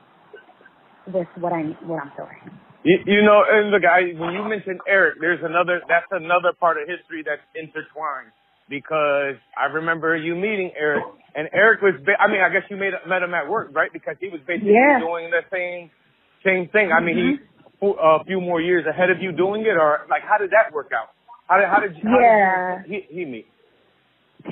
with 1.08 1.28
what 1.38 1.54
I 1.54 1.64
what 1.86 2.02
I'm 2.02 2.12
doing. 2.18 2.60
You, 2.84 3.00
you 3.06 3.22
know, 3.24 3.44
and 3.50 3.72
look, 3.72 3.84
I, 3.86 4.14
when 4.20 4.34
you 4.34 4.44
mentioned 4.44 4.80
Eric, 4.88 5.16
there's 5.22 5.40
another, 5.44 5.82
that's 5.88 6.08
another 6.12 6.52
part 6.60 6.78
of 6.78 6.88
history 6.88 7.24
that's 7.26 7.42
intertwined 7.56 8.32
because 8.70 9.36
I 9.58 9.66
remember 9.74 10.16
you 10.16 10.36
meeting 10.36 10.72
Eric 10.78 11.04
and 11.36 11.50
Eric 11.54 11.82
was, 11.82 11.96
ba- 12.06 12.20
I 12.20 12.28
mean, 12.28 12.42
I 12.42 12.50
guess 12.50 12.64
you 12.70 12.78
made, 12.78 12.94
met 13.08 13.22
him 13.24 13.34
at 13.34 13.50
work, 13.50 13.70
right? 13.74 13.92
Because 13.92 14.16
he 14.20 14.30
was 14.30 14.40
basically 14.48 14.74
Yeah. 14.74 15.00
doing 15.00 15.30
the 15.32 15.42
same, 15.52 15.90
same 16.46 16.70
thing. 16.70 16.92
I 16.92 17.02
mean, 17.02 17.18
he, 17.18 17.86
mm-hmm. 17.86 18.00
a 18.00 18.24
few 18.26 18.40
more 18.40 18.62
years 18.62 18.86
ahead 18.88 19.10
of 19.10 19.18
you 19.22 19.32
doing 19.32 19.62
it 19.62 19.76
or 19.78 20.06
like, 20.10 20.22
how 20.24 20.38
did 20.38 20.52
that 20.52 20.74
work 20.74 20.92
out? 20.96 21.10
How 21.48 21.58
did, 21.58 21.68
how 21.68 21.80
did 21.80 21.96
you, 21.98 22.04
how 22.08 22.20
Yeah. 22.20 22.82
did 22.84 22.92
you, 22.92 23.02
he, 23.10 23.16
he 23.20 23.26
meet? 23.26 23.48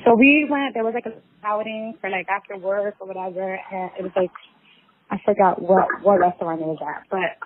So 0.04 0.14
we 0.16 0.46
went. 0.48 0.72
There 0.74 0.84
was 0.84 0.94
like 0.94 1.04
a 1.06 1.12
outing 1.44 1.94
for 2.00 2.08
like 2.08 2.26
after 2.28 2.56
work 2.56 2.94
or 3.00 3.06
whatever, 3.06 3.44
and 3.44 3.90
it 3.98 4.02
was 4.02 4.12
like 4.16 4.30
I 5.10 5.18
forgot 5.24 5.60
what 5.60 5.84
what 6.02 6.18
restaurant 6.18 6.60
it 6.62 6.66
was 6.66 6.78
at, 6.80 7.04
but 7.10 7.36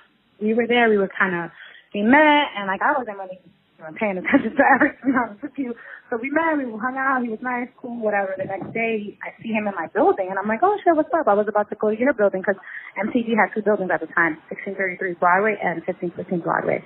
we 0.40 0.54
were 0.54 0.66
there. 0.68 0.88
We 0.88 0.96
were 0.96 1.10
kind 1.10 1.34
of 1.34 1.50
we 1.92 2.02
met, 2.02 2.46
and 2.56 2.68
like 2.68 2.80
I 2.82 2.92
wasn't 2.96 3.18
really 3.18 3.40
even 3.80 3.94
paying 3.96 4.18
attention 4.18 4.52
to 4.56 4.64
to 4.88 5.06
be 5.06 5.12
honest 5.16 5.42
with 5.42 5.56
you. 5.58 5.74
So 6.10 6.18
we 6.22 6.30
met. 6.30 6.56
We 6.58 6.64
hung 6.80 6.96
out. 6.96 7.22
He 7.24 7.30
was 7.30 7.42
nice, 7.42 7.68
cool, 7.80 7.98
whatever. 8.00 8.34
The 8.38 8.46
next 8.46 8.72
day, 8.74 9.18
I 9.24 9.34
see 9.42 9.50
him 9.52 9.66
in 9.68 9.74
my 9.74 9.88
building, 9.94 10.28
and 10.30 10.38
I'm 10.38 10.48
like, 10.48 10.60
oh 10.62 10.76
shit, 10.84 10.96
what's 10.96 11.10
up? 11.16 11.28
I 11.28 11.34
was 11.34 11.46
about 11.48 11.68
to 11.70 11.76
go 11.76 11.90
to 11.90 11.98
your 11.98 12.14
building 12.14 12.42
because 12.46 12.60
MTV 13.00 13.34
had 13.36 13.52
two 13.54 13.62
buildings 13.62 13.90
at 13.92 14.00
the 14.00 14.10
time, 14.14 14.38
1633 14.52 15.18
Broadway 15.20 15.56
and 15.60 15.82
1515 15.86 16.40
Broadway. 16.40 16.80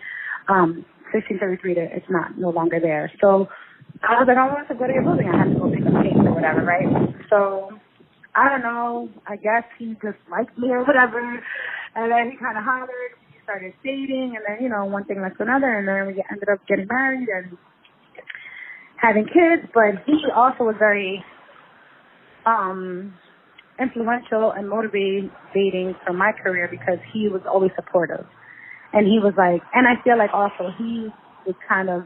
Um, 0.49 0.87
1633, 1.15 1.75
to- 1.77 1.93
it's 1.95 2.11
not 2.11 2.39
no 2.39 2.51
longer 2.51 2.81
there. 2.81 3.11
So 3.21 3.47
I 4.03 4.19
was 4.19 4.27
like, 4.27 4.39
I 4.39 4.47
want 4.49 4.69
to 4.69 4.75
go 4.75 4.87
to 4.89 4.95
your 4.95 5.05
building. 5.05 5.29
I 5.29 5.37
had 5.47 5.51
to 5.55 5.59
go 5.61 5.71
pick 5.71 5.85
up 5.87 5.95
things 6.03 6.23
or 6.25 6.35
whatever, 6.35 6.65
right? 6.65 6.89
So 7.31 7.71
I 8.35 8.49
don't 8.49 8.63
know. 8.65 9.11
I 9.29 9.37
guess 9.37 9.65
he 9.79 9.95
just 10.03 10.19
liked 10.31 10.57
me 10.59 10.71
or 10.71 10.85
whatever. 10.85 11.21
And 11.95 12.11
then 12.13 12.31
he 12.33 12.39
kind 12.39 12.57
of 12.59 12.65
hollered. 12.65 13.15
Started 13.51 13.75
dating, 13.83 14.39
and 14.39 14.45
then 14.47 14.63
you 14.63 14.69
know 14.71 14.85
one 14.85 15.03
thing 15.07 15.21
led 15.21 15.35
to 15.37 15.43
another, 15.43 15.67
and 15.75 15.89
then 15.89 16.07
we 16.07 16.23
ended 16.31 16.49
up 16.49 16.61
getting 16.69 16.87
married 16.87 17.27
and 17.29 17.59
having 18.95 19.25
kids. 19.27 19.67
But 19.75 20.07
he 20.07 20.23
also 20.31 20.63
was 20.71 20.77
very 20.79 21.25
um 22.47 23.13
influential 23.81 24.53
and 24.53 24.69
motivating 24.69 25.97
for 26.07 26.13
my 26.13 26.31
career 26.31 26.69
because 26.71 26.99
he 27.13 27.27
was 27.27 27.43
always 27.51 27.73
supportive. 27.75 28.25
And 28.93 29.07
he 29.07 29.19
was 29.19 29.35
like, 29.37 29.63
and 29.75 29.87
I 29.89 30.01
feel 30.05 30.19
like 30.19 30.31
also 30.33 30.71
he 30.79 31.09
was 31.47 31.57
kind 31.69 31.91
of 31.91 32.05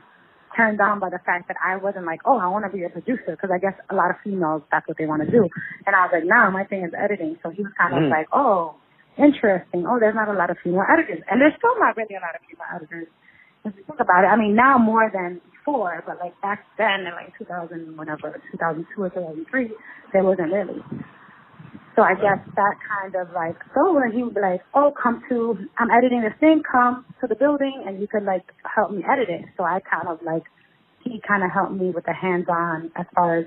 turned 0.56 0.80
on 0.80 1.00
by 1.00 1.10
the 1.10 1.18
fact 1.26 1.48
that 1.48 1.56
I 1.60 1.76
wasn't 1.76 2.06
like, 2.06 2.20
oh, 2.24 2.38
I 2.38 2.46
want 2.48 2.64
to 2.64 2.70
be 2.70 2.84
a 2.84 2.88
producer 2.88 3.36
because 3.36 3.50
I 3.52 3.58
guess 3.58 3.74
a 3.90 3.94
lot 3.94 4.08
of 4.10 4.16
females 4.24 4.62
that's 4.70 4.86
what 4.88 4.96
they 4.96 5.04
want 5.06 5.20
to 5.24 5.30
do. 5.30 5.48
And 5.86 5.96
I 5.96 6.06
was 6.06 6.10
like, 6.14 6.24
no, 6.24 6.50
my 6.50 6.64
thing 6.64 6.84
is 6.84 6.92
editing. 6.96 7.36
So 7.42 7.50
he 7.50 7.62
was 7.62 7.72
kind 7.76 7.92
of 7.92 8.04
Mm. 8.04 8.10
like, 8.10 8.28
oh, 8.32 8.76
interesting. 9.18 9.86
Oh, 9.86 9.98
there's 9.98 10.14
not 10.14 10.28
a 10.28 10.36
lot 10.36 10.50
of 10.50 10.56
female 10.62 10.86
editors, 10.86 11.22
and 11.30 11.40
there's 11.40 11.54
still 11.58 11.78
not 11.78 11.96
really 11.96 12.16
a 12.16 12.22
lot 12.24 12.34
of 12.34 12.42
female 12.46 12.70
editors. 12.74 13.08
If 13.64 13.72
you 13.76 13.84
think 13.86 14.00
about 14.00 14.24
it, 14.24 14.28
I 14.28 14.36
mean, 14.36 14.54
now 14.54 14.76
more 14.76 15.10
than 15.12 15.40
before, 15.50 16.04
but 16.06 16.18
like 16.20 16.38
back 16.42 16.64
then 16.76 17.08
in 17.08 17.12
like 17.16 17.32
2000, 17.38 17.96
whatever, 17.96 18.36
2002 18.52 19.02
or 19.02 19.08
2003, 19.10 19.70
there 20.12 20.22
wasn't 20.22 20.52
really. 20.52 20.82
So 21.96 22.02
I 22.02 22.14
guess 22.14 22.42
that 22.56 22.74
kind 22.82 23.14
of 23.14 23.32
like, 23.34 23.56
so 23.72 23.94
when 23.94 24.10
he 24.12 24.22
would 24.22 24.34
be 24.34 24.40
like, 24.40 24.60
oh, 24.74 24.92
come 25.00 25.22
to, 25.30 25.56
I'm 25.78 25.90
editing 25.90 26.22
this 26.22 26.34
thing, 26.40 26.62
come 26.70 27.06
to 27.20 27.26
the 27.28 27.36
building 27.36 27.84
and 27.86 28.00
you 28.00 28.08
could 28.08 28.24
like 28.24 28.42
help 28.66 28.90
me 28.90 29.02
edit 29.06 29.30
it. 29.30 29.46
So 29.56 29.62
I 29.62 29.78
kind 29.80 30.08
of 30.08 30.18
like, 30.26 30.42
he 31.04 31.22
kind 31.26 31.44
of 31.44 31.50
helped 31.52 31.72
me 31.72 31.90
with 31.94 32.04
the 32.04 32.12
hands-on 32.12 32.90
as 32.96 33.06
far 33.14 33.38
as 33.38 33.46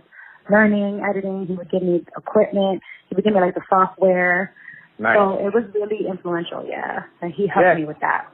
learning, 0.49 1.03
editing. 1.03 1.45
He 1.45 1.55
would 1.55 1.69
give 1.69 1.83
me 1.83 2.05
equipment. 2.15 2.81
He 3.09 3.15
would 3.15 3.25
give 3.25 3.33
me 3.33 3.41
like 3.41 3.55
the 3.55 3.67
software. 3.69 4.53
Nice. 4.99 5.15
So 5.15 5.45
it 5.45 5.53
was 5.53 5.63
really 5.73 6.07
influential, 6.09 6.65
yeah. 6.67 7.03
And 7.21 7.33
he 7.33 7.47
helped 7.47 7.67
Yeah. 7.67 7.75
me 7.75 7.85
with 7.85 7.99
that. 8.01 8.27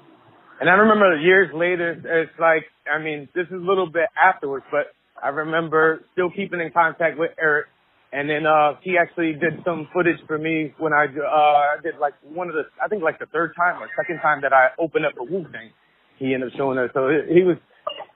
And 0.61 0.69
I 0.69 0.73
remember 0.73 1.17
years 1.17 1.51
later, 1.53 1.91
it's 2.03 2.39
like, 2.39 2.63
I 2.87 2.99
mean, 3.03 3.27
this 3.35 3.47
is 3.47 3.53
a 3.53 3.65
little 3.65 3.87
bit 3.87 4.07
afterwards, 4.15 4.65
but 4.71 4.93
I 5.21 5.29
remember 5.29 6.03
still 6.13 6.29
keeping 6.31 6.61
in 6.61 6.71
contact 6.71 7.17
with 7.17 7.31
Eric. 7.39 7.67
And 8.13 8.29
then, 8.29 8.45
uh, 8.45 8.75
he 8.83 8.95
actually 8.97 9.33
did 9.33 9.59
some 9.65 9.87
footage 9.91 10.21
for 10.27 10.37
me 10.37 10.71
when 10.77 10.93
I, 10.93 11.07
uh, 11.09 11.75
I 11.75 11.81
did 11.81 11.97
like 11.99 12.13
one 12.23 12.47
of 12.47 12.53
the, 12.53 12.63
I 12.81 12.87
think 12.87 13.01
like 13.03 13.17
the 13.19 13.25
third 13.25 13.53
time 13.57 13.81
or 13.81 13.89
second 13.97 14.19
time 14.21 14.41
that 14.41 14.53
I 14.53 14.69
opened 14.77 15.05
up 15.05 15.13
a 15.19 15.23
Wu 15.23 15.43
Tang. 15.51 15.71
He 16.19 16.33
ended 16.33 16.53
up 16.53 16.57
showing 16.57 16.77
us. 16.77 16.91
So 16.93 17.09
he 17.09 17.41
was, 17.41 17.57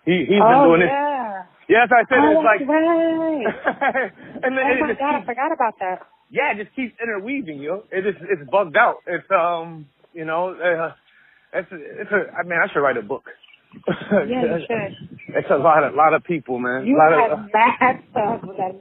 he, 0.05 0.19
he's 0.29 0.37
been 0.39 0.61
oh, 0.61 0.69
doing 0.69 0.81
it. 0.83 0.93
yeah. 0.93 1.43
Yes, 1.67 1.89
I 1.91 2.05
said 2.07 2.19
Oh, 2.21 2.31
it's 2.31 2.45
like, 2.45 2.61
right. 2.69 3.43
and 4.45 4.55
then 4.55 4.63
Oh 4.63 4.87
my 4.87 4.93
God, 4.93 5.15
I 5.19 5.25
forgot 5.25 5.51
about 5.51 5.73
that. 5.81 5.99
Yeah, 6.30 6.51
it 6.53 6.63
just 6.63 6.75
keeps 6.75 6.93
interweaving, 7.01 7.59
yo. 7.61 7.84
just, 7.91 8.19
it's 8.21 8.49
bugged 8.49 8.78
out. 8.78 8.97
It's, 9.07 9.28
um, 9.32 9.88
you 10.13 10.25
know, 10.25 10.53
uh, 10.53 10.93
it's, 11.53 11.69
it's 11.71 12.11
a, 12.11 12.34
I 12.36 12.43
mean, 12.43 12.59
I 12.61 12.71
should 12.71 12.80
write 12.80 12.97
a 12.97 13.01
book. 13.01 13.23
Yeah, 14.11 14.57
you 14.57 14.59
should. 14.67 15.19
It's 15.36 15.49
a 15.51 15.57
lot 15.57 15.84
of, 15.84 15.93
lot 15.93 16.13
of 16.13 16.23
people, 16.23 16.59
man. 16.59 16.86
You 16.86 16.95
a 16.95 16.99
lot 16.99 17.30
have 17.30 17.39
of, 17.39 17.45
mad 17.53 18.03
stuff 18.11 18.41
that, 18.57 18.75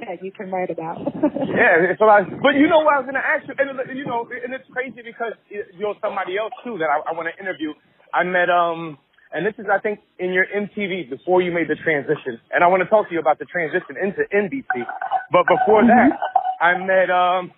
that 0.00 0.22
you 0.22 0.32
can 0.32 0.50
write 0.50 0.70
about. 0.70 0.98
yeah, 1.46 1.90
it's 1.90 2.00
a 2.00 2.04
lot. 2.04 2.22
But 2.42 2.54
you 2.58 2.68
know 2.68 2.80
what 2.80 2.94
I 2.94 2.98
was 3.00 3.06
gonna 3.06 3.22
ask 3.22 3.46
you, 3.48 3.54
and 3.58 3.96
you 3.96 4.04
know, 4.06 4.28
and 4.28 4.52
it's 4.52 4.68
crazy 4.72 5.02
because 5.04 5.32
you're 5.78 5.94
somebody 6.02 6.38
else 6.38 6.52
too 6.64 6.78
that 6.78 6.90
I, 6.90 7.10
I 7.10 7.14
want 7.14 7.28
to 7.30 7.42
interview. 7.42 7.72
I 8.12 8.24
met, 8.24 8.50
um, 8.50 8.98
and 9.32 9.46
this 9.46 9.54
is 9.58 9.66
I 9.72 9.78
think 9.78 10.00
in 10.18 10.32
your 10.32 10.46
MTV 10.46 11.10
before 11.10 11.42
you 11.42 11.52
made 11.52 11.68
the 11.68 11.76
transition, 11.76 12.40
and 12.52 12.62
I 12.62 12.66
want 12.68 12.82
to 12.82 12.88
talk 12.88 13.08
to 13.08 13.14
you 13.14 13.20
about 13.20 13.38
the 13.38 13.46
transition 13.46 13.96
into 14.00 14.22
NBC. 14.34 14.86
But 15.32 15.44
before 15.46 15.82
that, 15.86 16.14
I 16.60 16.78
met, 16.78 17.10
um, 17.10 17.52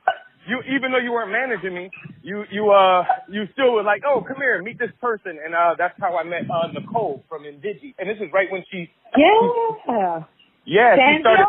you 0.48 0.60
even 0.74 0.92
though 0.92 0.98
you 0.98 1.12
weren't 1.12 1.30
managing 1.30 1.74
me, 1.74 1.90
you 2.22 2.44
you 2.50 2.70
uh 2.70 3.04
you 3.28 3.44
still 3.52 3.72
were 3.72 3.82
like, 3.82 4.02
oh 4.06 4.24
come 4.26 4.38
here, 4.38 4.60
meet 4.62 4.78
this 4.78 4.92
person, 5.00 5.38
and 5.44 5.54
uh 5.54 5.74
that's 5.76 5.94
how 6.00 6.16
I 6.16 6.24
met 6.24 6.48
uh 6.50 6.68
Nicole 6.72 7.24
from 7.28 7.42
Indigi, 7.44 7.94
and 7.98 8.08
this 8.08 8.16
is 8.16 8.32
right 8.32 8.50
when 8.50 8.64
she 8.70 8.90
yeah. 9.16 10.20
yeah 10.64 10.96
she 10.96 11.20
started 11.20 11.46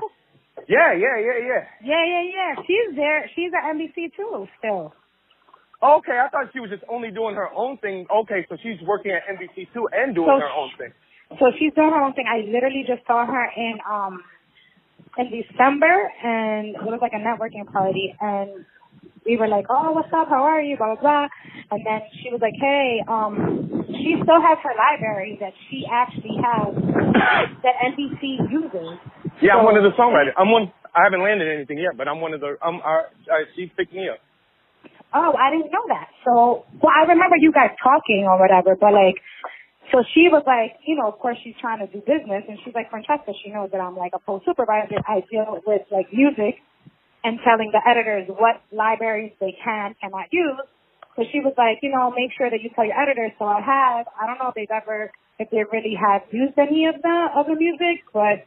yeah 0.68 0.94
yeah 0.94 1.18
yeah 1.18 1.40
yeah. 1.40 1.64
Yeah, 1.82 2.04
yeah, 2.06 2.24
yeah. 2.28 2.64
She's 2.68 2.96
there. 2.96 3.30
She's 3.36 3.52
at 3.56 3.74
NBC 3.74 4.16
too, 4.16 4.48
still. 4.60 4.94
Okay, 5.82 6.20
I 6.20 6.28
thought 6.28 6.52
she 6.52 6.60
was 6.60 6.70
just 6.70 6.84
only 6.92 7.10
doing 7.10 7.36
her 7.36 7.50
own 7.56 7.78
thing. 7.78 8.06
Okay, 8.12 8.46
so 8.50 8.58
she's 8.62 8.76
working 8.86 9.12
at 9.12 9.24
NBC 9.32 9.72
too 9.74 9.88
and 9.94 10.14
doing 10.14 10.28
So 10.28 10.40
her 10.40 10.52
own 10.52 10.72
thing. 10.78 10.92
So 11.40 11.52
she's 11.58 11.72
doing 11.74 11.90
her 11.90 12.04
own 12.04 12.14
thing. 12.14 12.26
I 12.28 12.44
literally 12.52 12.84
just 12.86 13.06
saw 13.08 13.26
her 13.26 13.46
in 13.56 13.80
um 13.90 14.24
in 15.18 15.32
December, 15.32 16.12
and 16.24 16.76
it 16.76 16.84
was 16.84 17.00
like 17.02 17.14
a 17.14 17.24
networking 17.24 17.72
party, 17.72 18.14
and 18.20 18.66
we 19.26 19.38
were 19.38 19.48
like, 19.48 19.66
"Oh, 19.70 19.92
what's 19.92 20.12
up? 20.12 20.28
How 20.28 20.44
are 20.44 20.62
you?" 20.62 20.76
Blah 20.76 20.96
blah 20.96 21.02
blah. 21.02 21.28
And 21.72 21.86
then 21.86 22.02
she 22.22 22.30
was 22.30 22.42
like, 22.42 22.56
"Hey, 22.60 23.00
um, 23.08 23.86
she 23.88 24.20
still 24.22 24.42
has 24.42 24.58
her 24.60 24.76
library 24.76 25.38
that 25.40 25.54
she 25.70 25.88
actually 25.90 26.36
has 26.44 26.76
that 27.64 27.76
NBC 27.88 28.52
uses. 28.52 29.00
Yeah, 29.42 29.56
I'm 29.56 29.64
one 29.64 29.78
of 29.78 29.84
the 29.84 29.96
songwriters. 29.96 30.36
I'm 30.38 30.52
one. 30.52 30.74
I 30.94 31.04
haven't 31.04 31.24
landed 31.24 31.48
anything 31.48 31.78
yet, 31.78 31.96
but 31.96 32.10
I'm 32.10 32.20
one 32.20 32.34
of 32.34 32.42
the. 32.42 32.58
I'm. 32.62 32.82
Uh, 32.82 33.08
uh, 33.32 33.48
she 33.56 33.72
picked 33.78 33.94
me 33.94 34.10
up. 34.10 34.20
Oh, 35.14 35.34
I 35.34 35.50
didn't 35.52 35.72
know 35.72 35.86
that. 35.90 36.10
So, 36.26 36.66
well, 36.82 36.94
I 36.94 37.08
remember 37.10 37.38
you 37.40 37.52
guys 37.52 37.72
talking 37.82 38.28
or 38.30 38.38
whatever, 38.40 38.76
but 38.80 38.94
like, 38.94 39.18
so 39.92 40.06
she 40.14 40.30
was 40.30 40.44
like, 40.46 40.78
you 40.86 40.96
know, 40.96 41.10
of 41.10 41.18
course 41.18 41.38
she's 41.44 41.58
trying 41.60 41.82
to 41.82 41.90
do 41.90 42.00
business, 42.06 42.46
and 42.48 42.60
she's 42.64 42.76
like, 42.76 42.92
Francesca, 42.94 43.34
she 43.42 43.50
knows 43.50 43.70
that 43.74 43.82
I'm 43.82 43.98
like 43.98 44.14
a 44.14 44.22
post 44.22 44.46
supervisor. 44.46 45.02
I 45.08 45.26
deal 45.32 45.62
with 45.66 45.82
like 45.90 46.14
music 46.14 46.62
and 47.24 47.40
telling 47.44 47.72
the 47.74 47.82
editors 47.82 48.30
what 48.30 48.62
libraries 48.72 49.34
they 49.42 49.58
can 49.64 49.96
cannot 50.02 50.30
use. 50.32 50.62
So 51.18 51.26
she 51.32 51.42
was 51.42 51.54
like, 51.58 51.82
you 51.82 51.90
know, 51.92 52.14
make 52.14 52.32
sure 52.38 52.50
that 52.50 52.62
you 52.62 52.70
tell 52.76 52.86
your 52.86 52.96
editors. 52.96 53.32
So 53.40 53.46
I 53.46 53.60
have. 53.66 54.06
I 54.14 54.28
don't 54.30 54.38
know 54.38 54.54
if 54.54 54.56
they've 54.56 54.72
ever, 54.72 55.12
if 55.40 55.50
they 55.50 55.66
really 55.74 55.98
have 55.98 56.22
used 56.32 56.54
any 56.58 56.86
of 56.86 57.02
the 57.02 57.18
of 57.36 57.48
the 57.48 57.58
music, 57.58 58.06
but 58.14 58.46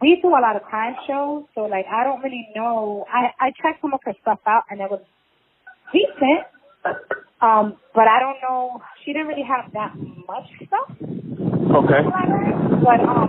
we 0.00 0.20
do 0.22 0.28
a 0.28 0.42
lot 0.42 0.56
of 0.56 0.62
crime 0.62 0.94
shows, 1.06 1.44
so 1.54 1.62
like 1.62 1.86
I 1.90 2.04
don't 2.04 2.22
really 2.22 2.48
know. 2.54 3.04
I 3.08 3.32
I 3.40 3.48
checked 3.62 3.80
some 3.82 3.94
of 3.94 4.00
her 4.04 4.14
stuff 4.22 4.40
out, 4.46 4.64
and 4.70 4.80
it 4.80 4.90
was 4.90 5.00
decent. 5.92 6.46
Um, 7.40 7.76
but 7.94 8.08
I 8.08 8.18
don't 8.18 8.38
know. 8.42 8.82
She 9.04 9.12
didn't 9.12 9.28
really 9.28 9.46
have 9.46 9.72
that 9.72 9.94
much 10.26 10.48
stuff. 10.66 10.90
Okay. 10.98 12.02
But 12.82 13.00
um, 13.06 13.28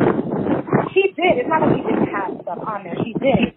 she 0.93 1.13
did. 1.13 1.37
It's 1.37 1.49
not 1.49 1.61
that 1.61 1.75
she 1.75 1.83
didn't 1.83 2.09
have 2.09 2.41
stuff 2.41 2.59
on 2.65 2.83
there. 2.83 2.95
She 3.03 3.13
did. 3.13 3.53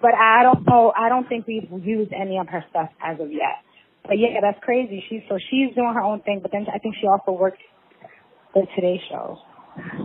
But 0.00 0.14
I 0.14 0.42
don't 0.42 0.66
know. 0.66 0.92
I 0.96 1.08
don't 1.08 1.28
think 1.28 1.46
we've 1.46 1.68
used 1.84 2.12
any 2.12 2.38
of 2.38 2.48
her 2.48 2.64
stuff 2.70 2.88
as 3.02 3.20
of 3.20 3.30
yet. 3.32 3.64
But 4.04 4.18
yeah, 4.18 4.40
that's 4.40 4.58
crazy. 4.64 5.04
She's 5.08 5.20
so 5.28 5.38
she's 5.38 5.74
doing 5.74 5.92
her 5.94 6.00
own 6.00 6.20
thing. 6.22 6.40
But 6.42 6.52
then 6.52 6.66
I 6.72 6.78
think 6.78 6.96
she 7.00 7.06
also 7.06 7.32
works 7.32 7.58
the 8.54 8.66
Today 8.74 9.00
Show. 9.08 9.38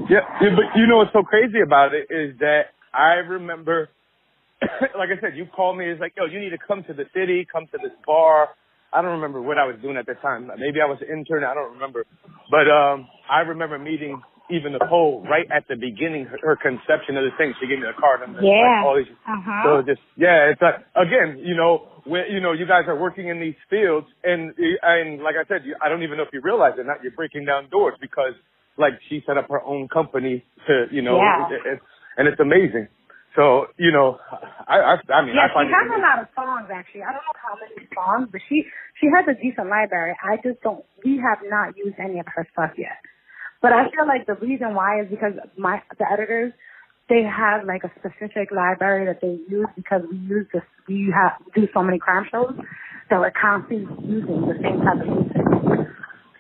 Yeah, 0.09 0.19
yeah, 0.41 0.49
but 0.55 0.77
you 0.79 0.87
know 0.87 0.97
what's 0.97 1.13
so 1.13 1.23
crazy 1.23 1.61
about 1.65 1.93
it 1.93 2.07
is 2.13 2.37
that 2.39 2.75
I 2.93 3.25
remember, 3.25 3.89
like 4.97 5.09
I 5.11 5.19
said, 5.21 5.35
you 5.35 5.45
called 5.45 5.77
me. 5.77 5.85
It's 5.89 5.99
like, 6.01 6.13
yo, 6.15 6.25
you 6.25 6.39
need 6.39 6.51
to 6.51 6.57
come 6.57 6.83
to 6.85 6.93
the 6.93 7.05
city, 7.13 7.45
come 7.51 7.65
to 7.71 7.77
this 7.81 7.91
bar. 8.05 8.49
I 8.93 9.01
don't 9.01 9.11
remember 9.19 9.41
what 9.41 9.57
I 9.57 9.65
was 9.65 9.75
doing 9.81 9.97
at 9.97 10.05
the 10.05 10.15
time. 10.15 10.47
Maybe 10.57 10.79
I 10.79 10.85
was 10.87 10.99
an 11.01 11.11
intern. 11.11 11.43
I 11.43 11.53
don't 11.53 11.73
remember. 11.73 12.05
But 12.49 12.69
um 12.71 13.07
I 13.29 13.41
remember 13.41 13.77
meeting 13.77 14.21
even 14.49 14.73
Nicole 14.73 15.25
right 15.27 15.47
at 15.51 15.67
the 15.67 15.75
beginning, 15.75 16.25
her, 16.25 16.37
her 16.43 16.55
conception 16.55 17.17
of 17.17 17.25
the 17.25 17.31
thing. 17.37 17.53
She 17.59 17.67
gave 17.67 17.79
me 17.79 17.87
a 17.89 17.99
card 17.99 18.21
and 18.21 18.33
Yeah. 18.35 18.39
like, 18.79 18.85
all 18.85 18.95
these. 18.95 19.11
Uh-huh. 19.27 19.63
So 19.63 19.81
just 19.81 20.01
yeah, 20.15 20.49
it's 20.53 20.61
like 20.61 20.85
again, 20.95 21.39
you 21.43 21.55
know, 21.57 21.89
when 22.05 22.31
you 22.31 22.39
know 22.39 22.53
you 22.53 22.65
guys 22.65 22.83
are 22.87 22.95
working 22.95 23.27
in 23.27 23.39
these 23.41 23.57
fields, 23.69 24.07
and 24.23 24.53
and 24.83 25.21
like 25.21 25.35
I 25.35 25.43
said, 25.49 25.65
you, 25.65 25.75
I 25.83 25.89
don't 25.89 26.03
even 26.03 26.15
know 26.17 26.23
if 26.23 26.31
you 26.31 26.39
realize 26.41 26.73
it. 26.77 26.81
Or 26.81 26.83
not 26.85 27.03
you're 27.03 27.11
breaking 27.11 27.43
down 27.43 27.67
doors 27.69 27.95
because 27.99 28.33
like 28.77 28.93
she 29.09 29.23
set 29.27 29.37
up 29.37 29.49
her 29.49 29.61
own 29.63 29.89
company 29.89 30.45
to 30.67 30.85
you 30.91 31.01
know, 31.01 31.17
Yeah. 31.19 31.47
it, 31.49 31.61
it, 31.73 31.79
and 32.17 32.27
it's 32.29 32.39
amazing. 32.39 32.87
So 33.35 33.67
you 33.77 33.91
know, 33.91 34.17
I 34.67 34.79
I, 34.79 34.93
I 35.13 35.21
mean 35.25 35.35
Yeah, 35.35 35.47
I 35.51 35.53
find 35.53 35.67
she 35.69 35.75
has 35.75 35.89
a 35.91 36.01
lot 36.01 36.19
of 36.23 36.27
songs 36.35 36.67
actually. 36.71 37.03
I 37.03 37.11
don't 37.11 37.25
know 37.27 37.39
how 37.39 37.55
many 37.59 37.87
songs, 37.93 38.29
but 38.31 38.41
she 38.49 38.63
she 38.99 39.07
has 39.15 39.25
a 39.27 39.35
decent 39.35 39.69
library. 39.69 40.15
I 40.23 40.37
just 40.37 40.61
don't. 40.63 40.83
We 41.03 41.19
have 41.19 41.39
not 41.45 41.75
used 41.77 41.99
any 41.99 42.19
of 42.19 42.27
her 42.35 42.47
stuff 42.53 42.71
yet. 42.77 42.97
But 43.61 43.73
I 43.73 43.89
feel 43.91 44.07
like 44.07 44.27
the 44.27 44.35
reason 44.35 44.75
why 44.75 45.01
is 45.01 45.07
because 45.09 45.33
my 45.57 45.81
the 45.99 46.05
editors 46.11 46.53
they 47.09 47.23
have 47.23 47.65
like 47.67 47.83
a 47.83 47.91
specific 47.99 48.49
library 48.51 49.05
that 49.05 49.21
they 49.21 49.37
use 49.49 49.67
because 49.75 50.01
we 50.09 50.17
use 50.17 50.47
this 50.53 50.63
we 50.87 51.13
have 51.13 51.33
do 51.53 51.67
so 51.73 51.83
many 51.83 51.99
crime 51.99 52.25
shows 52.31 52.53
that 53.09 53.19
we're 53.19 53.31
constantly 53.31 53.85
using 54.07 54.41
the 54.41 54.55
same 54.63 54.79
type 54.81 55.01
of 55.01 55.07
music. 55.07 55.45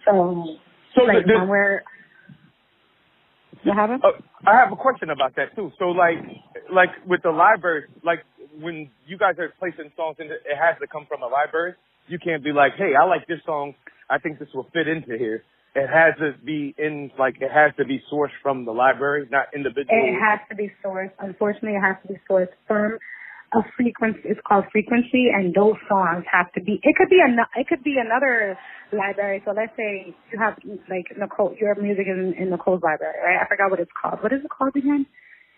So, 0.05 0.57
So 0.95 1.03
like 1.03 1.25
the- 1.25 1.35
when 1.39 1.47
we're 1.49 1.83
you 3.65 3.73
have 3.73 3.89
it? 3.91 3.99
Uh, 4.03 4.13
I 4.47 4.55
have 4.55 4.71
a 4.71 4.75
question 4.75 5.09
about 5.09 5.35
that 5.35 5.55
too. 5.55 5.71
So 5.79 5.85
like, 5.89 6.21
like 6.71 6.89
with 7.05 7.21
the 7.23 7.31
library, 7.31 7.85
like 8.03 8.19
when 8.61 8.89
you 9.07 9.17
guys 9.17 9.35
are 9.39 9.51
placing 9.59 9.91
songs 9.97 10.17
in, 10.19 10.27
it 10.27 10.57
has 10.57 10.79
to 10.79 10.87
come 10.87 11.05
from 11.07 11.23
a 11.23 11.27
library. 11.27 11.73
You 12.07 12.19
can't 12.19 12.43
be 12.43 12.51
like, 12.51 12.73
hey, 12.77 12.93
I 12.93 13.05
like 13.05 13.27
this 13.27 13.39
song. 13.45 13.73
I 14.09 14.19
think 14.19 14.37
this 14.37 14.49
will 14.53 14.67
fit 14.71 14.87
into 14.87 15.17
here. 15.17 15.43
It 15.75 15.89
has 15.89 16.15
to 16.19 16.37
be 16.45 16.73
in, 16.77 17.11
like, 17.19 17.35
it 17.41 17.51
has 17.51 17.75
to 17.75 17.83
be 17.83 18.01
sourced 18.11 18.31
from 18.41 18.63
the 18.63 18.71
library, 18.71 19.27
not 19.29 19.47
individual. 19.53 19.89
It 19.91 20.15
has 20.17 20.39
to 20.49 20.55
be 20.55 20.71
sourced. 20.85 21.11
Unfortunately, 21.19 21.75
it 21.75 21.81
has 21.81 21.97
to 22.03 22.13
be 22.13 22.19
sourced 22.29 22.53
from 22.65 22.97
a 23.55 23.63
frequency. 23.77 24.19
It's 24.25 24.39
called 24.47 24.65
frequency, 24.71 25.31
and 25.33 25.53
those 25.53 25.79
songs 25.87 26.25
have 26.31 26.51
to 26.53 26.61
be. 26.61 26.79
It 26.83 26.95
could 26.95 27.09
be 27.09 27.19
an. 27.23 27.37
It 27.55 27.67
could 27.67 27.83
be 27.83 27.95
another 27.97 28.57
library. 28.91 29.41
So 29.45 29.51
let's 29.51 29.71
say 29.77 30.13
you 30.31 30.39
have 30.39 30.59
like 30.89 31.07
Nicole. 31.17 31.55
Your 31.59 31.75
music 31.75 32.07
is 32.07 32.17
in, 32.17 32.33
in 32.37 32.49
Nicole's 32.51 32.83
library, 32.83 33.15
right? 33.23 33.39
I 33.41 33.47
forgot 33.47 33.71
what 33.71 33.79
it's 33.79 33.91
called. 33.95 34.21
What 34.21 34.33
is 34.33 34.41
it 34.43 34.51
called 34.51 34.75
again? 34.75 35.05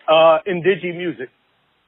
Uh, 0.08 0.40
Indigi 0.48 0.96
Music. 0.96 1.30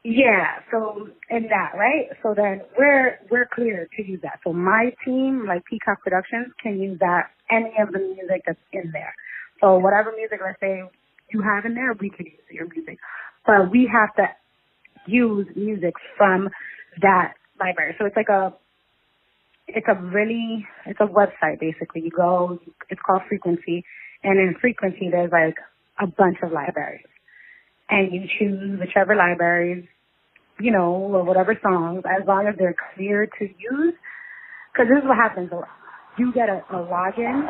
Yeah, 0.04 0.64
so 0.72 1.10
in 1.30 1.44
that, 1.52 1.78
right? 1.78 2.08
So 2.24 2.34
then 2.36 2.62
we're 2.78 3.20
we're 3.30 3.48
clear 3.54 3.88
to 3.98 4.02
use 4.04 4.22
that. 4.24 4.40
So 4.44 4.54
my 4.54 4.92
team, 5.06 5.46
like 5.48 5.64
Peacock 5.66 6.02
Productions, 6.04 6.54
can 6.64 6.80
use 6.80 7.00
that 7.00 7.32
any 7.52 7.74
of 7.82 7.92
the 7.92 8.00
music 8.00 8.44
that's 8.46 8.60
in 8.72 8.92
there. 8.94 9.14
So 9.62 9.78
whatever 9.78 10.14
music, 10.16 10.40
let's 10.44 10.60
say 10.62 10.84
you 11.34 11.42
have 11.44 11.66
in 11.66 11.76
there, 11.76 11.94
we 12.00 12.10
can 12.10 12.26
use 12.26 12.48
your 12.50 12.68
music. 12.68 12.98
But 13.46 13.72
we 13.72 13.92
have 13.92 14.16
to 14.16 14.32
use 15.10 15.48
music 15.56 15.94
from 16.18 16.50
that 17.02 17.34
library. 17.60 17.96
So 18.00 18.06
it's 18.06 18.16
like 18.16 18.30
a 18.30 18.54
it's 19.68 19.88
a 19.88 19.96
really 19.96 20.68
it's 20.86 21.00
a 21.00 21.08
website 21.08 21.60
basically. 21.60 22.02
You 22.02 22.12
go 22.12 22.60
it's 22.90 23.02
called 23.06 23.22
Frequency 23.28 23.84
and 24.24 24.40
in 24.40 24.56
Frequency 24.60 25.10
there's 25.12 25.32
like 25.32 25.58
a 26.00 26.08
bunch 26.08 26.38
of 26.44 26.52
libraries 26.52 27.06
and 27.90 28.14
you 28.14 28.22
choose 28.38 28.80
whichever 28.80 29.16
libraries, 29.16 29.86
you 30.60 30.72
know, 30.72 30.92
or 30.92 31.24
whatever 31.24 31.58
songs, 31.62 32.04
as 32.06 32.26
long 32.28 32.48
as 32.48 32.56
they're 32.58 32.76
clear 32.96 33.26
to 33.26 33.46
use. 33.46 33.94
Because 34.72 34.88
this 34.90 35.00
is 35.02 35.08
what 35.08 35.18
happens: 35.18 35.50
you 36.18 36.32
get 36.34 36.50
a, 36.50 36.64
a 36.72 36.86
login, 36.86 37.50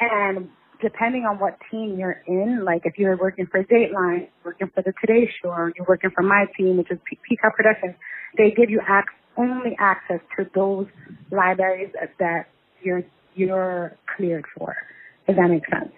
and 0.00 0.48
depending 0.82 1.24
on 1.24 1.38
what 1.38 1.58
team 1.70 1.96
you're 1.98 2.22
in, 2.26 2.64
like 2.64 2.82
if 2.84 2.98
you're 2.98 3.16
working 3.16 3.46
for 3.50 3.64
Dateline, 3.64 4.28
working 4.44 4.70
for 4.74 4.82
the 4.82 4.92
Today 5.00 5.30
Show, 5.42 5.50
or 5.50 5.72
you're 5.76 5.86
working 5.88 6.10
for 6.14 6.22
my 6.22 6.46
team, 6.58 6.78
which 6.78 6.90
is 6.90 6.98
Pe- 7.10 7.18
Peacock 7.28 7.56
Productions, 7.56 7.94
they 8.38 8.50
give 8.52 8.70
you 8.70 8.80
ac- 8.82 9.08
only 9.38 9.76
access 9.80 10.20
to 10.38 10.46
those 10.54 10.86
libraries 11.32 11.90
that, 11.94 12.10
you're 12.82 13.04
you're 13.34 13.96
cleared 14.16 14.44
for. 14.58 14.76
If 15.28 15.36
that 15.36 15.48
makes 15.48 15.68
sense. 15.70 15.92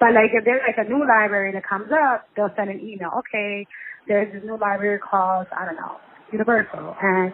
But 0.00 0.14
like 0.14 0.30
if 0.34 0.44
there's 0.44 0.62
like 0.66 0.78
a 0.84 0.88
new 0.88 1.00
library 1.06 1.52
that 1.52 1.64
comes 1.68 1.90
up, 1.92 2.28
they'll 2.36 2.52
send 2.56 2.70
an 2.70 2.80
email. 2.80 3.10
Okay, 3.20 3.66
there's 4.08 4.32
this 4.32 4.42
new 4.44 4.58
library 4.58 4.98
called 5.00 5.46
I 5.56 5.66
don't 5.66 5.76
know 5.76 5.96
Universal, 6.32 6.96
and 7.02 7.32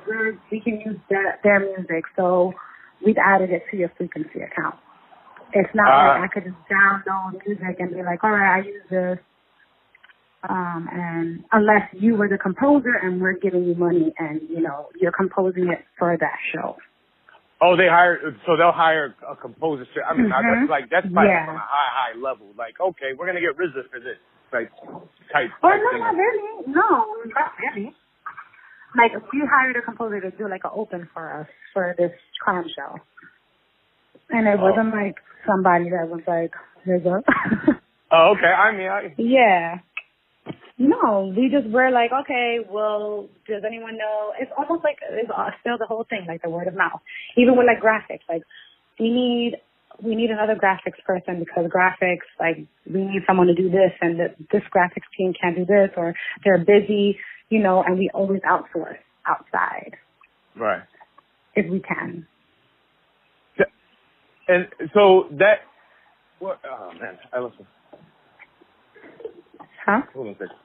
we 0.53 0.61
can 0.61 0.81
use 0.81 0.99
their, 1.11 1.39
their 1.45 1.61
music. 1.61 2.05
So 2.17 2.55
we've 3.05 3.19
added 3.19 3.51
it 3.51 3.65
to 3.71 3.77
your 3.79 3.91
frequency 3.99 4.41
account. 4.43 4.77
It's 5.53 5.75
not 5.75 5.89
Uh, 5.89 6.21
like 6.21 6.31
I 6.31 6.33
could 6.33 6.45
just 6.45 6.57
download 6.71 7.45
music 7.47 7.77
and 7.79 7.91
be 7.95 8.03
like, 8.03 8.25
all 8.25 8.31
right, 8.31 8.57
I 8.57 8.67
use 8.67 8.83
this. 8.91 9.19
Um, 10.49 10.89
and 10.91 11.45
unless 11.53 11.89
you 11.93 12.17
were 12.17 12.29
the 12.29 12.39
composer 12.39 12.95
and 13.01 13.21
we're 13.21 13.35
giving 13.39 13.63
you 13.65 13.75
money 13.77 14.13
and 14.19 14.41
you 14.51 14.61
know 14.61 14.89
you're 15.01 15.13
composing 15.13 15.69
it 15.71 15.85
for 15.99 16.17
that 16.19 16.39
show. 16.53 16.77
Oh, 17.61 17.77
they 17.77 17.87
hire, 17.87 18.19
so 18.45 18.57
they'll 18.57 18.73
hire 18.73 19.15
a 19.29 19.37
composer. 19.37 19.85
to- 19.95 20.03
I 20.05 20.15
mean, 20.15 20.33
I- 20.33 20.43
Mhm. 20.43 20.61
that's 20.61 20.71
like, 20.71 20.89
that's 20.91 21.07
probably 21.13 21.31
Yeah. 21.31 21.47
on 21.49 21.55
a 21.55 21.59
high, 21.59 22.11
high 22.11 22.19
level. 22.19 22.49
Like, 22.59 22.81
okay, 22.81 23.13
we're 23.13 23.27
going 23.27 23.37
to 23.37 23.41
get 23.41 23.57
RZA 23.57 23.85
for 23.89 24.01
this. 24.01 24.19
Like, 24.53 24.73
type, 25.31 25.51
Oh 25.63 25.71
type 25.71 25.81
no, 25.81 25.91
thing. 25.93 26.01
not 26.01 26.17
really. 26.17 26.67
No, 26.67 27.07
not 27.37 27.53
really. 27.61 27.95
Like 28.97 29.13
we 29.33 29.41
hired 29.47 29.77
a 29.77 29.83
composer 29.83 30.21
to 30.21 30.31
do 30.33 30.49
like 30.49 30.65
an 30.65 30.73
open 30.75 31.07
for 31.15 31.33
us 31.33 31.47
for 31.73 31.95
this 31.97 32.13
crime 32.41 32.69
show, 32.69 32.99
and 34.33 34.49
it 34.49 34.59
Oh. 34.59 34.63
wasn't 34.71 34.95
like 34.95 35.17
somebody 35.47 35.91
that 35.91 36.09
was 36.09 36.23
like, 36.27 36.53
"There's 36.87 37.05
a." 37.07 37.23
Oh, 38.15 38.35
okay. 38.37 38.45
I 38.53 38.73
mean, 38.77 38.89
I, 38.89 39.15
yeah. 39.17 39.79
No, 40.77 41.33
we 41.35 41.49
just 41.49 41.67
were 41.73 41.91
like, 41.91 42.11
okay, 42.13 42.59
well, 42.69 43.29
does 43.49 43.63
anyone 43.67 43.97
know? 43.97 44.33
It's 44.39 44.51
almost 44.59 44.85
like 44.85 44.99
it's 45.01 45.31
still 45.61 45.79
the 45.79 45.87
whole 45.87 46.05
thing, 46.11 46.27
like 46.29 46.43
the 46.43 46.51
word 46.51 46.67
of 46.69 46.75
mouth. 46.75 47.01
Even 47.39 47.57
with 47.57 47.67
like 47.67 47.81
graphics, 47.81 48.21
like 48.29 48.43
we 48.99 49.09
need 49.11 49.57
we 50.03 50.15
need 50.15 50.31
another 50.31 50.57
graphics 50.57 51.03
person 51.07 51.39
because 51.39 51.71
graphics, 51.71 52.27
like 52.41 52.67
we 52.87 53.05
need 53.05 53.23
someone 53.27 53.47
to 53.47 53.55
do 53.55 53.71
this, 53.71 53.93
and 54.01 54.17
th- 54.19 54.49
this 54.51 54.63
graphics 54.75 55.09
team 55.17 55.33
can't 55.41 55.57
do 55.57 55.65
this, 55.65 55.91
or 55.97 56.15
they're 56.45 56.59
busy, 56.65 57.19
you 57.49 57.61
know, 57.61 57.83
and 57.83 57.99
we 57.99 58.11
always 58.13 58.41
outsource 58.43 58.99
outside 59.27 59.93
right. 60.57 60.83
if 61.55 61.71
we 61.71 61.81
can. 61.81 62.27
And 64.49 64.67
so 64.95 65.27
that, 65.39 65.61
what, 66.39 66.59
oh 66.65 66.91
man, 67.01 67.19
I 67.33 67.41
listen. 67.41 67.67
Huh? 69.87 70.03
Hold 70.15 70.27
on 70.29 70.33
a 70.33 70.37
second. 70.37 70.57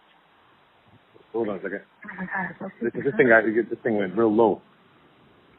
Hold 1.33 1.49
on 1.49 1.57
a 1.57 1.61
second. 1.61 1.81
Oh 2.05 2.09
my 2.17 2.25
god, 2.25 2.55
so 2.59 2.69
This, 2.81 2.93
this 2.93 3.13
thing, 3.17 3.27
got, 3.27 3.43
this 3.45 3.79
thing 3.83 3.97
went 3.97 4.17
real 4.17 4.33
low. 4.33 4.61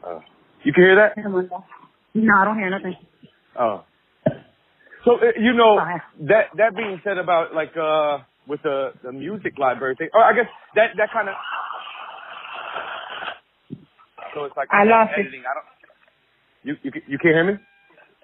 Uh, 0.05 0.19
you 0.63 0.73
can 0.73 0.83
hear 0.83 0.95
that? 0.95 1.13
I 1.17 1.23
don't 1.23 1.33
know. 1.33 1.63
No, 2.13 2.33
I 2.37 2.45
don't 2.45 2.57
hear 2.57 2.69
nothing. 2.69 2.95
Oh. 3.59 3.83
So 5.05 5.15
uh, 5.15 5.31
you 5.39 5.53
know 5.53 5.79
that 6.27 6.51
that 6.57 6.75
being 6.75 6.99
said 7.03 7.17
about 7.17 7.53
like 7.53 7.71
uh 7.79 8.19
with 8.47 8.61
the 8.63 8.91
the 9.03 9.11
music 9.11 9.57
library 9.57 9.95
thing, 9.97 10.09
or 10.13 10.23
I 10.23 10.33
guess 10.33 10.49
that 10.75 10.91
that 10.97 11.09
kind 11.13 11.29
of. 11.29 11.35
So 14.35 14.43
it's 14.45 14.57
like 14.57 14.67
I 14.71 14.83
lost 14.83 15.11
editing. 15.17 15.43
I 15.49 15.53
don't. 15.55 15.65
You 16.63 16.75
you 16.83 16.91
you 17.07 17.17
can't 17.17 17.35
hear 17.35 17.45
me? 17.45 17.53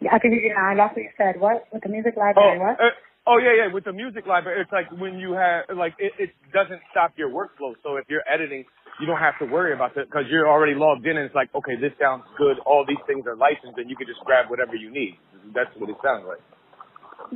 Yeah, 0.02 0.12
I 0.14 0.20
can 0.20 0.32
hear 0.32 0.42
you 0.42 0.54
now. 0.56 0.70
I 0.72 0.76
lost 0.76 0.96
what 0.96 1.04
you 1.04 1.12
said. 1.18 1.40
What? 1.40 1.66
With 1.74 1.84
the 1.84 1.90
music 1.90 2.16
Oh, 2.18 2.22
library, 2.22 2.60
what? 2.60 2.80
uh, 2.80 2.92
oh 3.28 3.38
yeah, 3.40 3.66
yeah. 3.66 3.74
With 3.74 3.86
the 3.86 3.94
music 3.94 4.28
library, 4.28 4.62
it's 4.62 4.72
like 4.72 4.92
when 4.92 5.20
you 5.20 5.34
have 5.34 5.66
like 5.76 5.96
it, 6.00 6.14
it 6.20 6.32
doesn't 6.54 6.82
stop 6.92 7.14
your 7.18 7.30
workflow. 7.30 7.76
So 7.84 7.98
if 7.98 8.06
you're 8.10 8.24
editing, 8.30 8.66
you 9.02 9.08
don't 9.08 9.20
have 9.20 9.40
to 9.40 9.46
worry 9.46 9.74
about 9.74 9.98
it 9.98 10.08
because 10.10 10.26
you're 10.30 10.50
already 10.50 10.76
logged 10.76 11.06
in, 11.08 11.18
and 11.18 11.26
it's 11.26 11.36
like, 11.36 11.50
okay, 11.56 11.76
this 11.82 11.94
sounds 12.02 12.24
good. 12.38 12.60
All 12.66 12.86
these 12.88 13.02
things 13.08 13.26
are 13.28 13.36
licensed, 13.36 13.78
and 13.78 13.90
you 13.90 13.96
can 13.98 14.08
just 14.08 14.22
grab 14.26 14.50
whatever 14.50 14.76
you 14.76 14.92
need. 14.92 15.18
That's 15.56 15.72
what 15.78 15.90
it 15.90 15.98
sounds 16.04 16.26
like. 16.28 16.42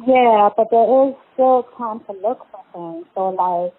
Yeah, 0.08 0.50
but 0.58 0.68
there 0.72 1.10
is 1.10 1.16
still 1.34 1.68
time 1.78 2.02
to 2.08 2.14
look 2.14 2.46
for 2.52 2.64
things. 2.74 3.08
So 3.16 3.30
like, 3.30 3.74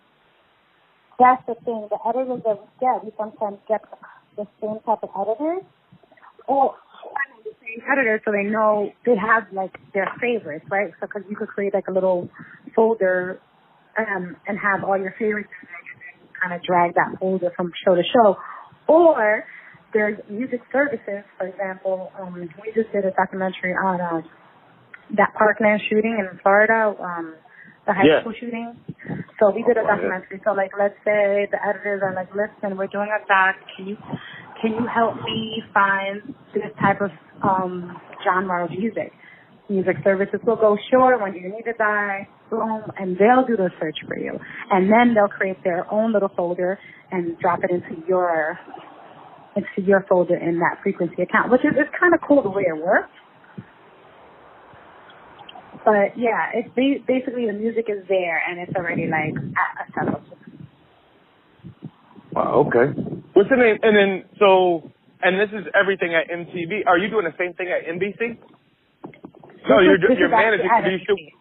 that's 1.18 1.42
the 1.46 1.54
thing. 1.64 1.88
The 1.90 1.98
editors 2.08 2.42
that 2.44 2.58
we 2.60 2.68
get, 2.80 3.04
we 3.04 3.12
sometimes 3.18 3.58
get 3.68 3.82
the 4.36 4.46
same 4.60 4.80
type 4.86 5.00
of 5.02 5.10
editors, 5.16 5.64
or 6.48 6.74
I 6.74 7.29
mean, 7.70 7.82
editors, 7.90 8.20
so 8.24 8.32
they 8.32 8.44
know 8.50 8.90
they 9.06 9.16
have 9.16 9.44
like 9.52 9.78
their 9.94 10.10
favorites, 10.20 10.66
right? 10.70 10.90
So 11.00 11.06
because 11.06 11.22
you 11.30 11.36
could 11.36 11.48
create 11.48 11.74
like 11.74 11.88
a 11.88 11.92
little 11.92 12.28
folder, 12.74 13.40
um, 13.98 14.36
and 14.46 14.58
have 14.58 14.84
all 14.84 14.98
your 14.98 15.14
favorites 15.18 15.48
in 15.62 15.68
there, 15.68 15.86
and 15.94 16.00
then 16.22 16.28
kind 16.42 16.52
of 16.54 16.62
drag 16.66 16.94
that 16.94 17.18
folder 17.20 17.50
from 17.56 17.72
show 17.84 17.94
to 17.94 18.02
show, 18.02 18.36
or 18.88 19.44
there's 19.92 20.18
music 20.28 20.60
services, 20.72 21.24
for 21.38 21.46
example. 21.46 22.12
Um, 22.20 22.34
we 22.62 22.72
just 22.74 22.92
did 22.92 23.04
a 23.04 23.12
documentary 23.12 23.74
on. 23.74 24.00
Uh, 24.00 24.22
that 25.16 25.34
Parkland 25.34 25.80
shooting 25.90 26.16
in 26.18 26.38
Florida, 26.42 26.94
um, 27.02 27.34
the 27.86 27.92
high 27.92 28.04
Yeah. 28.06 28.20
school 28.20 28.32
shooting. 28.32 28.76
So 29.40 29.50
we 29.50 29.62
did 29.64 29.76
a 29.76 29.80
Oh, 29.82 29.86
documentary. 29.86 30.40
So 30.44 30.52
like, 30.52 30.70
let's 30.78 30.94
say 31.04 31.46
the 31.50 31.58
editors 31.66 32.02
are 32.02 32.14
like, 32.14 32.32
listen, 32.34 32.76
we're 32.76 32.86
doing 32.86 33.10
a 33.10 33.26
doc. 33.26 33.56
Can 33.76 33.86
you, 33.86 33.96
can 34.60 34.72
you 34.74 34.86
help 34.86 35.16
me 35.24 35.64
find 35.74 36.34
this 36.54 36.70
type 36.80 37.00
of, 37.00 37.10
um, 37.42 38.00
genre 38.24 38.68
music? 38.70 39.12
Music 39.68 39.96
services 40.02 40.40
will 40.44 40.56
go, 40.56 40.76
sure, 40.90 41.16
when 41.22 41.32
do 41.32 41.38
you 41.38 41.48
need 41.48 41.66
it 41.66 41.78
by? 41.78 42.26
Boom, 42.50 42.82
and 42.98 43.16
they'll 43.16 43.46
do 43.46 43.56
the 43.56 43.70
search 43.80 43.96
for 44.06 44.18
you. 44.18 44.32
And 44.70 44.90
then 44.90 45.14
they'll 45.14 45.28
create 45.28 45.62
their 45.62 45.90
own 45.92 46.12
little 46.12 46.30
folder 46.36 46.78
and 47.12 47.38
drop 47.38 47.60
it 47.62 47.70
into 47.70 48.02
your, 48.08 48.58
into 49.54 49.88
your 49.88 50.04
folder 50.08 50.36
in 50.36 50.58
that 50.58 50.78
frequency 50.82 51.22
account, 51.22 51.52
which 51.52 51.60
is, 51.60 51.72
kind 51.98 52.14
of 52.14 52.20
cool 52.26 52.42
the 52.42 52.50
way 52.50 52.64
it 52.66 52.76
works. 52.76 53.10
But 55.84 56.18
yeah, 56.18 56.50
it's 56.52 56.68
ba- 56.74 57.04
basically 57.06 57.46
the 57.46 57.52
music 57.52 57.86
is 57.88 58.04
there 58.08 58.42
and 58.48 58.58
it's 58.58 58.74
already 58.76 59.06
like 59.06 59.34
at 59.36 59.88
a 59.88 59.92
settled. 59.94 60.24
Wow. 62.32 62.66
Okay. 62.68 63.00
What's 63.32 63.48
the 63.48 63.56
name? 63.56 63.78
And 63.82 63.96
then 63.96 64.24
so, 64.38 64.92
and 65.22 65.38
this 65.40 65.50
is 65.52 65.66
everything 65.78 66.14
at 66.14 66.28
MTV. 66.30 66.86
Are 66.86 66.98
you 66.98 67.10
doing 67.10 67.24
the 67.24 67.34
same 67.38 67.54
thing 67.54 67.68
at 67.68 67.86
NBC? 67.86 68.38
No, 69.68 69.80
you're 69.80 69.98
you're 70.18 70.28
managing. 70.28 70.66
Do 70.66 70.90
you? 70.90 70.98
NBC. 70.98 71.32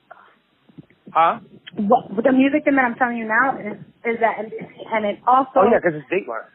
Huh? 1.11 1.39
What 1.77 2.23
the 2.23 2.31
music 2.31 2.65
thing 2.65 2.75
that 2.75 2.85
I'm 2.85 2.95
telling 2.95 3.17
you 3.17 3.25
now 3.25 3.57
is 3.57 3.77
is 4.05 4.17
at 4.21 4.45
NBC 4.45 4.69
and 4.93 5.05
it 5.05 5.19
also 5.27 5.49
Oh 5.57 5.69
yeah, 5.71 5.79
because 5.81 5.99
it's 6.01 6.09
Dateline. 6.11 6.45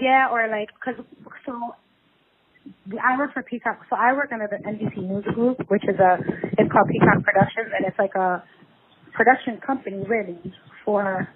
yeah 0.00 0.28
or 0.30 0.48
like 0.48 0.68
because 0.78 1.04
so 1.44 1.74
I 3.02 3.18
work 3.18 3.32
for 3.34 3.42
Peacock 3.42 3.80
so 3.90 3.96
I 3.96 4.12
work 4.12 4.30
under 4.32 4.48
the 4.48 4.56
NBC 4.68 4.96
News 5.08 5.24
Group 5.34 5.58
which 5.68 5.82
is 5.84 5.98
a 5.98 6.18
it's 6.58 6.70
called 6.72 6.88
Peacock 6.88 7.24
Productions 7.24 7.68
and 7.76 7.86
it's 7.86 7.98
like 7.98 8.14
a 8.14 8.42
production 9.12 9.58
company 9.66 10.04
really 10.06 10.38
for 10.84 11.28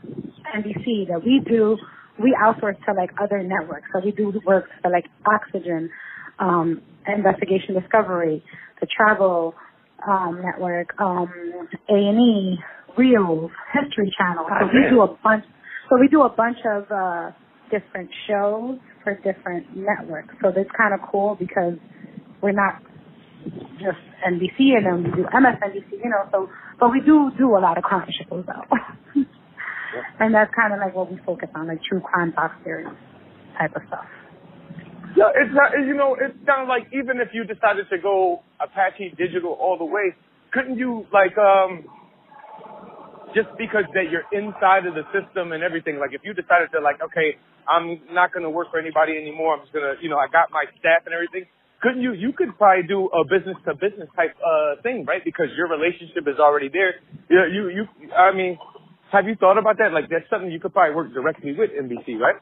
NBC 0.56 1.08
that 1.08 1.22
we 1.24 1.40
do 1.46 1.76
we 2.22 2.36
outsource 2.40 2.76
to 2.86 2.92
like 2.94 3.10
other 3.22 3.42
networks. 3.42 3.88
So 3.92 4.00
we 4.04 4.12
do 4.12 4.32
work 4.46 4.66
for 4.82 4.90
like 4.90 5.06
Oxygen 5.26 5.90
um 6.38 6.82
Investigation 7.06 7.74
Discovery 7.80 8.42
the 8.80 8.86
Travel 8.86 9.54
um 10.06 10.42
network 10.42 10.88
um 11.00 11.30
A&E 11.88 12.58
Reelz 12.98 13.50
History 13.72 14.12
Channel. 14.18 14.46
So 14.48 14.66
we 14.72 14.90
do 14.90 15.02
a 15.02 15.16
bunch 15.22 15.44
so 15.88 15.98
we 16.00 16.08
do 16.08 16.22
a 16.22 16.30
bunch 16.30 16.58
of 16.66 16.84
uh 16.90 17.30
different 17.70 18.10
shows 18.28 18.78
for 19.04 19.14
different 19.16 19.76
networks. 19.76 20.34
So 20.42 20.52
that's 20.54 20.70
kind 20.76 20.94
of 20.94 21.00
cool 21.10 21.36
because 21.38 21.74
we're 22.42 22.52
not 22.52 22.82
just 23.78 23.98
NBC 24.26 24.76
and 24.76 24.86
then 24.86 25.04
we 25.04 25.10
do 25.22 25.28
MSNBC, 25.28 25.92
you 26.04 26.10
know, 26.10 26.28
so, 26.30 26.48
but 26.78 26.90
we 26.90 27.00
do 27.00 27.30
do 27.38 27.56
a 27.56 27.60
lot 27.60 27.78
of 27.78 27.84
crime 27.84 28.08
shows 28.28 28.44
though. 28.46 29.22
and 30.20 30.34
that's 30.34 30.52
kind 30.54 30.72
of 30.72 30.80
like 30.80 30.94
what 30.94 31.10
we 31.10 31.18
focus 31.26 31.48
on, 31.54 31.68
like 31.68 31.80
true 31.88 32.00
crime 32.00 32.32
doc 32.36 32.52
series 32.64 32.88
type 33.58 33.74
of 33.76 33.82
stuff. 33.88 34.06
Yeah, 35.16 35.34
it's 35.34 35.50
not. 35.54 35.72
You 35.74 35.94
know, 35.94 36.14
it 36.14 36.36
sounds 36.46 36.68
like 36.68 36.86
even 36.94 37.18
if 37.18 37.34
you 37.34 37.42
decided 37.44 37.90
to 37.90 37.98
go 37.98 38.42
Apache 38.62 39.14
Digital 39.18 39.58
all 39.58 39.76
the 39.78 39.84
way, 39.84 40.14
couldn't 40.52 40.78
you 40.78 41.06
like 41.12 41.36
um 41.38 41.82
just 43.34 43.50
because 43.58 43.86
that 43.94 44.10
you're 44.10 44.26
inside 44.30 44.86
of 44.86 44.94
the 44.94 45.06
system 45.10 45.52
and 45.52 45.62
everything? 45.62 45.98
Like 45.98 46.14
if 46.14 46.22
you 46.22 46.34
decided 46.34 46.70
to 46.74 46.80
like, 46.80 47.02
okay, 47.02 47.38
I'm 47.66 48.00
not 48.14 48.30
to 48.34 48.50
work 48.50 48.70
for 48.70 48.78
anybody 48.78 49.18
anymore. 49.18 49.54
I'm 49.58 49.62
just 49.62 49.72
gonna, 49.72 49.94
you 50.00 50.08
know, 50.08 50.18
I 50.18 50.26
got 50.30 50.50
my 50.50 50.66
staff 50.78 51.06
and 51.06 51.14
everything. 51.14 51.46
Couldn't 51.82 52.02
you? 52.02 52.12
You 52.12 52.32
could 52.36 52.54
probably 52.58 52.86
do 52.86 53.08
a 53.10 53.24
business 53.24 53.56
to 53.66 53.74
business 53.74 54.06
type 54.14 54.36
uh 54.38 54.80
thing, 54.82 55.06
right? 55.08 55.24
Because 55.24 55.50
your 55.56 55.66
relationship 55.66 56.28
is 56.30 56.38
already 56.38 56.68
there. 56.68 57.00
You, 57.26 57.40
you, 57.50 57.62
you. 57.82 58.12
I 58.12 58.30
mean, 58.36 58.58
have 59.12 59.26
you 59.26 59.34
thought 59.36 59.58
about 59.58 59.78
that? 59.78 59.92
Like 59.92 60.08
that's 60.08 60.28
something 60.30 60.50
you 60.50 60.60
could 60.60 60.72
probably 60.72 60.94
work 60.94 61.12
directly 61.12 61.52
with 61.52 61.70
NBC, 61.70 62.18
right? 62.18 62.36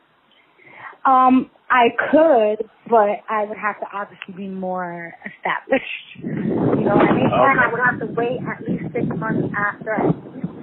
Um, 1.04 1.50
I 1.70 1.88
could, 2.10 2.68
but 2.88 3.22
I 3.28 3.44
would 3.44 3.56
have 3.56 3.80
to 3.80 3.86
obviously 3.92 4.34
be 4.34 4.48
more 4.48 5.14
established. 5.24 6.04
You 6.16 6.84
know 6.84 6.96
what 6.96 7.08
I 7.08 7.14
mean? 7.14 7.30
And 7.32 7.60
I 7.60 7.68
would 7.70 7.80
have 7.80 8.00
to 8.00 8.06
wait 8.12 8.40
at 8.44 8.60
least 8.68 8.92
six 8.92 9.06
months 9.16 9.48
after 9.56 9.94
I 9.94 10.08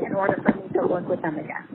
in 0.06 0.14
order 0.14 0.36
for 0.44 0.54
me 0.54 0.68
to 0.74 0.88
work 0.88 1.08
with 1.08 1.22
them 1.22 1.38
again. 1.40 1.66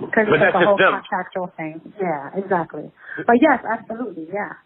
Because 0.00 0.28
it's 0.28 0.40
that's 0.40 0.54
a 0.54 0.64
whole 0.64 0.76
them. 0.76 1.00
contractual 1.02 1.52
thing. 1.56 1.80
Yeah, 2.00 2.30
exactly. 2.36 2.90
But 3.16 3.36
yes, 3.40 3.60
absolutely, 3.64 4.28
yeah. 4.32 4.60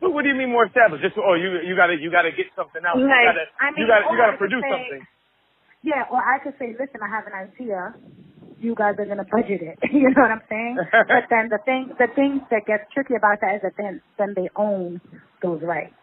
But 0.00 0.12
what 0.12 0.22
do 0.22 0.28
you 0.28 0.34
mean 0.34 0.50
more 0.50 0.66
established? 0.66 1.02
Just 1.04 1.16
oh, 1.18 1.34
you 1.34 1.60
you 1.66 1.76
gotta 1.76 1.96
you 2.00 2.10
gotta 2.10 2.32
get 2.32 2.46
something 2.56 2.80
out. 2.86 2.96
you 2.96 3.04
gotta 3.06 3.44
I 3.60 3.70
mean, 3.70 3.84
you 3.84 3.86
gotta 3.86 4.06
you 4.10 4.16
gotta 4.16 4.36
produce 4.38 4.64
say- 4.64 4.70
something. 4.72 5.06
Yeah, 5.82 6.04
or 6.10 6.18
I 6.20 6.38
could 6.42 6.54
say, 6.58 6.76
listen, 6.78 7.00
I 7.02 7.08
have 7.08 7.26
an 7.26 7.32
idea. 7.32 7.94
You 8.60 8.74
guys 8.74 8.94
are 8.98 9.06
gonna 9.06 9.24
budget 9.24 9.62
it. 9.62 9.78
you 9.92 10.10
know 10.12 10.20
what 10.22 10.30
I'm 10.30 10.42
saying? 10.48 10.76
but 10.92 11.24
then 11.30 11.48
the 11.48 11.58
thing, 11.64 11.90
the 11.98 12.08
thing 12.14 12.40
that 12.50 12.66
gets 12.66 12.84
tricky 12.92 13.14
about 13.16 13.40
that 13.40 13.56
is 13.56 13.62
that 13.62 13.72
then 13.78 14.00
then 14.18 14.34
they 14.36 14.48
own 14.56 15.00
those 15.42 15.62
rights, 15.62 15.94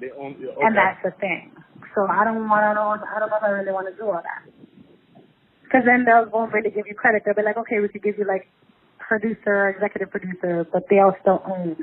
They 0.00 0.08
own, 0.16 0.36
okay. 0.40 0.56
and 0.64 0.72
that's 0.76 0.96
the 1.04 1.12
thing. 1.20 1.52
So 1.94 2.06
I 2.08 2.24
don't 2.24 2.48
want 2.48 2.64
to 2.64 2.72
know. 2.74 2.96
I 2.96 3.18
don't 3.20 3.28
know 3.28 3.36
if 3.36 3.42
I 3.44 3.48
really 3.52 3.72
want 3.72 3.88
to 3.92 3.96
do 3.96 4.08
all 4.08 4.22
that. 4.24 4.42
Because 5.64 5.84
then 5.84 6.04
they'll 6.08 6.30
won't 6.32 6.52
really 6.52 6.70
give 6.70 6.86
you 6.88 6.94
credit. 6.94 7.22
They'll 7.26 7.34
be 7.36 7.42
like, 7.42 7.58
okay, 7.58 7.80
we 7.80 7.88
could 7.88 8.02
give 8.02 8.16
you 8.16 8.24
like 8.24 8.48
producer, 8.98 9.68
executive 9.68 10.10
producer, 10.10 10.64
but 10.72 10.84
they'll 10.88 11.12
still 11.20 11.42
own. 11.44 11.76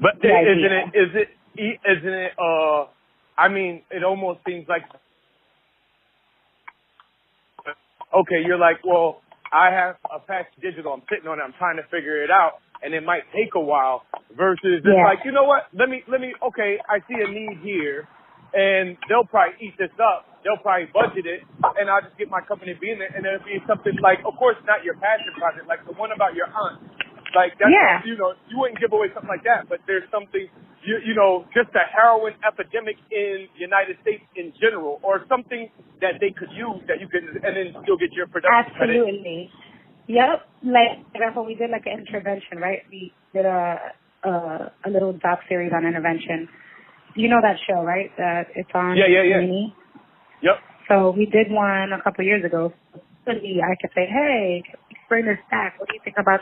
but 0.00 0.20
the 0.20 0.28
isn't 0.28 0.68
idea. 0.68 0.92
it 0.92 0.98
is 0.98 1.10
it 1.16 1.80
isn't 1.88 2.14
it 2.28 2.32
uh 2.36 2.84
I 3.38 3.48
mean 3.48 3.82
it 3.90 4.04
almost 4.04 4.40
seems 4.46 4.66
like 4.68 4.82
okay 8.14 8.40
you're 8.44 8.58
like 8.58 8.84
well 8.84 9.22
I 9.52 9.70
have 9.70 9.96
a 10.10 10.16
Apache 10.16 10.56
Digital 10.60 10.92
I'm 10.94 11.02
sitting 11.10 11.28
on 11.28 11.38
it 11.38 11.42
I'm 11.42 11.54
trying 11.58 11.76
to 11.76 11.84
figure 11.84 12.22
it 12.22 12.30
out 12.30 12.60
and 12.82 12.94
it 12.94 13.02
might 13.04 13.22
take 13.32 13.54
a 13.54 13.60
while 13.60 14.02
versus 14.36 14.82
it's 14.84 15.04
like 15.04 15.24
you 15.24 15.32
know 15.32 15.44
what 15.44 15.64
let 15.72 15.88
me 15.88 16.02
let 16.08 16.20
me 16.20 16.34
okay 16.42 16.78
I 16.88 17.00
see 17.08 17.18
a 17.20 17.28
need 17.30 17.60
here 17.62 18.08
and 18.54 18.96
they'll 19.08 19.24
probably 19.24 19.56
eat 19.64 19.74
this 19.80 19.92
up. 19.96 20.28
They'll 20.44 20.60
probably 20.60 20.90
budget 20.92 21.24
it, 21.24 21.40
and 21.80 21.88
I'll 21.88 22.04
just 22.04 22.18
get 22.18 22.28
my 22.28 22.42
company 22.44 22.74
to 22.74 22.80
be 22.80 22.90
in 22.92 23.00
it, 23.00 23.14
and 23.16 23.24
it'll 23.24 23.46
be 23.46 23.62
something 23.64 23.96
like, 24.02 24.20
of 24.26 24.36
course, 24.36 24.58
not 24.68 24.84
your 24.84 24.94
passion 25.00 25.32
project, 25.38 25.66
like 25.70 25.80
the 25.86 25.94
one 25.96 26.12
about 26.12 26.34
your 26.34 26.50
aunt. 26.50 26.82
Like 27.32 27.56
that's 27.56 27.72
Yeah. 27.72 28.04
you 28.04 28.16
know 28.18 28.34
you 28.48 28.58
wouldn't 28.60 28.78
give 28.80 28.92
away 28.92 29.08
something 29.14 29.30
like 29.30 29.44
that, 29.44 29.68
but 29.68 29.80
there's 29.88 30.04
something 30.12 30.48
you 30.84 30.98
you 31.04 31.14
know 31.14 31.44
just 31.54 31.70
a 31.74 31.84
heroin 31.90 32.34
epidemic 32.46 32.96
in 33.10 33.48
the 33.54 33.60
United 33.60 33.96
States 34.02 34.22
in 34.36 34.52
general, 34.60 35.00
or 35.02 35.24
something 35.28 35.70
that 36.00 36.20
they 36.20 36.30
could 36.30 36.50
use 36.52 36.82
that 36.88 37.00
you 37.00 37.08
can 37.08 37.28
and 37.42 37.56
then 37.56 37.74
still 37.82 37.96
get 37.96 38.12
your 38.12 38.26
production 38.26 38.74
credit. 38.76 38.96
Absolutely. 38.98 39.50
Yep. 40.08 40.48
Like 40.64 40.92
for 41.10 41.16
example, 41.16 41.44
we 41.44 41.54
did 41.54 41.70
like 41.70 41.86
an 41.86 42.04
intervention, 42.06 42.58
right? 42.58 42.82
We 42.90 43.12
did 43.32 43.46
a 43.46 43.92
a, 44.24 44.72
a 44.86 44.90
little 44.90 45.12
doc 45.12 45.40
series 45.48 45.72
on 45.74 45.86
intervention. 45.86 46.48
You 47.14 47.28
know 47.28 47.40
that 47.42 47.56
show, 47.68 47.82
right? 47.82 48.10
That 48.16 48.48
it's 48.54 48.70
on 48.74 48.96
Yeah, 48.96 49.06
yeah, 49.06 49.22
yeah. 49.22 49.40
Mini. 49.40 49.74
Yep. 50.42 50.56
So 50.88 51.10
we 51.10 51.26
did 51.26 51.50
one 51.50 51.92
a 51.92 52.02
couple 52.02 52.22
of 52.22 52.26
years 52.26 52.44
ago. 52.44 52.72
I 53.26 53.76
could 53.80 53.90
say, 53.94 54.06
hey, 54.06 54.64
bring 55.08 55.26
this 55.26 55.38
back. 55.50 55.78
What 55.78 55.88
do 55.88 55.94
you 55.94 56.00
think 56.02 56.16
about? 56.18 56.40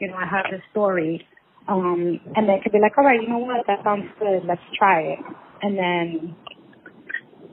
You 0.00 0.08
know, 0.08 0.16
I 0.16 0.26
have 0.26 0.46
this 0.50 0.60
story. 0.70 1.26
Um, 1.68 2.20
and 2.36 2.48
they 2.48 2.60
could 2.62 2.72
be 2.72 2.78
like, 2.80 2.96
all 2.96 3.04
right, 3.04 3.20
you 3.20 3.28
know 3.28 3.38
what, 3.38 3.66
that 3.66 3.82
sounds 3.82 4.06
good, 4.20 4.44
let's 4.46 4.62
try 4.78 5.00
it. 5.00 5.18
And 5.62 5.76
then 5.76 6.36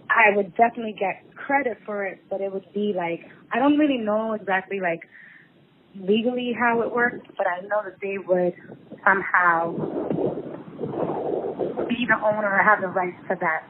I 0.09 0.35
would 0.35 0.55
definitely 0.55 0.95
get 0.99 1.23
credit 1.35 1.77
for 1.85 2.05
it, 2.05 2.23
but 2.29 2.39
it 2.41 2.53
would 2.53 2.65
be 2.73 2.93
like, 2.95 3.21
I 3.51 3.59
don't 3.59 3.77
really 3.77 3.97
know 3.97 4.33
exactly 4.33 4.79
like 4.79 5.01
legally 5.95 6.53
how 6.57 6.81
it 6.81 6.93
works, 6.93 7.25
but 7.37 7.47
I 7.47 7.61
know 7.65 7.81
that 7.83 7.97
they 8.01 8.17
would 8.17 8.53
somehow 9.03 9.73
be 11.89 12.05
the 12.05 12.17
owner 12.21 12.53
or 12.53 12.63
have 12.63 12.81
the 12.81 12.87
rights 12.87 13.17
to 13.29 13.35
that 13.41 13.63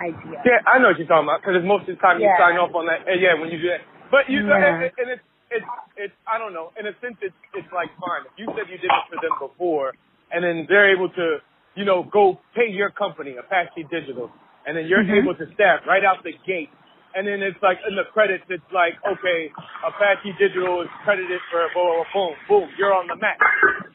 idea. 0.00 0.40
Yeah, 0.44 0.60
I 0.66 0.78
know 0.78 0.88
what 0.88 0.98
you're 0.98 1.06
talking 1.06 1.28
about 1.28 1.42
because 1.42 1.62
most 1.64 1.88
of 1.88 1.96
the 1.96 2.00
time 2.00 2.20
Yeah. 2.20 2.32
you 2.32 2.36
sign 2.38 2.56
off 2.56 2.74
on 2.74 2.86
that. 2.86 3.04
Yeah, 3.20 3.34
when 3.34 3.50
you 3.50 3.60
do 3.60 3.68
that, 3.68 3.82
but 4.10 4.28
you 4.28 4.46
Yeah. 4.48 4.56
and, 4.56 4.92
and 4.96 5.10
it's 5.10 5.22
it's 5.52 5.66
it's 5.96 6.14
I 6.26 6.38
don't 6.38 6.54
know. 6.54 6.72
In 6.80 6.86
a 6.86 6.94
sense, 7.00 7.16
it's 7.22 7.36
it's 7.54 7.68
like 7.74 7.90
fine. 8.00 8.24
If 8.26 8.34
you 8.38 8.46
said 8.56 8.68
you 8.70 8.78
did 8.78 8.90
it 8.90 9.04
for 9.10 9.18
them 9.22 9.36
before, 9.40 9.92
and 10.32 10.44
then 10.44 10.66
they're 10.68 10.92
able 10.94 11.10
to 11.10 11.38
you 11.76 11.84
know 11.84 12.04
go 12.04 12.40
pay 12.56 12.70
your 12.70 12.90
company 12.90 13.36
Apache 13.36 13.84
Digital, 13.90 14.30
and 14.66 14.76
then 14.76 14.86
you're 14.88 15.04
Mhm. 15.04 15.22
able 15.22 15.36
to 15.36 15.46
staff 15.54 15.86
right 15.86 16.04
out 16.04 16.24
the 16.24 16.32
gate. 16.46 16.70
And 17.14 17.26
then 17.28 17.42
it's 17.42 17.58
like 17.62 17.78
in 17.88 17.96
the 17.96 18.04
credits, 18.12 18.44
it's 18.50 18.64
like, 18.72 18.94
okay, 19.06 19.50
Apache 19.86 20.32
Digital 20.38 20.82
is 20.82 20.88
credited 21.04 21.40
for 21.50 21.68
blah, 21.74 21.84
blah, 21.84 22.04
boom, 22.14 22.36
boom, 22.48 22.70
you're 22.78 22.94
on 22.94 23.06
the 23.08 23.16
map. 23.16 23.38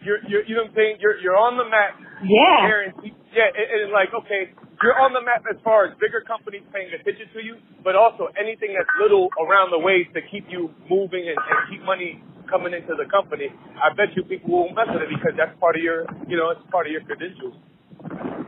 You're, 0.04 0.20
you're, 0.30 0.44
you 0.46 0.56
know 0.56 0.64
what 0.64 0.72
I'm 0.72 0.76
saying? 0.76 0.98
You're, 1.02 1.18
you're 1.20 1.38
on 1.38 1.58
the 1.58 1.66
map 1.66 2.00
Yeah. 2.24 2.68
guarantee. 2.68 3.14
Yeah, 3.34 3.48
it, 3.56 3.68
it's 3.84 3.94
like 3.94 4.14
okay, 4.14 4.52
you're 4.84 4.98
on 5.00 5.14
the 5.14 5.22
map 5.22 5.44
as 5.50 5.58
far 5.64 5.86
as 5.86 5.94
bigger 5.98 6.22
companies 6.22 6.62
paying 6.74 6.90
attention 6.94 7.28
to 7.34 7.42
you, 7.42 7.58
but 7.84 7.96
also 7.96 8.30
anything 8.38 8.78
that's 8.78 8.90
little 9.02 9.30
around 9.42 9.72
the 9.72 9.80
ways 9.80 10.06
to 10.14 10.22
keep 10.30 10.46
you 10.50 10.70
moving 10.90 11.26
and, 11.26 11.38
and 11.38 11.58
keep 11.70 11.82
money 11.84 12.22
coming 12.50 12.74
into 12.74 12.96
the 12.96 13.10
company. 13.10 13.50
I 13.78 13.94
bet 13.94 14.16
you 14.16 14.24
people 14.24 14.50
won't 14.54 14.76
mess 14.76 14.88
with 14.90 15.04
it 15.04 15.12
because 15.12 15.36
that's 15.36 15.54
part 15.60 15.76
of 15.76 15.84
your, 15.84 16.06
you 16.30 16.38
know, 16.38 16.52
it's 16.52 16.64
part 16.72 16.88
of 16.88 16.92
your 16.94 17.02
credentials. 17.04 17.56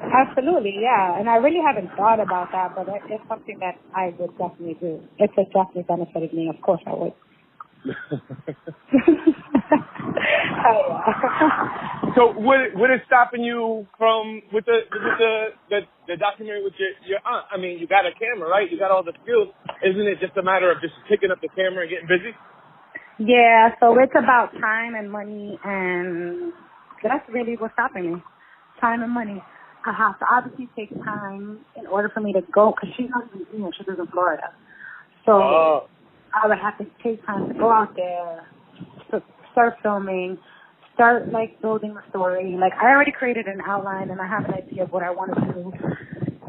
Absolutely, 0.09 0.79
yeah. 0.81 1.19
And 1.19 1.29
I 1.29 1.37
really 1.37 1.61
haven't 1.61 1.91
thought 1.97 2.19
about 2.19 2.51
that, 2.51 2.73
but 2.75 2.87
it, 2.87 3.01
it's 3.09 3.23
something 3.27 3.59
that 3.59 3.77
I 3.93 4.13
would 4.17 4.31
definitely 4.37 4.77
do. 4.79 5.01
If 5.17 5.31
it 5.37 5.49
definitely 5.53 5.85
benefited 5.87 6.33
me, 6.33 6.49
of 6.49 6.61
course 6.61 6.81
I 6.87 6.93
would. 6.93 7.13
oh, 9.71 10.99
so 12.15 12.33
what 12.33 12.73
what 12.75 12.89
is 12.91 13.01
stopping 13.05 13.43
you 13.43 13.85
from 13.97 14.41
with 14.51 14.65
the 14.65 14.79
with 14.91 15.17
the 15.19 15.33
the, 15.69 15.79
the 16.07 16.17
documentary 16.17 16.63
with 16.63 16.73
your 16.77 16.89
your 17.05 17.19
aunt? 17.25 17.45
I 17.51 17.57
mean, 17.57 17.79
you 17.79 17.87
got 17.87 18.05
a 18.05 18.11
camera, 18.17 18.49
right? 18.49 18.69
You 18.69 18.77
got 18.79 18.91
all 18.91 19.03
the 19.03 19.13
skills. 19.23 19.49
Isn't 19.83 20.07
it 20.07 20.19
just 20.19 20.35
a 20.37 20.43
matter 20.43 20.71
of 20.71 20.81
just 20.81 20.93
picking 21.07 21.31
up 21.31 21.41
the 21.41 21.49
camera 21.55 21.81
and 21.85 21.89
getting 21.89 22.07
busy? 22.07 22.33
Yeah, 23.19 23.75
so 23.79 23.97
it's 23.99 24.13
about 24.15 24.51
time 24.61 24.95
and 24.95 25.11
money, 25.11 25.59
and 25.63 26.53
that's 27.03 27.27
really 27.29 27.55
what's 27.57 27.73
stopping 27.73 28.13
me. 28.13 28.23
Time 28.79 29.03
and 29.03 29.11
money. 29.11 29.43
I 29.85 29.93
have 29.93 30.19
to 30.19 30.25
obviously 30.31 30.67
take 30.75 30.89
time 31.03 31.59
in 31.75 31.85
order 31.87 32.09
for 32.13 32.21
me 32.21 32.33
to 32.33 32.41
go, 32.53 32.71
because 32.75 32.95
she's 32.95 33.09
not 33.09 33.23
in 33.33 33.45
Virginia, 33.45 33.69
she 33.77 33.83
lives 33.87 33.99
in 33.99 34.07
Florida. 34.07 34.51
So 35.25 35.33
Oh. 35.33 35.87
I 36.33 36.47
would 36.47 36.59
have 36.59 36.77
to 36.77 36.85
take 37.03 37.25
time 37.25 37.47
to 37.47 37.53
go 37.55 37.71
out 37.71 37.95
there, 37.95 38.47
start 39.51 39.75
filming, 39.81 40.37
start 40.93 41.31
like 41.31 41.61
building 41.61 41.93
the 41.93 42.03
story. 42.09 42.57
Like 42.59 42.73
I 42.81 42.91
already 42.91 43.11
created 43.11 43.47
an 43.47 43.61
outline 43.65 44.09
and 44.09 44.19
I 44.19 44.27
have 44.27 44.45
an 44.45 44.53
idea 44.53 44.83
of 44.83 44.91
what 44.91 45.03
I 45.03 45.11
want 45.11 45.33
to 45.33 45.53
do. 45.53 45.71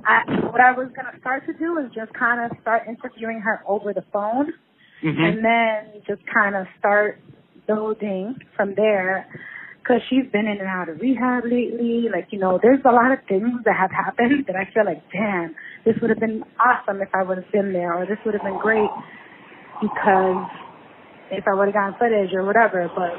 I, 0.05 0.22
what 0.51 0.61
I 0.61 0.72
was 0.72 0.88
gonna 0.96 1.16
start 1.20 1.46
to 1.46 1.53
do 1.53 1.78
is 1.78 1.92
just 1.94 2.12
kind 2.14 2.40
of 2.40 2.57
start 2.61 2.82
interviewing 2.88 3.40
her 3.40 3.62
over 3.66 3.92
the 3.92 4.03
phone, 4.12 4.53
mm-hmm. 5.05 5.22
and 5.22 5.44
then 5.44 6.03
just 6.07 6.22
kind 6.32 6.57
of 6.57 6.66
start 6.78 7.20
building 7.66 8.36
from 8.57 8.74
there. 8.76 9.26
Cause 9.86 10.01
she's 10.09 10.30
been 10.30 10.46
in 10.46 10.59
and 10.61 10.68
out 10.68 10.88
of 10.88 11.01
rehab 11.01 11.44
lately. 11.44 12.07
Like, 12.12 12.28
you 12.30 12.38
know, 12.38 12.61
there's 12.62 12.80
a 12.84 12.92
lot 12.92 13.11
of 13.11 13.18
things 13.26 13.64
that 13.64 13.74
have 13.74 13.90
happened 13.90 14.44
that 14.46 14.55
I 14.55 14.68
feel 14.72 14.84
like, 14.84 15.03
damn, 15.11 15.55
this 15.84 15.94
would 16.01 16.11
have 16.11 16.20
been 16.20 16.44
awesome 16.61 17.01
if 17.01 17.09
I 17.14 17.22
would 17.22 17.38
have 17.38 17.51
been 17.51 17.72
there, 17.72 17.94
or 17.94 18.07
this 18.07 18.18
would 18.24 18.34
have 18.34 18.42
been 18.44 18.59
great 18.61 18.90
because 19.80 20.46
if 21.31 21.45
I 21.47 21.55
would 21.55 21.68
have 21.68 21.74
gotten 21.74 21.95
footage 21.99 22.35
or 22.35 22.45
whatever. 22.45 22.89
But 22.95 23.12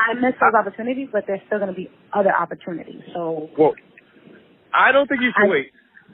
I 0.00 0.14
missed 0.14 0.40
those 0.40 0.54
opportunities, 0.58 1.08
but 1.12 1.24
there's 1.26 1.40
still 1.46 1.58
going 1.58 1.70
to 1.70 1.76
be 1.76 1.90
other 2.12 2.34
opportunities. 2.34 3.02
So 3.14 3.48
Well, 3.58 3.74
I 4.72 4.92
don't 4.92 5.08
think 5.08 5.20
you 5.22 5.32
should 5.36 5.46
I- 5.46 5.50
wait. 5.50 5.72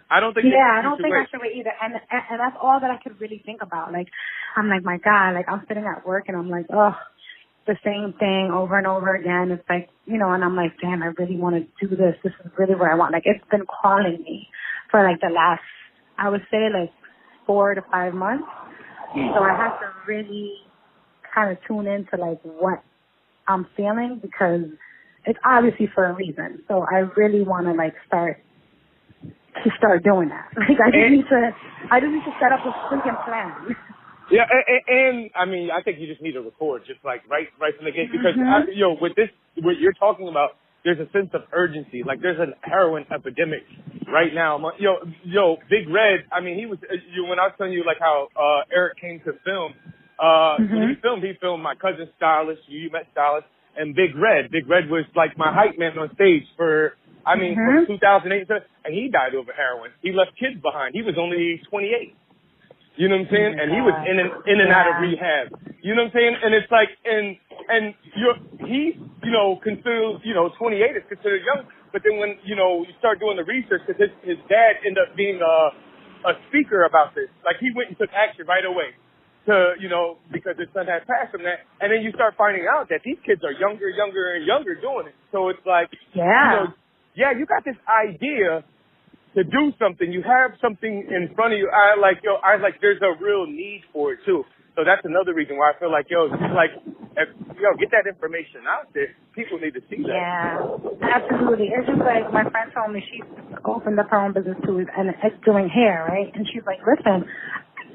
I 0.08 0.20
don't 0.20 0.34
think. 0.34 0.46
yeah, 0.46 0.52
you, 0.52 0.78
I 0.78 0.82
don't 0.82 1.02
think 1.02 1.12
wait. 1.14 1.26
I 1.26 1.30
should 1.30 1.40
wait 1.42 1.56
either. 1.56 1.72
And, 1.82 1.94
and 1.94 2.22
and 2.30 2.38
that's 2.38 2.56
all 2.62 2.78
that 2.78 2.90
I 2.90 2.98
could 3.02 3.20
really 3.20 3.42
think 3.44 3.60
about. 3.60 3.92
Like, 3.92 4.06
I'm 4.56 4.68
like, 4.68 4.84
my 4.84 4.98
God, 4.98 5.32
like 5.34 5.46
I'm 5.48 5.64
sitting 5.66 5.82
at 5.84 6.06
work 6.06 6.26
and 6.28 6.36
I'm 6.36 6.48
like, 6.48 6.66
oh, 6.72 6.94
the 7.66 7.76
same 7.84 8.14
thing 8.18 8.50
over 8.54 8.78
and 8.78 8.86
over 8.86 9.16
again. 9.16 9.50
It's 9.50 9.68
like, 9.68 9.88
you 10.06 10.18
know, 10.18 10.30
and 10.30 10.44
I'm 10.44 10.54
like, 10.54 10.72
damn, 10.80 11.02
I 11.02 11.06
really 11.18 11.36
want 11.36 11.56
to 11.56 11.88
do 11.88 11.96
this. 11.96 12.14
This 12.22 12.32
is 12.44 12.52
really 12.56 12.76
what 12.76 12.88
I 12.90 12.94
want. 12.94 13.12
Like, 13.12 13.24
it's 13.26 13.42
been 13.50 13.66
calling 13.66 14.22
me 14.22 14.46
for 14.92 15.02
like 15.02 15.20
the 15.20 15.30
last, 15.34 15.62
I 16.18 16.28
would 16.28 16.46
say 16.52 16.68
like 16.72 16.92
four 17.44 17.74
to 17.74 17.82
five 17.90 18.14
months. 18.14 18.44
So 19.14 19.42
I 19.42 19.56
have 19.56 19.80
to 19.80 19.86
really 20.06 20.54
kind 21.36 21.52
of 21.52 21.58
tune 21.68 21.86
into 21.86 22.16
like 22.16 22.40
what 22.42 22.82
I'm 23.46 23.66
feeling 23.76 24.18
because 24.20 24.62
it's 25.26 25.38
obviously 25.44 25.88
for 25.94 26.06
a 26.06 26.14
reason. 26.14 26.62
So 26.66 26.84
I 26.90 27.00
really 27.14 27.42
want 27.42 27.66
to 27.66 27.72
like 27.72 27.94
start 28.08 28.40
to 29.62 29.70
start 29.78 30.02
doing 30.02 30.30
that. 30.30 30.48
Like 30.56 30.80
I 30.80 30.90
just 30.90 30.96
And- 30.96 31.12
need 31.14 31.28
to, 31.28 31.40
I 31.90 32.00
just 32.00 32.10
need 32.12 32.24
to 32.24 32.34
set 32.40 32.52
up 32.52 32.60
a 32.64 32.72
freaking 32.88 33.18
plan. 33.24 33.76
Yeah, 34.28 34.42
and, 34.50 34.80
and 34.88 35.30
I 35.36 35.44
mean, 35.44 35.70
I 35.70 35.82
think 35.82 36.00
you 36.00 36.08
just 36.08 36.20
need 36.20 36.32
to 36.32 36.40
record, 36.42 36.82
just 36.84 36.98
like 37.04 37.22
right, 37.30 37.46
right 37.60 37.76
from 37.76 37.84
the 37.84 37.92
gate, 37.92 38.10
because 38.10 38.34
Mhm. 38.34 38.48
I, 38.50 38.70
you 38.72 38.80
know, 38.82 38.96
with 39.00 39.14
this, 39.14 39.28
what 39.62 39.78
you're 39.78 39.92
talking 39.92 40.26
about, 40.26 40.56
there's 40.84 40.98
a 40.98 41.08
sense 41.12 41.30
of 41.32 41.42
urgency. 41.52 42.02
Like 42.02 42.20
there's 42.22 42.40
an 42.40 42.54
heroin 42.62 43.06
epidemic 43.12 43.62
right 44.12 44.34
now. 44.34 44.58
Yo, 44.78 44.96
yo, 45.24 45.58
Big 45.70 45.88
Red. 45.88 46.24
I 46.32 46.40
mean, 46.40 46.58
he 46.58 46.66
was. 46.66 46.78
uh, 46.90 46.94
You 47.14 47.24
when 47.26 47.38
I 47.38 47.44
was 47.46 47.54
telling 47.58 47.72
you 47.72 47.84
like 47.84 47.98
how 48.00 48.28
uh 48.36 48.62
Eric 48.74 48.98
came 49.00 49.20
to 49.26 49.32
film. 49.44 49.74
Uh, 50.18 50.56
when 50.58 50.88
he 50.88 50.94
Mhm. 50.94 51.02
filmed, 51.02 51.22
he 51.24 51.34
filmed 51.34 51.62
my 51.62 51.74
cousin 51.74 52.08
Stylist. 52.16 52.62
You, 52.68 52.80
you 52.80 52.90
met 52.90 53.06
Stylist 53.12 53.46
and 53.76 53.94
Big 53.94 54.16
Red. 54.16 54.50
Big 54.50 54.68
Red 54.68 54.88
was 54.88 55.04
like 55.14 55.36
my 55.36 55.52
hype 55.52 55.78
man 55.78 55.98
on 55.98 56.12
stage 56.14 56.46
for. 56.56 56.96
I 57.26 57.34
mean, 57.34 57.56
Mhm. 57.56 57.86
from 57.86 57.98
2008, 57.98 58.48
and 58.84 58.94
he 58.94 59.08
died 59.08 59.34
over 59.34 59.52
heroin. 59.52 59.90
He 60.00 60.12
left 60.12 60.36
kids 60.36 60.60
behind. 60.60 60.94
He 60.94 61.02
was 61.02 61.18
only 61.18 61.58
28. 61.68 62.14
You 62.96 63.08
know 63.08 63.16
what 63.16 63.28
I'm 63.28 63.30
saying? 63.30 63.54
Oh 63.58 63.62
and 63.62 63.72
he 63.72 63.80
was 63.82 63.94
in 64.08 64.18
and 64.20 64.30
in 64.46 64.60
and 64.60 64.72
out 64.72 64.86
of 64.88 65.02
rehab. 65.02 65.52
You 65.82 65.94
know 65.94 66.04
what 66.04 66.14
I'm 66.14 66.18
saying? 66.18 66.36
And 66.42 66.54
it's 66.54 66.70
like, 66.70 66.88
and 67.04 67.36
and 67.68 67.94
you're 68.14 68.38
he, 68.64 68.96
you 69.22 69.30
know, 69.30 69.56
considered, 69.56 70.20
you 70.24 70.32
know, 70.32 70.48
28 70.56 70.96
is 70.96 71.04
considered 71.08 71.42
young. 71.44 71.66
But 71.92 72.02
then 72.04 72.16
when 72.16 72.38
you 72.44 72.54
know 72.56 72.86
you 72.88 72.94
start 72.98 73.20
doing 73.20 73.36
the 73.36 73.44
research, 73.44 73.82
because 73.86 74.00
his 74.00 74.10
his 74.24 74.38
dad 74.48 74.76
ended 74.86 75.02
up 75.02 75.14
being 75.14 75.42
a 75.42 75.70
a 76.24 76.32
speaker 76.48 76.84
about 76.84 77.14
this. 77.14 77.28
Like 77.44 77.58
he 77.58 77.70
went 77.76 77.90
and 77.90 77.98
took 77.98 78.10
action 78.14 78.46
right 78.46 78.64
away 78.64 78.94
to 79.46 79.74
you 79.80 79.88
know 79.88 80.18
because 80.32 80.54
his 80.58 80.68
son 80.74 80.86
had 80.86 81.06
passed 81.06 81.32
from 81.32 81.42
that. 81.44 81.64
And 81.80 81.92
then 81.92 82.02
you 82.02 82.10
start 82.12 82.34
finding 82.36 82.66
out 82.66 82.88
that 82.90 83.00
these 83.04 83.18
kids 83.24 83.42
are 83.44 83.52
younger, 83.52 83.88
younger, 83.88 84.34
and 84.34 84.46
younger 84.46 84.74
doing 84.74 85.06
it. 85.08 85.14
So 85.32 85.48
it's 85.48 85.64
like, 85.66 85.88
you 86.12 86.22
Yeah. 86.22 86.52
know, 86.52 86.66
yeah, 87.14 87.32
you 87.32 87.46
got 87.46 87.64
this 87.64 87.76
idea 87.88 88.64
to 89.34 89.44
do 89.44 89.72
something. 89.78 90.10
You 90.12 90.22
have 90.22 90.52
something 90.60 91.06
in 91.08 91.34
front 91.34 91.52
of 91.52 91.58
you. 91.58 91.68
I 91.70 91.98
like, 92.00 92.20
yo, 92.24 92.36
I 92.42 92.56
like, 92.56 92.80
there's 92.80 93.00
a 93.02 93.12
real 93.22 93.46
need 93.46 93.82
for 93.92 94.12
it 94.12 94.20
too. 94.24 94.44
So 94.76 94.84
that's 94.84 95.00
another 95.04 95.32
reason 95.32 95.56
why 95.56 95.72
I 95.72 95.78
feel 95.80 95.90
like, 95.90 96.06
yo, 96.10 96.28
like, 96.52 96.72
if, 97.16 97.28
yo, 97.56 97.72
get 97.80 97.88
that 97.96 98.04
information 98.04 98.68
out 98.68 98.92
there. 98.92 99.16
People 99.34 99.58
need 99.58 99.72
to 99.72 99.80
see 99.88 100.04
that. 100.04 100.12
Yeah, 100.12 100.60
absolutely. 101.16 101.72
It's 101.72 101.88
just 101.88 102.00
like 102.00 102.28
my 102.32 102.44
friend 102.48 102.68
told 102.76 102.92
me 102.92 103.00
she 103.08 103.24
opened 103.64 103.98
up 104.00 104.08
her 104.10 104.20
own 104.20 104.32
business 104.32 104.56
too, 104.64 104.84
and 104.84 105.08
it's 105.08 105.36
doing 105.44 105.68
hair, 105.68 106.04
right? 106.08 106.28
And 106.34 106.46
she's 106.52 106.64
like, 106.68 106.80
listen, 106.84 107.24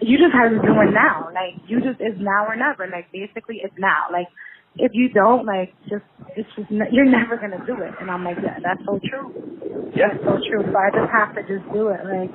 you 0.01 0.17
just 0.19 0.33
have 0.33 0.51
to 0.51 0.59
do 0.59 0.73
it 0.81 0.91
now. 0.93 1.29
Like, 1.33 1.61
you 1.67 1.81
just, 1.81 2.01
it's 2.01 2.19
now 2.19 2.45
or 2.47 2.55
never. 2.55 2.87
Like, 2.91 3.11
basically, 3.13 3.61
it's 3.63 3.75
now. 3.79 4.07
Like, 4.11 4.27
if 4.77 4.91
you 4.93 5.09
don't, 5.09 5.45
like, 5.45 5.73
just, 5.89 6.05
it's 6.37 6.49
just, 6.57 6.69
you're 6.71 7.05
never 7.09 7.37
going 7.37 7.51
to 7.53 7.63
do 7.65 7.75
it. 7.83 7.93
And 8.01 8.11
I'm 8.11 8.23
like, 8.25 8.37
yeah, 8.43 8.59
that's 8.63 8.81
so 8.85 8.99
true. 9.09 9.31
Yeah. 9.95 10.13
That's 10.13 10.23
so 10.25 10.35
true. 10.43 10.63
So 10.65 10.75
I 10.77 10.89
just 10.91 11.11
have 11.11 11.35
to 11.35 11.43
just 11.47 11.65
do 11.73 11.89
it. 11.89 12.01
Like, 12.05 12.31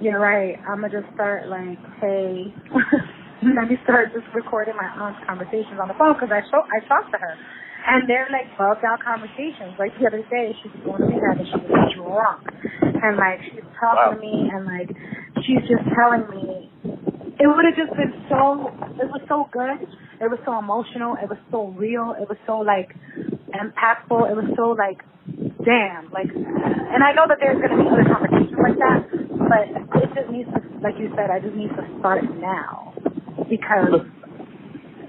you're 0.00 0.20
right. 0.20 0.56
I'm 0.68 0.80
going 0.80 0.92
to 0.92 1.02
just 1.02 1.14
start, 1.14 1.48
like, 1.48 1.78
hey, 2.00 2.54
let 3.42 3.68
me 3.68 3.78
start 3.84 4.12
just 4.14 4.26
recording 4.34 4.74
my 4.76 4.88
aunt's 5.00 5.20
conversations 5.26 5.78
on 5.80 5.88
the 5.88 5.94
phone 5.98 6.14
because 6.14 6.30
I, 6.32 6.42
show, 6.50 6.62
I 6.64 6.80
talked 6.88 7.12
to 7.12 7.18
her. 7.18 7.34
And 7.86 8.08
they're 8.08 8.28
like 8.30 8.50
bugged 8.58 8.84
out 8.84 9.00
conversations. 9.02 9.74
Like 9.78 9.92
the 9.98 10.06
other 10.06 10.22
day, 10.28 10.52
she 10.62 10.68
was 10.68 10.80
going 10.84 11.00
to 11.00 11.08
rehab 11.08 11.38
and 11.40 11.48
she 11.48 11.58
was 11.64 11.92
drunk. 11.96 12.44
And 12.82 13.16
like 13.16 13.40
she's 13.50 13.64
talking 13.80 14.16
to 14.16 14.20
me 14.20 14.50
and 14.52 14.64
like 14.68 14.90
she's 15.46 15.64
just 15.64 15.84
telling 15.96 16.28
me 16.28 16.68
it 17.40 17.48
would 17.48 17.64
have 17.64 17.76
just 17.76 17.96
been 17.96 18.12
so 18.28 18.68
it 19.00 19.08
was 19.08 19.24
so 19.28 19.48
good. 19.50 19.80
It 20.20 20.28
was 20.28 20.38
so 20.44 20.58
emotional. 20.60 21.16
It 21.16 21.28
was 21.28 21.40
so 21.50 21.72
real. 21.72 22.14
It 22.20 22.28
was 22.28 22.36
so 22.46 22.60
like 22.60 22.92
impactful. 23.56 24.28
It 24.28 24.36
was 24.36 24.52
so 24.56 24.76
like 24.76 25.00
damn. 25.64 26.12
Like 26.12 26.28
and 26.30 27.00
I 27.02 27.16
know 27.16 27.24
that 27.26 27.40
there's 27.40 27.56
gonna 27.56 27.80
be 27.80 27.88
other 27.88 28.04
conversations 28.04 28.60
like 28.60 28.76
that, 28.76 29.00
but 29.48 29.64
it 30.04 30.08
just 30.12 30.28
needs 30.28 30.52
to 30.52 30.60
like 30.84 30.96
you 31.00 31.08
said, 31.16 31.30
I 31.32 31.40
just 31.40 31.56
need 31.56 31.72
to 31.76 31.84
start 32.00 32.24
now. 32.40 32.92
Because 33.48 34.04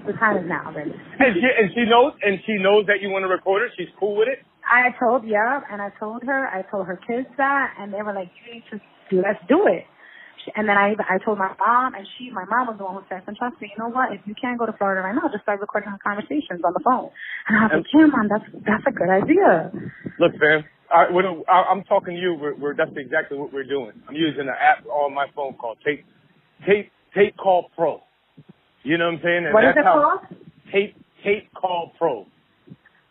the 0.06 0.12
time 0.14 0.36
is 0.38 0.48
now, 0.48 0.72
really. 0.72 0.92
And 0.92 1.34
she 1.34 1.48
and 1.48 1.70
she 1.74 1.84
knows 1.86 2.12
and 2.22 2.38
she 2.46 2.54
knows 2.58 2.86
that 2.86 3.00
you 3.00 3.10
want 3.10 3.24
to 3.24 3.30
record 3.30 3.62
her. 3.62 3.68
She's 3.76 3.92
cool 3.98 4.16
with 4.16 4.28
it. 4.28 4.44
I 4.66 4.94
told 4.98 5.26
yeah, 5.26 5.60
and 5.70 5.82
I 5.82 5.90
told 5.98 6.22
her, 6.24 6.48
I 6.48 6.62
told 6.70 6.86
her 6.86 6.98
kids 7.06 7.28
that, 7.36 7.74
and 7.78 7.92
they 7.92 8.02
were 8.02 8.12
like, 8.12 8.30
"You 8.38 8.54
need 8.54 8.64
to 8.70 8.80
do, 9.10 9.22
let's 9.22 9.42
do 9.48 9.66
it." 9.66 9.84
And 10.56 10.68
then 10.68 10.76
I 10.76 10.94
I 11.06 11.18
told 11.24 11.38
my 11.38 11.54
mom, 11.58 11.94
and 11.94 12.06
she, 12.18 12.30
my 12.30 12.44
mom 12.44 12.66
was 12.66 12.76
the 12.78 12.84
one 12.84 12.94
who 12.98 13.04
said, 13.08 13.22
"Trust 13.36 13.60
me, 13.60 13.70
you 13.70 13.78
know 13.78 13.90
what? 13.90 14.12
If 14.12 14.20
you 14.26 14.34
can't 14.34 14.58
go 14.58 14.66
to 14.66 14.72
Florida 14.74 15.02
right 15.02 15.14
now, 15.14 15.28
just 15.30 15.42
start 15.42 15.60
recording 15.60 15.90
our 15.90 15.98
conversations 16.02 16.62
on 16.64 16.72
the 16.74 16.82
phone." 16.82 17.10
And 17.48 17.58
I 17.58 17.62
was 17.66 17.72
like, 17.82 17.90
"Yeah, 17.94 18.06
mom, 18.06 18.26
that's 18.28 18.48
that's 18.66 18.86
a 18.86 18.94
good 18.94 19.10
idea." 19.10 19.70
Look, 20.18 20.32
fam, 20.38 20.64
I, 20.92 21.10
what, 21.10 21.24
I, 21.48 21.70
I'm 21.70 21.84
talking 21.84 22.14
to 22.14 22.20
you. 22.20 22.34
We're, 22.34 22.54
we're 22.54 22.74
that's 22.74 22.94
exactly 22.96 23.38
what 23.38 23.52
we're 23.52 23.66
doing. 23.66 23.92
I'm 24.08 24.14
using 24.14 24.48
an 24.48 24.58
app 24.58 24.84
on 24.86 25.14
my 25.14 25.26
phone 25.34 25.54
called 25.54 25.78
Tape 25.84 26.04
Tape 26.66 26.90
Tape 27.14 27.36
Call 27.36 27.70
Pro. 27.76 28.02
You 28.82 28.98
know 28.98 29.06
what 29.06 29.14
I'm 29.14 29.20
saying? 29.22 29.44
And 29.46 29.54
What 29.54 29.64
is 29.64 29.74
it 29.76 29.84
called? 29.84 30.20
Tape 30.72 30.94
Tape 31.24 31.48
Call 31.54 31.92
Pro. 31.98 32.26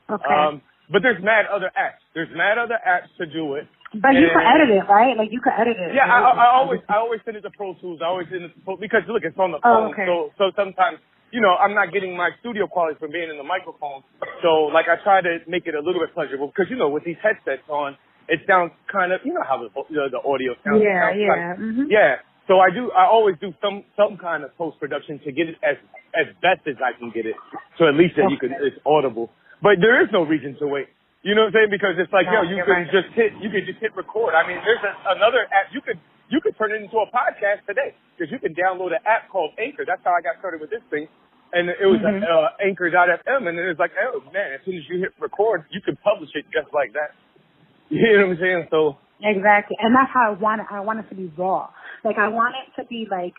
Okay. 0.09 0.33
Um, 0.33 0.61
but 0.91 1.01
there's 1.01 1.23
mad 1.23 1.45
other 1.47 1.71
apps. 1.77 2.03
There's 2.13 2.27
mad 2.35 2.57
other 2.57 2.75
apps 2.85 3.07
to 3.17 3.25
do 3.25 3.55
it. 3.55 3.67
but 3.95 4.11
you 4.15 4.27
can 4.27 4.43
edit 4.43 4.69
it, 4.75 4.83
right? 4.91 5.15
Like 5.15 5.31
you 5.31 5.39
can 5.39 5.53
edit 5.55 5.77
it. 5.79 5.95
Yeah, 5.95 6.03
I, 6.11 6.19
I, 6.19 6.31
I 6.31 6.47
always 6.55 6.81
I 6.89 6.95
always 6.95 7.21
send 7.23 7.37
it 7.37 7.41
to 7.47 7.51
Pro 7.51 7.73
Tools. 7.79 7.99
I 8.03 8.07
always 8.07 8.27
send 8.29 8.43
it 8.43 8.51
to 8.53 8.59
Pro 8.65 8.75
because 8.75 9.03
look, 9.07 9.23
it's 9.23 9.37
on 9.39 9.51
the 9.51 9.59
phone. 9.63 9.71
Oh, 9.71 9.81
phone. 9.87 9.93
okay. 9.95 10.05
So 10.07 10.31
so 10.37 10.51
sometimes 10.59 10.99
you 11.31 11.39
know 11.39 11.55
I'm 11.55 11.73
not 11.73 11.93
getting 11.93 12.15
my 12.17 12.31
studio 12.41 12.67
quality 12.67 12.99
from 12.99 13.11
being 13.11 13.29
in 13.29 13.37
the 13.37 13.47
microphone. 13.47 14.03
So 14.43 14.67
like 14.75 14.87
I 14.91 14.99
try 15.03 15.21
to 15.21 15.39
make 15.47 15.63
it 15.67 15.75
a 15.75 15.79
little 15.79 16.01
bit 16.03 16.13
pleasurable 16.13 16.47
because 16.51 16.67
you 16.69 16.75
know 16.75 16.89
with 16.89 17.05
these 17.05 17.19
headsets 17.23 17.63
on, 17.69 17.95
it 18.27 18.41
sounds 18.47 18.71
kind 18.91 19.13
of 19.13 19.21
you 19.23 19.31
know 19.33 19.43
how 19.47 19.63
the 19.63 19.69
the, 19.87 20.11
the 20.11 20.19
audio 20.27 20.51
sounds. 20.67 20.83
Yeah, 20.83 21.07
sounds 21.07 21.19
yeah. 21.19 21.31
like- 21.31 21.59
mhm. 21.59 21.85
yeah. 21.87 22.15
So 22.47 22.59
I 22.59 22.69
do. 22.73 22.91
I 22.91 23.05
always 23.05 23.35
do 23.39 23.53
some 23.61 23.83
some 23.95 24.17
kind 24.17 24.43
of 24.43 24.55
post 24.57 24.79
production 24.79 25.19
to 25.25 25.31
get 25.31 25.47
it 25.47 25.55
as 25.63 25.77
as 26.17 26.27
best 26.41 26.65
as 26.67 26.75
I 26.81 26.97
can 26.97 27.11
get 27.13 27.25
it. 27.25 27.35
So 27.77 27.87
at 27.87 27.95
least 27.95 28.15
that 28.17 28.29
you 28.29 28.37
can 28.37 28.51
it's 28.59 28.77
audible. 28.85 29.29
But 29.61 29.77
there 29.79 30.01
is 30.01 30.09
no 30.11 30.23
reason 30.23 30.57
to 30.59 30.67
wait. 30.67 30.89
You 31.21 31.37
know 31.37 31.45
what 31.45 31.53
I'm 31.53 31.69
saying? 31.69 31.71
Because 31.71 31.95
it's 32.01 32.09
like, 32.11 32.25
No, 32.25 32.41
yo, 32.41 32.49
you 32.49 32.57
can 32.65 32.89
right. 32.89 32.89
just 32.89 33.13
hit, 33.13 33.37
you 33.37 33.53
can 33.53 33.61
just 33.69 33.77
hit 33.77 33.93
record. 33.93 34.33
I 34.33 34.41
mean, 34.41 34.57
there's 34.65 34.81
a, 34.81 35.13
another 35.13 35.45
app 35.53 35.69
you 35.69 35.79
could 35.85 36.01
you 36.33 36.41
could 36.41 36.57
turn 36.57 36.73
it 36.73 36.81
into 36.81 36.97
a 36.97 37.05
podcast 37.13 37.61
today 37.69 37.93
because 38.17 38.33
you 38.33 38.39
can 38.41 38.57
download 38.57 38.89
an 38.97 39.05
app 39.05 39.29
called 39.29 39.53
Anchor. 39.61 39.85
That's 39.85 40.01
how 40.01 40.17
I 40.17 40.21
got 40.25 40.41
started 40.41 40.59
with 40.59 40.73
this 40.73 40.81
thing. 40.89 41.05
And 41.53 41.69
it 41.69 41.85
was 41.85 41.99
Mhm. 42.01 42.23
uh, 42.25 42.55
Anchor.fm, 42.63 43.43
and 43.47 43.59
it 43.59 43.67
was 43.69 43.77
like, 43.77 43.91
oh 44.01 44.23
man, 44.33 44.55
as 44.57 44.65
soon 44.65 44.75
as 44.81 44.83
you 44.89 44.97
hit 44.99 45.11
record, 45.21 45.65
you 45.69 45.79
can 45.83 45.95
publish 46.01 46.31
it 46.33 46.45
just 46.51 46.73
like 46.73 46.91
that. 46.97 47.13
You 47.91 48.17
know 48.17 48.27
what 48.33 48.39
I'm 48.39 48.41
saying? 48.41 48.63
So 48.71 48.97
Exactly, 49.23 49.77
and 49.79 49.95
that's 49.95 50.11
how 50.13 50.33
I 50.33 50.39
want 50.39 50.61
it. 50.61 50.67
I 50.71 50.79
want 50.81 50.99
it 50.99 51.09
to 51.09 51.15
be 51.15 51.31
raw. 51.37 51.69
Like 52.03 52.17
I 52.17 52.27
want 52.29 52.55
it 52.57 52.81
to 52.81 52.87
be 52.87 53.07
like 53.09 53.33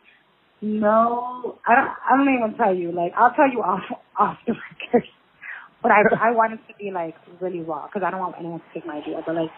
no, 0.63 1.59
I 1.67 1.75
don't. 1.75 1.91
I 1.91 2.17
don't 2.17 2.35
even 2.35 2.57
tell 2.57 2.75
you. 2.75 2.93
Like 2.93 3.13
I'll 3.17 3.35
tell 3.35 3.51
you 3.51 3.61
off 3.63 3.83
off 4.19 4.39
the 4.47 4.55
record. 4.95 5.09
But 5.83 5.91
I 5.91 6.03
I 6.21 6.31
want 6.31 6.53
it 6.55 6.61
to 6.71 6.75
be 6.79 6.91
like 6.95 7.17
really 7.41 7.61
raw 7.61 7.87
because 7.87 8.03
I 8.07 8.11
don't 8.11 8.21
want 8.21 8.37
anyone 8.39 8.61
to 8.61 8.67
take 8.73 8.87
my 8.87 8.99
idea. 8.99 9.23
But 9.27 9.35
like 9.35 9.51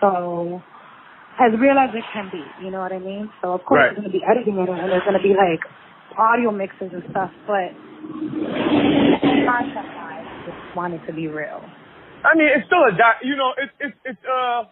so 0.00 0.60
as 1.38 1.52
real 1.60 1.78
as 1.78 1.90
it 1.94 2.04
can 2.12 2.28
be, 2.32 2.42
you 2.64 2.70
know 2.70 2.80
what 2.80 2.92
I 2.92 2.98
mean? 2.98 3.30
So 3.42 3.52
of 3.54 3.64
course 3.64 3.78
Right. 3.86 3.94
there's 3.94 4.02
gonna 4.02 4.10
be 4.12 4.22
editing 4.26 4.58
in 4.58 4.66
it 4.66 4.70
and 4.80 4.90
there's 4.90 5.04
gonna 5.06 5.22
be 5.22 5.34
like 5.38 5.62
audio 6.18 6.50
mixes 6.50 6.90
and 6.92 7.04
stuff, 7.10 7.30
but 7.46 7.70
concept 9.46 9.90
wise, 9.94 10.26
I 10.26 10.42
just 10.46 10.76
want 10.76 10.94
it 10.94 11.02
to 11.06 11.12
be 11.12 11.28
real. 11.28 11.62
I 12.24 12.34
mean, 12.34 12.48
it's 12.50 12.66
still 12.66 12.82
a 12.82 12.92
doc. 12.98 13.22
You 13.22 13.36
know, 13.36 13.54
it's 13.56 13.72
it's 13.78 13.96
it's 14.04 14.24
uh, 14.26 14.64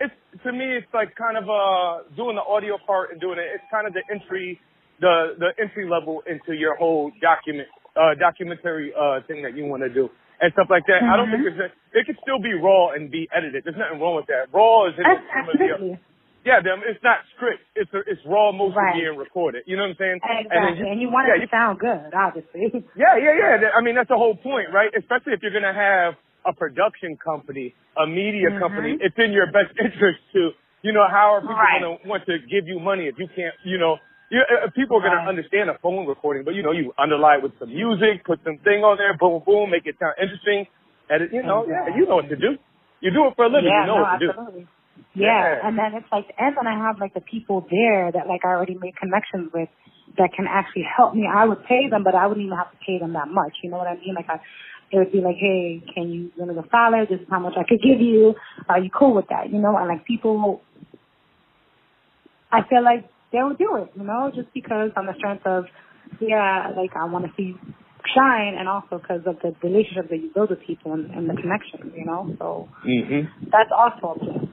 it's 0.00 0.14
to 0.44 0.52
me, 0.52 0.76
it's 0.76 0.86
like 0.92 1.14
kind 1.16 1.36
of 1.36 1.44
uh 1.48 2.04
doing 2.16 2.36
the 2.36 2.42
audio 2.44 2.76
part 2.86 3.10
and 3.12 3.20
doing 3.20 3.38
it. 3.38 3.46
It's 3.54 3.64
kind 3.70 3.86
of 3.86 3.92
the 3.94 4.02
entry, 4.10 4.60
the 5.00 5.34
the 5.38 5.50
entry 5.60 5.88
level 5.88 6.22
into 6.26 6.52
your 6.52 6.76
whole 6.76 7.10
document 7.20 7.68
uh 7.96 8.14
documentary 8.18 8.92
uh 8.92 9.20
thing 9.26 9.42
that 9.42 9.56
you 9.56 9.64
want 9.66 9.82
to 9.82 9.88
do 9.88 10.10
and 10.40 10.52
stuff 10.52 10.68
like 10.68 10.84
that. 10.86 11.00
I 11.02 11.16
don't 11.16 11.30
think 11.30 11.40
Mhm. 11.48 11.56
there's 11.56 11.72
a, 11.72 11.98
it 11.98 12.04
could 12.04 12.18
still 12.20 12.38
be 12.38 12.52
raw 12.52 12.90
and 12.92 13.10
be 13.10 13.26
edited. 13.34 13.64
There's 13.64 13.76
nothing 13.80 14.00
wrong 14.00 14.16
with 14.16 14.26
that. 14.26 14.52
Raw 14.52 14.84
is 14.88 14.94
in 14.98 15.04
That's 15.04 15.24
some 15.32 15.48
of 15.48 15.56
the- 15.56 15.64
absolutely. 15.64 15.98
yeah, 16.44 16.60
them. 16.60 16.82
It's 16.84 17.02
not 17.02 17.24
script. 17.34 17.64
It's 17.74 17.88
a, 17.96 18.04
it's 18.04 18.20
raw 18.28 18.52
motion 18.52 18.76
Right. 18.76 19.00
being 19.00 19.16
recorded. 19.16 19.64
You 19.64 19.76
know 19.80 19.88
what 19.88 19.96
I'm 19.96 20.20
saying? 20.20 20.20
Exactly. 20.22 20.90
And, 20.92 21.00
you 21.00 21.08
want 21.08 21.26
yeah, 21.32 21.40
it 21.40 21.46
to 21.46 21.48
sound 21.48 21.78
good, 21.80 22.12
obviously. 22.12 22.84
yeah, 23.00 23.16
yeah, 23.16 23.32
yeah. 23.64 23.70
I 23.74 23.80
mean, 23.80 23.94
that's 23.96 24.12
the 24.12 24.20
whole 24.20 24.36
point, 24.36 24.68
right? 24.76 24.92
Especially 24.92 25.32
if 25.32 25.40
you're 25.40 25.56
to 25.64 25.72
have 25.72 26.20
a 26.46 26.52
production 26.54 27.16
company, 27.16 27.74
a 27.96 28.06
media 28.06 28.50
Mhm. 28.50 28.58
company, 28.58 28.96
it's 29.00 29.18
in 29.18 29.32
your 29.32 29.50
best 29.52 29.72
interest 29.78 30.20
to, 30.32 30.52
you 30.82 30.92
know, 30.92 31.06
how 31.08 31.34
are 31.34 31.40
people 31.40 31.54
Right. 31.56 31.80
going 31.82 31.98
to 31.98 32.08
want 32.08 32.26
to 32.26 32.38
give 32.38 32.66
you 32.68 32.78
money 32.80 33.06
if 33.08 33.18
you 33.18 33.28
can't, 33.34 33.54
you 33.64 33.78
know, 33.78 33.98
you, 34.30 34.40
uh, 34.42 34.70
people 34.74 34.98
are 34.98 35.00
going 35.00 35.12
Right. 35.12 35.22
to 35.24 35.28
understand 35.28 35.70
a 35.70 35.78
phone 35.78 36.06
recording, 36.06 36.44
but 36.44 36.54
you 36.54 36.62
know, 36.62 36.72
you 36.72 36.92
underlie 36.98 37.36
it 37.36 37.42
with 37.42 37.58
some 37.58 37.68
music, 37.68 38.24
put 38.24 38.42
some 38.44 38.58
thing 38.58 38.82
on 38.84 38.96
there, 38.98 39.14
boom, 39.16 39.42
boom, 39.46 39.70
make 39.70 39.86
it 39.86 39.98
sound 39.98 40.14
interesting. 40.20 40.66
Edit, 41.08 41.32
you 41.32 41.42
know, 41.42 41.64
yeah, 41.68 41.94
you 41.96 42.06
know 42.06 42.16
what 42.16 42.28
to 42.28 42.36
do. 42.36 42.58
You 43.00 43.10
do 43.12 43.26
it 43.28 43.36
for 43.36 43.44
a 43.44 43.48
living, 43.48 43.70
yeah, 43.70 43.82
you 43.82 43.86
know 43.86 43.96
no, 43.98 44.02
what 44.02 44.18
to 44.18 44.26
do. 44.26 44.30
absolutely. 44.30 44.66
Yeah. 45.14 45.26
Yeah. 45.62 45.68
and 45.68 45.78
then 45.78 45.94
it's 45.94 46.10
like, 46.10 46.26
and 46.38 46.56
then 46.56 46.66
I 46.66 46.74
have 46.86 46.98
like 46.98 47.14
the 47.14 47.20
people 47.20 47.66
there 47.70 48.10
that 48.12 48.26
like 48.26 48.44
I 48.44 48.48
already 48.48 48.74
made 48.74 48.96
connections 48.96 49.50
with 49.54 49.68
that 50.18 50.30
can 50.34 50.46
actually 50.48 50.84
help 50.96 51.14
me. 51.14 51.28
I 51.28 51.44
would 51.46 51.64
pay 51.64 51.88
them, 51.90 52.02
but 52.04 52.14
I 52.14 52.26
wouldn't 52.26 52.44
even 52.46 52.56
have 52.56 52.70
to 52.72 52.78
pay 52.84 52.98
them 52.98 53.12
that 53.14 53.28
much. 53.28 53.54
You 53.62 53.70
know 53.70 53.78
what 53.78 53.86
I 53.86 53.94
mean? 53.96 54.14
Like 54.14 54.28
I, 54.28 54.40
it 54.90 54.98
would 54.98 55.12
be 55.12 55.20
like, 55.20 55.36
hey, 55.36 55.82
can 55.94 56.10
you 56.10 56.30
give 56.36 56.46
me 56.48 56.54
the 56.54 56.64
solid? 56.70 57.08
This 57.08 57.20
is 57.20 57.26
how 57.30 57.40
much 57.40 57.54
I 57.56 57.64
could 57.68 57.82
give 57.82 58.00
you. 58.00 58.34
Are 58.68 58.78
you 58.80 58.90
cool 58.90 59.14
with 59.14 59.26
that? 59.30 59.50
You 59.50 59.58
know, 59.58 59.76
and 59.76 59.88
like 59.88 60.04
people, 60.04 60.62
I 62.52 62.60
feel 62.68 62.84
like 62.84 63.08
they 63.32 63.42
would 63.42 63.58
do 63.58 63.76
it. 63.76 63.92
You 63.96 64.04
know, 64.04 64.30
just 64.34 64.52
because 64.54 64.90
on 64.96 65.06
the 65.06 65.14
strength 65.18 65.46
of, 65.46 65.64
yeah, 66.20 66.70
like 66.76 66.90
I 66.96 67.04
want 67.06 67.24
to 67.26 67.32
see 67.36 67.42
you 67.54 67.58
shine, 68.14 68.54
and 68.58 68.68
also 68.68 68.98
because 69.02 69.22
of 69.26 69.36
the 69.42 69.54
relationship 69.66 70.08
that 70.10 70.18
you 70.18 70.30
build 70.32 70.50
with 70.50 70.60
people 70.66 70.92
and, 70.92 71.10
and 71.10 71.28
the 71.28 71.34
connections. 71.34 71.92
You 71.96 72.04
know, 72.06 72.34
so 72.38 72.68
Mm-hmm. 72.86 73.50
that's 73.50 73.70
also 73.76 74.14
a 74.14 74.18
plus. 74.18 74.48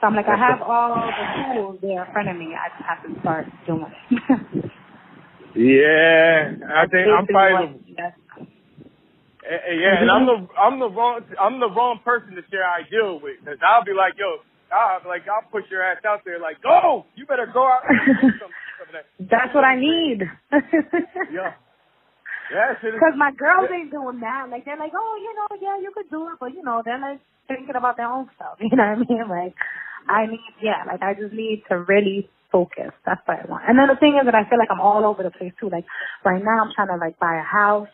So 0.00 0.06
I'm 0.06 0.14
like, 0.16 0.26
I 0.28 0.36
have 0.36 0.62
all 0.62 0.94
the 0.94 1.54
tools 1.60 1.78
there 1.82 2.04
in 2.06 2.12
front 2.12 2.28
of 2.28 2.36
me. 2.36 2.54
I 2.54 2.68
just 2.70 2.88
have 2.88 3.02
to 3.04 3.20
start 3.20 3.46
doing 3.66 3.86
it. 4.10 4.70
Yeah, 5.54 6.52
I 6.74 6.86
think 6.86 7.08
I'm 7.10 7.26
probably 7.26 7.66
the 7.66 7.72
what- 7.72 7.80
yes. 7.98 8.12
Eh, 9.39 9.39
eh, 9.39 9.39
Yeah, 9.50 10.02
and 10.02 10.10
I'm 10.10 10.26
the 10.26 10.38
I'm 10.54 10.78
the 10.78 10.90
wrong 10.90 11.20
I'm 11.40 11.58
the 11.60 11.70
wrong 11.70 11.98
person 12.04 12.36
to 12.38 12.42
share 12.50 12.62
ideal 12.70 13.18
with 13.22 13.42
because 13.42 13.58
I'll 13.66 13.84
be 13.84 13.92
like, 13.92 14.14
yo, 14.18 14.38
I'll 14.70 15.02
like 15.08 15.26
I'll 15.26 15.48
push 15.50 15.64
your 15.70 15.82
ass 15.82 15.98
out 16.06 16.22
there 16.24 16.38
like, 16.38 16.62
go, 16.62 17.06
you 17.16 17.26
better 17.26 17.50
go 17.52 17.66
out. 17.66 17.82
and 17.90 17.98
do 18.06 18.38
some, 18.38 18.54
some 18.78 18.88
of 18.88 18.94
that. 18.94 19.06
That's 19.30 19.54
what 19.54 19.64
I 19.64 19.76
need. 19.80 20.22
Yeah, 21.34 21.54
yeah, 22.52 22.74
Because 22.82 23.14
my 23.16 23.32
girls 23.38 23.68
Yeah. 23.70 23.78
ain't 23.78 23.92
doing 23.92 24.20
that. 24.20 24.48
Like 24.50 24.64
they're 24.66 24.78
like, 24.78 24.92
oh, 24.94 25.14
you 25.22 25.32
know, 25.34 25.48
yeah, 25.62 25.78
you 25.82 25.92
could 25.94 26.10
do 26.10 26.28
it, 26.30 26.38
but 26.40 26.54
you 26.54 26.62
know, 26.62 26.82
they're 26.84 26.98
like 27.00 27.20
thinking 27.48 27.76
about 27.76 27.96
their 27.98 28.08
own 28.10 28.30
stuff. 28.36 28.58
You 28.62 28.70
know 28.76 28.84
what 28.94 28.98
I 28.98 29.10
mean? 29.10 29.28
Like, 29.28 29.54
I 30.08 30.26
need, 30.26 30.54
yeah, 30.62 30.84
like 30.86 31.02
I 31.02 31.14
just 31.14 31.34
need 31.34 31.64
to 31.70 31.78
really 31.82 32.28
focus. 32.52 32.92
That's 33.06 33.20
what 33.26 33.38
I 33.40 33.46
want. 33.50 33.64
And 33.68 33.78
then 33.78 33.88
the 33.88 33.96
thing 33.96 34.18
is 34.18 34.26
that 34.26 34.34
I 34.34 34.48
feel 34.50 34.58
like 34.58 34.70
I'm 34.70 34.80
all 34.80 35.04
over 35.06 35.22
the 35.22 35.30
place 35.30 35.52
too. 35.60 35.70
Like 35.70 35.86
right 36.24 36.42
now, 36.42 36.62
I'm 36.62 36.72
trying 36.74 36.88
to 36.88 36.96
like 36.98 37.18
buy 37.18 37.38
a 37.38 37.46
house. 37.46 37.88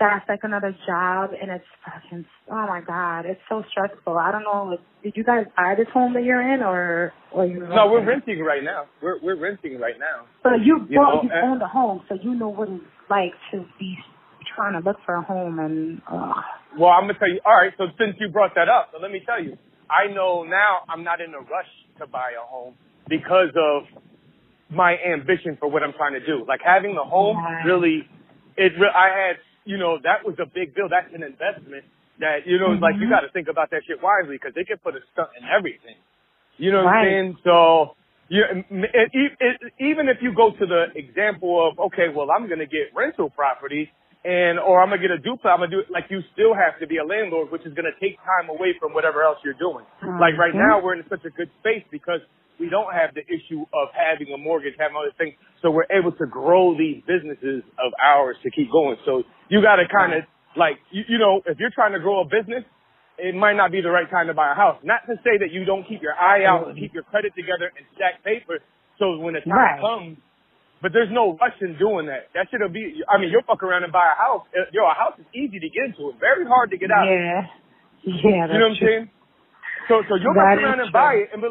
That's 0.00 0.28
like 0.28 0.40
another 0.42 0.74
job, 0.86 1.30
and 1.40 1.50
it's 1.50 1.64
fucking. 1.84 2.24
Oh 2.50 2.66
my 2.66 2.80
god, 2.84 3.24
it's 3.26 3.40
so 3.48 3.62
stressful. 3.70 4.16
I 4.18 4.32
don't 4.32 4.42
know. 4.42 4.68
Like, 4.70 4.80
did 5.02 5.12
you 5.16 5.22
guys 5.22 5.46
buy 5.56 5.74
this 5.76 5.86
home 5.92 6.14
that 6.14 6.24
you're 6.24 6.42
in, 6.54 6.62
or 6.62 7.12
or 7.30 7.46
you? 7.46 7.60
no, 7.60 7.86
we're 7.90 8.04
renting 8.04 8.40
right 8.40 8.64
now. 8.64 8.86
We're 9.02 9.20
we're 9.20 9.36
renting 9.38 9.78
right 9.78 9.94
now. 9.98 10.26
So 10.42 10.50
you 10.54 10.86
You 10.88 10.98
bought, 10.98 11.22
know, 11.24 11.30
you 11.30 11.30
owned 11.44 11.62
a 11.62 11.68
home, 11.68 12.02
so 12.08 12.16
you 12.20 12.34
know 12.34 12.48
what 12.48 12.68
it's 12.68 12.82
like 13.08 13.32
to 13.52 13.64
be 13.78 13.96
trying 14.56 14.72
to 14.72 14.80
look 14.86 14.96
for 15.06 15.14
a 15.14 15.22
home 15.22 15.58
and. 15.60 16.00
Uh, 16.10 16.32
Well, 16.78 16.90
I'm 16.90 17.02
gonna 17.04 17.18
tell 17.18 17.28
you. 17.28 17.40
All 17.44 17.54
right, 17.54 17.72
so 17.78 17.84
since 17.98 18.16
you 18.18 18.28
brought 18.28 18.54
that 18.56 18.68
up, 18.68 18.88
so 18.92 18.98
let 19.00 19.10
me 19.12 19.20
tell 19.24 19.42
you. 19.42 19.56
I 19.90 20.12
know 20.12 20.42
now 20.42 20.82
I'm 20.88 21.04
not 21.04 21.20
in 21.20 21.32
a 21.34 21.38
rush 21.38 21.68
to 21.98 22.06
buy 22.06 22.32
a 22.42 22.44
home 22.46 22.74
because 23.08 23.50
of 23.54 23.84
my 24.70 24.96
ambition 25.06 25.56
for 25.60 25.68
what 25.70 25.82
I'm 25.82 25.92
trying 25.92 26.14
to 26.14 26.24
do. 26.24 26.44
Like 26.48 26.60
having 26.64 26.94
the 26.94 27.04
home 27.04 27.36
Right. 27.36 27.62
really, 27.64 28.08
it. 28.56 28.72
I 28.80 29.08
had, 29.28 29.36
you 29.64 29.78
know, 29.78 29.98
that 30.02 30.24
was 30.24 30.36
a 30.40 30.46
big 30.46 30.74
deal. 30.74 30.88
That's 30.88 31.12
an 31.14 31.22
investment 31.22 31.84
that 32.20 32.46
you 32.46 32.58
know, 32.58 32.72
like 32.80 32.96
you 33.00 33.06
Mhm. 33.06 33.10
got 33.10 33.20
to 33.20 33.30
think 33.30 33.48
about 33.48 33.70
that 33.70 33.82
shit 33.86 34.02
wisely 34.02 34.36
because 34.36 34.54
they 34.54 34.64
can 34.64 34.78
put 34.78 34.96
a 34.96 35.00
stunt 35.12 35.30
in 35.38 35.44
everything. 35.48 35.96
You 36.58 36.72
know 36.72 36.84
what 36.84 36.92
Right. 36.94 36.98
I'm 37.00 37.04
saying? 37.04 37.38
So. 37.44 37.96
You, 38.28 38.44
it, 38.48 39.10
it, 39.12 39.32
it, 39.40 39.56
even 39.78 40.08
if 40.08 40.16
you 40.22 40.32
go 40.34 40.52
to 40.52 40.66
the 40.66 40.86
example 40.96 41.60
of 41.68 41.78
okay, 41.92 42.08
well, 42.08 42.28
I'm 42.30 42.46
going 42.48 42.60
to 42.60 42.66
get 42.66 42.88
rental 42.96 43.28
property, 43.28 43.90
and 44.24 44.58
or 44.58 44.80
I'm 44.80 44.88
gonna 44.88 45.02
get 45.02 45.10
a 45.10 45.18
duplex. 45.18 45.44
I'm 45.52 45.60
gonna 45.60 45.70
do 45.70 45.80
it 45.80 45.90
like 45.90 46.06
you 46.08 46.20
still 46.32 46.54
have 46.54 46.78
to 46.80 46.86
be 46.86 46.98
a 46.98 47.04
landlord, 47.04 47.50
which 47.52 47.66
is 47.66 47.74
gonna 47.74 47.92
take 48.00 48.16
time 48.24 48.48
away 48.48 48.72
from 48.80 48.94
whatever 48.94 49.22
else 49.22 49.38
you're 49.44 49.58
doing. 49.58 49.84
Like 50.20 50.38
right 50.38 50.54
now, 50.54 50.80
we're 50.80 50.94
in 50.96 51.04
such 51.10 51.24
a 51.26 51.30
good 51.30 51.50
space 51.60 51.84
because 51.90 52.20
we 52.60 52.68
don't 52.68 52.92
have 52.92 53.14
the 53.14 53.22
issue 53.26 53.62
of 53.72 53.88
having 53.94 54.32
a 54.32 54.38
mortgage, 54.38 54.74
having 54.78 54.96
other 54.96 55.12
things, 55.18 55.34
so 55.62 55.70
we're 55.70 55.88
able 55.90 56.12
to 56.12 56.26
grow 56.26 56.76
these 56.76 57.02
businesses 57.06 57.62
of 57.78 57.92
ours 58.02 58.36
to 58.42 58.50
keep 58.50 58.70
going. 58.70 58.96
So 59.04 59.22
you 59.48 59.62
got 59.62 59.76
to 59.76 59.86
kind 59.88 60.12
of 60.14 60.22
like 60.56 60.78
you, 60.90 61.02
you 61.08 61.18
know, 61.18 61.42
if 61.46 61.58
you're 61.58 61.74
trying 61.74 61.92
to 61.92 62.00
grow 62.00 62.20
a 62.20 62.24
business, 62.24 62.64
it 63.18 63.34
might 63.34 63.56
not 63.56 63.70
be 63.72 63.80
the 63.80 63.90
right 63.90 64.08
time 64.10 64.26
to 64.28 64.34
buy 64.34 64.52
a 64.52 64.54
house. 64.54 64.78
Not 64.82 65.02
to 65.06 65.16
say 65.24 65.38
that 65.38 65.50
you 65.52 65.64
don't 65.64 65.86
keep 65.88 66.02
your 66.02 66.14
eye 66.14 66.44
out 66.44 66.68
and 66.68 66.78
keep 66.78 66.92
your 66.94 67.04
credit 67.04 67.32
together 67.36 67.70
and 67.76 67.84
stack 67.96 68.22
paper, 68.24 68.58
so 68.98 69.18
when 69.18 69.34
the 69.34 69.40
time 69.40 69.52
Right. 69.56 69.80
comes 69.80 70.16
But 70.82 70.92
there's 70.92 71.10
no 71.14 71.38
rush 71.38 71.54
in 71.62 71.78
doing 71.78 72.06
that. 72.06 72.26
That 72.34 72.50
should 72.50 72.58
be. 72.72 73.02
I 73.08 73.14
mean, 73.16 73.30
you'll 73.30 73.46
fuck 73.46 73.62
around 73.62 73.84
and 73.84 73.92
buy 73.92 74.02
a 74.02 74.18
house. 74.18 74.42
Uh, 74.50 74.66
Yo, 74.74 74.82
a 74.82 74.92
house 74.98 75.14
is 75.16 75.26
easy 75.32 75.60
to 75.62 75.68
get 75.70 75.84
into. 75.94 76.10
It's 76.10 76.18
very 76.18 76.44
hard 76.44 76.70
to 76.74 76.76
get 76.76 76.90
out. 76.90 77.06
Yeah. 77.06 77.46
Yeah. 78.02 78.46
You 78.50 78.58
know 78.58 78.66
what 78.66 78.74
I'm 78.74 78.76
saying? 78.82 79.10
So, 79.88 80.02
so 80.08 80.14
you'll 80.18 80.34
That 80.34 80.58
fuck 80.58 80.62
around 80.64 80.80
and 80.82 80.90
true. 80.90 80.98
buy 80.98 81.14
it, 81.22 81.28
and 81.32 81.38
be, 81.42 81.48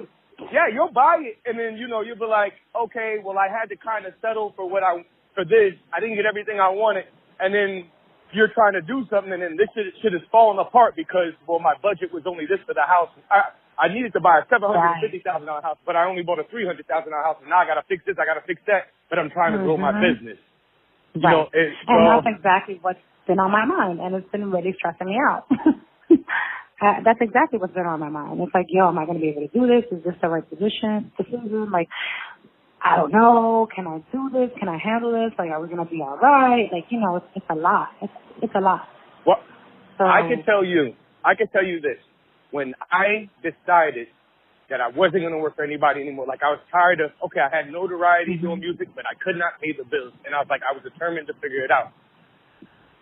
yeah, 0.49 0.67
you'll 0.73 0.91
buy 0.91 1.21
it, 1.21 1.37
and 1.45 1.59
then 1.59 1.77
you 1.77 1.87
know 1.87 2.01
you'll 2.01 2.17
be 2.19 2.25
like, 2.25 2.53
okay, 2.73 3.17
well, 3.23 3.37
I 3.37 3.47
had 3.51 3.69
to 3.69 3.77
kind 3.77 4.05
of 4.05 4.13
settle 4.21 4.53
for 4.57 4.67
what 4.69 4.83
I 4.83 5.05
for 5.35 5.45
this. 5.45 5.77
I 5.93 5.99
didn't 6.01 6.15
get 6.17 6.25
everything 6.25 6.59
I 6.59 6.69
wanted, 6.69 7.05
and 7.39 7.53
then 7.53 7.85
you're 8.33 8.49
trying 8.55 8.73
to 8.73 8.81
do 8.81 9.05
something, 9.11 9.31
and 9.31 9.41
then 9.43 9.55
this 9.57 9.69
shit, 9.75 9.93
shit 10.01 10.13
is 10.15 10.23
falling 10.31 10.57
apart 10.59 10.95
because 10.97 11.35
well, 11.47 11.59
my 11.59 11.75
budget 11.83 12.09
was 12.13 12.23
only 12.25 12.45
this 12.49 12.59
for 12.65 12.73
the 12.73 12.83
house. 12.87 13.09
I 13.29 13.53
I 13.77 13.87
needed 13.93 14.13
to 14.13 14.21
buy 14.21 14.39
a 14.41 14.45
seven 14.49 14.69
hundred 14.73 14.97
fifty 15.01 15.21
thousand 15.21 15.45
dollar 15.47 15.61
house, 15.61 15.77
but 15.85 15.95
I 15.95 16.05
only 16.09 16.23
bought 16.23 16.39
a 16.39 16.47
three 16.49 16.65
hundred 16.65 16.87
thousand 16.89 17.11
dollar 17.13 17.23
house, 17.23 17.37
and 17.41 17.49
now 17.49 17.61
I 17.61 17.65
got 17.69 17.75
to 17.77 17.85
fix 17.87 18.01
this, 18.09 18.17
I 18.17 18.25
got 18.25 18.41
to 18.41 18.45
fix 18.49 18.61
that, 18.67 18.89
but 19.09 19.19
I'm 19.19 19.29
trying 19.29 19.53
to 19.53 19.61
grow 19.61 19.77
my 19.77 19.93
Mhm. 19.93 20.01
business. 20.01 20.39
You 21.15 21.21
Right. 21.21 21.31
know, 21.31 21.49
it, 21.53 21.75
and 21.87 21.99
so- 21.99 22.23
that's 22.23 22.37
exactly 22.37 22.79
what's 22.81 22.99
been 23.27 23.39
on 23.39 23.51
my 23.51 23.65
mind, 23.65 23.99
and 23.99 24.15
it's 24.15 24.29
been 24.31 24.51
really 24.51 24.73
stressing 24.73 25.07
me 25.07 25.17
out. 25.29 25.45
uh, 26.81 26.93
that's 27.05 27.19
exactly 27.21 27.59
what's 27.59 27.73
been 27.73 27.85
on 27.85 27.99
my 27.99 28.09
mind. 28.09 28.41
It's 28.41 28.53
like, 28.53 28.65
yo, 28.69 28.87
am 28.87 28.97
I 28.97 29.05
going 29.05 29.17
to 29.17 29.21
be 29.21 29.29
able 29.29 29.47
to 29.47 29.53
do 29.53 29.67
this? 29.67 29.85
Is 29.95 30.03
this 30.03 30.15
the 30.21 30.29
right 30.29 30.47
position? 30.49 31.11
Decision? 31.17 31.69
Like, 31.71 31.87
I 32.83 32.95
don't 32.97 33.11
know. 33.13 33.67
Can 33.73 33.85
I 33.85 34.01
do 34.11 34.29
this? 34.33 34.49
Can 34.59 34.67
I 34.67 34.79
handle 34.81 35.11
this? 35.11 35.37
Like, 35.37 35.51
are 35.51 35.61
we 35.61 35.67
going 35.69 35.85
to 35.85 35.89
be 35.89 36.01
all 36.01 36.17
right? 36.17 36.65
Like, 36.73 36.85
you 36.89 36.99
know, 36.99 37.17
it's, 37.17 37.25
it's 37.35 37.45
a 37.49 37.55
lot. 37.55 37.89
It's 38.01 38.13
it's 38.41 38.53
a 38.55 38.59
lot. 38.59 38.81
Well, 39.25 39.37
So 39.99 40.05
I 40.05 40.25
can 40.27 40.43
tell 40.43 40.65
you, 40.65 40.93
I 41.23 41.35
can 41.35 41.47
tell 41.49 41.63
you 41.63 41.79
this. 41.79 42.01
When 42.49 42.73
I 42.91 43.29
decided 43.45 44.07
that 44.69 44.81
I 44.81 44.89
wasn't 44.89 45.21
going 45.21 45.31
to 45.31 45.37
work 45.37 45.55
for 45.55 45.63
anybody 45.63 46.01
anymore, 46.01 46.25
like 46.27 46.41
I 46.43 46.49
was 46.49 46.59
tired 46.71 46.99
of, 46.99 47.11
okay, 47.29 47.39
I 47.39 47.47
had 47.53 47.71
notoriety 47.71 48.35
doing 48.41 48.59
music, 48.59 48.89
but 48.95 49.05
I 49.05 49.15
could 49.23 49.37
not 49.37 49.61
pay 49.61 49.71
the 49.77 49.85
bills. 49.85 50.11
And 50.25 50.33
I 50.33 50.39
was 50.39 50.47
like, 50.49 50.61
I 50.65 50.73
was 50.73 50.81
determined 50.83 51.27
to 51.27 51.33
figure 51.39 51.63
it 51.63 51.71
out. 51.71 51.93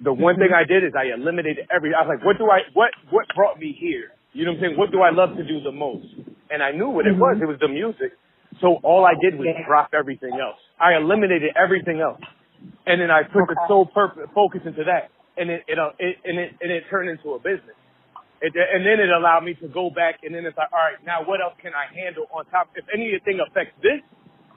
The 0.03 0.13
one 0.13 0.35
thing 0.35 0.55
I 0.55 0.63
did 0.63 0.83
is 0.83 0.93
I 0.95 1.11
eliminated 1.13 1.67
every, 1.73 1.91
I 1.93 2.01
was 2.07 2.15
like, 2.15 2.25
what 2.25 2.37
do 2.37 2.47
I, 2.47 2.63
what, 2.73 2.91
what 3.11 3.25
brought 3.35 3.59
me 3.59 3.75
here? 3.77 4.15
You 4.31 4.45
know 4.45 4.51
what 4.51 4.63
I'm 4.63 4.63
saying? 4.63 4.77
What 4.77 4.91
do 4.91 5.01
I 5.01 5.11
love 5.11 5.35
to 5.35 5.43
do 5.43 5.59
the 5.59 5.71
most? 5.71 6.07
And 6.49 6.63
I 6.63 6.71
knew 6.71 6.89
what 6.89 7.05
it 7.05 7.17
was. 7.17 7.37
It 7.41 7.45
was 7.45 7.59
the 7.59 7.67
music. 7.67 8.15
So 8.61 8.79
all 8.83 9.05
I 9.05 9.13
did 9.19 9.37
was 9.37 9.47
drop 9.67 9.91
everything 9.93 10.33
else. 10.39 10.57
I 10.79 10.95
eliminated 10.95 11.53
everything 11.55 11.99
else. 12.01 12.21
And 12.85 13.01
then 13.01 13.11
I 13.11 13.23
put 13.23 13.47
the 13.47 13.55
sole 13.67 13.85
purpose, 13.85 14.27
focus 14.33 14.61
into 14.65 14.83
that. 14.85 15.11
And 15.37 15.49
it, 15.49 15.63
it, 15.67 15.79
uh, 15.79 15.91
it, 15.99 16.17
and 16.25 16.39
it, 16.39 16.51
and 16.59 16.71
it 16.71 16.83
turned 16.89 17.09
into 17.09 17.35
a 17.35 17.39
business. 17.39 17.77
It, 18.41 18.55
and 18.55 18.87
then 18.87 18.99
it 19.03 19.11
allowed 19.11 19.43
me 19.43 19.53
to 19.59 19.67
go 19.67 19.91
back 19.91 20.23
and 20.23 20.33
then 20.33 20.45
it's 20.45 20.55
like, 20.55 20.71
all 20.71 20.79
right, 20.79 20.99
now 21.03 21.27
what 21.27 21.43
else 21.43 21.55
can 21.61 21.75
I 21.75 21.91
handle 21.91 22.25
on 22.31 22.45
top? 22.47 22.71
If 22.75 22.85
anything 22.93 23.39
affects 23.43 23.75
this, 23.83 23.99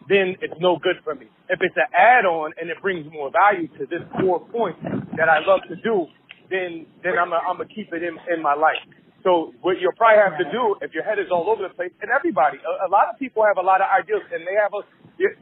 then 0.08 0.36
it's 0.40 0.54
no 0.60 0.78
good 0.78 0.96
for 1.04 1.14
me. 1.14 1.26
If 1.48 1.60
it's 1.62 1.76
an 1.76 1.90
add-on 1.96 2.52
and 2.60 2.70
it 2.70 2.80
brings 2.82 3.06
more 3.12 3.30
value 3.30 3.68
to 3.78 3.86
this 3.86 4.02
core 4.20 4.40
point 4.48 4.76
that 5.16 5.28
I 5.28 5.40
love 5.44 5.60
to 5.68 5.76
do, 5.76 6.06
then 6.50 6.86
then 7.02 7.18
I'm 7.18 7.32
I'm 7.32 7.58
gonna 7.58 7.66
keep 7.68 7.92
it 7.92 8.02
in 8.02 8.16
in 8.32 8.42
my 8.42 8.54
life. 8.54 8.80
So 9.22 9.54
what 9.62 9.78
you'll 9.80 9.94
probably 9.96 10.18
have 10.22 10.38
to 10.38 10.48
do 10.50 10.76
if 10.82 10.92
your 10.94 11.04
head 11.04 11.18
is 11.18 11.30
all 11.30 11.48
over 11.48 11.62
the 11.62 11.74
place, 11.74 11.92
and 12.02 12.10
everybody, 12.10 12.58
a, 12.58 12.86
a 12.86 12.90
lot 12.90 13.06
of 13.12 13.18
people 13.18 13.44
have 13.46 13.56
a 13.58 13.66
lot 13.66 13.80
of 13.80 13.86
ideas, 13.92 14.22
and 14.32 14.42
they 14.46 14.56
have 14.58 14.72
a 14.74 14.82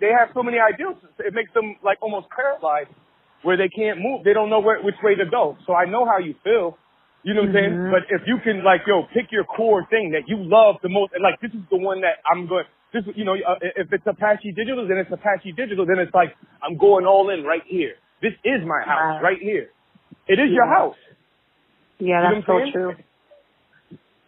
they 0.00 0.12
have 0.12 0.28
so 0.34 0.42
many 0.42 0.58
ideas, 0.60 0.96
it 1.20 1.32
makes 1.32 1.52
them 1.54 1.76
like 1.82 1.96
almost 2.02 2.28
paralyzed, 2.34 2.90
where 3.42 3.56
they 3.56 3.68
can't 3.68 3.98
move. 4.00 4.24
They 4.24 4.34
don't 4.34 4.50
know 4.50 4.60
where 4.60 4.82
which 4.82 4.98
way 5.02 5.14
to 5.16 5.24
go. 5.24 5.56
So 5.66 5.74
I 5.74 5.86
know 5.86 6.04
how 6.04 6.18
you 6.18 6.34
feel. 6.44 6.76
You 7.22 7.34
know 7.34 7.42
what 7.42 7.50
I'm 7.50 7.54
saying? 7.56 7.72
Mhm. 7.76 7.92
But 7.92 8.02
if 8.10 8.22
you 8.26 8.38
can 8.44 8.64
like, 8.64 8.82
yo, 8.86 9.04
pick 9.14 9.30
your 9.32 9.44
core 9.44 9.86
thing 9.90 10.10
that 10.12 10.28
you 10.28 10.36
love 10.40 10.76
the 10.82 10.88
most, 10.88 11.12
and 11.14 11.22
like 11.22 11.40
this 11.40 11.52
is 11.52 11.64
the 11.70 11.76
one 11.78 12.00
that 12.02 12.20
I'm 12.30 12.46
going. 12.46 12.64
This, 12.92 13.04
you 13.14 13.24
know, 13.24 13.34
uh, 13.34 13.56
if 13.76 13.92
it's 13.92 14.04
Apache 14.06 14.52
Digital, 14.52 14.86
then 14.88 14.98
it's 14.98 15.12
Apache 15.12 15.52
Digital. 15.52 15.86
Then 15.86 15.98
it's 15.98 16.14
like 16.14 16.34
I'm 16.62 16.76
going 16.76 17.06
all 17.06 17.30
in 17.30 17.44
right 17.44 17.62
here. 17.66 17.94
This 18.22 18.32
is 18.44 18.60
my 18.66 18.82
house 18.84 19.22
Right. 19.22 19.22
right 19.22 19.38
here. 19.40 19.68
It 20.28 20.38
is 20.38 20.50
your 20.50 20.66
house. 20.66 20.96
yeah, 21.98 22.22
You 22.22 22.28
know 22.28 22.34
that's 22.36 22.46
so 22.46 22.72
true. 22.72 22.94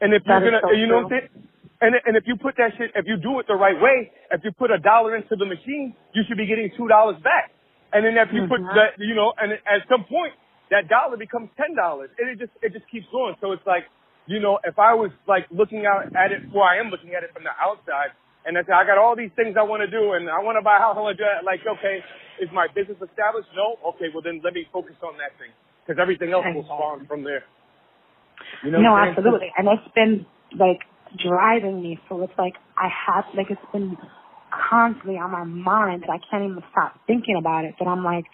And 0.01 0.15
if 0.15 0.23
That 0.25 0.43
you're 0.43 0.51
gonna, 0.51 0.61
so 0.63 0.73
you 0.75 0.87
know 0.87 1.03
true. 1.03 1.05
what 1.05 1.13
I'm 1.13 1.21
saying? 1.33 1.49
And 1.81 1.95
and 2.07 2.17
if 2.17 2.25
you 2.27 2.37
put 2.37 2.57
that 2.59 2.73
shit, 2.79 2.91
if 2.95 3.07
you 3.07 3.17
do 3.19 3.39
it 3.41 3.47
the 3.49 3.55
right 3.55 3.79
way, 3.81 4.11
if 4.31 4.43
you 4.45 4.53
put 4.53 4.71
a 4.71 4.79
dollar 4.79 5.17
into 5.17 5.37
the 5.37 5.47
machine, 5.47 5.95
you 6.15 6.23
should 6.29 6.39
be 6.39 6.47
getting 6.47 6.71
two 6.77 6.89
dollars 6.89 7.17
back. 7.23 7.51
And 7.93 8.05
then 8.05 8.17
if 8.17 8.33
you 8.33 8.43
put 8.49 8.61
Mhm. 8.61 8.75
that, 8.75 8.99
you 8.99 9.15
know, 9.15 9.33
and 9.39 9.53
at 9.53 9.87
some 9.89 10.05
point 10.05 10.35
that 10.71 10.89
dollar 10.89 11.17
becomes 11.17 11.51
ten 11.57 11.75
dollars, 11.75 12.11
and 12.19 12.31
it 12.31 12.39
just 12.39 12.53
it 12.63 12.73
just 12.73 12.87
keeps 12.91 13.07
going. 13.13 13.35
So 13.41 13.53
it's 13.53 13.67
like, 13.67 13.87
you 14.27 14.41
know, 14.41 14.59
if 14.65 14.79
I 14.79 14.95
was 14.95 15.11
like 15.27 15.47
looking 15.51 15.87
out 15.87 16.15
at 16.17 16.33
it, 16.33 16.43
well, 16.55 16.65
I 16.65 16.77
am 16.77 16.89
looking 16.91 17.15
at 17.15 17.23
it 17.25 17.33
from 17.35 17.45
the 17.45 17.55
outside, 17.61 18.11
and 18.45 18.59
I 18.59 18.63
said, 18.67 18.75
I 18.75 18.85
got 18.85 18.99
all 18.99 19.15
these 19.15 19.31
things 19.39 19.55
I 19.55 19.63
want 19.63 19.87
to 19.87 19.91
do, 19.91 20.19
and 20.19 20.27
I 20.27 20.43
want 20.43 20.59
to 20.59 20.65
buy 20.65 20.77
a 20.77 20.83
house. 20.83 20.99
I 20.99 21.03
want 21.03 21.15
to 21.15 21.23
do 21.23 21.29
that. 21.29 21.47
Like, 21.47 21.63
okay, 21.63 22.03
is 22.43 22.51
my 22.51 22.67
business 22.75 22.99
established? 22.99 23.51
No. 23.55 23.79
Okay, 23.95 24.11
well 24.11 24.23
then 24.23 24.43
let 24.43 24.55
me 24.55 24.67
focus 24.73 24.99
on 25.03 25.15
that 25.23 25.39
thing 25.39 25.55
because 25.83 26.01
everything 26.03 26.35
else 26.35 26.47
will 26.51 26.67
spawn 26.67 27.07
from 27.07 27.23
there. 27.23 27.47
You 28.65 28.71
know 28.71 28.83
no, 28.83 28.93
what 28.93 29.07
I'm 29.07 29.15
saying? 29.15 29.23
absolutely. 29.23 29.51
And 29.55 29.69
it's 29.71 29.91
been 29.95 30.27
like 30.59 30.83
driving 31.23 31.83
me. 31.83 32.01
So 32.09 32.23
it's 32.23 32.35
like 32.39 32.55
I 32.75 32.91
have 32.91 33.25
like 33.35 33.51
it's 33.51 33.69
been 33.73 33.97
constantly 34.51 35.19
on 35.19 35.31
my 35.31 35.45
mind 35.45 36.03
that 36.03 36.11
I 36.11 36.19
can't 36.31 36.45
even 36.45 36.63
stop 36.71 36.99
thinking 37.07 37.37
about 37.39 37.65
it. 37.65 37.75
But 37.79 37.87
I'm 37.87 38.05
like, 38.05 38.27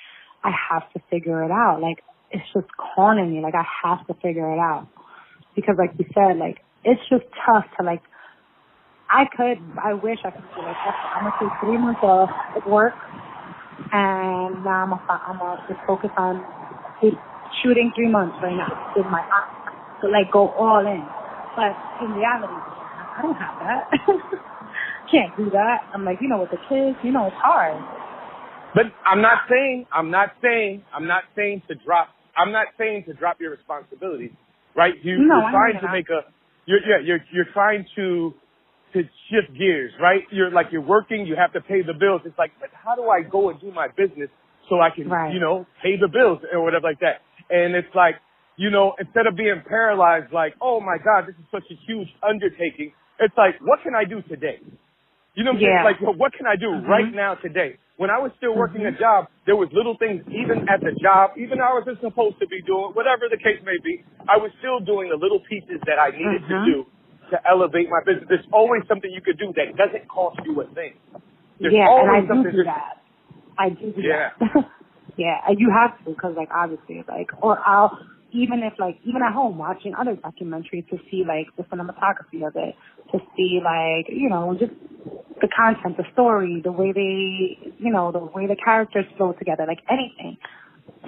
I 0.44 0.50
have 0.50 0.88
to 0.92 1.00
figure 1.10 1.44
it 1.44 1.50
out. 1.50 1.80
Like 1.82 2.00
it's 2.30 2.46
just 2.54 2.68
calling 2.76 3.32
me. 3.34 3.40
Like 3.40 3.54
I 3.54 3.64
have 3.84 4.06
to 4.06 4.14
figure 4.14 4.48
it 4.52 4.58
out 4.58 4.88
because, 5.54 5.76
like 5.78 5.92
you 5.98 6.06
said, 6.14 6.38
like 6.38 6.64
it's 6.84 7.02
just 7.10 7.24
tough 7.44 7.64
to 7.78 7.84
like. 7.84 8.00
I 9.10 9.24
could. 9.24 9.58
I 9.82 9.94
wish 9.94 10.18
I 10.24 10.30
could 10.30 10.44
do 10.54 10.62
like 10.62 10.76
I'm 10.76 11.24
gonna 11.24 11.36
take 11.40 11.52
three 11.60 11.78
months 11.78 12.00
off 12.02 12.30
at 12.56 12.68
work, 12.68 12.94
and 13.92 14.64
now 14.64 14.84
I'm 14.84 14.90
gonna 14.90 15.02
I'm 15.08 15.38
gonna 15.38 15.64
just 15.68 15.80
focus 15.86 16.10
on 16.16 16.44
shooting 17.62 17.92
three 17.94 18.10
months 18.10 18.36
right 18.42 18.56
now 18.56 18.68
with 18.96 19.06
my 19.06 19.20
aunt 19.20 19.48
to 20.02 20.08
like 20.08 20.30
go 20.32 20.48
all 20.50 20.84
in. 20.86 21.04
But 21.56 21.72
in 22.04 22.12
reality, 22.12 22.52
I 22.52 23.22
don't 23.22 23.34
have 23.34 23.58
that. 23.60 23.90
Can't 25.10 25.34
do 25.36 25.50
that. 25.50 25.88
I'm 25.94 26.04
like, 26.04 26.18
you 26.20 26.28
know, 26.28 26.40
with 26.40 26.50
the 26.50 26.60
kids, 26.68 26.98
you 27.02 27.10
know, 27.12 27.26
it's 27.26 27.36
hard. 27.40 27.80
But 28.74 28.92
I'm 29.04 29.22
not 29.22 29.48
saying, 29.48 29.86
I'm 29.92 30.10
not 30.10 30.30
saying, 30.42 30.84
I'm 30.94 31.06
not 31.06 31.24
saying 31.34 31.62
to 31.68 31.74
drop, 31.74 32.08
I'm 32.36 32.52
not 32.52 32.68
saying 32.76 33.04
to 33.08 33.14
drop 33.14 33.40
your 33.40 33.50
responsibilities, 33.50 34.32
right? 34.76 34.94
You, 35.02 35.16
No, 35.18 35.40
you're 35.40 35.50
trying 35.50 35.80
to 35.80 35.88
make 35.92 36.10
a, 36.10 36.28
you're, 36.66 36.80
yeah, 36.80 37.00
you're, 37.02 37.20
you're 37.32 37.48
trying 37.54 37.86
to, 37.96 38.34
to 38.94 39.02
shift 39.30 39.56
gears, 39.58 39.92
right? 40.00 40.22
You're 40.30 40.50
like, 40.50 40.66
you're 40.72 40.82
working, 40.82 41.26
you 41.26 41.36
have 41.36 41.52
to 41.52 41.60
pay 41.60 41.82
the 41.82 41.94
bills. 41.94 42.22
It's 42.24 42.38
like, 42.38 42.52
but 42.60 42.70
how 42.72 42.94
do 42.96 43.08
I 43.08 43.22
go 43.22 43.50
and 43.50 43.60
do 43.60 43.70
my 43.72 43.88
business 43.96 44.28
so 44.68 44.80
I 44.80 44.90
can, 44.90 45.08
Right. 45.08 45.32
you 45.32 45.40
know, 45.40 45.66
pay 45.82 45.96
the 45.96 46.08
bills 46.08 46.40
or 46.52 46.62
whatever 46.62 46.88
like 46.88 47.00
that? 47.00 47.22
And 47.50 47.74
it's 47.74 47.94
like, 47.94 48.16
you 48.56 48.70
know, 48.70 48.94
instead 48.98 49.26
of 49.26 49.36
being 49.36 49.62
paralyzed, 49.68 50.32
like, 50.32 50.54
oh 50.60 50.80
my 50.80 50.96
God, 50.98 51.26
this 51.26 51.36
is 51.36 51.44
such 51.50 51.64
a 51.70 51.74
huge 51.86 52.08
undertaking. 52.22 52.92
It's 53.20 53.36
like, 53.36 53.56
what 53.60 53.82
can 53.82 53.94
I 53.94 54.04
do 54.04 54.22
today? 54.22 54.58
You 55.34 55.44
know 55.44 55.52
what 55.52 55.58
I'm 55.58 55.62
Yeah. 55.62 55.82
saying? 55.82 55.84
Like, 55.84 56.00
well, 56.00 56.14
what 56.14 56.32
can 56.32 56.46
I 56.46 56.56
do 56.56 56.66
Mhm. 56.70 56.88
right 56.88 57.14
now 57.14 57.34
today? 57.36 57.76
When 57.96 58.10
I 58.10 58.18
was 58.18 58.32
still 58.36 58.54
working 58.54 58.86
a 58.86 58.92
job, 58.92 59.28
there 59.44 59.56
was 59.56 59.72
little 59.72 59.96
things 59.96 60.22
even 60.30 60.68
at 60.68 60.80
the 60.80 60.92
job, 61.02 61.32
even 61.36 61.60
I 61.60 61.72
wasn't 61.74 62.00
supposed 62.00 62.38
to 62.40 62.46
be 62.46 62.62
doing, 62.62 62.92
whatever 62.94 63.28
the 63.28 63.36
case 63.36 63.60
may 63.64 63.76
be, 63.82 64.04
I 64.28 64.36
was 64.36 64.50
still 64.58 64.80
doing 64.80 65.08
the 65.10 65.16
little 65.16 65.40
pieces 65.40 65.80
that 65.86 65.98
I 65.98 66.10
needed 66.10 66.42
Mhm. 66.42 66.48
to 66.48 66.64
do 66.64 66.86
to 67.30 67.38
elevate 67.48 67.88
my 67.90 68.00
business. 68.04 68.26
There's 68.28 68.46
always 68.52 68.82
something 68.88 69.10
you 69.10 69.20
could 69.20 69.38
do 69.38 69.52
that 69.56 69.76
doesn't 69.76 70.08
cost 70.08 70.40
you 70.44 70.60
a 70.60 70.66
thing. 70.74 70.94
There's 71.60 71.74
yeah, 71.74 71.88
and 71.90 72.10
I 72.10 72.20
do 72.20 72.50
do 72.50 72.64
that. 72.64 73.02
I 73.58 73.68
do 73.70 73.92
do 73.92 74.00
Yeah. 74.02 74.30
that. 74.38 74.70
yeah, 75.16 75.40
and 75.48 75.58
you 75.58 75.70
have 75.74 75.98
to 76.04 76.10
because, 76.10 76.34
like, 76.36 76.48
obviously, 76.54 77.04
like, 77.08 77.30
or 77.42 77.58
I'll 77.58 77.98
even 78.32 78.60
if 78.62 78.78
like 78.78 78.98
even 79.04 79.22
at 79.22 79.32
home 79.32 79.56
watching 79.56 79.94
other 79.94 80.14
documentaries 80.16 80.88
to 80.90 80.98
see 81.10 81.24
like 81.26 81.46
the 81.56 81.62
cinematography 81.64 82.46
of 82.46 82.54
it, 82.56 82.74
to 83.12 83.18
see 83.36 83.60
like 83.64 84.06
you 84.08 84.28
know 84.28 84.54
just 84.58 84.72
the 85.40 85.48
content, 85.56 85.96
the 85.96 86.04
story, 86.12 86.60
the 86.62 86.72
way 86.72 86.92
they 86.92 87.72
you 87.78 87.90
know 87.92 88.12
the 88.12 88.18
way 88.18 88.46
the 88.46 88.56
characters 88.62 89.06
flow 89.16 89.32
together, 89.32 89.64
like 89.66 89.80
anything. 89.90 90.36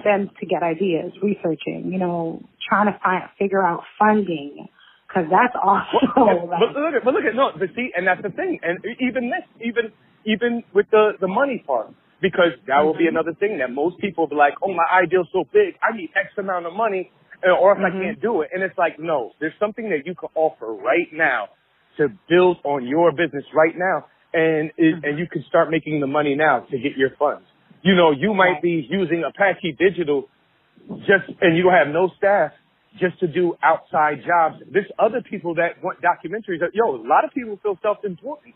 Then 0.03 0.31
to 0.39 0.45
get 0.45 0.63
ideas, 0.63 1.11
researching, 1.21 1.91
you 1.91 1.99
know, 1.99 2.41
trying 2.67 2.91
to 2.91 2.97
find 3.03 3.23
figure 3.37 3.63
out 3.63 3.83
funding, 3.99 4.67
because 5.11 5.29
that's 5.29 5.55
also 5.61 5.99
Well, 6.15 6.47
but 6.47 6.79
look 6.79 6.95
at, 6.95 7.03
but 7.03 7.13
look 7.13 7.25
at, 7.25 7.35
no, 7.35 7.51
but 7.57 7.69
see, 7.75 7.91
and 7.95 8.07
that's 8.07 8.21
the 8.23 8.29
thing. 8.31 8.59
And 8.63 8.79
even 8.99 9.29
this, 9.29 9.43
even, 9.59 9.91
even 10.25 10.63
with 10.73 10.87
the, 10.91 11.13
the 11.19 11.27
money 11.27 11.63
part, 11.67 11.91
because 12.21 12.53
that 12.67 12.79
will 12.79 12.93
be 12.93 13.05
Mm-hmm. 13.05 13.17
another 13.17 13.33
thing 13.39 13.57
that 13.59 13.71
most 13.71 13.99
people 13.99 14.23
will 14.25 14.29
be 14.29 14.35
like, 14.35 14.53
oh, 14.63 14.73
my 14.73 14.85
ideal's 15.03 15.27
so 15.33 15.43
big, 15.51 15.75
I 15.83 15.95
need 15.95 16.11
X 16.15 16.29
amount 16.37 16.65
of 16.65 16.73
money, 16.73 17.11
or 17.43 17.73
if 17.73 17.79
I 17.79 17.89
Mhm. 17.91 18.01
can't 18.01 18.21
do 18.21 18.41
it. 18.41 18.49
And 18.53 18.63
it's 18.63 18.77
like, 18.77 18.99
no, 18.99 19.33
there's 19.39 19.57
something 19.59 19.89
that 19.89 20.05
you 20.05 20.15
can 20.15 20.29
offer 20.35 20.73
right 20.73 21.11
now 21.11 21.49
to 21.97 22.07
build 22.29 22.57
on 22.63 22.87
your 22.87 23.11
business 23.11 23.43
right 23.53 23.75
now. 23.77 24.05
And, 24.33 24.71
it, 24.77 24.95
Mm-hmm. 24.95 25.05
and 25.05 25.19
you 25.19 25.27
can 25.27 25.43
start 25.49 25.69
making 25.71 25.99
the 25.99 26.07
money 26.07 26.35
now 26.35 26.61
to 26.71 26.77
get 26.79 26.95
your 26.95 27.11
funds. 27.19 27.45
You 27.81 27.95
know, 27.95 28.11
you 28.11 28.33
might 28.33 28.61
be 28.61 28.87
using 28.89 29.23
Apache 29.27 29.73
Digital 29.79 30.29
just, 31.07 31.27
and 31.41 31.57
you 31.57 31.63
don't 31.63 31.73
have 31.73 31.87
no 31.89 32.09
staff 32.17 32.51
just 32.99 33.19
to 33.19 33.27
do 33.27 33.55
outside 33.63 34.23
jobs. 34.25 34.61
There's 34.71 34.89
other 34.99 35.21
people 35.21 35.55
that 35.55 35.81
want 35.83 35.99
documentaries. 36.01 36.59
Yo, 36.73 36.95
a 36.95 37.07
lot 37.07 37.23
of 37.23 37.31
people 37.33 37.57
feel 37.63 37.77
self-important. 37.81 38.55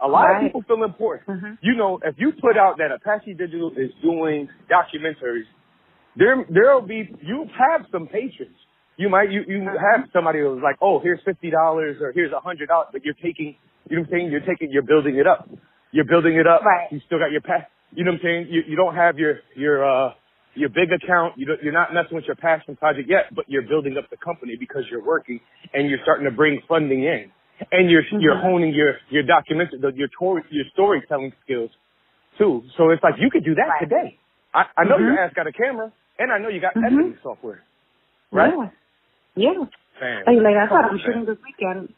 A 0.00 0.08
lot 0.08 0.24
Right. 0.24 0.36
of 0.36 0.42
people 0.42 0.62
feel 0.62 0.82
important. 0.82 1.28
Mhm. 1.28 1.58
You 1.62 1.74
know, 1.76 1.98
if 2.02 2.18
you 2.18 2.32
put 2.32 2.56
out 2.56 2.78
that 2.78 2.90
Apache 2.90 3.34
Digital 3.34 3.72
is 3.76 3.92
doing 4.02 4.48
documentaries, 4.68 5.46
there 6.16 6.44
there'll 6.50 6.82
be 6.82 7.08
you 7.22 7.48
have 7.56 7.86
some 7.90 8.06
patrons. 8.08 8.56
You 8.96 9.08
might 9.08 9.30
you 9.30 9.44
you 9.46 9.62
Uh-huh. 9.62 9.78
have 9.92 10.10
somebody 10.12 10.40
who's 10.40 10.62
like, 10.62 10.76
oh, 10.80 10.98
here's 10.98 11.22
fifty 11.22 11.50
dollars 11.50 12.00
or 12.02 12.12
here's 12.12 12.32
a 12.32 12.40
hundred 12.40 12.68
dollars, 12.68 12.88
but 12.92 13.04
you're 13.04 13.14
taking, 13.14 13.56
you 13.88 13.96
know 13.96 14.02
what 14.02 14.08
I'm 14.08 14.10
saying? 14.10 14.30
You're 14.32 14.40
taking, 14.40 14.70
you're 14.70 14.82
building 14.82 15.16
it 15.16 15.26
up. 15.26 15.48
You're 15.92 16.04
building 16.04 16.34
it 16.36 16.46
up. 16.46 16.64
Right. 16.64 16.90
You 16.92 17.00
still 17.00 17.18
got 17.20 17.30
your 17.30 17.40
pa 17.40 17.64
You 17.92 18.02
know 18.04 18.10
what 18.10 18.20
I'm 18.20 18.22
saying? 18.22 18.46
You 18.50 18.62
you 18.66 18.76
don't 18.76 18.94
have 18.96 19.18
your 19.18 19.40
your 19.54 19.84
uh 19.84 20.12
your 20.56 20.70
big 20.70 20.92
account. 20.92 21.34
You 21.38 21.46
you're 21.62 21.72
not 21.72 21.94
messing 21.94 22.16
with 22.16 22.26
your 22.26 22.36
passion 22.36 22.76
project 22.76 23.08
yet, 23.10 23.34
but 23.34 23.46
you're 23.48 23.62
building 23.68 23.96
up 23.98 24.10
the 24.10 24.16
company 24.18 24.56
because 24.58 24.84
you're 24.90 25.04
working 25.04 25.40
and 25.74 25.88
you're 25.90 26.00
starting 26.02 26.24
to 26.26 26.32
bring 26.32 26.60
funding 26.68 27.04
in, 27.04 27.32
and 27.72 27.90
you're 27.90 28.04
you're 28.20 28.36
Mhm. 28.36 28.42
honing 28.42 28.74
your 28.74 28.96
your 29.10 29.24
documentary, 29.24 29.80
your 29.96 30.08
tor- 30.18 30.44
your 30.50 30.66
storytelling 30.74 31.32
skills 31.44 31.70
too. 32.38 32.64
So 32.76 32.90
it's 32.90 33.02
like 33.04 33.16
you 33.18 33.30
could 33.30 33.44
do 33.44 33.54
that 33.56 33.68
Right. 33.68 33.80
today. 33.80 34.18
I 34.54 34.66
I 34.78 34.84
know 34.84 34.98
Mhm. 34.98 35.06
your 35.06 35.20
ass 35.20 35.32
got 35.34 35.46
a 35.46 35.52
camera, 35.52 35.92
and 36.18 36.32
I 36.32 36.38
know 36.38 36.48
you 36.48 36.60
got 36.60 36.74
Mhm. 36.76 36.84
editing 36.84 37.18
software, 37.22 37.62
right? 38.32 38.54
Yeah. 38.54 38.70
Yeah. 39.36 39.64
Man. 40.00 40.24
Like, 40.26 40.38
like 40.42 40.56
I 40.56 40.68
said, 40.68 40.84
I'm 40.90 40.98
shooting 40.98 41.24
this 41.26 41.38
weekend 41.44 41.94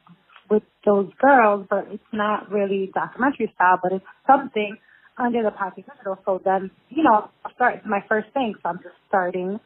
with 0.51 0.63
those 0.85 1.13
girls, 1.21 1.67
but 1.71 1.89
it's 1.91 2.05
not 2.13 2.51
really 2.53 2.93
documentary 2.95 3.53
style, 3.57 3.81
but 3.83 3.93
it's 3.95 4.07
something 4.27 4.79
under 5.19 5.43
the 5.43 5.51
Pocket 5.51 5.85
Digital. 5.87 6.19
So 6.25 6.41
then, 6.45 6.71
you 6.91 7.03
know, 7.03 7.31
I'll 7.45 7.55
start 7.55 7.87
my 7.87 8.01
first 8.09 8.29
thing, 8.35 8.55
so 8.63 8.69
I'm 8.69 8.79
just 8.79 8.97
starting 9.09 9.59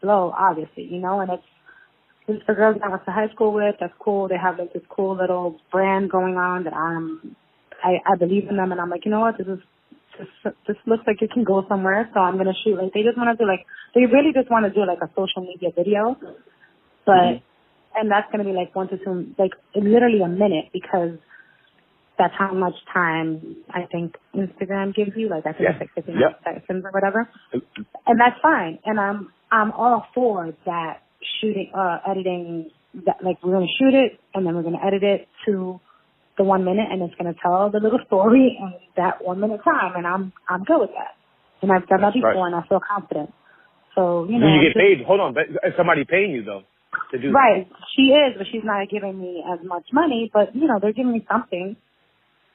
slow, 0.00 0.32
obviously, 0.36 0.84
you 0.84 0.98
know, 0.98 1.20
and 1.20 1.30
it's 1.30 1.42
it's 2.26 2.42
the 2.46 2.54
girls 2.54 2.76
that 2.78 2.86
I 2.86 2.88
went 2.88 3.04
to 3.04 3.10
high 3.10 3.28
school 3.34 3.52
with. 3.52 3.76
That's 3.80 3.92
cool. 3.98 4.28
They 4.28 4.38
have 4.40 4.58
like 4.58 4.72
this 4.72 4.82
cool 4.88 5.16
little 5.16 5.60
brand 5.70 6.10
going 6.10 6.36
on 6.36 6.64
that 6.64 6.72
I'm, 6.72 7.36
I, 7.82 8.00
I 8.06 8.16
believe 8.16 8.48
in 8.48 8.56
them, 8.56 8.72
and 8.72 8.80
I'm 8.80 8.88
like, 8.88 9.04
you 9.04 9.10
know 9.10 9.20
what, 9.20 9.36
this 9.36 9.46
is 9.46 9.58
this 10.18 10.52
this 10.66 10.76
looks 10.86 11.04
like 11.06 11.20
it 11.20 11.32
can 11.32 11.44
go 11.44 11.64
somewhere, 11.68 12.08
so 12.14 12.20
I'm 12.20 12.36
gonna 12.36 12.54
shoot. 12.64 12.78
Like 12.80 12.92
they 12.92 13.02
just 13.02 13.18
want 13.18 13.36
to 13.36 13.42
do 13.42 13.48
like 13.48 13.66
they 13.94 14.06
really 14.06 14.32
just 14.32 14.50
want 14.50 14.64
to 14.64 14.72
do 14.72 14.86
like 14.86 15.02
a 15.02 15.10
social 15.16 15.42
media 15.42 15.70
video, 15.74 16.16
but 17.04 17.12
mm-hmm. 17.12 17.98
and 17.98 18.10
that's 18.10 18.30
gonna 18.30 18.44
be 18.44 18.52
like 18.52 18.74
one 18.74 18.88
to 18.88 18.98
two, 18.98 19.34
like 19.38 19.52
literally 19.74 20.20
a 20.22 20.28
minute 20.28 20.70
because 20.72 21.18
that's 22.18 22.34
how 22.38 22.52
much 22.54 22.74
time 22.92 23.56
I 23.70 23.86
think 23.90 24.16
Instagram 24.34 24.94
gives 24.94 25.12
you. 25.16 25.28
Like 25.28 25.46
I 25.46 25.52
think 25.52 25.62
Yeah. 25.62 25.70
it's 25.70 25.80
like 25.80 25.94
15 25.94 26.18
Yep. 26.18 26.40
seconds 26.44 26.84
or 26.84 26.90
whatever, 26.92 27.28
and 27.52 28.20
that's 28.20 28.38
fine. 28.40 28.78
And 28.84 28.98
I'm 29.00 29.32
I'm 29.50 29.72
all 29.72 30.06
for 30.14 30.52
that 30.66 31.02
shooting, 31.40 31.70
uh, 31.74 31.98
editing. 32.06 32.70
That 33.06 33.24
like 33.24 33.38
we're 33.42 33.52
gonna 33.52 33.66
shoot 33.78 33.92
it 33.94 34.20
and 34.34 34.46
then 34.46 34.54
we're 34.54 34.62
gonna 34.62 34.84
edit 34.84 35.02
it 35.02 35.28
to 35.46 35.80
the 36.38 36.44
one 36.44 36.64
minute 36.64 36.86
and 36.92 37.02
it's 37.02 37.14
gonna 37.16 37.34
tell 37.42 37.68
the 37.70 37.80
little 37.80 37.98
story 38.06 38.56
in 38.60 38.74
that 38.96 39.24
one 39.24 39.40
minute 39.40 39.60
time, 39.64 39.96
and 39.96 40.06
I'm 40.06 40.32
I'm 40.48 40.62
good 40.62 40.78
with 40.80 40.90
that. 40.90 41.16
And 41.62 41.72
I've 41.72 41.88
done 41.88 42.00
that 42.02 42.12
That's 42.14 42.22
right. 42.22 42.32
before, 42.32 42.46
and 42.46 42.54
I 42.54 42.62
feel 42.68 42.80
confident. 42.80 43.32
So 43.96 44.26
you 44.30 44.38
know, 44.38 44.46
you 44.46 44.60
get 44.60 44.74
just- 44.74 44.76
paid? 44.76 45.02
Hold 45.06 45.20
on, 45.20 45.34
but 45.34 45.46
is 45.50 45.74
somebody 45.76 46.04
paying 46.04 46.30
you 46.30 46.44
though 46.44 46.62
to 47.10 47.18
do 47.18 47.32
Right. 47.32 47.66
She 47.96 48.12
is, 48.12 48.36
but 48.38 48.46
she's 48.52 48.62
not 48.64 48.88
giving 48.88 49.18
me 49.20 49.42
as 49.52 49.58
much 49.66 49.86
money. 49.92 50.30
But 50.32 50.54
you 50.54 50.68
know, 50.68 50.78
they're 50.80 50.92
giving 50.92 51.12
me 51.12 51.26
something. 51.28 51.76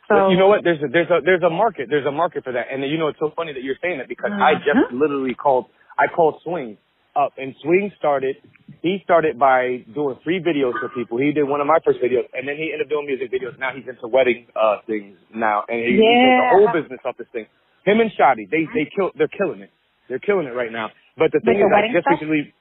So 0.10 0.30
you 0.30 0.38
know 0.38 0.48
what? 0.49 0.64
There's 0.64 0.81
a, 0.81 0.90
there's 0.91 1.10
a 1.10 1.19
there's 1.23 1.44
a 1.44 1.49
market. 1.49 1.88
There's 1.90 2.06
a 2.06 2.11
market 2.11 2.44
for 2.44 2.52
that. 2.53 2.68
And 2.73 2.84
you 2.84 2.98
know 2.98 3.07
it's 3.07 3.19
so 3.19 3.31
funny 3.36 3.53
that 3.53 3.64
you're 3.64 3.77
saying 3.81 3.99
that 3.99 4.10
because 4.10 4.31
I 4.34 4.56
just 4.65 4.91
literally 4.91 5.36
called 5.36 5.65
I 5.98 6.07
called 6.10 6.41
Swing 6.44 6.77
up 7.15 7.34
and 7.38 7.53
Swing 7.64 7.91
started 7.98 8.38
he 8.81 8.99
started 9.03 9.38
by 9.38 9.84
doing 9.94 10.15
free 10.23 10.40
videos 10.41 10.73
for 10.80 10.90
people. 10.90 11.18
He 11.19 11.31
did 11.31 11.44
one 11.44 11.60
of 11.61 11.68
my 11.68 11.77
first 11.86 11.99
videos 12.02 12.26
and 12.34 12.48
then 12.48 12.56
he 12.57 12.72
ended 12.73 12.88
up 12.88 12.90
doing 12.90 13.06
music 13.06 13.30
videos. 13.31 13.57
Now 13.60 13.72
he's 13.76 13.86
into 13.88 14.07
wedding 14.07 14.48
uh 14.56 14.81
things 14.88 15.18
now 15.34 15.64
and 15.69 15.77
he, 15.80 15.94
he 15.94 15.98
built 15.98 16.10
Yeah. 16.26 16.45
a 16.45 16.49
whole 16.57 16.69
business 16.73 16.99
off 17.06 17.18
this 17.18 17.27
thing. 17.31 17.45
Him 17.86 17.99
and 18.02 18.10
Shotty, 18.18 18.49
they 18.49 18.65
they 18.73 18.90
kill 18.90 19.11
they're 19.15 19.31
killing 19.31 19.61
it. 19.61 19.72
They're 20.10 20.19
killing 20.23 20.48
it 20.48 20.56
right 20.57 20.72
now. 20.72 20.90
But 21.18 21.31
the 21.31 21.40
With 21.44 21.45
thing 21.45 21.60
the 21.61 21.69
is 21.69 21.73
I 21.76 21.94
just 21.94 22.06
stuff? 22.10 22.18
recently 22.18 22.53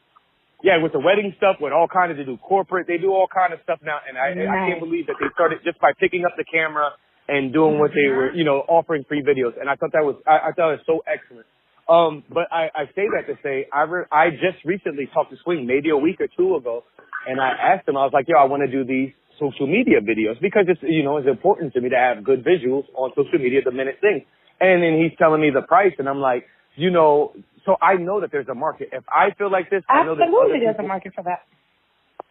yeah, 0.62 0.83
with 0.83 0.91
the 0.93 0.99
wedding 0.99 1.33
stuff, 1.39 1.57
with 1.62 1.73
all 1.73 1.87
kinds 1.87 2.11
of, 2.11 2.16
they 2.19 2.25
do 2.27 2.37
corporate, 2.37 2.87
they 2.91 2.99
do 2.99 3.15
all 3.15 3.29
kind 3.31 3.55
of 3.55 3.61
stuff 3.62 3.79
now, 3.79 3.99
and 4.03 4.19
I, 4.19 4.35
I 4.35 4.66
can't 4.66 4.83
believe 4.83 5.07
that 5.07 5.15
they 5.23 5.31
started 5.31 5.62
just 5.62 5.79
by 5.79 5.93
picking 6.01 6.25
up 6.27 6.35
the 6.37 6.43
camera 6.43 6.91
and 7.28 7.52
doing 7.52 7.78
what 7.78 7.90
they 7.94 8.09
were, 8.10 8.32
you 8.32 8.44
know, 8.44 8.64
offering 8.68 9.05
free 9.06 9.22
videos, 9.22 9.60
and 9.60 9.68
I 9.68 9.76
thought 9.76 9.92
that 9.92 10.05
was, 10.05 10.16
I, 10.26 10.48
I 10.48 10.52
thought 10.52 10.72
it 10.72 10.80
was 10.80 10.86
so 10.86 11.02
excellent. 11.06 11.46
Um, 11.88 12.24
but 12.28 12.52
I, 12.52 12.68
I 12.74 12.84
say 12.94 13.09
that 13.16 13.26
to 13.32 13.38
say, 13.42 13.66
I 13.72 13.82
re- 13.82 14.05
I 14.12 14.30
just 14.30 14.64
recently 14.64 15.09
talked 15.12 15.30
to 15.30 15.36
Swing, 15.42 15.66
maybe 15.66 15.88
a 15.88 15.96
week 15.96 16.20
or 16.20 16.28
two 16.36 16.56
ago, 16.56 16.84
and 17.26 17.40
I 17.40 17.48
asked 17.48 17.88
him, 17.88 17.96
I 17.96 18.05
was 18.05 18.12
like, 18.12 18.26
yo, 18.28 18.36
I 18.36 18.44
want 18.44 18.62
to 18.62 18.70
do 18.70 18.84
these 18.84 19.12
social 19.38 19.66
media 19.66 20.00
videos 20.00 20.40
because 20.40 20.64
it's, 20.68 20.80
you 20.82 21.02
know, 21.02 21.16
it's 21.16 21.28
important 21.28 21.72
to 21.74 21.80
me 21.80 21.88
to 21.88 21.96
have 21.96 22.24
good 22.24 22.44
visuals 22.44 22.84
on 22.94 23.10
social 23.16 23.38
media 23.38 23.60
the 23.64 23.72
minute 23.72 23.96
thing. 24.00 24.24
And 24.60 24.82
then 24.82 25.00
he's 25.00 25.16
telling 25.16 25.40
me 25.40 25.50
the 25.55 25.62
price, 25.62 25.92
and 25.98 26.09
I'm 26.09 26.18
like, 26.20 26.44
you 26.76 26.90
know, 26.90 27.32
so 27.64 27.76
I 27.80 27.94
know 27.94 28.20
that 28.20 28.32
there's 28.32 28.48
a 28.48 28.55
market. 28.55 28.90
If 28.92 29.05
I 29.09 29.32
feel 29.36 29.50
like 29.50 29.70
this, 29.70 29.82
I 29.88 30.05
know 30.05 30.12
absolutely, 30.12 30.60
there's 30.60 30.76
a 30.78 30.82
market 30.82 31.12
for 31.14 31.24
that. 31.24 31.46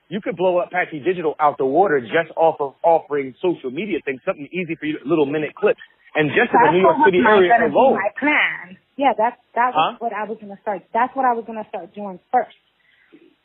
You 0.09 0.21
could 0.21 0.38
blow 0.38 0.57
up 0.59 0.71
Pache 0.71 0.99
Digital 1.03 1.35
out 1.39 1.57
the 1.57 1.65
water 1.65 1.99
just 1.99 2.31
off 2.38 2.55
of 2.59 2.75
offering 2.84 3.35
social 3.41 3.71
media 3.71 3.99
things, 4.05 4.21
something 4.25 4.47
easy 4.53 4.75
for 4.75 4.85
you, 4.85 4.97
little 5.05 5.25
minute 5.25 5.53
clips. 5.55 5.81
And 6.15 6.29
just 6.29 6.49
in 6.53 6.59
the 6.63 6.71
New 6.71 6.81
York 6.81 6.97
City 7.05 7.19
area 7.19 7.51
alone, 7.67 7.95
my 7.95 8.09
plan. 8.17 8.77
Yeah, 8.95 9.13
that 9.17 9.38
that 9.53 9.75
was 9.75 9.75
Huh? 9.75 9.97
what 9.99 10.13
I 10.13 10.23
was 10.23 10.38
gonna 10.39 10.57
start. 10.61 10.81
That's 10.93 11.13
what 11.15 11.25
I 11.25 11.34
was 11.34 11.45
gonna 11.45 11.65
start 11.69 11.93
doing 11.93 12.19
first. 12.31 12.55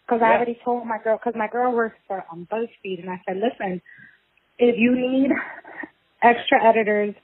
Because 0.06 0.22
I 0.22 0.36
already 0.36 0.58
told 0.64 0.86
my 0.86 0.98
girl, 1.02 1.18
because 1.18 1.34
my 1.36 1.48
girl 1.48 1.72
works 1.72 1.96
for 2.06 2.24
um, 2.30 2.46
BuzzFeed, 2.50 3.00
and 3.02 3.10
I 3.10 3.20
said, 3.26 3.36
listen, 3.36 3.82
if 4.58 4.76
you 4.78 4.94
need 4.94 5.30
extra 6.22 6.62
editors, 6.64 7.14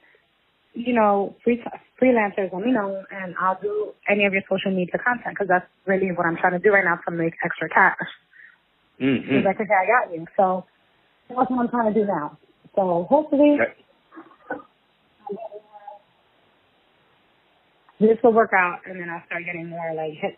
you 0.73 0.93
know, 0.93 1.35
free, 1.43 1.63
freelancers, 2.01 2.51
let 2.53 2.63
me 2.65 2.71
know, 2.71 3.03
and 3.11 3.35
I'll 3.39 3.59
do 3.61 3.93
any 4.07 4.25
of 4.25 4.33
your 4.33 4.43
social 4.49 4.71
media 4.71 4.97
content, 5.03 5.35
because 5.35 5.47
that's 5.47 5.65
really 5.85 6.11
what 6.11 6.25
I'm 6.25 6.37
trying 6.37 6.53
to 6.53 6.59
do 6.59 6.71
right 6.71 6.83
now 6.85 6.99
to 7.07 7.11
make 7.11 7.33
extra 7.43 7.69
cash. 7.69 7.97
Mm-hmm. 9.01 9.29
She's 9.29 9.45
like, 9.45 9.59
okay, 9.59 9.69
I 9.69 9.85
got 9.87 10.13
you. 10.13 10.25
So 10.37 10.65
that's 11.29 11.49
what 11.49 11.59
I'm 11.59 11.69
trying 11.69 11.93
to 11.93 11.99
do 11.99 12.05
now. 12.05 12.37
So 12.75 13.05
hopefully 13.09 13.57
Okay. 13.59 13.73
this 17.99 18.17
will 18.23 18.33
work 18.33 18.51
out, 18.53 18.79
and 18.85 18.99
then 18.99 19.09
I'll 19.09 19.23
start 19.25 19.43
getting 19.45 19.69
more 19.69 19.93
like 19.95 20.13
hits. 20.19 20.37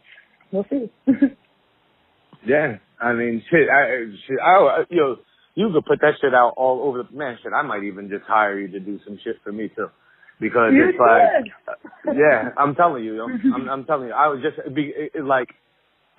We'll 0.51 0.65
see. 0.69 0.91
yeah, 2.45 2.77
I 2.99 3.13
mean, 3.13 3.43
shit, 3.49 3.69
I, 3.69 4.05
shit, 4.27 4.39
I, 4.43 4.83
you 4.89 4.97
know, 4.97 5.15
you 5.55 5.71
could 5.73 5.85
put 5.85 5.99
that 6.01 6.15
shit 6.21 6.33
out 6.33 6.53
all 6.57 6.81
over 6.83 7.03
the 7.03 7.17
man. 7.17 7.37
Shit, 7.41 7.53
I 7.53 7.61
might 7.61 7.83
even 7.83 8.09
just 8.09 8.25
hire 8.25 8.59
you 8.59 8.67
to 8.69 8.79
do 8.79 8.99
some 9.05 9.19
shit 9.23 9.37
for 9.43 9.51
me 9.51 9.69
too, 9.75 9.87
because 10.39 10.73
You 10.73 10.89
it's 10.89 10.99
like, 10.99 12.15
yeah, 12.15 12.49
I'm 12.57 12.75
telling 12.75 13.03
you, 13.03 13.15
yo, 13.15 13.27
I'm, 13.55 13.69
I'm 13.69 13.85
telling 13.85 14.07
you, 14.07 14.13
I 14.13 14.27
was 14.27 14.41
just 14.41 14.73
be 14.73 14.91
it, 14.95 15.23
like, 15.23 15.49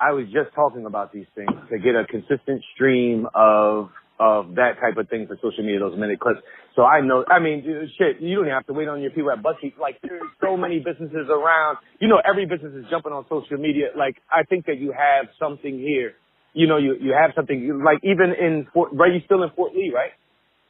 I 0.03 0.11
was 0.11 0.25
just 0.25 0.53
talking 0.53 0.85
about 0.85 1.13
these 1.13 1.27
things 1.35 1.51
to 1.71 1.79
get 1.79 1.95
a 1.95 2.03
consistent 2.05 2.63
stream 2.75 3.27
of 3.33 3.89
of 4.19 4.55
that 4.55 4.77
type 4.79 4.97
of 4.97 5.09
thing 5.09 5.25
for 5.27 5.35
social 5.41 5.63
media, 5.63 5.79
those 5.79 5.97
minute 5.97 6.19
clips. 6.19 6.39
So 6.75 6.83
I 6.83 7.01
know, 7.01 7.25
I 7.27 7.39
mean, 7.39 7.63
dude, 7.63 7.89
shit, 7.97 8.21
you 8.21 8.37
don't 8.37 8.47
have 8.47 8.65
to 8.67 8.73
wait 8.73 8.87
on 8.87 9.01
your 9.01 9.11
people 9.11 9.31
at 9.31 9.41
BuzzFeed. 9.41 9.77
Like, 9.79 9.97
there's 10.01 10.21
so 10.39 10.55
many 10.55 10.79
businesses 10.79 11.27
around. 11.29 11.77
You 11.99 12.07
know, 12.07 12.21
every 12.23 12.45
business 12.45 12.73
is 12.73 12.85
jumping 12.89 13.11
on 13.11 13.25
social 13.27 13.57
media. 13.57 13.87
Like, 13.97 14.15
I 14.31 14.43
think 14.43 14.67
that 14.67 14.77
you 14.77 14.93
have 14.93 15.27
something 15.39 15.79
here. 15.79 16.13
You 16.53 16.67
know, 16.67 16.77
you 16.77 16.95
you 17.01 17.15
have 17.19 17.31
something 17.35 17.81
like 17.83 17.99
even 18.03 18.35
in 18.37 18.67
Fort, 18.73 18.91
right? 18.93 19.11
You 19.13 19.21
still 19.25 19.41
in 19.43 19.49
Fort 19.55 19.73
Lee, 19.73 19.91
right? 19.93 20.11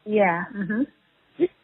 yeah. 0.05 0.45
Mhm. 0.55 0.87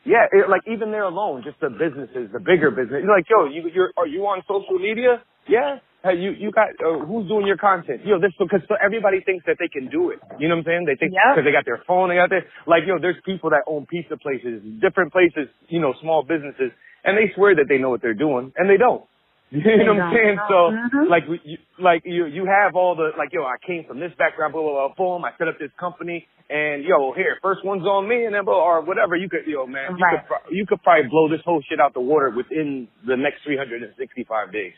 Yeah, 0.03 0.25
it, 0.31 0.49
like 0.49 0.61
even 0.65 0.91
there 0.91 1.03
alone, 1.03 1.43
just 1.45 1.59
the 1.61 1.69
businesses, 1.69 2.31
the 2.33 2.39
bigger 2.39 2.71
business. 2.71 3.03
You're 3.05 3.15
like, 3.15 3.29
yo, 3.29 3.45
you 3.45 3.69
you're 3.73 3.91
are 3.97 4.07
you 4.07 4.23
on 4.25 4.41
social 4.47 4.79
media? 4.79 5.21
Yeah. 5.47 5.77
Hey, 6.01 6.15
you 6.15 6.31
you 6.31 6.51
got 6.51 6.69
uh, 6.79 7.03
who's 7.05 7.27
doing 7.27 7.45
your 7.45 7.57
content? 7.57 8.05
Yo, 8.05 8.19
this 8.19 8.31
because 8.39 8.61
so 8.69 8.75
everybody 8.83 9.19
thinks 9.19 9.43
that 9.47 9.57
they 9.59 9.67
can 9.67 9.89
do 9.91 10.11
it. 10.11 10.19
You 10.39 10.47
know 10.47 10.55
what 10.55 10.63
I'm 10.63 10.65
saying? 10.65 10.85
They 10.87 10.95
think 10.95 11.11
Yep. 11.11 11.35
because 11.35 11.43
they 11.45 11.51
got 11.51 11.65
their 11.65 11.83
phone, 11.85 12.07
they 12.07 12.15
got 12.15 12.29
their 12.29 12.45
like 12.67 12.83
yo. 12.87 12.99
There's 12.99 13.19
people 13.25 13.49
that 13.51 13.63
own 13.67 13.85
pizza 13.85 14.15
places, 14.15 14.63
different 14.79 15.11
places, 15.11 15.51
you 15.67 15.81
know, 15.81 15.93
small 15.99 16.23
businesses, 16.23 16.71
and 17.03 17.17
they 17.17 17.33
swear 17.35 17.53
that 17.55 17.65
they 17.67 17.79
know 17.79 17.89
what 17.89 18.01
they're 18.01 18.13
doing, 18.15 18.53
and 18.55 18.69
they 18.69 18.77
don't. 18.77 19.03
You 19.51 19.59
know 19.83 19.95
what 19.95 20.03
I'm 20.07 20.13
saying? 20.15 20.39
So 20.47 20.57
Mhm. 20.71 21.09
like 21.09 21.27
we- 21.27 21.41
you, 21.43 21.57
like 21.79 22.03
you 22.05 22.25
you 22.27 22.45
have 22.45 22.77
all 22.77 22.95
the 22.95 23.11
like 23.17 23.33
yo, 23.33 23.43
I 23.43 23.57
came 23.59 23.83
from 23.83 23.99
this 23.99 24.13
background, 24.15 24.53
blah 24.53 24.61
blah 24.63 24.87
blah, 24.87 24.95
boom. 24.95 25.25
I 25.25 25.31
set 25.37 25.49
up 25.49 25.59
this 25.59 25.71
company, 25.77 26.27
and 26.49 26.85
yo, 26.85 27.11
here 27.11 27.35
first 27.41 27.65
one's 27.65 27.83
on 27.85 28.07
me, 28.07 28.23
and 28.23 28.33
then 28.33 28.45
blah, 28.45 28.55
or 28.55 28.79
whatever. 28.87 29.17
You 29.17 29.27
could 29.27 29.43
yo 29.47 29.67
man, 29.67 29.97
you 29.97 30.05
Right. 30.05 30.23
could 30.23 30.55
you 30.55 30.65
could 30.65 30.81
probably 30.81 31.09
blow 31.09 31.27
this 31.27 31.41
whole 31.43 31.61
shit 31.67 31.81
out 31.81 31.93
the 31.93 31.99
water 31.99 32.29
within 32.29 32.87
the 33.05 33.17
next 33.17 33.43
365 33.43 34.53
days. 34.53 34.73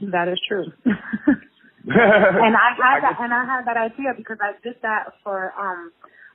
That 0.00 0.28
is 0.28 0.40
true. 0.48 0.64
and 1.86 2.56
I 2.56 2.76
had 2.76 3.00
that, 3.00 3.16
and 3.20 3.32
I 3.32 3.44
had 3.44 3.64
that 3.66 3.76
idea 3.76 4.12
because 4.16 4.36
I 4.40 4.52
did 4.62 4.76
that 4.82 5.12
for 5.24 5.52
um 5.58 5.92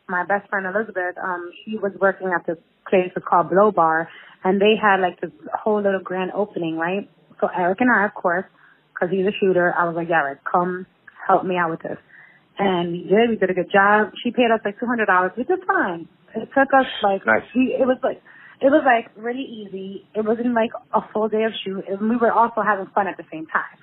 my 0.08 0.26
best 0.26 0.50
friend 0.50 0.66
Elizabeth. 0.66 1.18
Um, 1.22 1.52
she 1.64 1.78
was 1.78 1.92
working 2.00 2.32
at 2.34 2.46
this 2.46 2.58
place 2.90 3.12
called 3.28 3.50
Blow 3.50 3.72
Bar, 3.72 4.10
and 4.44 4.60
they 4.62 4.74
had 4.80 5.02
like 5.02 5.22
this 5.22 5.32
whole 5.54 5.82
little 5.82 6.02
grand 6.04 6.32
opening, 6.34 6.78
right? 6.78 7.10
So 7.42 7.48
Eric 7.56 7.82
and 7.82 7.92
I, 7.92 8.06
of 8.06 8.14
course, 8.14 8.46
because 8.94 9.10
he's 9.12 9.26
a 9.26 9.36
shooter, 9.40 9.74
I 9.78 9.86
was 9.86 9.96
like, 9.96 10.10
Eric, 10.10 10.40
come 10.50 10.86
help 11.28 11.46
me 11.46 11.58
out 11.58 11.72
with 11.72 11.82
this. 11.82 11.98
And 12.58 12.94
we 12.94 13.04
did, 13.04 13.30
we 13.30 13.36
did 13.36 13.50
a 13.50 13.54
good 13.54 13.72
job. 13.72 14.14
She 14.24 14.32
paid 14.32 14.48
us 14.54 14.62
like 14.64 14.80
$200, 14.80 15.38
which 15.38 15.50
is 15.50 15.60
fine. 15.68 16.08
It 16.36 16.48
took 16.56 16.72
us 16.72 16.88
like, 17.04 17.26
Nice. 17.26 17.44
we, 17.56 17.76
it 17.76 17.86
was 17.86 17.98
like, 18.04 18.22
it 18.62 18.72
was 18.72 18.84
like 18.86 19.12
really 19.22 19.44
easy. 19.44 20.08
It 20.16 20.26
wasn't 20.26 20.54
like 20.54 20.72
a 20.94 21.02
full 21.14 21.28
day 21.28 21.44
of 21.44 21.52
shoot. 21.64 21.84
And 21.88 22.10
we 22.10 22.16
were 22.16 22.32
also 22.32 22.62
having 22.62 22.88
fun 22.94 23.08
at 23.08 23.18
the 23.18 23.26
same 23.32 23.48
time. 23.48 23.78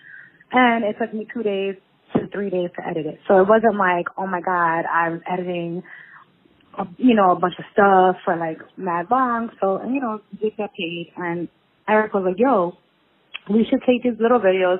And 0.52 0.84
it 0.84 0.96
took 1.00 1.12
me 1.12 1.26
two 1.32 1.42
days 1.42 1.76
to 2.14 2.28
three 2.28 2.50
days 2.50 2.70
to 2.76 2.86
edit 2.86 3.06
it. 3.06 3.20
So 3.28 3.40
it 3.40 3.48
wasn't 3.48 3.76
like, 3.76 4.06
oh 4.16 4.26
my 4.26 4.40
God, 4.40 4.84
I 4.88 5.10
was 5.10 5.20
editing, 5.30 5.82
a, 6.78 6.84
you 6.96 7.14
know, 7.14 7.32
a 7.32 7.38
bunch 7.38 7.54
of 7.58 7.64
stuff 7.72 8.16
for 8.24 8.36
like 8.36 8.58
mad 8.76 9.06
long. 9.10 9.50
So, 9.60 9.76
and 9.76 9.94
you 9.94 10.00
know, 10.00 10.20
we 10.42 10.52
got 10.56 10.70
paid. 10.74 11.12
And 11.16 11.48
Eric 11.88 12.14
was 12.14 12.24
like, 12.26 12.38
yo, 12.38 12.76
we 13.50 13.66
should 13.68 13.80
take 13.86 14.02
these 14.02 14.20
little 14.20 14.40
videos. 14.40 14.78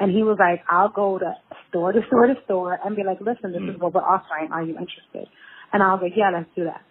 And 0.00 0.10
he 0.10 0.22
was 0.22 0.38
like, 0.40 0.64
I'll 0.68 0.88
go 0.88 1.18
to 1.18 1.34
store 1.68 1.92
to 1.92 2.00
store 2.08 2.26
to 2.26 2.34
store 2.44 2.78
and 2.84 2.96
be 2.96 3.04
like, 3.04 3.20
listen, 3.20 3.52
this 3.52 3.62
is 3.62 3.76
mm. 3.76 3.80
what 3.80 3.94
we're 3.94 4.02
offering. 4.02 4.50
Are 4.52 4.62
you 4.62 4.72
interested? 4.72 5.28
And 5.72 5.82
I 5.82 5.92
was 5.92 6.00
like, 6.02 6.14
yeah, 6.16 6.30
let's 6.32 6.48
do 6.56 6.64
that. 6.64 6.82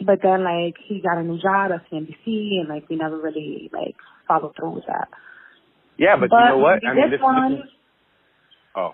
But 0.00 0.20
then 0.22 0.42
like 0.44 0.74
he 0.86 1.00
got 1.00 1.18
a 1.18 1.22
new 1.22 1.40
job 1.40 1.70
at 1.72 1.88
CNBC 1.90 2.60
and 2.60 2.68
like 2.68 2.88
we 2.88 2.96
never 2.96 3.18
really 3.18 3.70
like 3.72 3.96
followed 4.26 4.54
through 4.56 4.76
with 4.76 4.86
that. 4.86 5.08
Yeah, 5.96 6.16
but, 6.18 6.28
you 6.32 6.48
know 6.48 6.58
what? 6.58 6.84
I 6.84 6.94
mean, 6.94 7.10
this 7.10 7.20
one, 7.20 7.52
this 7.52 7.60
is, 7.60 7.70
oh. 8.74 8.90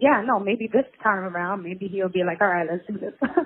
yeah, 0.00 0.22
no, 0.24 0.40
maybe 0.40 0.70
this 0.72 0.86
time 1.02 1.24
around, 1.24 1.62
maybe 1.62 1.86
he'll 1.86 2.08
be 2.08 2.24
like, 2.24 2.40
all 2.40 2.48
right, 2.48 2.66
let's 2.70 2.86
do 2.86 2.98
this. 2.98 3.12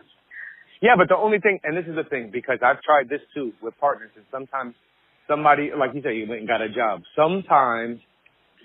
Yeah, 0.80 0.94
but 0.96 1.09
the 1.09 1.16
only 1.16 1.40
thing, 1.40 1.59
and 1.64 1.76
this 1.76 1.86
is 1.86 1.96
the 1.96 2.05
thing, 2.09 2.30
because 2.32 2.59
I've 2.62 2.80
tried 2.82 3.09
this 3.09 3.20
too 3.34 3.52
with 3.62 3.74
partners, 3.80 4.10
and 4.14 4.24
sometimes 4.30 4.74
somebody, 5.26 5.70
like 5.76 5.90
you 5.94 6.02
said, 6.02 6.10
you 6.14 6.26
went 6.28 6.40
and 6.40 6.48
got 6.48 6.62
a 6.62 6.68
job. 6.68 7.02
Sometimes 7.16 7.98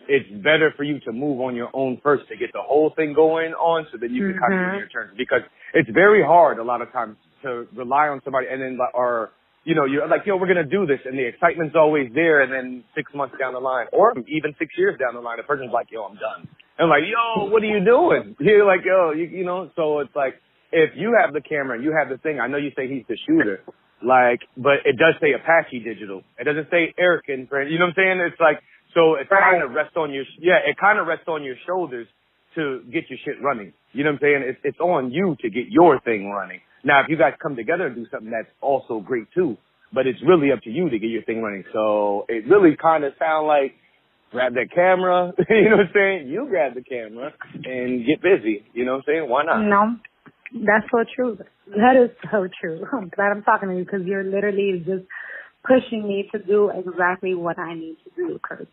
it's 0.07 0.29
better 0.43 0.73
for 0.77 0.83
you 0.83 0.99
to 1.01 1.11
move 1.11 1.41
on 1.41 1.55
your 1.55 1.69
own 1.73 1.99
first 2.03 2.27
to 2.29 2.37
get 2.37 2.51
the 2.53 2.61
whole 2.61 2.93
thing 2.95 3.13
going 3.13 3.53
on 3.53 3.87
so 3.91 3.97
that 3.99 4.11
you 4.11 4.31
can 4.31 4.39
kind 4.39 4.53
of 4.53 4.59
mm-hmm. 4.59 4.77
your 4.77 4.89
turn. 4.89 5.11
Because 5.17 5.41
it's 5.73 5.89
very 5.89 6.23
hard 6.23 6.59
a 6.59 6.63
lot 6.63 6.81
of 6.81 6.91
times 6.91 7.17
to 7.43 7.67
rely 7.75 8.07
on 8.07 8.21
somebody 8.23 8.47
and 8.49 8.61
then, 8.61 8.77
or, 8.93 9.31
you 9.63 9.75
know, 9.75 9.85
you're 9.85 10.07
like, 10.07 10.25
yo, 10.25 10.35
we're 10.37 10.51
to 10.53 10.63
do 10.63 10.85
this. 10.85 10.99
And 11.05 11.17
the 11.17 11.27
excitement's 11.27 11.75
always 11.75 12.11
there. 12.13 12.41
And 12.41 12.51
then 12.51 12.83
six 12.95 13.11
months 13.13 13.35
down 13.39 13.53
the 13.53 13.59
line, 13.59 13.87
or 13.93 14.13
even 14.27 14.55
six 14.59 14.73
years 14.77 14.99
down 14.99 15.13
the 15.13 15.21
line, 15.21 15.37
the 15.37 15.43
person's 15.43 15.71
like, 15.71 15.87
yo, 15.91 16.03
I'm 16.03 16.15
done. 16.15 16.47
And 16.77 16.85
I'm 16.85 16.89
like, 16.89 17.03
yo, 17.05 17.45
what 17.49 17.63
are 17.63 17.69
you 17.69 17.83
doing? 17.83 18.35
You're 18.39 18.65
like, 18.65 18.81
yo, 18.83 19.11
you, 19.11 19.25
you 19.25 19.45
know, 19.45 19.69
so 19.75 19.99
it's 19.99 20.15
like, 20.15 20.35
if 20.71 20.91
you 20.95 21.15
have 21.21 21.33
the 21.33 21.41
camera 21.41 21.75
and 21.75 21.83
you 21.83 21.93
have 21.93 22.09
the 22.09 22.17
thing, 22.17 22.39
I 22.39 22.47
know 22.47 22.57
you 22.57 22.71
say 22.75 22.89
he's 22.89 23.05
the 23.07 23.17
shooter, 23.27 23.61
like, 24.01 24.41
but 24.57 24.81
it 24.85 24.97
does 24.97 25.13
say 25.21 25.31
Apache 25.33 25.79
Digital. 25.79 26.23
It 26.39 26.45
doesn't 26.45 26.67
say 26.71 26.93
Eric 26.97 27.29
and 27.29 27.47
friend. 27.47 27.71
You 27.71 27.77
know 27.77 27.85
what 27.85 27.95
I'm 28.01 28.19
saying? 28.19 28.31
It's 28.31 28.41
like, 28.41 28.59
so 28.93 29.15
it 29.15 29.29
kind 29.29 29.63
of 29.63 29.71
rests 29.71 29.95
on 29.95 30.11
your, 30.11 30.25
yeah, 30.41 30.65
it 30.65 30.77
kind 30.77 30.99
of 30.99 31.07
rests 31.07 31.27
on 31.27 31.43
your 31.43 31.55
shoulders 31.65 32.07
to 32.55 32.81
get 32.91 33.09
your 33.09 33.19
shit 33.23 33.41
running. 33.41 33.73
You 33.93 34.03
know 34.03 34.11
what 34.11 34.15
I'm 34.15 34.21
saying? 34.21 34.41
It's, 34.45 34.59
it's 34.63 34.79
on 34.79 35.11
you 35.11 35.37
to 35.41 35.49
get 35.49 35.69
your 35.69 35.99
thing 36.01 36.29
running. 36.29 36.61
Now, 36.83 37.01
if 37.01 37.07
you 37.09 37.17
guys 37.17 37.33
come 37.41 37.55
together 37.55 37.87
and 37.87 37.95
do 37.95 38.05
something, 38.11 38.31
that's 38.31 38.51
also 38.61 38.99
great 38.99 39.27
too. 39.33 39.57
But 39.93 40.07
it's 40.07 40.19
really 40.25 40.51
up 40.51 40.61
to 40.63 40.69
you 40.69 40.89
to 40.89 40.99
get 40.99 41.09
your 41.09 41.23
thing 41.23 41.41
running. 41.41 41.63
So 41.71 42.25
it 42.27 42.47
really 42.47 42.75
kind 42.75 43.03
of 43.03 43.13
sound 43.19 43.47
like 43.47 43.75
grab 44.31 44.53
that 44.55 44.73
camera. 44.73 45.31
you 45.49 45.69
know 45.69 45.77
what 45.77 45.87
I'm 45.87 45.91
saying? 45.93 46.27
You 46.27 46.47
grab 46.49 46.73
the 46.73 46.81
camera 46.81 47.31
and 47.63 48.05
get 48.05 48.21
busy. 48.21 48.65
You 48.73 48.85
know 48.85 48.93
what 48.93 48.97
I'm 48.97 49.03
saying? 49.07 49.29
Why 49.29 49.43
not? 49.43 49.61
no, 49.61 49.95
that's 50.53 50.85
so 50.91 51.05
true. 51.15 51.37
That 51.67 51.95
is 51.95 52.09
so 52.31 52.47
true. 52.59 52.85
I'm 52.93 53.09
glad 53.09 53.31
I'm 53.31 53.43
talking 53.43 53.69
to 53.69 53.75
you 53.75 53.85
because 53.85 54.01
you're 54.05 54.23
literally 54.23 54.83
just 54.85 55.05
pushing 55.65 56.07
me 56.07 56.27
to 56.33 56.39
do 56.39 56.69
exactly 56.69 57.35
what 57.35 57.57
I 57.57 57.73
need 57.73 57.97
to 58.03 58.09
do. 58.15 58.33
Because 58.33 58.67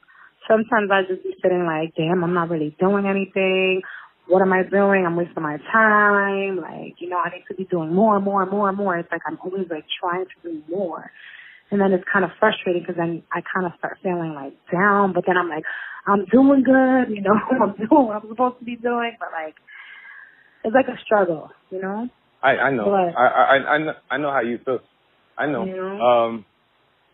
sometimes 0.49 0.91
I 0.91 1.03
just 1.09 1.23
be 1.23 1.35
sitting 1.43 1.65
like, 1.65 1.95
damn, 1.97 2.25
I'm 2.25 2.35
not 2.35 2.51
really 2.51 2.77
doing 2.81 3.07
anything. 3.07 3.83
What 4.31 4.43
am 4.43 4.53
I 4.53 4.63
doing? 4.63 5.05
I'm 5.05 5.17
wasting 5.17 5.43
my 5.43 5.59
time. 5.73 6.57
Like, 6.59 6.95
you 6.99 7.09
know, 7.09 7.19
I 7.19 7.31
need 7.31 7.45
to 7.49 7.55
be 7.55 7.65
doing 7.65 7.93
more 7.93 8.15
and 8.15 8.25
more 8.25 8.43
and 8.43 8.51
more 8.51 8.69
and 8.69 8.79
more. 8.79 8.97
It's 8.97 9.11
like 9.11 9.23
I'm 9.27 9.39
always 9.43 9.67
like 9.69 9.85
trying 10.01 10.25
to 10.25 10.37
do 10.45 10.63
more. 10.71 11.11
And 11.73 11.81
then 11.81 11.93
it's 11.93 12.05
kind 12.13 12.25
of 12.25 12.31
frustrating 12.39 12.83
because 12.83 12.97
then 12.97 13.25
I 13.33 13.43
kind 13.43 13.67
of 13.67 13.73
start 13.79 13.99
feeling 14.03 14.35
like 14.35 14.55
down, 14.71 15.13
but 15.13 15.25
then 15.27 15.37
I'm 15.37 15.49
like, 15.49 15.65
I'm 16.07 16.25
doing 16.27 16.63
good, 16.63 17.15
you 17.15 17.23
know, 17.23 17.35
I'm 17.63 17.75
doing 17.75 18.07
what 18.07 18.23
I'm 18.23 18.29
supposed 18.29 18.59
to 18.61 18.65
be 18.65 18.77
doing, 18.77 19.17
but 19.19 19.29
like, 19.33 19.57
it's 20.65 20.75
like 20.75 20.87
a 20.87 21.01
struggle, 21.05 21.51
you 21.71 21.81
know? 21.81 22.09
I, 22.43 22.51
I 22.57 22.71
know. 22.71 22.87
What? 22.87 23.17
I, 23.17 23.27
I, 23.27 23.75
I 23.75 23.79
know. 23.79 23.93
I 24.11 24.17
know 24.19 24.31
how 24.31 24.41
you 24.41 24.59
feel. 24.65 24.81
I 25.37 25.47
know. 25.47 25.65
You 25.65 25.77
know? 25.77 26.01
Um, 26.01 26.45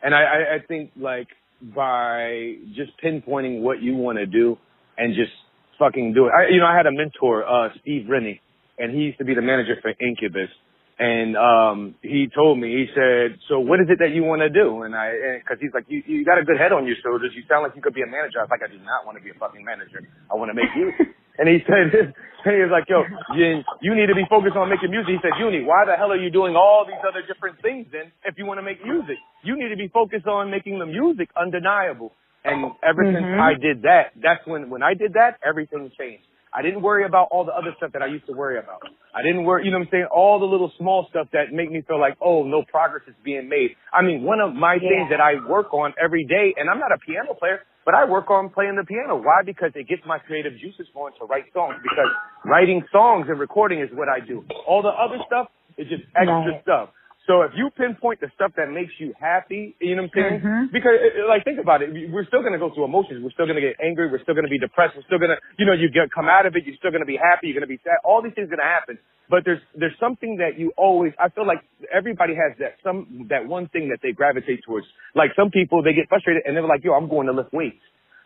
and 0.03 0.15
I, 0.15 0.23
I, 0.23 0.55
I 0.57 0.59
think 0.67 0.93
like 0.97 1.29
by 1.75 2.55
just 2.75 2.93
pinpointing 3.03 3.61
what 3.61 3.83
you 3.83 3.95
want 3.95 4.19
to 4.19 4.27
do 4.27 4.59
and 4.99 5.15
just 5.15 5.33
fucking 5.79 6.15
do 6.15 6.27
it. 6.27 6.33
I, 6.33 6.53
you 6.53 6.61
know, 6.61 6.67
I 6.67 6.77
had 6.77 6.87
a 6.87 6.93
mentor, 6.93 7.45
uh, 7.45 7.71
Steve 7.81 8.07
Rennie, 8.09 8.41
and 8.79 8.95
he 8.95 9.11
used 9.11 9.19
to 9.19 9.25
be 9.25 9.35
the 9.35 9.43
manager 9.43 9.77
for 9.81 9.93
Incubus. 10.01 10.51
And, 10.99 11.37
um, 11.37 11.95
he 12.01 12.29
told 12.33 12.57
me, 12.57 12.73
he 12.73 12.89
said, 12.97 13.37
so 13.53 13.61
what 13.61 13.81
is 13.85 13.87
it 13.93 14.01
that 14.01 14.17
you 14.17 14.25
want 14.25 14.41
to 14.41 14.49
do? 14.49 14.81
And 14.89 14.97
I, 14.97 15.13
and, 15.13 15.45
cause 15.45 15.61
he's 15.61 15.73
like, 15.77 15.85
you, 15.93 16.01
you 16.09 16.25
got 16.25 16.41
a 16.41 16.45
good 16.45 16.57
head 16.57 16.73
on 16.73 16.89
your 16.89 16.97
shoulders. 17.05 17.37
You 17.37 17.45
sound 17.45 17.69
like 17.69 17.77
you 17.77 17.85
could 17.85 17.93
be 17.93 18.01
a 18.01 18.09
manager. 18.09 18.41
I 18.41 18.49
was 18.49 18.53
like, 18.53 18.65
I 18.65 18.73
do 18.73 18.81
not 18.81 19.05
want 19.05 19.21
to 19.21 19.23
be 19.23 19.29
a 19.29 19.37
fucking 19.37 19.61
manager. 19.61 20.01
I 20.33 20.41
want 20.41 20.49
to 20.49 20.57
make 20.57 20.73
music. 20.73 21.13
and 21.39 21.53
he 21.53 21.61
said, 21.69 21.93
and 21.93 22.17
he 22.57 22.65
was 22.65 22.73
like, 22.73 22.89
yo, 22.89 23.05
you, 23.37 23.61
you 23.85 23.93
need 23.93 24.09
to 24.09 24.17
be 24.17 24.25
focused 24.25 24.57
on 24.57 24.73
making 24.73 24.89
music. 24.89 25.21
He 25.21 25.21
said, 25.21 25.37
Uni, 25.37 25.69
why 25.69 25.85
the 25.85 26.01
hell 26.01 26.17
are 26.17 26.21
you 26.21 26.33
doing 26.33 26.57
all 26.57 26.89
these 26.89 27.01
other 27.05 27.21
different 27.29 27.61
things 27.61 27.93
then 27.93 28.09
if 28.25 28.41
you 28.41 28.49
want 28.49 28.57
to 28.57 28.65
make 28.65 28.81
music? 28.81 29.21
You 29.45 29.53
need 29.53 29.69
to 29.69 29.77
be 29.77 29.93
focused 29.93 30.25
on 30.25 30.49
making 30.49 30.81
the 30.81 30.89
music 30.89 31.29
undeniable. 31.37 32.17
And 32.47 32.73
ever 32.83 33.05
since 33.05 33.27
Mhm. 33.27 33.41
I 33.41 33.55
did 33.55 33.83
that, 33.83 34.13
that's 34.17 34.47
when, 34.47 34.71
when 34.71 34.83
I 34.83 34.95
did 34.95 35.15
that, 35.15 35.39
everything 35.45 35.91
changed. 35.99 36.25
I 36.55 36.63
didn't 36.63 36.81
worry 36.81 37.05
about 37.05 37.29
all 37.31 37.45
the 37.45 37.53
other 37.53 37.75
stuff 37.77 37.93
that 37.93 38.03
I 38.03 38.07
used 38.07 38.27
to 38.27 38.33
worry 38.33 38.59
about. 38.59 38.81
I 39.15 39.23
didn't 39.23 39.45
worry, 39.45 39.65
you 39.65 39.71
know 39.71 39.79
what 39.79 39.89
I'm 39.89 39.91
saying? 39.91 40.07
All 40.07 40.39
the 40.39 40.47
little 40.47 40.71
small 40.79 41.07
stuff 41.11 41.29
that 41.33 41.53
make 41.53 41.71
me 41.71 41.83
feel 41.83 41.99
like, 42.01 42.17
oh, 42.21 42.45
no 42.45 42.63
progress 42.63 43.03
is 43.09 43.15
being 43.25 43.49
made. 43.49 43.77
I 43.93 44.01
mean, 44.03 44.23
one 44.23 44.41
of 44.41 44.55
my 44.55 44.79
things 44.79 45.11
that 45.11 45.21
I 45.21 45.37
work 45.47 45.75
on 45.75 45.93
every 46.01 46.25
day, 46.25 46.55
and 46.57 46.71
I'm 46.71 46.79
not 46.79 46.93
a 46.93 46.99
piano 46.99 47.35
player, 47.35 47.61
but 47.85 47.95
I 47.95 48.05
work 48.05 48.31
on 48.31 48.49
playing 48.51 48.77
the 48.77 48.85
piano. 48.85 49.17
Why? 49.17 49.43
Because 49.45 49.73
it 49.75 49.87
gets 49.89 50.03
my 50.07 50.19
creative 50.19 50.57
juices 50.59 50.87
going 50.95 51.13
to 51.19 51.25
write 51.27 51.53
songs. 51.53 51.77
Because 51.83 52.09
writing 52.45 52.83
songs 52.93 53.27
and 53.29 53.39
recording 53.39 53.81
is 53.81 53.91
what 53.93 54.09
I 54.09 54.21
do. 54.21 54.45
All 54.67 54.83
the 54.83 54.89
other 54.89 55.19
stuff 55.27 55.49
is 55.77 55.89
just 55.89 56.05
extra 56.17 56.53
Right. 56.53 56.63
stuff. 56.63 56.91
So 57.27 57.43
if 57.43 57.51
you 57.59 57.71
pinpoint 57.75 58.21
the 58.23 58.31
stuff 58.39 58.53
that 58.57 58.71
makes 58.71 58.95
you 59.03 59.11
happy, 59.19 59.75
you 59.83 59.97
know 59.99 60.07
what 60.07 60.15
I'm 60.15 60.23
saying? 60.23 60.41
Mhm. 60.47 60.71
Because, 60.71 60.95
uh, 60.95 61.27
like, 61.27 61.43
think 61.43 61.59
about 61.59 61.83
it. 61.83 61.91
We're 62.11 62.25
still 62.27 62.41
going 62.41 62.53
to 62.55 62.59
go 62.63 62.71
through 62.71 62.85
emotions. 62.85 63.19
We're 63.23 63.35
still 63.35 63.47
going 63.51 63.59
to 63.59 63.67
get 63.67 63.75
angry. 63.83 64.07
We're 64.07 64.23
still 64.23 64.35
going 64.39 64.47
to 64.47 64.51
be 64.51 64.63
depressed. 64.63 64.95
We're 64.95 65.03
still 65.11 65.19
going 65.19 65.35
to, 65.35 65.39
you 65.59 65.67
know, 65.67 65.73
you 65.75 65.91
get 65.91 66.11
come 66.15 66.29
out 66.31 66.47
of 66.47 66.55
it. 66.55 66.63
You're 66.65 66.77
still 66.79 66.93
going 66.95 67.03
to 67.03 67.11
be 67.11 67.19
happy. 67.19 67.49
You're 67.51 67.59
going 67.59 67.67
to 67.67 67.75
be 67.75 67.83
sad. 67.83 67.99
All 68.05 68.23
these 68.23 68.33
things 68.39 68.47
are 68.47 68.55
going 68.55 68.63
to 68.63 68.71
happen. 68.71 68.99
But 69.29 69.45
there's 69.45 69.59
there's 69.75 69.99
something 69.99 70.37
that 70.39 70.55
you 70.57 70.71
always. 70.79 71.13
I 71.19 71.29
feel 71.31 71.45
like 71.47 71.59
everybody 71.91 72.35
has 72.39 72.55
that 72.63 72.79
some 72.87 73.27
that 73.29 73.43
one 73.49 73.67
thing 73.75 73.89
that 73.91 73.99
they 74.01 74.13
gravitate 74.13 74.63
towards. 74.63 74.87
Like 75.19 75.35
some 75.35 75.51
people, 75.51 75.83
they 75.83 75.95
get 75.95 76.09
frustrated 76.09 76.47
and 76.47 76.55
they're 76.55 76.63
like, 76.63 76.85
"Yo, 76.85 76.95
I'm 76.95 77.09
going 77.09 77.27
to 77.27 77.33
lift 77.35 77.53
weights." 77.53 77.83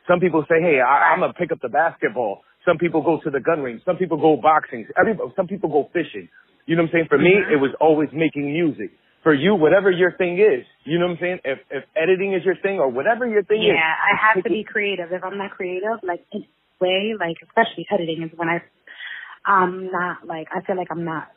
Some 0.07 0.21
people 0.21 0.45
say, 0.45 0.61
"Hey, 0.61 0.77
I, 0.81 1.17
I'm 1.17 1.21
gonna 1.21 1.33
pick 1.33 1.53
up 1.53 1.61
the 1.63 1.71
basketball." 1.73 2.45
Some 2.69 2.77
people 2.77 3.01
go 3.01 3.19
to 3.25 3.31
the 3.31 3.41
gun 3.41 3.63
range. 3.63 3.81
Some 3.87 3.97
people 3.97 4.19
go 4.21 4.37
boxing. 4.37 4.85
Every 5.01 5.17
some 5.37 5.47
people 5.49 5.71
go 5.71 5.89
fishing. 5.95 6.29
You 6.67 6.77
know 6.77 6.83
what 6.83 6.91
I'm 6.91 6.93
saying? 6.93 7.07
For 7.09 7.19
me, 7.19 7.35
mm-hmm. 7.35 7.53
it 7.53 7.57
was 7.57 7.73
always 7.81 8.09
making 8.13 8.53
music. 8.53 8.93
For 9.23 9.35
you, 9.35 9.55
whatever 9.55 9.91
your 9.91 10.13
thing 10.17 10.39
is, 10.39 10.65
you 10.85 10.99
know 10.99 11.07
what 11.07 11.13
I'm 11.13 11.19
saying? 11.21 11.39
If 11.45 11.59
if 11.71 11.85
editing 11.95 12.33
is 12.33 12.43
your 12.45 12.57
thing 12.57 12.79
or 12.79 12.89
whatever 12.89 13.27
your 13.27 13.43
thing 13.43 13.61
Yeah, 13.63 13.73
is, 13.73 13.77
Yeah, 13.77 13.93
I 13.93 14.13
have 14.17 14.45
to 14.45 14.49
be 14.49 14.65
creative. 14.65 15.13
If 15.13 15.23
I'm 15.23 15.37
not 15.37 15.51
creative, 15.51 16.01
like 16.03 16.25
in 16.33 16.43
a 16.43 16.85
way, 16.85 17.13
like 17.19 17.37
especially 17.45 17.87
editing 17.93 18.23
is 18.23 18.31
when 18.37 18.49
I, 18.49 18.63
I'm 19.45 19.93
not 19.93 20.27
like 20.27 20.49
I 20.55 20.65
feel 20.65 20.77
like 20.77 20.89
I'm 20.91 21.05
not 21.05 21.29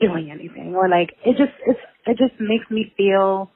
doing 0.00 0.30
anything, 0.30 0.74
or 0.76 0.88
like 0.88 1.14
it 1.26 1.36
just 1.36 1.52
it's 1.66 1.80
it 2.06 2.18
just 2.18 2.40
makes 2.40 2.70
me 2.70 2.92
feel 2.96 3.50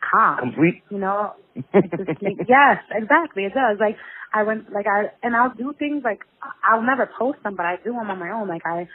calm. 0.00 0.38
complete. 0.38 0.82
You 0.90 0.98
know, 0.98 1.32
it 1.54 1.90
just 1.90 2.22
make, 2.22 2.38
yes, 2.48 2.78
exactly. 2.90 3.44
It 3.44 3.54
does. 3.54 3.78
Like 3.78 3.96
I 4.32 4.42
went, 4.42 4.72
like 4.72 4.86
I, 4.86 5.12
and 5.22 5.34
I'll 5.36 5.54
do 5.54 5.74
things 5.78 6.02
like 6.04 6.20
I'll 6.64 6.82
never 6.82 7.08
post 7.18 7.42
them, 7.42 7.56
but 7.56 7.66
I 7.66 7.76
do 7.76 7.92
them 7.92 8.10
on 8.10 8.18
my 8.18 8.30
own. 8.30 8.48
Like 8.48 8.62
I 8.64 8.88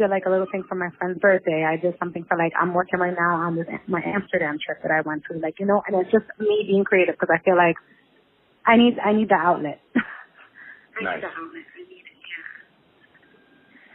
did 0.00 0.10
like 0.10 0.24
a 0.26 0.30
little 0.30 0.48
thing 0.50 0.64
for 0.68 0.74
my 0.76 0.88
friend's 0.98 1.20
birthday. 1.20 1.64
I 1.68 1.76
did 1.76 1.94
something 2.00 2.24
for 2.28 2.38
like 2.38 2.52
I'm 2.60 2.74
working 2.74 2.98
right 3.00 3.14
now 3.14 3.36
on 3.44 3.56
this 3.56 3.68
my 3.88 4.00
Amsterdam 4.02 4.58
trip 4.64 4.80
that 4.82 4.90
I 4.90 5.02
went 5.06 5.24
to. 5.30 5.38
Like 5.38 5.60
you 5.60 5.66
know, 5.66 5.82
and 5.86 6.00
it's 6.00 6.12
just 6.12 6.26
me 6.40 6.64
being 6.66 6.84
creative 6.84 7.16
because 7.20 7.28
I 7.32 7.44
feel 7.44 7.56
like 7.56 7.76
I 8.66 8.76
need 8.76 8.98
I 8.98 9.12
need 9.12 9.28
the 9.28 9.36
outlet. 9.36 9.80
I 9.96 11.04
Nice. 11.04 11.16
need 11.16 11.22
the 11.24 11.28
outlet. 11.28 11.64
I 11.76 11.80
need 11.84 12.04
it. 12.04 12.18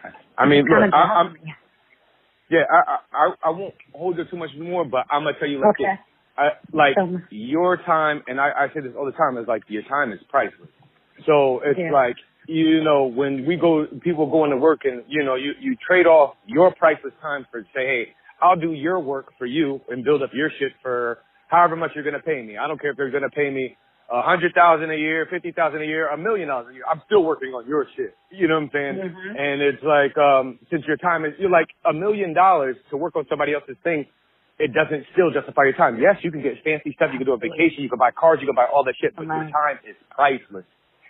Yeah. 0.06 0.12
I 0.38 0.46
mean, 0.48 0.66
look, 0.70 0.94
I, 0.94 1.04
I'm 1.22 1.38
yeah, 2.50 2.64
I, 2.72 2.98
I 3.14 3.34
I 3.46 3.50
won't 3.50 3.76
hold 3.94 4.20
it 4.20 4.30
too 4.30 4.38
much 4.38 4.52
more, 4.60 4.86
but 4.86 5.06
I'm 5.12 5.24
gonna 5.24 5.38
tell 5.40 5.50
you 5.50 5.60
like 5.60 5.78
Okay. 5.80 5.92
this. 5.92 6.00
I, 6.38 6.50
like 6.74 6.98
me. 6.98 7.20
your 7.32 7.78
time, 7.78 8.24
and 8.28 8.40
I, 8.42 8.52
I 8.52 8.68
say 8.74 8.82
this 8.82 8.94
all 8.98 9.06
the 9.06 9.14
time, 9.14 9.38
is 9.38 9.48
like 9.48 9.64
your 9.70 9.84
time 9.84 10.12
is 10.12 10.20
priceless. 10.30 10.70
So 11.26 11.62
it's 11.66 11.80
Yeah. 11.80 11.92
like 11.92 12.18
you 12.48 12.84
know 12.84 13.06
when 13.06 13.46
we 13.46 13.56
go, 13.56 13.86
people 14.04 14.30
go 14.30 14.44
into 14.46 14.58
work, 14.58 14.82
and 14.86 15.04
you 15.08 15.24
know 15.24 15.36
you 15.36 15.54
you 15.60 15.76
trade 15.88 16.06
off 16.08 16.36
your 16.46 16.74
priceless 16.76 17.14
time 17.22 17.46
for 17.52 17.62
say, 17.74 17.86
hey, 17.86 18.04
I'll 18.42 18.56
do 18.60 18.74
your 18.74 19.00
work 19.00 19.34
for 19.38 19.46
you 19.46 19.82
and 19.90 20.04
build 20.04 20.22
up 20.24 20.32
your 20.34 20.50
shit 20.60 20.74
for 20.82 21.20
however 21.48 21.76
much 21.76 21.92
you're 21.96 22.04
gonna 22.04 22.20
pay 22.20 22.42
me. 22.42 22.58
I 22.58 22.68
don't 22.68 22.80
care 22.80 22.92
if 22.92 22.98
they're 22.98 23.12
gonna 23.12 23.30
pay 23.30 23.50
me 23.50 23.76
a 24.12 24.22
hundred 24.22 24.54
thousand 24.54 24.92
a 24.92 24.96
year, 24.96 25.28
fifty 25.30 25.52
thousand 25.52 25.82
a 25.82 25.86
year, 25.86 26.10
a 26.10 26.18
million 26.18 26.48
dollars 26.50 26.68
a 26.72 26.74
year. 26.74 26.84
I'm 26.90 27.02
still 27.06 27.24
working 27.24 27.50
on 27.54 27.68
your 27.68 27.88
shit. 27.96 28.16
You 28.32 28.48
know 28.48 28.56
what 28.56 28.64
I'm 28.64 28.70
saying? 28.74 28.96
Mhm. 28.98 29.40
And 29.40 29.62
it's 29.62 29.84
like, 29.84 30.18
um, 30.18 30.60
since 30.70 30.86
your 30.86 30.98
time 30.98 31.26
is, 31.26 31.34
you're 31.40 31.50
like 31.50 31.70
a 31.86 31.94
million 31.94 32.34
dollars 32.34 32.76
to 32.92 32.98
work 32.98 33.16
on 33.16 33.26
somebody 33.30 33.54
else's 33.54 33.78
thing, 33.84 34.06
it 34.60 34.74
doesn't 34.74 35.06
still 35.14 35.32
justify 35.32 35.64
your 35.64 35.74
time. 35.74 36.00
Yes, 36.00 36.18
you 36.24 36.32
can 36.32 36.42
get 36.42 36.62
fancy 36.64 36.94
stuff. 36.94 37.10
You 37.12 37.18
can 37.20 37.26
do 37.26 37.34
a 37.34 37.38
vacation. 37.38 37.82
You 37.84 37.90
can 37.90 37.98
buy 38.00 38.12
cars. 38.12 38.40
You 38.42 38.48
can 38.48 38.56
buy 38.56 38.66
all 38.72 38.84
that 38.84 38.96
shit, 39.02 39.16
but 39.16 39.26
your 39.26 39.36
time 39.52 39.80
is 39.90 39.96
priceless. 40.12 40.66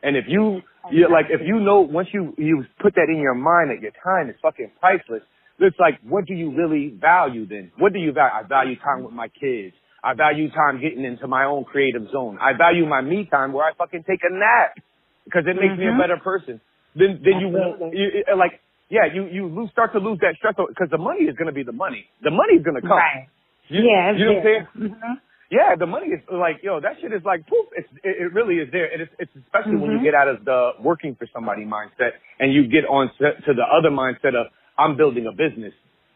And 0.06 0.15
if 0.15 0.26
you, 0.27 0.61
you 0.91 1.10
like, 1.11 1.26
if 1.34 1.41
you 1.44 1.60
know, 1.60 1.82
once 1.82 2.10
you, 2.14 2.34
you 2.38 2.64
put 2.80 2.94
that 2.94 3.10
in 3.10 3.18
your 3.18 3.34
mind 3.34 3.72
that 3.73 3.82
your 3.82 3.91
time 4.06 4.30
is 4.30 4.36
fucking 4.40 4.72
priceless, 4.80 5.23
it's 5.57 5.80
like, 5.80 5.98
what 6.06 6.26
do 6.27 6.36
you 6.36 6.53
really 6.53 6.94
value 6.94 7.48
then? 7.48 7.72
What 7.80 7.91
do 7.91 7.98
you 7.98 8.11
value? 8.11 8.38
I 8.38 8.44
value 8.48 8.76
time 8.77 9.03
with 9.03 9.14
my 9.14 9.30
kids. 9.30 9.73
I 10.03 10.14
value 10.14 10.52
time 10.52 10.80
getting 10.80 11.03
into 11.03 11.27
my 11.27 11.45
own 11.45 11.64
creative 11.65 12.06
zone. 12.11 12.38
I 12.40 12.53
value 12.56 12.86
my 12.86 13.02
me 13.02 13.26
time 13.26 13.52
where 13.52 13.65
I 13.65 13.73
fucking 13.73 14.03
take 14.06 14.22
a 14.22 14.30
nap 14.32 14.77
because 15.26 15.49
it 15.49 15.57
makes 15.57 15.73
me 15.76 15.88
a 15.88 15.91
Mhm. 15.91 15.98
better 15.98 16.18
person. 16.18 16.61
Then, 16.94 17.22
then 17.26 17.40
you, 17.41 17.48
Absolutely. 17.49 17.98
you, 17.98 18.38
like, 18.38 18.61
yeah, 18.90 19.06
you, 19.11 19.26
you 19.26 19.48
lose, 19.48 19.72
start 19.72 19.91
to 19.94 19.99
lose 19.99 20.19
that 20.19 20.36
stress 20.38 20.53
because 20.56 20.90
the 20.91 20.99
money 20.99 21.26
is 21.26 21.36
going 21.36 21.48
to 21.48 21.56
be 21.56 21.64
the 21.64 21.73
money. 21.73 22.06
The 22.22 22.30
money 22.30 22.53
is 22.53 22.64
going 22.64 22.76
to 22.76 22.86
come. 22.86 22.91
Right. 23.02 23.27
You, 23.69 23.82
yeah, 23.90 24.11
you 24.14 24.26
know 24.26 24.34
what 24.34 24.38
I'm 24.38 24.44
saying? 24.45 24.68
there. 25.02 25.22
Yeah, 25.51 25.76
the 25.77 25.85
money 25.85 26.07
is 26.07 26.22
like, 26.31 26.57
yo, 26.63 26.80
that 26.81 26.93
shit 27.01 27.13
is 27.13 27.22
like 27.26 27.45
poof. 27.47 27.67
It's, 27.77 27.89
it, 28.03 28.17
it 28.27 28.34
really 28.34 28.55
is 28.57 28.69
there. 28.72 28.91
And 28.91 29.01
it's, 29.01 29.11
it's 29.19 29.31
especially 29.45 29.77
when 29.77 29.91
you 29.91 29.99
Mhm. 29.99 30.03
get 30.03 30.15
out 30.15 30.27
of 30.27 30.45
the 30.45 30.72
working 30.81 31.15
for 31.15 31.27
somebody 31.34 31.65
mindset 31.65 32.13
and 32.39 32.53
you 32.53 32.67
get 32.67 32.85
on 32.85 33.11
to, 33.19 33.34
to 33.45 33.53
the 33.53 33.63
other 33.63 33.89
mindset 33.91 34.35
of 34.35 34.47
I'm 34.77 34.97
building 34.97 35.27
a 35.27 35.31
business. 35.31 35.73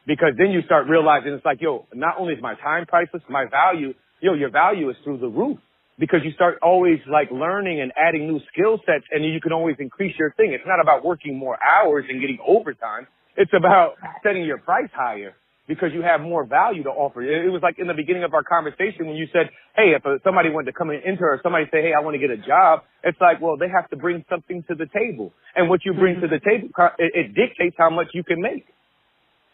Because 0.08 0.34
then 0.38 0.52
you 0.52 0.62
start 0.64 0.88
realizing 0.90 1.34
it's 1.34 1.46
like, 1.46 1.62
yo, 1.62 1.86
not 1.94 2.16
only 2.18 2.34
is 2.34 2.42
my 2.42 2.56
time 2.56 2.86
priceless, 2.88 3.22
my 3.30 3.46
value, 3.46 3.94
yo, 4.22 4.34
your 4.34 4.50
value 4.50 4.90
is 4.90 4.98
through 5.04 5.20
the 5.20 5.30
roof. 5.30 5.60
Because 6.00 6.22
you 6.24 6.32
start 6.32 6.58
always 6.64 7.00
like 7.12 7.30
learning 7.32 7.82
and 7.82 7.92
adding 7.98 8.28
new 8.28 8.40
skill 8.52 8.80
sets 8.86 9.06
and 9.12 9.24
you 9.26 9.40
can 9.42 9.54
always 9.54 9.76
increase 9.80 10.16
your 10.18 10.34
thing. 10.38 10.54
It's 10.54 10.66
not 10.66 10.82
about 10.82 11.06
working 11.06 11.38
more 11.38 11.58
hours 11.64 12.06
and 12.10 12.20
getting 12.22 12.40
overtime. 12.48 13.06
It's 13.38 13.52
about 13.54 13.96
setting 14.24 14.44
your 14.46 14.58
price 14.60 14.90
higher 14.94 15.36
because 15.70 15.94
you 15.94 16.02
have 16.02 16.20
more 16.20 16.44
value 16.44 16.82
to 16.82 16.90
offer. 16.90 17.22
It 17.22 17.48
was 17.54 17.62
like 17.62 17.78
in 17.78 17.86
the 17.86 17.94
beginning 17.94 18.24
of 18.24 18.34
our 18.34 18.42
conversation 18.42 19.06
when 19.06 19.16
you 19.16 19.28
said, 19.32 19.54
hey, 19.78 19.94
if 19.94 20.02
somebody 20.26 20.50
wanted 20.50 20.74
to 20.74 20.74
come 20.74 20.90
in, 20.90 21.00
enter 21.06 21.30
or 21.30 21.40
somebody 21.44 21.66
say, 21.72 21.86
hey, 21.86 21.94
I 21.96 22.02
want 22.02 22.16
to 22.16 22.20
get 22.20 22.32
a 22.34 22.42
job, 22.42 22.82
it's 23.04 23.22
like, 23.22 23.40
well, 23.40 23.56
they 23.56 23.70
have 23.70 23.88
to 23.92 23.96
bring 23.96 24.26
something 24.28 24.66
to 24.68 24.74
the 24.74 24.88
table. 24.90 25.32
And 25.56 25.70
what 25.70 25.86
you 25.86 25.94
bring 25.94 26.20
to 26.22 26.28
mm-hmm. 26.28 26.34
the 26.34 26.42
table, 26.42 26.70
it, 26.98 27.14
it 27.14 27.28
dictates 27.38 27.76
how 27.78 27.92
much 27.92 28.08
you 28.16 28.24
can 28.24 28.42
make. 28.42 28.66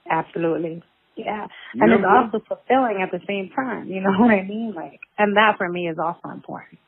Absolutely. 0.10 0.82
Yeah. 1.18 1.48
You 1.76 1.84
And 1.84 1.92
know 1.92 1.98
it's 2.00 2.08
mean? 2.08 2.32
also 2.32 2.40
fulfilling 2.48 3.04
at 3.04 3.12
the 3.12 3.20
same 3.28 3.52
time. 3.54 3.90
You 3.92 4.00
know 4.08 4.16
what 4.16 4.32
I 4.32 4.44
mean? 4.48 4.72
Like, 4.74 5.02
and 5.20 5.36
that 5.36 5.60
for 5.60 5.68
me 5.68 5.90
is 5.92 5.98
also 6.00 6.32
important. 6.32 6.80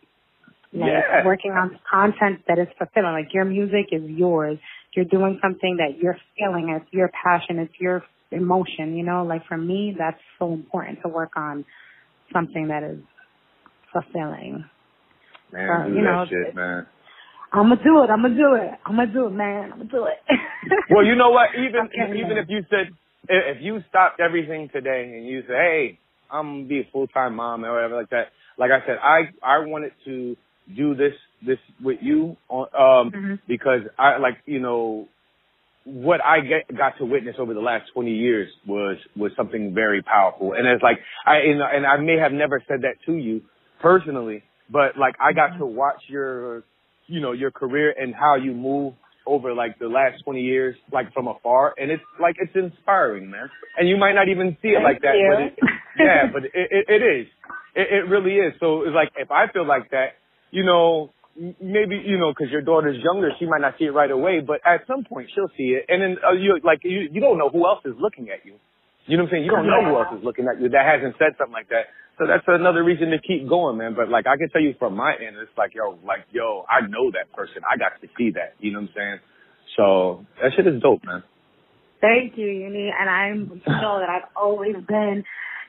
Like 0.72 0.88
Yeah. 0.88 1.26
working 1.26 1.52
on 1.52 1.78
content 1.84 2.48
that 2.48 2.60
is 2.60 2.68
fulfilling. 2.80 3.12
Like 3.12 3.34
your 3.34 3.46
music 3.46 3.92
is 3.92 4.08
yours. 4.08 4.58
You're 4.96 5.06
doing 5.06 5.38
something 5.44 5.78
that 5.84 6.02
you're 6.02 6.18
feeling. 6.40 6.70
It's 6.80 6.92
your 6.94 7.12
passion. 7.12 7.60
It's 7.60 7.74
your 7.80 8.04
emotion. 8.32 8.96
You 8.96 9.04
know, 9.04 9.24
like 9.24 9.46
for 9.48 9.58
me, 9.58 9.96
that's 9.98 10.20
so 10.40 10.54
important 10.54 11.00
to 11.04 11.10
work 11.10 11.32
on 11.38 11.66
something 12.34 12.68
that 12.70 12.84
is 12.84 13.00
fulfilling. 13.94 14.66
Man, 15.52 15.70
Uh, 15.70 15.86
do 15.88 15.92
you 15.94 16.02
that 16.02 16.04
know, 16.04 16.26
shit, 16.30 16.56
man. 16.56 16.88
I'm 17.54 17.70
gonna 17.70 17.84
do 17.84 18.04
it. 18.04 18.10
I'm 18.10 18.22
gonna 18.22 18.36
do 18.36 18.54
it. 18.56 18.72
I'm 18.86 18.96
gonna 18.96 19.14
do 19.14 19.28
it, 19.28 19.32
man. 19.32 19.72
I'm 19.72 19.78
gonna 19.80 19.90
do 19.90 20.06
it. 20.06 20.18
Well, 20.90 21.06
you 21.06 21.16
know 21.16 21.30
what? 21.30 21.50
Even 21.56 21.90
even 22.16 22.32
man. 22.32 22.38
if 22.38 22.50
you 22.50 22.66
said 22.70 22.94
if 23.30 23.58
you 23.62 23.80
stopped 23.90 24.20
everything 24.20 24.70
today 24.74 25.12
and 25.16 25.26
you 25.26 25.42
say, 25.42 25.54
"Hey, 25.54 26.00
I'm 26.32 26.60
gonna 26.60 26.66
be 26.68 26.80
a 26.82 26.90
full 26.92 27.08
time 27.08 27.36
mom" 27.36 27.66
or 27.66 27.74
whatever 27.74 27.96
like 27.96 28.10
that. 28.10 28.28
Like 28.58 28.72
I 28.72 28.86
said, 28.86 28.98
I 29.02 29.30
I 29.44 29.60
wanted 29.66 29.92
to 30.06 30.36
do 30.76 30.96
this 30.96 31.14
this 31.46 31.58
with 31.84 32.00
you 32.02 32.36
on 32.50 32.68
um 32.74 33.12
Mhm. 33.14 33.40
because 33.48 33.82
I 33.98 34.18
like 34.18 34.38
you 34.46 34.60
know 34.60 35.08
what 35.88 36.20
I 36.22 36.42
get, 36.42 36.78
got 36.78 36.98
to 36.98 37.06
witness 37.06 37.38
over 37.40 37.54
the 37.54 37.62
last 37.62 37.92
20 37.94 38.12
years 38.12 38.50
was 38.68 38.98
was 39.16 39.32
something 39.38 39.74
very 39.74 40.02
powerful. 40.02 40.52
And 40.52 40.68
it's 40.68 40.84
like 40.84 40.98
I 41.26 41.38
and, 41.38 41.62
and 41.62 41.86
I 41.86 41.96
may 41.98 42.18
have 42.18 42.34
never 42.34 42.62
said 42.68 42.82
that 42.82 42.96
to 43.06 43.14
you 43.14 43.42
personally, 43.82 44.44
but 44.70 44.98
like 45.00 45.16
I 45.22 45.32
got 45.32 45.52
mm-hmm. 45.52 45.60
to 45.60 45.66
watch 45.66 46.02
your 46.10 46.64
you 47.08 47.22
know 47.22 47.32
your 47.32 47.52
career 47.52 47.96
and 47.98 48.14
how 48.14 48.36
you 48.36 48.52
move 48.52 48.96
over 49.26 49.54
like 49.54 49.80
the 49.80 49.88
last 49.88 50.24
20 50.26 50.42
years 50.42 50.76
like 50.92 51.14
from 51.14 51.30
afar. 51.30 51.74
And 51.78 51.90
it's 51.90 52.04
like 52.22 52.36
it's 52.38 52.52
inspiring 52.54 53.30
man. 53.30 53.50
And 53.78 53.88
you 53.88 53.96
might 53.96 54.14
not 54.14 54.28
even 54.28 54.58
see 54.62 54.70
it 54.70 54.84
like 54.84 55.02
that 55.02 55.14
but 55.30 55.42
it, 55.42 55.72
yeah 56.00 56.24
but 56.34 56.44
it, 56.44 56.52
it 56.54 56.86
it 56.90 57.22
is. 57.22 57.28
It, 57.76 57.88
it 57.92 58.10
really 58.10 58.36
is. 58.36 58.54
So 58.60 58.84
it's 58.84 58.94
like 58.94 59.12
if 59.16 59.32
I 59.32 59.50
feel 59.54 59.66
like 59.66 59.92
that 59.92 60.20
you 60.52 60.66
know 60.66 61.12
maybe 61.62 62.02
you 62.04 62.18
know 62.18 62.32
because 62.32 62.52
your 62.52 62.62
daughter's 62.62 62.98
younger 63.04 63.30
she 63.38 63.46
might 63.46 63.62
not 63.62 63.76
see 63.78 63.86
it 63.86 63.94
right 63.94 64.10
away 64.10 64.40
but 64.40 64.60
at 64.66 64.82
some 64.88 65.04
point 65.04 65.30
she'll 65.34 65.52
see 65.56 65.78
it 65.78 65.86
and 65.88 66.02
then 66.02 66.18
uh, 66.28 66.34
you 66.34 66.60
like 66.64 66.80
you 66.84 67.08
you 67.12 67.22
don't 67.22 67.38
know 67.38 67.50
who 67.50 67.66
else 67.66 67.80
is 67.86 67.94
looking 68.00 68.30
at 68.30 68.46
you 68.46 68.56
you 69.08 69.16
know 69.16 69.24
what 69.24 69.30
I'm 69.30 69.40
saying? 69.40 69.44
You 69.46 69.52
don't 69.52 69.68
know 69.68 69.84
who 69.88 69.96
else 69.96 70.20
is 70.20 70.24
looking 70.24 70.48
at 70.52 70.62
you 70.62 70.68
that 70.70 70.86
hasn't 70.86 71.16
said 71.18 71.40
something 71.40 71.54
like 71.54 71.70
that. 71.70 71.88
So 72.20 72.28
that's 72.28 72.44
another 72.48 72.84
reason 72.84 73.10
to 73.12 73.20
keep 73.20 73.48
going, 73.48 73.78
man. 73.78 73.96
But 73.96 74.10
like 74.10 74.28
I 74.28 74.36
can 74.36 74.50
tell 74.50 74.62
you 74.62 74.76
from 74.78 74.96
my 74.96 75.14
end, 75.16 75.38
it's 75.40 75.52
like, 75.58 75.72
yo, 75.74 75.98
like, 76.06 76.28
yo, 76.32 76.66
I 76.68 76.86
know 76.86 77.10
that 77.12 77.32
person. 77.34 77.64
I 77.64 77.78
got 77.78 78.00
to 78.02 78.08
see 78.18 78.32
that. 78.36 78.60
You 78.60 78.74
know 78.74 78.82
what 78.82 78.92
I'm 78.92 78.96
saying? 78.96 79.20
So 79.78 80.26
that 80.42 80.52
shit 80.56 80.68
is 80.68 80.82
dope, 80.82 81.06
man. 81.06 81.24
Thank 82.02 82.38
you, 82.38 82.48
Uni. 82.48 82.92
And 82.92 83.10
I'm 83.10 83.62
know 83.66 84.00
that 84.00 84.10
I've 84.10 84.30
always 84.36 84.76
been 84.88 85.24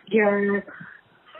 your 0.08 0.64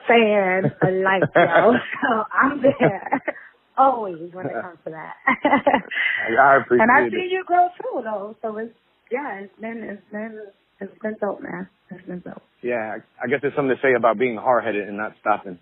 fan 0.06 0.70
for 0.78 0.90
life, 0.92 1.28
yo. 1.34 1.72
So 2.02 2.24
I'm 2.32 2.62
there. 2.62 3.22
always 3.78 4.32
when 4.32 4.46
it 4.46 4.52
comes 4.62 4.78
to 4.84 4.90
that. 4.90 5.14
I, 5.26 6.34
I 6.34 6.56
appreciate 6.60 6.82
and 6.88 6.90
I've 6.90 7.12
it. 7.12 7.30
you 7.30 7.44
grow 7.46 7.68
too, 7.80 8.02
though. 8.02 8.36
So 8.42 8.56
it's 8.59 8.74
yeah, 9.10 9.40
it's 9.40 9.60
been 9.60 9.82
it's 9.84 10.02
been 10.12 10.40
it's 10.80 11.02
been 11.02 11.16
dope, 11.20 11.40
man. 11.42 11.68
It's 11.90 12.06
been 12.06 12.20
dope. 12.20 12.42
Yeah, 12.62 12.98
I, 12.98 13.24
I 13.24 13.28
guess 13.28 13.38
there's 13.40 13.55
something 13.55 13.76
to 13.76 13.82
say 13.82 13.94
about 13.96 14.18
being 14.18 14.36
hard 14.36 14.64
headed 14.64 14.88
and 14.88 14.96
not 14.96 15.12
stopping. 15.20 15.59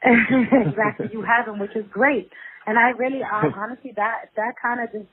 exactly, 0.04 1.06
you 1.12 1.22
haven't, 1.22 1.58
which 1.58 1.74
is 1.74 1.84
great. 1.90 2.30
And 2.66 2.78
I 2.78 2.90
really, 2.90 3.20
uh, 3.22 3.48
honestly, 3.56 3.92
that 3.96 4.30
that 4.36 4.54
kind 4.60 4.80
of 4.82 4.92
just 4.92 5.10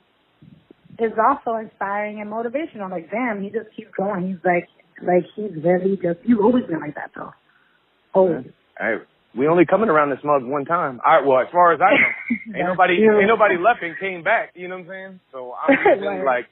is 0.99 1.17
also 1.17 1.57
inspiring 1.57 2.21
and 2.21 2.29
motivational. 2.29 2.91
Like, 2.91 3.09
damn, 3.09 3.41
he 3.41 3.49
just 3.49 3.73
keeps 3.75 3.89
going. 3.97 4.27
He's 4.27 4.43
like, 4.45 4.67
like 5.01 5.23
he's 5.35 5.51
really 5.63 5.95
just. 5.95 6.19
You've 6.23 6.41
always 6.43 6.65
been 6.65 6.79
like 6.79 6.95
that, 6.95 7.11
though. 7.15 7.31
Always. 8.13 8.45
Hey, 8.77 8.95
we 9.37 9.47
only 9.47 9.65
coming 9.65 9.89
around 9.89 10.09
this 10.09 10.23
mug 10.23 10.43
one 10.43 10.65
time. 10.65 10.99
I 11.05 11.21
well, 11.25 11.39
as 11.41 11.47
far 11.51 11.73
as 11.73 11.79
I 11.81 11.91
know, 11.91 12.11
ain't 12.57 12.67
nobody 12.67 12.97
true. 12.97 13.19
ain't 13.19 13.27
nobody 13.27 13.55
left 13.57 13.83
and 13.83 13.97
came 13.99 14.23
back. 14.23 14.51
You 14.55 14.67
know 14.67 14.77
what 14.77 14.87
I'm 14.87 14.89
saying? 14.89 15.19
So 15.31 15.53
I'm 15.53 15.75
Right. 16.01 16.23
like, 16.23 16.45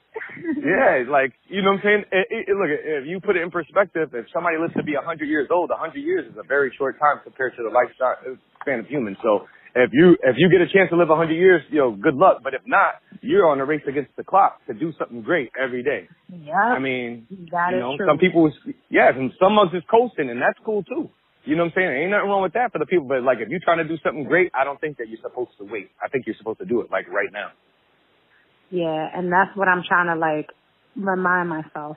yeah, 0.60 1.04
like 1.08 1.32
you 1.48 1.62
know 1.62 1.72
what 1.72 1.80
I'm 1.80 1.82
saying. 1.84 2.02
It, 2.12 2.26
it, 2.30 2.42
it- 2.52 2.56
look, 2.56 2.68
if 2.70 3.06
you 3.06 3.20
put 3.20 3.36
it 3.36 3.42
in 3.42 3.50
perspective, 3.50 4.10
if 4.14 4.26
somebody 4.32 4.56
lives 4.58 4.74
to 4.74 4.82
be 4.82 4.94
100 4.94 5.24
years 5.28 5.48
old, 5.50 5.70
100 5.70 5.98
years 5.98 6.30
is 6.30 6.36
a 6.38 6.46
very 6.46 6.72
short 6.76 6.98
time 7.00 7.20
compared 7.24 7.56
to 7.56 7.62
the 7.62 7.70
lifestyle 7.70 8.16
uh, 8.26 8.36
span 8.62 8.80
of 8.80 8.86
humans. 8.86 9.16
So 9.22 9.46
if 9.74 9.90
you 9.92 10.16
if 10.22 10.36
you 10.38 10.48
get 10.50 10.60
a 10.60 10.68
chance 10.68 10.90
to 10.90 10.96
live 10.96 11.08
100 11.08 11.32
years, 11.32 11.62
you 11.70 11.78
know, 11.78 11.92
good 11.92 12.14
luck. 12.14 12.38
But 12.42 12.54
if 12.54 12.62
not, 12.66 13.00
you're 13.22 13.46
on 13.48 13.60
a 13.60 13.64
race 13.64 13.82
against 13.88 14.14
the 14.16 14.24
clock 14.24 14.60
to 14.66 14.74
do 14.74 14.92
something 14.98 15.22
great 15.22 15.50
every 15.60 15.82
day. 15.82 16.08
Yeah. 16.28 16.54
I 16.54 16.78
mean, 16.78 17.26
that 17.50 17.70
you 17.70 17.76
is 17.76 17.80
know, 17.80 17.96
true. 17.96 18.06
some 18.06 18.18
people, 18.18 18.52
yeah, 18.90 19.08
and 19.14 19.32
some 19.40 19.54
mugs 19.54 19.72
is 19.74 19.82
coasting, 19.90 20.28
and 20.30 20.40
that's 20.40 20.58
cool 20.64 20.82
too. 20.84 21.10
You 21.44 21.56
know 21.56 21.64
what 21.64 21.72
I'm 21.76 21.76
saying? 21.76 22.02
Ain't 22.02 22.10
nothing 22.10 22.28
wrong 22.30 22.42
with 22.42 22.54
that 22.54 22.72
for 22.72 22.78
the 22.78 22.86
people, 22.86 23.06
but 23.06 23.22
like 23.22 23.38
if 23.40 23.48
you're 23.48 23.60
trying 23.60 23.78
to 23.78 23.84
do 23.88 23.98
something 24.02 24.24
great, 24.24 24.50
I 24.54 24.64
don't 24.64 24.80
think 24.80 24.96
that 24.98 25.08
you're 25.08 25.20
supposed 25.22 25.50
to 25.58 25.64
wait. 25.64 25.90
I 26.02 26.08
think 26.08 26.26
you're 26.26 26.36
supposed 26.38 26.58
to 26.60 26.64
do 26.64 26.80
it 26.80 26.90
like 26.90 27.06
right 27.08 27.28
now. 27.32 27.48
Yeah, 28.70 29.08
and 29.14 29.30
that's 29.30 29.54
what 29.56 29.68
I'm 29.68 29.82
trying 29.86 30.06
to 30.08 30.16
like 30.18 30.48
remind 30.96 31.48
myself, 31.50 31.96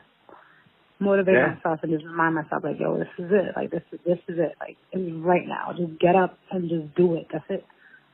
motivate 0.99 1.35
Yeah. 1.35 1.55
myself, 1.55 1.79
and 1.83 1.91
just 1.93 2.05
remind 2.05 2.35
myself 2.35 2.63
like, 2.63 2.79
yo, 2.79 2.97
this 2.97 3.07
is 3.17 3.31
it. 3.31 3.55
Like 3.55 3.71
this 3.71 3.83
is 3.91 3.99
this 4.05 4.19
is 4.27 4.37
it. 4.37 4.53
Like 4.59 4.77
it's 4.91 5.11
right 5.23 5.47
now. 5.47 5.73
Just 5.77 5.97
get 5.99 6.15
up 6.15 6.37
and 6.51 6.69
just 6.69 6.93
do 6.95 7.15
it. 7.15 7.27
That's 7.31 7.45
it. 7.49 7.65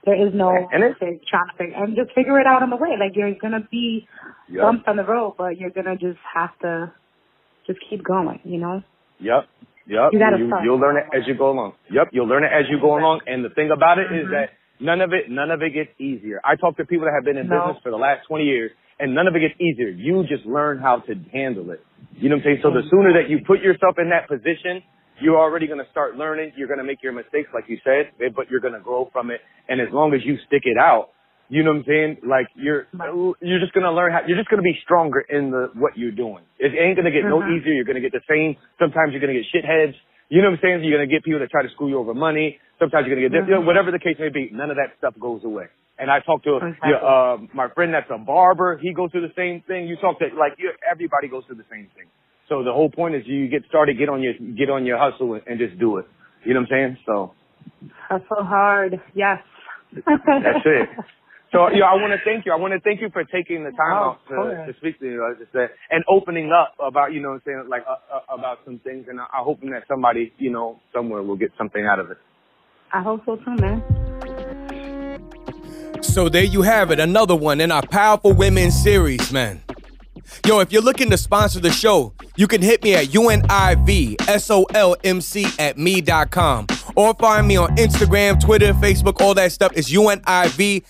There 0.05 0.15
is 0.15 0.33
no 0.35 0.49
And 0.71 0.83
it- 0.83 0.97
fig- 0.99 1.25
trying 1.25 1.49
to 1.49 1.55
figure 1.57 1.75
and 1.75 1.95
just 1.95 2.11
figure 2.13 2.39
it 2.39 2.45
out 2.45 2.61
on 2.61 2.69
the 2.69 2.75
way. 2.75 2.95
Like 2.99 3.15
you're 3.15 3.33
gonna 3.41 3.65
be 3.71 4.07
Yep. 4.49 4.61
bumps 4.61 4.83
on 4.87 4.97
the 4.97 5.03
road, 5.05 5.35
but 5.37 5.57
you're 5.57 5.71
gonna 5.71 5.95
just 5.97 6.19
have 6.35 6.57
to 6.59 6.91
just 7.65 7.79
keep 7.89 8.03
going. 8.03 8.39
You 8.43 8.59
know. 8.59 8.83
Yep. 9.19 9.47
Yep. 9.87 10.13
You 10.13 10.19
gotta 10.19 10.37
you, 10.39 10.47
start. 10.47 10.63
you'll 10.63 10.79
learn 10.79 10.97
it 10.97 11.05
as 11.15 11.27
you 11.27 11.35
go 11.35 11.51
along. 11.51 11.73
Yep. 11.91 12.09
You'll 12.11 12.27
learn 12.27 12.43
it 12.43 12.51
as 12.53 12.65
you 12.69 12.79
go 12.79 12.97
along. 12.97 13.21
And 13.27 13.43
the 13.43 13.49
thing 13.49 13.71
about 13.71 13.99
it 13.99 14.11
is 14.11 14.27
Mhm. 14.27 14.31
that 14.31 14.49
none 14.79 15.01
of 15.01 15.13
it, 15.13 15.29
none 15.29 15.51
of 15.51 15.61
it 15.61 15.71
gets 15.73 15.91
easier. 15.99 16.39
I 16.43 16.55
talk 16.55 16.77
to 16.77 16.85
people 16.85 17.05
that 17.05 17.13
have 17.13 17.25
been 17.25 17.37
in 17.37 17.47
No. 17.47 17.59
business 17.67 17.83
for 17.83 17.89
the 17.91 17.97
last 17.97 18.25
20 18.27 18.45
years 18.45 18.71
and 18.99 19.13
none 19.13 19.27
of 19.27 19.35
it 19.35 19.39
gets 19.39 19.59
easier. 19.59 19.89
You 19.89 20.23
just 20.23 20.45
learn 20.45 20.79
how 20.79 20.99
to 20.99 21.15
handle 21.31 21.71
it. 21.71 21.81
You 22.15 22.29
know 22.29 22.35
what 22.35 22.45
I'm 22.45 22.59
saying? 22.59 22.59
So 22.61 22.71
the 22.71 22.83
sooner 22.83 23.13
that 23.13 23.29
you 23.29 23.39
put 23.43 23.59
yourself 23.61 23.97
in 23.99 24.09
that 24.09 24.27
position, 24.27 24.83
you're 25.19 25.37
already 25.37 25.67
going 25.67 25.83
to 25.83 25.89
start 25.91 26.15
learning. 26.15 26.53
You're 26.55 26.67
going 26.67 26.79
to 26.79 26.83
make 26.85 27.01
your 27.03 27.11
mistakes, 27.13 27.49
like 27.53 27.67
you 27.67 27.77
said, 27.83 28.09
eh, 28.21 28.29
but 28.35 28.49
you're 28.49 28.59
going 28.61 28.73
to 28.73 28.79
grow 28.79 29.05
from 29.11 29.31
it. 29.31 29.41
And 29.67 29.81
as 29.81 29.91
long 29.91 30.13
as 30.13 30.23
you 30.25 30.37
stick 30.47 30.63
it 30.65 30.77
out, 30.77 31.09
you 31.49 31.63
know 31.63 31.71
what 31.71 31.79
I'm 31.79 31.85
saying? 31.87 32.17
Like 32.27 32.47
you're, 32.55 32.87
you're 33.41 33.59
just 33.59 33.73
to 33.73 33.91
learn 33.91 34.11
how, 34.11 34.21
you're 34.27 34.37
just 34.37 34.49
to 34.49 34.61
be 34.61 34.77
stronger 34.83 35.19
in 35.19 35.51
the, 35.51 35.69
what 35.75 35.97
you're 35.97 36.11
doing. 36.15 36.43
It 36.59 36.73
ain't 36.73 36.97
to 36.97 37.11
get 37.11 37.25
no 37.25 37.41
Mhm. 37.41 37.59
easier. 37.59 37.73
You're 37.73 37.85
to 37.85 37.99
get 38.01 38.11
the 38.13 38.21
same, 38.29 38.55
sometimes 38.79 39.11
you're 39.13 39.21
to 39.33 39.41
get 39.41 39.45
shitheads. 39.53 39.95
You 40.29 40.41
know 40.41 40.49
what 40.49 40.59
I'm 40.59 40.61
saying? 40.61 40.83
You're 40.83 40.97
gonna 40.97 41.07
get 41.11 41.23
people 41.23 41.39
that 41.41 41.51
try 41.51 41.61
to 41.63 41.69
screw 41.69 41.89
you 41.89 41.99
over 41.99 42.13
money. 42.13 42.59
Sometimes 42.79 43.05
you're 43.07 43.15
gonna 43.15 43.29
get, 43.29 43.47
you 43.47 43.53
know, 43.55 43.61
whatever 43.61 43.91
the 43.91 43.99
case 43.99 44.17
may 44.19 44.29
be. 44.29 44.49
None 44.51 44.71
of 44.71 44.77
that 44.77 44.97
stuff 44.97 45.13
goes 45.19 45.43
away. 45.43 45.65
And 45.99 46.09
I 46.09 46.21
talked 46.21 46.45
to 46.45 46.57
Exactly. 46.57 46.93
uh, 46.93 47.37
my 47.53 47.67
friend 47.69 47.93
that's 47.93 48.09
a 48.09 48.17
barber. 48.17 48.77
He 48.81 48.93
goes 48.93 49.11
through 49.11 49.27
the 49.27 49.33
same 49.35 49.61
thing. 49.67 49.85
You 49.87 49.95
talk 49.97 50.17
to 50.19 50.25
like 50.35 50.53
you, 50.57 50.71
everybody 50.89 51.27
goes 51.27 51.45
through 51.45 51.57
the 51.57 51.69
same 51.69 51.87
thing. 51.95 52.07
So 52.49 52.63
the 52.63 52.73
whole 52.73 52.89
point 52.89 53.13
is 53.15 53.27
you 53.27 53.47
get 53.47 53.63
started, 53.69 53.97
get 53.99 54.09
on 54.09 54.21
your 54.23 54.33
get 54.33 54.69
on 54.71 54.85
your 54.85 54.97
hustle 54.97 55.33
and, 55.35 55.43
and 55.45 55.59
just 55.59 55.77
do 55.77 55.97
it. 55.97 56.05
You 56.45 56.53
know 56.55 56.61
what 56.61 56.71
I'm 56.71 56.95
saying? 56.95 56.97
So 57.05 57.33
Hustle 58.09 58.43
hard. 58.43 58.99
Yes. 59.13 59.39
that's 59.93 60.65
it. 60.65 60.89
So 61.53 61.69
yeah, 61.69 61.85
I 61.85 61.93
want 62.01 62.11
to 62.11 62.19
thank 62.25 62.47
you. 62.47 62.51
I 62.51 62.55
want 62.55 62.73
to 62.73 62.79
thank 62.79 62.99
you 62.99 63.09
for 63.13 63.23
taking 63.23 63.63
the 63.63 63.69
time 63.69 63.93
Oh, 63.93 64.17
out 64.17 64.19
to, 64.27 64.73
to 64.73 64.77
speak 64.79 64.99
to 64.99 65.05
you, 65.05 65.21
as 65.29 65.37
I 65.37 65.45
said, 65.53 65.69
and 65.91 66.03
opening 66.09 66.51
up 66.51 66.73
about 66.79 67.13
you 67.13 67.21
know 67.21 67.29
what 67.29 67.35
I'm 67.35 67.41
saying 67.45 67.65
like 67.69 67.83
uh, 67.87 67.95
uh, 68.11 68.35
about 68.35 68.57
some 68.65 68.79
things. 68.79 69.05
And 69.07 69.19
I, 69.21 69.25
I'm 69.31 69.45
hoping 69.45 69.69
that 69.69 69.83
somebody 69.87 70.33
you 70.39 70.51
know 70.51 70.79
somewhere 70.91 71.21
will 71.21 71.37
get 71.37 71.51
something 71.55 71.85
out 71.85 71.99
of 71.99 72.09
it. 72.09 72.17
I 72.91 73.03
hope 73.03 73.21
so 73.25 73.35
too, 73.37 73.55
man. 73.61 73.83
So 76.01 76.27
there 76.27 76.43
you 76.43 76.63
have 76.63 76.91
it, 76.91 76.99
another 76.99 77.35
one 77.35 77.61
in 77.61 77.71
our 77.71 77.85
Powerful 77.85 78.33
Women 78.33 78.71
series, 78.71 79.31
man. 79.31 79.61
Yo, 80.45 80.59
if 80.59 80.71
you're 80.71 80.81
looking 80.81 81.09
to 81.09 81.17
sponsor 81.17 81.59
the 81.59 81.71
show, 81.71 82.13
you 82.35 82.47
can 82.47 82.61
hit 82.61 82.83
me 82.83 82.95
at 82.95 83.07
UNIVSOLMC 83.07 84.17
at 85.59 85.77
me.com 85.77 86.67
or 86.95 87.13
find 87.15 87.47
me 87.47 87.57
on 87.57 87.75
Instagram, 87.75 88.39
Twitter, 88.39 88.73
Facebook, 88.73 89.21
all 89.21 89.33
that 89.33 89.51
stuff 89.51 89.73
is 89.73 89.89
UNIVSOLMC. 89.89 90.83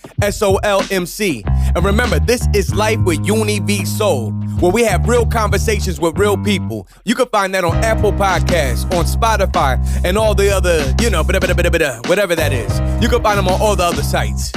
And 1.75 1.85
remember, 1.85 2.19
this 2.19 2.47
is 2.53 2.73
Life 2.73 2.99
with 2.99 3.25
Uni 3.25 3.59
V 3.59 3.85
Soul, 3.85 4.31
where 4.59 4.71
we 4.71 4.83
have 4.83 5.07
real 5.07 5.25
conversations 5.25 5.99
with 5.99 6.17
real 6.17 6.37
people. 6.37 6.87
You 7.05 7.15
can 7.15 7.27
find 7.27 7.53
that 7.55 7.63
on 7.63 7.75
Apple 7.83 8.11
Podcasts, 8.11 8.85
on 8.93 9.05
Spotify, 9.05 9.79
and 10.03 10.17
all 10.17 10.35
the 10.35 10.49
other, 10.49 10.93
you 11.01 11.09
know, 11.09 11.23
whatever 11.23 12.35
that 12.35 12.53
is. 12.53 12.79
You 13.01 13.09
can 13.09 13.23
find 13.23 13.37
them 13.37 13.47
on 13.47 13.61
all 13.61 13.75
the 13.75 13.83
other 13.83 14.03
sites. 14.03 14.51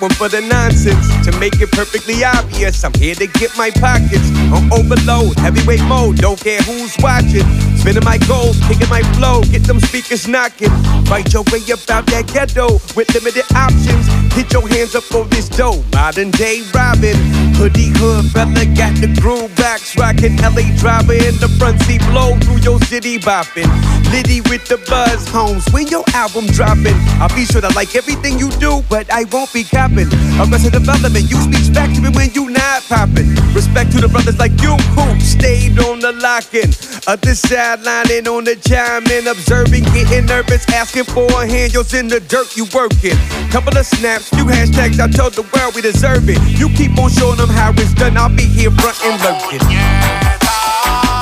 One 0.04 0.12
for 0.12 0.28
the 0.28 0.42
nonsense. 0.42 1.08
To 1.26 1.32
make 1.40 1.62
it 1.62 1.72
perfectly 1.72 2.26
obvious, 2.26 2.43
I'm 2.54 2.94
here 2.94 3.16
to 3.16 3.28
get 3.28 3.58
my 3.58 3.72
pockets 3.72 4.30
on 4.54 4.72
overload, 4.72 5.38
heavyweight 5.40 5.84
mode. 5.84 6.18
Don't 6.18 6.40
care 6.40 6.62
who's 6.62 6.96
watching. 7.00 7.44
Spinning 7.76 8.06
my 8.06 8.18
gold, 8.20 8.56
kicking 8.70 8.88
my 8.90 9.02
flow, 9.18 9.42
get 9.44 9.64
them 9.64 9.80
speakers 9.80 10.28
knocking. 10.28 10.70
Fight 11.10 11.34
your 11.34 11.44
way 11.52 11.60
about 11.74 12.06
that 12.08 12.32
ghetto 12.32 12.80
with 12.96 13.12
limited 13.14 13.44
options. 13.56 14.08
Hit 14.34 14.54
your 14.54 14.66
hands 14.70 14.96
up 14.96 15.04
for 15.04 15.26
this 15.26 15.50
dough. 15.50 15.84
Modern 15.92 16.32
day 16.32 16.62
Robin, 16.74 17.18
hoodie 17.58 17.92
hood 17.98 18.32
fella 18.32 18.66
got 18.78 18.96
the 19.02 19.12
groove 19.20 19.54
backs 19.58 19.98
rocking. 19.98 20.38
LA 20.38 20.70
driver 20.78 21.14
in 21.20 21.36
the 21.44 21.52
front 21.60 21.82
seat, 21.82 22.02
blow 22.08 22.38
through 22.40 22.62
your 22.62 22.80
city 22.86 23.18
bopping. 23.18 23.68
Liddy 24.14 24.40
with 24.48 24.64
the 24.70 24.78
buzz, 24.88 25.28
homes. 25.28 25.66
When 25.74 25.88
your 25.88 26.06
album 26.14 26.46
dropping, 26.48 26.96
I'll 27.20 27.34
be 27.36 27.44
sure 27.44 27.62
to 27.62 27.74
like 27.74 27.96
everything 27.96 28.40
you 28.40 28.50
do, 28.62 28.84
but 28.90 29.12
I 29.12 29.26
won't 29.34 29.52
be 29.52 29.66
copping. 29.66 30.08
Arrested 30.40 30.72
development, 30.72 31.30
you 31.30 31.42
speech 31.42 31.74
factory 31.74 32.10
when 32.10 32.32
you 32.34 32.43
not 32.50 32.84
popping. 32.90 33.30
Respect 33.54 33.92
to 33.94 34.02
the 34.02 34.08
brothers 34.08 34.38
like 34.40 34.56
you 34.62 34.76
who 34.96 35.20
stayed 35.20 35.80
on 35.80 36.00
the 36.00 36.12
locking. 36.14 36.72
Other 37.08 37.36
sidelining 37.36 38.28
on 38.28 38.44
the 38.44 38.56
chime 38.56 39.06
in, 39.08 39.28
observing, 39.28 39.84
getting 39.96 40.26
nervous, 40.26 40.68
asking 40.70 41.06
for 41.06 41.28
a 41.32 41.48
hand. 41.48 41.74
Yours 41.74 41.94
in 41.94 42.08
the 42.08 42.20
dirt, 42.20 42.56
you 42.56 42.66
working. 42.74 43.18
Couple 43.52 43.78
of 43.78 43.86
snaps, 43.86 44.30
few 44.30 44.46
hashtags, 44.46 45.00
I 45.00 45.08
told 45.12 45.34
the 45.34 45.44
world 45.54 45.76
we 45.76 45.82
deserve 45.82 46.30
it. 46.30 46.40
You 46.58 46.70
keep 46.70 46.98
on 46.98 47.10
showing 47.12 47.38
them 47.38 47.50
how 47.50 47.72
it's 47.78 47.94
done, 47.94 48.18
I'll 48.18 48.34
be 48.34 48.46
here 48.46 48.72
front 48.72 48.98
and 49.06 49.20
lurking. 49.22 49.62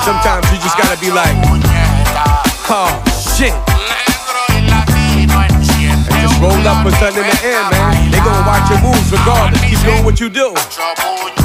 Sometimes 0.02 0.46
you 0.50 0.58
just 0.58 0.76
gotta 0.78 0.98
be 0.98 1.10
like, 1.10 1.36
oh 2.70 2.90
shit. 3.36 3.54
And 6.10 6.18
just 6.22 6.40
roll 6.40 6.66
up 6.66 6.84
with 6.84 6.94
something 6.98 7.22
in 7.22 7.30
the 7.30 7.38
air, 7.44 7.62
man. 7.70 7.91
Gonna 8.24 8.46
watch 8.46 8.70
your 8.70 8.80
moves 8.82 9.10
regardless. 9.10 9.60
Keep 9.68 9.80
doing 9.80 10.04
what 10.04 10.20
you 10.20 10.28
do. 10.28 11.41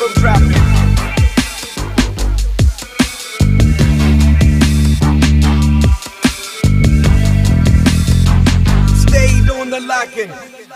Album 0.00 0.14
dropping. 0.14 0.52
Stayed 8.96 9.50
on 9.50 9.70
the 9.70 9.80
locking. 9.80 10.67